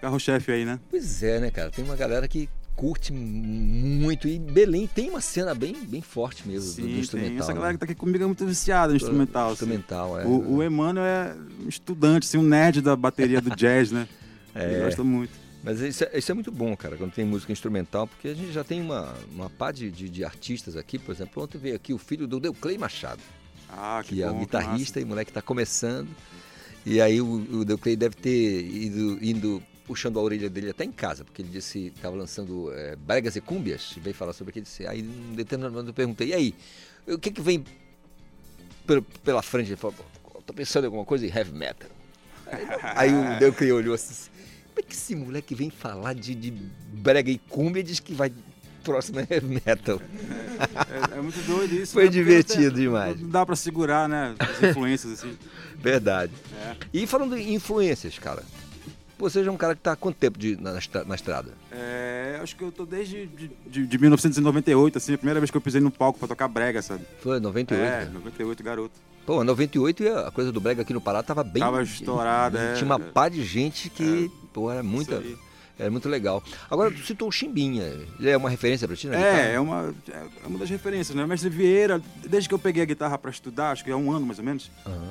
carro-chefe 0.00 0.52
aí, 0.52 0.64
né? 0.66 0.78
Pois 0.90 1.22
é, 1.22 1.40
né, 1.40 1.50
cara? 1.50 1.70
Tem 1.70 1.82
uma 1.82 1.96
galera 1.96 2.28
que 2.28 2.50
curte 2.76 3.12
muito. 3.14 4.28
E 4.28 4.38
Belém 4.38 4.86
tem 4.86 5.08
uma 5.08 5.22
cena 5.22 5.54
bem, 5.54 5.74
bem 5.86 6.02
forte 6.02 6.46
mesmo 6.46 6.70
do- 6.74 6.82
do, 6.82 6.88
Sim, 6.92 6.98
instrumental. 7.00 7.30
tem. 7.30 7.38
Essa 7.38 7.48
né? 7.48 7.54
galera 7.54 7.72
que 7.74 7.78
tá 7.80 7.84
aqui 7.86 7.94
comigo 7.94 8.22
é 8.22 8.26
muito 8.26 8.44
viciada 8.44 8.90
no 8.92 8.96
instrumental. 8.96 9.46
assim. 9.52 9.52
Instrumental, 9.64 10.20
é. 10.20 10.26
O, 10.26 10.56
o 10.56 10.62
Emmanuel 10.62 11.04
é 11.06 11.34
um 11.64 11.68
estudante, 11.68 12.26
assim, 12.26 12.36
um 12.36 12.42
nerd 12.42 12.82
da 12.82 12.94
bateria 12.94 13.40
do 13.40 13.56
jazz, 13.56 13.90
né? 13.90 14.06
Ele 14.54 14.74
É. 14.74 14.84
gosta 14.84 15.02
muito. 15.02 15.32
Mas 15.62 15.80
isso 15.80 16.04
é, 16.04 16.18
isso 16.18 16.30
é 16.30 16.34
muito 16.34 16.50
bom, 16.50 16.76
cara, 16.76 16.96
quando 16.96 17.12
tem 17.12 17.24
música 17.24 17.52
instrumental, 17.52 18.06
porque 18.06 18.28
a 18.28 18.34
gente 18.34 18.52
já 18.52 18.64
tem 18.64 18.80
uma, 18.80 19.14
uma 19.32 19.48
pá 19.48 19.70
de, 19.70 19.90
de, 19.90 20.08
de 20.08 20.24
artistas 20.24 20.76
aqui, 20.76 20.98
por 20.98 21.14
exemplo. 21.14 21.42
Ontem 21.42 21.58
veio 21.58 21.76
aqui 21.76 21.92
o 21.92 21.98
filho 21.98 22.26
do 22.26 22.40
Deuclei 22.40 22.76
Machado, 22.76 23.22
Ah, 23.68 24.02
que, 24.04 24.16
que 24.16 24.22
é 24.22 24.26
bom, 24.26 24.32
um 24.32 24.38
que 24.40 24.46
guitarrista 24.46 25.00
e 25.00 25.04
moleque 25.04 25.32
tá 25.32 25.40
começando. 25.40 26.08
E 26.84 27.00
aí 27.00 27.20
o, 27.20 27.60
o 27.60 27.64
Deuclei 27.64 27.94
deve 27.94 28.16
ter 28.16 28.64
ido, 28.64 29.18
indo 29.24 29.62
puxando 29.86 30.18
a 30.18 30.22
orelha 30.22 30.50
dele 30.50 30.70
até 30.70 30.84
em 30.84 30.92
casa, 30.92 31.24
porque 31.24 31.42
ele 31.42 31.48
disse 31.50 31.90
que 31.90 31.96
estava 31.96 32.16
lançando 32.16 32.72
é, 32.72 32.96
Bregas 32.96 33.36
e 33.36 33.40
Cúmbias, 33.40 33.94
e 33.96 34.00
veio 34.00 34.14
falar 34.14 34.32
sobre 34.32 34.50
aquilo. 34.50 34.64
Disse, 34.64 34.86
aí, 34.86 35.00
em 35.00 35.34
determinado 35.34 35.74
momento, 35.74 35.88
eu 35.90 35.94
perguntei, 35.94 36.28
e 36.28 36.34
aí, 36.34 36.54
o 37.06 37.18
que 37.18 37.30
que 37.30 37.40
vem 37.40 37.64
pela, 39.22 39.42
frente? 39.42 39.68
Ele 39.68 39.76
falou, 39.76 39.96
"Pô, 40.24 40.42
tô 40.44 40.52
pensando 40.52 40.84
em 40.84 40.86
alguma 40.86 41.04
coisa 41.04 41.24
em 41.26 41.28
heavy 41.28 41.52
metal. 41.52 41.88
Aí, 42.46 42.66
aí 43.10 43.14
o 43.14 43.38
Deuclei 43.38 43.72
olhou 43.72 43.94
assim, 43.94 44.30
como 44.74 44.80
é 44.80 44.82
que 44.82 44.94
esse 44.94 45.14
moleque 45.14 45.54
vem 45.54 45.70
falar 45.70 46.14
de, 46.14 46.34
de 46.34 46.50
brega 46.92 47.30
e 47.30 47.38
cumbia 47.38 47.80
e 47.80 47.84
diz 47.84 48.00
que 48.00 48.14
vai 48.14 48.32
próximo 48.82 49.20
é 49.20 49.40
metal? 49.40 50.00
É, 51.14 51.18
é 51.18 51.20
muito 51.20 51.40
doido 51.44 51.74
isso. 51.74 51.92
Foi 51.94 52.04
né? 52.04 52.10
Divertido 52.10 52.68
até- 52.68 52.76
demais. 52.76 53.20
Não 53.20 53.28
dá 53.28 53.44
pra 53.44 53.56
segurar, 53.56 54.08
né? 54.08 54.34
As 54.38 54.62
influências, 54.62 55.12
assim. 55.14 55.36
Verdade. 55.76 56.32
É. 56.64 56.76
E 56.92 57.06
falando 57.06 57.36
em 57.36 57.54
influências, 57.54 58.16
cara, 58.18 58.44
você 59.18 59.42
já 59.42 59.50
é 59.50 59.52
um 59.52 59.56
cara 59.56 59.74
que 59.74 59.80
tá 59.80 59.92
há 59.92 59.96
quanto 59.96 60.16
tempo 60.16 60.38
de, 60.38 60.56
na, 60.60 60.72
na 61.06 61.14
estrada? 61.14 61.52
É, 61.70 62.38
acho 62.42 62.54
que 62.54 62.62
eu 62.62 62.70
tô 62.70 62.86
desde 62.86 63.26
de, 63.26 63.50
de, 63.66 63.86
de 63.86 63.98
1998, 63.98 64.98
assim, 64.98 65.14
a 65.14 65.18
primeira 65.18 65.40
vez 65.40 65.50
que 65.50 65.56
eu 65.56 65.60
pisei 65.60 65.80
no 65.80 65.90
palco 65.90 66.18
pra 66.18 66.28
tocar 66.28 66.46
brega, 66.48 66.80
sabe? 66.80 67.04
Foi 67.20 67.40
98? 67.40 67.82
É, 67.82 68.04
né? 68.04 68.10
98, 68.14 68.62
garoto. 68.62 68.94
Pô, 69.26 69.42
98 69.42 70.02
e 70.02 70.08
a 70.08 70.30
coisa 70.30 70.52
do 70.52 70.60
brega 70.60 70.82
aqui 70.82 70.92
no 70.92 71.00
Pará 71.00 71.22
tava 71.22 71.42
bem... 71.42 71.62
Tava 71.62 71.82
estourada, 71.82 72.58
é. 72.58 72.74
Tinha 72.74 72.86
uma 72.86 72.98
pá 73.00 73.28
de 73.28 73.44
gente 73.44 73.88
que, 73.90 74.30
pô, 74.52 74.70
era 74.70 74.82
muita... 74.82 75.22
Era 75.78 75.90
muito 75.90 76.06
legal. 76.06 76.42
Agora, 76.70 76.90
tu 76.90 76.98
citou 76.98 77.28
o 77.28 77.32
Chimbinha. 77.32 77.84
Ele 78.20 78.28
é 78.28 78.36
uma 78.36 78.50
referência 78.50 78.86
pra 78.86 78.94
ti, 78.94 79.08
né? 79.08 79.50
É, 79.50 79.54
é 79.54 79.60
uma, 79.60 79.92
é 80.12 80.46
uma 80.46 80.58
das 80.58 80.68
referências, 80.68 81.16
né? 81.16 81.26
Mestre 81.26 81.48
Vieira, 81.48 82.00
desde 82.28 82.46
que 82.46 82.54
eu 82.54 82.58
peguei 82.58 82.82
a 82.82 82.86
guitarra 82.86 83.16
pra 83.16 83.30
estudar, 83.30 83.72
acho 83.72 83.82
que 83.82 83.90
há 83.90 83.96
um 83.96 84.12
ano 84.12 84.26
mais 84.26 84.38
ou 84.38 84.44
menos, 84.44 84.70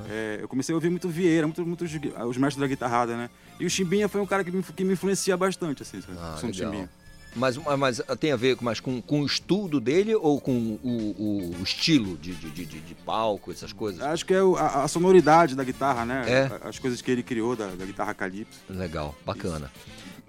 é, 0.09 0.37
eu 0.39 0.47
comecei 0.47 0.71
a 0.71 0.75
ouvir 0.77 0.89
muito 0.91 1.09
Vieira, 1.09 1.47
muito, 1.47 1.65
muito 1.65 1.83
os, 1.83 1.91
os 1.91 2.37
mestres 2.37 2.57
da 2.61 2.67
guitarrada, 2.67 3.17
né? 3.17 3.29
E 3.59 3.65
o 3.65 3.69
Chimbinha 3.69 4.07
foi 4.07 4.21
um 4.21 4.25
cara 4.25 4.43
que 4.43 4.51
me, 4.51 4.61
que 4.61 4.83
me 4.83 4.93
influencia 4.93 5.35
bastante, 5.35 5.81
assim, 5.81 5.99
sabe? 5.99 6.17
Ah, 6.21 6.35
o 6.35 6.39
som 6.39 6.51
do 6.51 6.55
legal. 6.55 6.71
Chimbinha. 6.71 6.89
Mas, 7.35 7.55
mas 7.57 8.01
tem 8.19 8.31
a 8.31 8.35
ver 8.35 8.57
com- 8.57 8.65
mais 8.65 8.79
com, 8.79 9.01
com 9.01 9.21
o 9.21 9.25
estudo 9.25 9.79
dele 9.79 10.13
ou 10.15 10.39
com 10.41 10.51
o, 10.83 11.15
o- 11.59 11.63
estilo 11.63 12.17
de, 12.17 12.33
de, 12.35 12.49
de, 12.49 12.65
de- 12.65 12.95
palco, 13.05 13.51
essas 13.51 13.71
coisas? 13.71 14.01
Acho 14.01 14.25
que 14.25 14.33
é 14.33 14.39
a, 14.39 14.83
a 14.83 14.87
sonoridade 14.87 15.55
da 15.55 15.63
guitarra, 15.63 16.05
né? 16.05 16.23
É. 16.27 16.67
As 16.67 16.77
coisas 16.77 17.01
que 17.01 17.09
ele 17.09 17.23
criou 17.23 17.55
da, 17.55 17.67
da 17.67 17.85
guitarra 17.85 18.13
Calypso. 18.13 18.59
Legal, 18.69 19.15
bacana. 19.25 19.71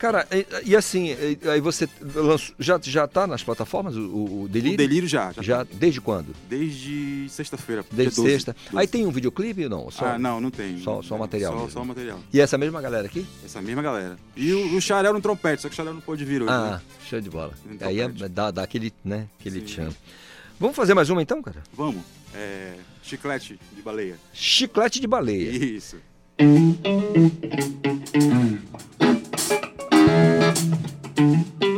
Cara, 0.03 0.27
e, 0.33 0.71
e 0.71 0.77
assim, 0.77 1.11
e- 1.13 1.49
aí 1.49 1.61
você 1.61 1.89
lançou, 2.17 2.57
já, 2.59 2.77
já 2.83 3.07
tá 3.07 3.25
nas 3.25 3.45
plataformas 3.45 3.95
o, 3.95 4.01
o, 4.43 4.49
Delírio? 4.51 4.75
O 4.75 4.77
Delírio 4.77 5.09
já, 5.09 5.31
já 5.31 5.43
Já, 5.43 5.63
desde 5.63 6.01
quando? 6.01 6.35
Desde 6.49 7.29
sexta-feira. 7.29 7.85
Desde 7.89 8.17
dia 8.17 8.25
12, 8.25 8.33
sexta. 8.33 8.57
12. 8.73 8.79
Aí 8.79 8.89
tem 8.89 9.07
um 9.07 9.13
videoclipe 9.13 9.63
ou 9.63 9.71
não? 9.71 9.91
Só, 9.93 10.05
Ah, 10.07 10.19
não, 10.19 10.41
não 10.41 10.51
tem. 10.51 10.77
Só, 10.81 11.03
só 11.03 11.15
o 11.15 11.21
material 11.21 11.53
Só, 11.53 11.69
só 11.69 11.83
o 11.83 11.87
material. 11.87 12.19
E 12.33 12.41
essa 12.41 12.59
mesma 12.59 12.83
galera 12.83 13.07
aqui? 13.07 13.25
Essa 13.45 13.63
mesma 13.63 13.81
galera. 13.81 14.19
E 14.35 14.53
o, 14.53 14.75
o 14.77 14.81
Xarel 14.81 15.13
no 15.13 15.21
trompete, 15.21 15.63
só 15.63 15.69
que 15.69 15.75
o 15.75 15.77
Xarel 15.77 15.95
não 15.95 16.01
pôde 16.01 16.25
vir 16.25 16.43
hoje. 16.43 16.51
Ah, 16.53 16.73
né? 16.73 16.81
show 17.09 17.21
de 17.21 17.31
bola. 17.31 17.53
No 17.65 17.87
Aí 17.87 18.01
é, 18.01 18.09
dá, 18.09 18.51
dá 18.51 18.65
aquele, 18.65 18.93
né, 19.05 19.29
aquele 19.39 19.61
tchan. 19.61 19.91
Vamos 20.59 20.75
fazer 20.75 20.95
mais 20.95 21.11
uma 21.11 21.23
então, 21.23 21.41
cara? 21.41 21.63
Vamos. 21.75 22.03
É, 22.35 22.75
chiclete 23.05 23.57
de 23.73 23.83
baleia. 23.83 24.17
Chiclete 24.33 24.99
de 24.99 25.07
baleia. 25.07 25.49
Isso. 25.49 25.97
Thank 30.05 31.63
you. 31.63 31.72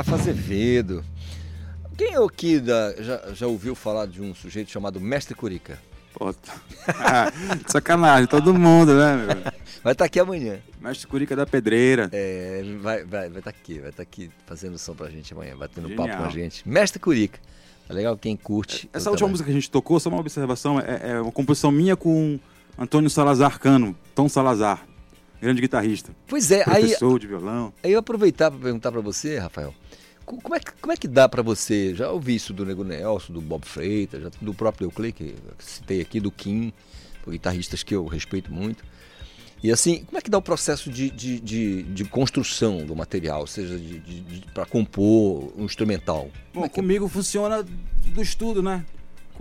Rafa 0.00 0.14
Azevedo. 0.14 1.04
Quem 1.94 2.14
é 2.14 2.18
o 2.18 2.30
da, 2.62 2.94
já, 3.02 3.34
já 3.34 3.46
ouviu 3.46 3.74
falar 3.74 4.06
de 4.06 4.22
um 4.22 4.34
sujeito 4.34 4.70
chamado 4.70 4.98
Mestre 4.98 5.34
Curica? 5.34 5.78
Pô, 6.14 6.34
ah, 6.88 7.30
sacanagem, 7.68 8.26
todo 8.26 8.54
mundo, 8.54 8.94
né, 8.94 9.14
meu? 9.14 9.52
Vai 9.84 9.92
estar 9.92 10.06
aqui 10.06 10.18
amanhã. 10.18 10.58
Mestre 10.80 11.06
Curica 11.06 11.36
da 11.36 11.44
Pedreira. 11.44 12.08
É, 12.12 12.62
vai 12.80 13.04
vai 13.04 13.28
vai 13.28 13.40
estar 13.40 13.50
aqui, 13.50 13.78
vai 13.78 13.90
estar 13.90 14.02
aqui 14.02 14.30
fazendo 14.46 14.78
som 14.78 14.94
pra 14.94 15.10
gente 15.10 15.34
amanhã, 15.34 15.54
batendo 15.54 15.88
Genial. 15.88 16.08
papo 16.08 16.22
com 16.22 16.28
a 16.28 16.30
gente. 16.30 16.66
Mestre 16.66 16.98
Curica. 16.98 17.38
Tá 17.86 17.92
legal 17.92 18.16
quem 18.16 18.38
curte. 18.38 18.88
Essa 18.94 19.10
última 19.10 19.28
trabalho. 19.28 19.30
música 19.32 19.44
que 19.44 19.50
a 19.50 19.54
gente 19.54 19.70
tocou, 19.70 20.00
só 20.00 20.08
uma 20.08 20.18
observação, 20.18 20.80
é, 20.80 21.10
é 21.10 21.20
uma 21.20 21.30
composição 21.30 21.70
minha 21.70 21.94
com 21.94 22.40
Antônio 22.78 23.10
Salazar 23.10 23.60
Cano, 23.60 23.94
Tom 24.14 24.30
Salazar, 24.30 24.82
grande 25.42 25.60
guitarrista. 25.60 26.10
Pois 26.26 26.50
é, 26.50 26.64
aí 26.66 26.84
Professor 26.84 27.18
de 27.18 27.26
violão. 27.26 27.74
Aí 27.82 27.92
eu 27.92 27.98
aproveitar 27.98 28.50
para 28.50 28.60
perguntar 28.60 28.90
para 28.90 29.02
você, 29.02 29.36
Rafael. 29.38 29.74
Co- 30.30 30.40
Como 30.42 30.54
é, 30.54 30.60
que, 30.60 30.72
como 30.80 30.92
é 30.92 30.96
que 30.96 31.08
dá 31.08 31.28
para 31.28 31.42
você? 31.42 31.94
Já 31.94 32.10
ouvi 32.10 32.34
isso 32.36 32.52
do 32.52 32.64
Nego 32.64 32.84
Nelson, 32.84 33.32
do 33.32 33.40
Bob 33.40 33.64
Freitas, 33.66 34.22
já- 34.22 34.30
do 34.40 34.54
próprio 34.54 34.86
Euclid, 34.86 35.12
que 35.12 35.34
citei 35.58 36.00
aqui, 36.00 36.20
do 36.20 36.30
Kim, 36.30 36.72
guitarristas 37.28 37.82
que 37.82 37.94
eu 37.94 38.06
respeito 38.06 38.52
muito. 38.52 38.82
E 39.62 39.70
assim, 39.70 40.04
como 40.04 40.16
é 40.16 40.22
que 40.22 40.30
dá 40.30 40.38
o 40.38 40.42
processo 40.42 40.90
de, 40.90 41.10
de, 41.10 41.38
de, 41.38 41.82
de 41.82 42.04
construção 42.06 42.78
do 42.86 42.96
material, 42.96 43.46
seja 43.46 43.76
de, 43.78 44.00
para 44.54 44.64
compor 44.64 45.52
um 45.56 45.64
instrumental? 45.66 46.30
Bom, 46.54 46.66
comigo 46.68 47.06
funciona 47.08 47.62
do 47.62 48.22
estudo, 48.22 48.62
né? 48.62 48.84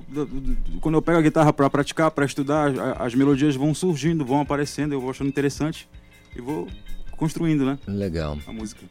Do- 0.10 0.26
do- 0.26 0.40
do- 0.42 0.80
Quando 0.82 0.96
eu 0.96 1.02
pego 1.02 1.18
a 1.20 1.22
guitarra 1.22 1.54
para 1.54 1.70
praticar, 1.70 2.12
para 2.12 2.26
estudar, 2.26 2.72
as 3.02 3.16
melodias 3.16 3.56
vão 3.56 3.74
surgindo, 3.74 4.26
vão 4.26 4.42
aparecendo, 4.42 4.92
eu 4.94 5.00
vou 5.02 5.10
achando 5.10 5.28
interessante 5.30 5.88
e 6.36 6.42
vou 6.42 6.68
construindo, 7.20 7.66
né? 7.66 7.78
Legal. 7.88 8.38
A 8.48 8.52
música. 8.54 8.82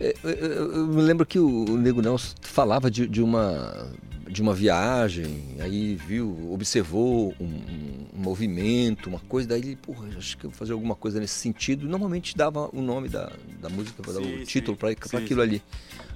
É, 0.00 0.14
eu, 0.24 0.30
eu- 0.30 0.72
eu 0.72 0.86
me 0.88 1.02
lembro 1.02 1.24
que 1.26 1.38
o, 1.38 1.76
Nego 1.76 2.00
Nelson 2.02 2.34
falava 2.40 2.90
de, 2.90 3.06
de 3.06 3.22
uma, 3.22 3.92
de 4.28 4.42
uma 4.42 4.52
viagem, 4.54 5.56
aí 5.60 5.94
viu, 5.94 6.50
observou 6.52 7.34
um, 7.38 7.44
um- 7.44 8.04
movimento, 8.16 9.08
uma 9.08 9.18
coisa, 9.20 9.48
daí 9.48 9.60
ele, 9.60 9.76
porra, 9.76 10.08
acho 10.16 10.36
que 10.38 10.46
eu 10.46 10.50
vou 10.50 10.58
fazer 10.58 10.72
alguma 10.72 10.94
coisa 10.94 11.20
nesse 11.20 11.34
sentido. 11.34 11.86
Normalmente 11.86 12.36
dava 12.36 12.68
o 12.72 12.80
nome 12.80 13.08
da, 13.08 13.30
da 13.60 13.68
música, 13.68 14.02
dava 14.02 14.20
o 14.20 14.24
Sim, 14.38 14.44
título 14.44 14.76
sim, 14.76 14.94
para 14.96 15.08
sim, 15.08 15.16
aquilo 15.18 15.42
ali. 15.42 15.62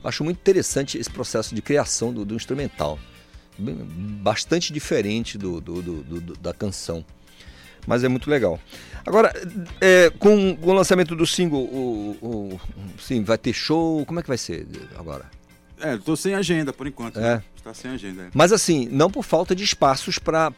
Acho 0.02 0.24
muito 0.24 0.38
interessante 0.38 0.96
esse 0.98 1.10
processo 1.10 1.54
de 1.54 1.60
criação 1.62 2.12
do, 2.12 2.24
do 2.24 2.34
instrumental. 2.34 2.98
Bastante 3.58 4.72
diferente 4.72 5.36
do- 5.36 5.60
do- 5.60 5.82
do- 5.82 6.36
da 6.36 6.54
canção. 6.54 7.04
Mas 7.86 8.04
é 8.04 8.08
muito 8.08 8.28
legal. 8.30 8.60
Agora, 9.08 9.32
é, 9.80 10.10
com, 10.18 10.54
com 10.56 10.70
o 10.70 10.72
lançamento 10.74 11.16
do 11.16 11.26
single, 11.26 11.62
o, 11.62 12.16
o- 12.22 12.60
sim, 13.00 13.22
vai 13.24 13.38
ter 13.38 13.52
show? 13.54 14.04
Como 14.06 14.20
é 14.20 14.22
que 14.22 14.28
vai 14.28 14.36
ser 14.38 14.66
agora? 14.98 15.24
É, 15.80 15.96
tô 15.96 16.14
sem 16.16 16.34
agenda 16.34 16.72
por 16.72 16.86
enquanto. 16.86 17.18
É. 17.18 17.36
né? 17.36 17.42
Está 17.56 17.72
sem 17.72 17.90
agenda. 17.90 18.22
é. 18.24 18.26
Mas 18.34 18.52
assim, 18.52 18.88
não 18.90 19.10
por 19.10 19.22
falta 19.24 19.54
de 19.54 19.62
espaços 19.64 20.18
para 20.18 20.52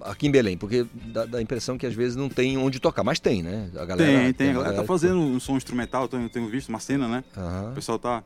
aqui 0.00 0.26
em 0.26 0.30
Belém, 0.30 0.56
porque 0.56 0.86
dá, 1.12 1.24
dá 1.26 1.38
a 1.38 1.42
impressão 1.42 1.76
que 1.78 1.86
às 1.86 1.94
vezes 1.94 2.16
não 2.16 2.28
tem 2.28 2.56
onde 2.58 2.80
tocar, 2.80 3.04
mas 3.04 3.20
tem, 3.20 3.42
né? 3.42 3.68
A 3.76 3.84
galera, 3.84 4.10
tem, 4.22 4.32
tem. 4.32 4.50
A 4.50 4.54
galera 4.54 4.74
tá 4.74 4.80
que- 4.82 4.88
fazendo 4.88 5.18
um 5.20 5.38
som 5.38 5.56
instrumental, 5.56 6.08
tenho, 6.08 6.28
tenho 6.28 6.48
visto 6.48 6.68
uma 6.70 6.80
cena, 6.80 7.06
né? 7.06 7.22
Aham. 7.36 7.70
O 7.70 7.74
pessoal 7.74 7.98
tá, 7.98 8.22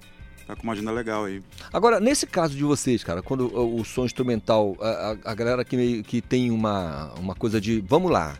tá 0.46 0.54
com 0.54 0.62
uma 0.62 0.72
agenda 0.74 0.92
legal 0.92 1.24
aí. 1.24 1.42
Agora, 1.72 1.98
nesse 1.98 2.24
caso 2.26 2.54
de 2.56 2.62
vocês, 2.64 3.02
cara, 3.02 3.20
quando 3.22 3.46
o, 3.48 3.80
o 3.80 3.84
som 3.84 4.04
instrumental, 4.04 4.76
a, 4.80 4.88
a- 4.88 5.32
a 5.32 5.34
galera 5.34 5.64
que, 5.64 6.02
que 6.04 6.20
tem 6.22 6.50
uma, 6.52 7.12
uma 7.18 7.34
coisa 7.34 7.60
de 7.60 7.80
vamos 7.86 8.12
lá, 8.12 8.36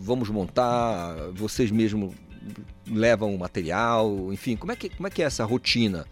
vamos 0.00 0.28
montar, 0.28 1.14
vocês 1.34 1.70
mesmos 1.70 2.14
levam 2.86 3.34
o 3.34 3.38
material, 3.38 4.32
enfim, 4.32 4.56
como 4.56 4.72
é 4.72 4.76
que, 4.76 4.88
como 4.88 5.06
é, 5.06 5.10
que 5.10 5.22
é 5.22 5.26
essa 5.26 5.44
rotina 5.44 6.06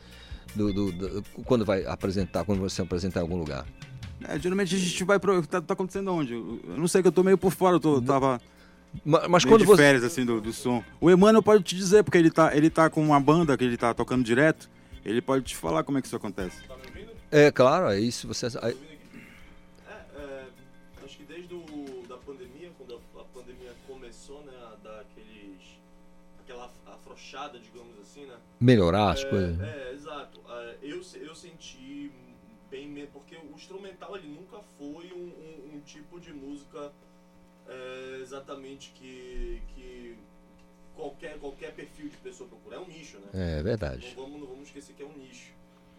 do, 0.55 0.73
do- 0.73 0.93
do- 0.93 1.23
quando 1.45 1.65
vai 1.65 1.85
apresentar, 1.87 2.45
quando 2.45 2.61
você 2.61 2.83
apresentar 2.83 3.21
em 3.21 3.23
algum 3.23 3.37
lugar? 3.37 3.67
É, 4.29 4.39
geralmente 4.39 4.75
a 4.75 4.79
gente 4.79 5.05
vai 5.05 5.19
pro. 5.19 5.47
Tá, 5.47 5.61
tá 5.61 5.75
acontecendo 5.75 6.11
onde? 6.13 6.33
Eu 6.33 6.61
não 6.77 6.89
sei 6.89 7.03
que 7.03 7.09
eu 7.09 7.13
tô 7.13 7.23
meio 7.23 7.37
por 7.39 7.53
fora, 7.53 7.77
eu 7.77 7.81
tô, 7.81 8.01
tava. 8.01 8.41
Ma- 9.05 9.29
mas 9.29 9.45
meio 9.45 9.55
quando 9.55 9.61
de 9.61 9.67
você- 9.67 9.83
férias, 9.83 10.03
assim, 10.05 10.25
do, 10.25 10.41
do 10.41 10.53
som. 10.53 10.83
O 11.01 11.11
Emmanuel 11.11 11.43
pode 11.43 11.63
te 11.63 11.77
dizer, 11.77 12.03
porque 12.03 12.17
ele 12.19 12.31
tá, 12.31 12.57
ele 12.57 12.71
tá 12.71 12.89
com 12.89 13.03
uma 13.03 13.21
banda 13.21 13.57
que 13.57 13.65
ele 13.65 13.77
tá 13.77 13.93
tocando 13.93 14.25
direto. 14.25 14.71
Ele 15.05 15.21
pode 15.21 15.45
te 15.45 15.55
falar 15.57 15.85
como 15.85 15.99
é 15.99 16.01
que 16.01 16.07
isso 16.07 16.17
acontece. 16.17 16.57
É, 17.31 17.51
claro, 17.51 17.89
é 17.91 18.01
isso, 18.01 18.27
você... 18.27 18.47
aí- 18.63 18.77
Melhorar 28.61 29.11
as 29.13 29.21
É, 29.25 29.29
coisas. 29.31 29.61
É, 29.61 29.93
exato. 29.93 30.41
É, 30.49 30.77
eu, 30.83 31.03
eu 31.21 31.35
senti 31.35 32.11
bem 32.71 32.89
porque 33.13 33.37
o 33.37 33.53
instrumental 33.55 34.17
ele 34.17 34.29
nunca 34.29 34.61
foi 34.79 35.13
um, 35.13 35.27
um- 35.29 35.77
um 35.77 35.81
tipo 35.81 36.19
de 36.21 36.33
música 36.33 36.93
é, 37.69 38.19
exatamente 38.23 38.91
que, 38.93 39.61
que 39.75 40.17
qualquer, 40.95 41.39
qualquer 41.39 41.75
perfil 41.75 42.09
de 42.09 42.17
pessoa 42.19 42.49
procura. 42.49 42.77
É 42.77 42.79
um 42.79 42.87
nicho, 42.89 43.19
né? 43.19 43.59
É, 43.59 43.63
verdade. 43.63 44.15
Não 44.17 44.23
vamos, 44.25 44.41
não 44.41 44.47
vamos 44.49 44.67
esquecer 44.69 44.95
que 44.95 45.03
é 45.03 45.07
um 45.07 45.17
nicho. 45.17 45.53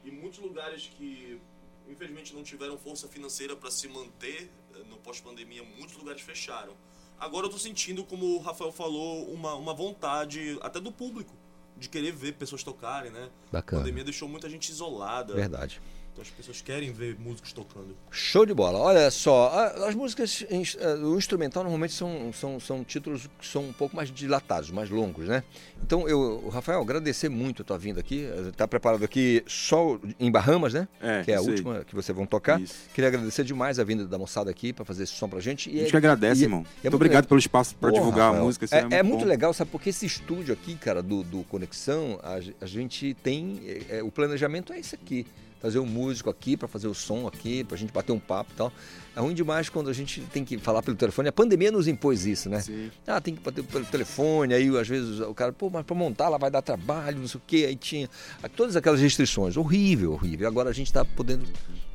E 0.03 0.11
muitos 0.11 0.39
lugares 0.39 0.87
que, 0.87 1.39
infelizmente, 1.87 2.33
não 2.33 2.43
tiveram 2.43 2.77
força 2.77 3.07
financeira 3.07 3.55
para 3.55 3.69
se 3.69 3.87
manter 3.87 4.49
eh, 4.73 4.83
no 4.89 4.97
pós-pandemia, 4.97 5.63
muitos 5.63 5.95
lugares 5.97 6.21
fecharam. 6.21 6.73
Agora 7.19 7.45
eu 7.47 7.49
tô 7.49 7.57
sentindo, 7.57 8.03
como 8.05 8.25
o 8.35 8.39
Rafael 8.39 8.71
falou, 8.71 9.25
uma, 9.31 9.53
uma 9.55 9.73
vontade 9.73 10.57
até 10.61 10.79
do 10.79 10.91
público 10.91 11.33
de 11.77 11.89
querer 11.89 12.11
ver 12.11 12.33
pessoas 12.33 12.63
tocarem, 12.63 13.11
né? 13.11 13.29
Bacana. 13.51 13.81
A 13.81 13.83
pandemia 13.83 14.03
deixou 14.03 14.27
muita 14.27 14.49
gente 14.49 14.69
isolada. 14.69 15.33
Verdade. 15.33 15.81
Então 16.17 16.23
as 16.23 16.31
pessoas 16.31 16.61
querem 16.61 16.91
ver 16.91 17.15
músicos 17.19 17.53
tocando. 17.53 17.95
Show 18.09 18.43
de 18.43 18.51
bola. 18.53 18.79
Olha 18.79 19.11
só, 19.11 19.51
as 19.87 19.93
músicas, 19.93 20.43
eh, 20.49 20.95
o 20.95 21.15
instrumental 21.15 21.61
normalmente 21.61 21.93
são, 21.93 22.33
são, 22.33 22.59
são 22.59 22.83
títulos 22.83 23.29
que 23.39 23.45
são 23.45 23.65
um 23.65 23.73
pouco 23.73 23.95
mais 23.95 24.09
dilatados, 24.11 24.71
mais 24.71 24.89
longos, 24.89 25.27
né? 25.27 25.43
Então, 25.83 26.09
eu, 26.09 26.49
Rafael, 26.49 26.81
agradecer 26.81 27.29
muito 27.29 27.61
a 27.61 27.65
tua 27.65 27.77
vinda 27.77 27.99
aqui. 27.99 28.27
Está 28.49 28.67
preparado 28.67 29.03
aqui 29.05 29.43
só 29.45 29.99
em 30.19 30.31
Bahamas, 30.31 30.73
né? 30.73 30.87
É, 30.99 31.21
que 31.23 31.31
é 31.31 31.35
a 31.35 31.39
isso 31.39 31.49
aí. 31.49 31.55
última 31.55 31.85
que 31.85 31.93
vocês 31.93 32.15
vão 32.15 32.25
tocar. 32.25 32.59
Queria 32.95 33.09
agradecer 33.09 33.43
demais 33.43 33.77
a 33.77 33.83
vinda 33.83 34.07
da 34.07 34.17
moçada 34.17 34.49
aqui 34.49 34.73
para 34.73 34.83
fazer 34.85 35.03
esse 35.03 35.13
som 35.13 35.29
pra 35.29 35.39
gente. 35.39 35.69
A 35.69 35.73
gente 35.81 35.91
que 35.91 35.97
agradece, 35.97 36.41
irmão. 36.43 36.61
Muito 36.61 36.81
muito 36.81 36.95
obrigado 36.95 37.25
legal. 37.25 37.29
pelo 37.29 37.39
espaço 37.39 37.75
pra 37.75 37.91
divulgar 37.91 38.33
a 38.33 38.39
música, 38.41 38.65
isso 38.65 38.73
É, 38.73 38.79
é 38.79 38.81
muito 38.81 38.93
é 38.95 39.03
muito 39.03 39.19
bom. 39.21 39.27
legal, 39.27 39.53
sabe? 39.53 39.69
Porque 39.69 39.91
esse 39.91 40.07
estúdio 40.07 40.51
aqui, 40.51 40.73
cara, 40.75 41.03
do, 41.03 41.21
do 41.21 41.43
Conexão, 41.43 42.19
a, 42.23 42.39
a 42.59 42.65
gente 42.65 43.13
tem. 43.21 43.61
é, 43.67 43.97
é, 43.99 44.03
o 44.03 44.11
planejamento 44.11 44.73
é 44.73 44.79
esse 44.79 44.95
aqui. 44.95 45.27
Trazer 45.59 45.79
um 45.79 45.85
músico 45.85 46.29
aqui 46.29 46.55
para 46.55 46.67
fazer 46.67 46.87
o 46.87 46.93
som 46.93 47.25
aqui, 47.27 47.63
pra 47.63 47.75
gente 47.75 47.91
bater 47.91 48.11
um 48.11 48.19
papo 48.19 48.51
e 48.53 48.55
tal. 48.55 48.71
É 49.15 49.19
ruim 49.19 49.33
demais 49.33 49.69
quando 49.69 49.89
a 49.89 49.93
gente 49.93 50.21
tem 50.31 50.45
que 50.45 50.57
falar 50.59 50.83
pelo 50.83 50.95
telefone. 50.95 51.29
A 51.29 51.31
pandemia 51.31 51.71
nos 51.71 51.87
impôs 51.87 52.25
isso, 52.27 52.47
né? 52.47 52.61
Ah, 53.07 53.19
tem 53.19 53.33
que 53.33 53.41
bater 53.41 53.63
pelo 53.63 53.83
telefone, 53.85 54.53
aí 54.53 54.69
às 54.77 54.87
vezes 54.87 55.19
o 55.19 55.33
cara, 55.33 55.51
pô, 55.51 55.69
mas 55.71 55.83
pra 55.83 55.95
montar 55.95 56.29
lá 56.29 56.37
vai 56.37 56.51
dar 56.51 56.61
trabalho, 56.61 57.17
não 57.17 57.27
sei 57.27 57.39
o 57.39 57.43
quê. 57.47 57.65
Aí 57.67 57.75
tinha 57.75 58.07
todas 58.55 58.75
aquelas 58.75 59.01
restrições. 59.01 59.57
Horrível, 59.57 60.13
horrível. 60.13 60.47
Agora 60.47 60.69
a 60.69 60.73
gente 60.73 60.93
tá 60.93 61.03
podendo 61.03 61.43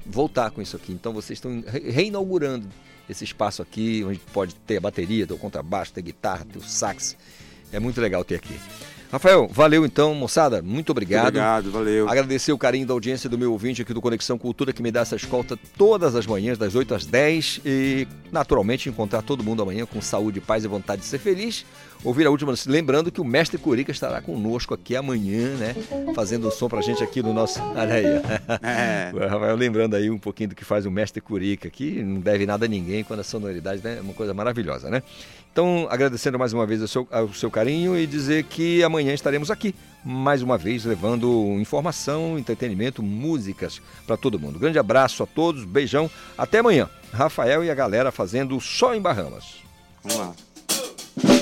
voltar 0.04 0.50
com 0.50 0.60
isso 0.60 0.74
aqui. 0.74 0.92
Então 0.92 1.12
vocês 1.12 1.36
estão 1.36 1.62
re- 1.64 1.88
reinaugurando 1.90 2.66
esse 3.08 3.22
espaço 3.22 3.62
aqui, 3.62 4.02
onde 4.04 4.18
pode 4.32 4.54
ter 4.56 4.78
a 4.78 4.80
bateria, 4.80 5.24
ter 5.26 5.34
o 5.34 5.38
contrabaixo, 5.38 5.92
ter 5.92 6.02
guitarra, 6.02 6.44
ter 6.44 6.58
o 6.58 6.62
sax. 6.62 7.16
É 7.70 7.78
muito 7.78 8.00
legal 8.00 8.24
ter 8.24 8.34
aqui. 8.34 8.54
Rafael, 9.12 9.46
valeu 9.52 9.84
então, 9.84 10.14
moçada. 10.14 10.62
Muito 10.62 10.88
obrigado. 10.88 11.26
Obrigado, 11.26 11.70
valeu. 11.70 12.08
Agradecer 12.08 12.50
o 12.50 12.56
carinho 12.56 12.86
da 12.86 12.94
audiência 12.94 13.28
do 13.28 13.36
meu 13.36 13.52
ouvinte 13.52 13.82
aqui 13.82 13.92
do 13.92 14.00
Conexão 14.00 14.38
Cultura, 14.38 14.72
que 14.72 14.82
me 14.82 14.90
dá 14.90 15.00
essa 15.00 15.16
escolta 15.16 15.54
todas 15.76 16.14
as 16.16 16.26
manhãs, 16.26 16.56
das 16.56 16.74
8 16.74 16.94
às 16.94 17.04
10. 17.04 17.60
E, 17.62 18.08
naturalmente, 18.32 18.88
encontrar 18.88 19.20
todo 19.20 19.44
mundo 19.44 19.60
amanhã 19.60 19.84
com 19.84 20.00
saúde, 20.00 20.40
paz 20.40 20.64
e 20.64 20.66
vontade 20.66 21.02
de 21.02 21.08
ser 21.08 21.18
feliz. 21.18 21.66
Ouvir 22.04 22.26
a 22.26 22.30
última, 22.30 22.52
lembrando 22.66 23.12
que 23.12 23.20
o 23.20 23.24
mestre 23.24 23.56
Curica 23.56 23.92
estará 23.92 24.20
conosco 24.20 24.74
aqui 24.74 24.96
amanhã, 24.96 25.56
né? 25.56 25.74
Fazendo 26.14 26.48
um 26.48 26.50
som 26.50 26.68
pra 26.68 26.80
gente 26.80 27.02
aqui 27.02 27.22
no 27.22 27.32
nosso. 27.32 27.62
Olha 27.76 27.94
aí. 27.94 28.04
É. 28.60 29.10
O 29.14 29.18
Rafael 29.20 29.54
lembrando 29.54 29.94
aí 29.94 30.10
um 30.10 30.18
pouquinho 30.18 30.50
do 30.50 30.54
que 30.56 30.64
faz 30.64 30.84
o 30.84 30.90
mestre 30.90 31.20
Curica, 31.20 31.70
que 31.70 32.02
não 32.02 32.20
deve 32.20 32.44
nada 32.44 32.66
a 32.66 32.68
ninguém 32.68 33.04
quando 33.04 33.20
a 33.20 33.24
sonoridade 33.24 33.82
né, 33.84 33.98
é 33.98 34.00
uma 34.00 34.14
coisa 34.14 34.34
maravilhosa, 34.34 34.90
né? 34.90 35.02
Então, 35.52 35.86
agradecendo 35.90 36.38
mais 36.38 36.52
uma 36.52 36.66
vez 36.66 36.80
o 36.82 36.88
seu, 36.88 37.06
o 37.30 37.34
seu 37.34 37.50
carinho 37.50 37.96
e 37.96 38.06
dizer 38.06 38.44
que 38.44 38.82
amanhã 38.82 39.12
estaremos 39.12 39.50
aqui, 39.50 39.74
mais 40.02 40.42
uma 40.42 40.56
vez, 40.56 40.84
levando 40.84 41.56
informação, 41.60 42.38
entretenimento, 42.38 43.02
músicas 43.02 43.80
para 44.06 44.16
todo 44.16 44.40
mundo. 44.40 44.58
Grande 44.58 44.78
abraço 44.78 45.22
a 45.22 45.26
todos, 45.26 45.64
beijão, 45.64 46.10
até 46.36 46.60
amanhã. 46.60 46.88
Rafael 47.12 47.62
e 47.62 47.70
a 47.70 47.74
galera 47.74 48.10
fazendo 48.10 48.58
só 48.60 48.94
em 48.94 49.00
Bahamas. 49.00 49.56
Vamos 50.02 50.18
lá. 50.18 51.41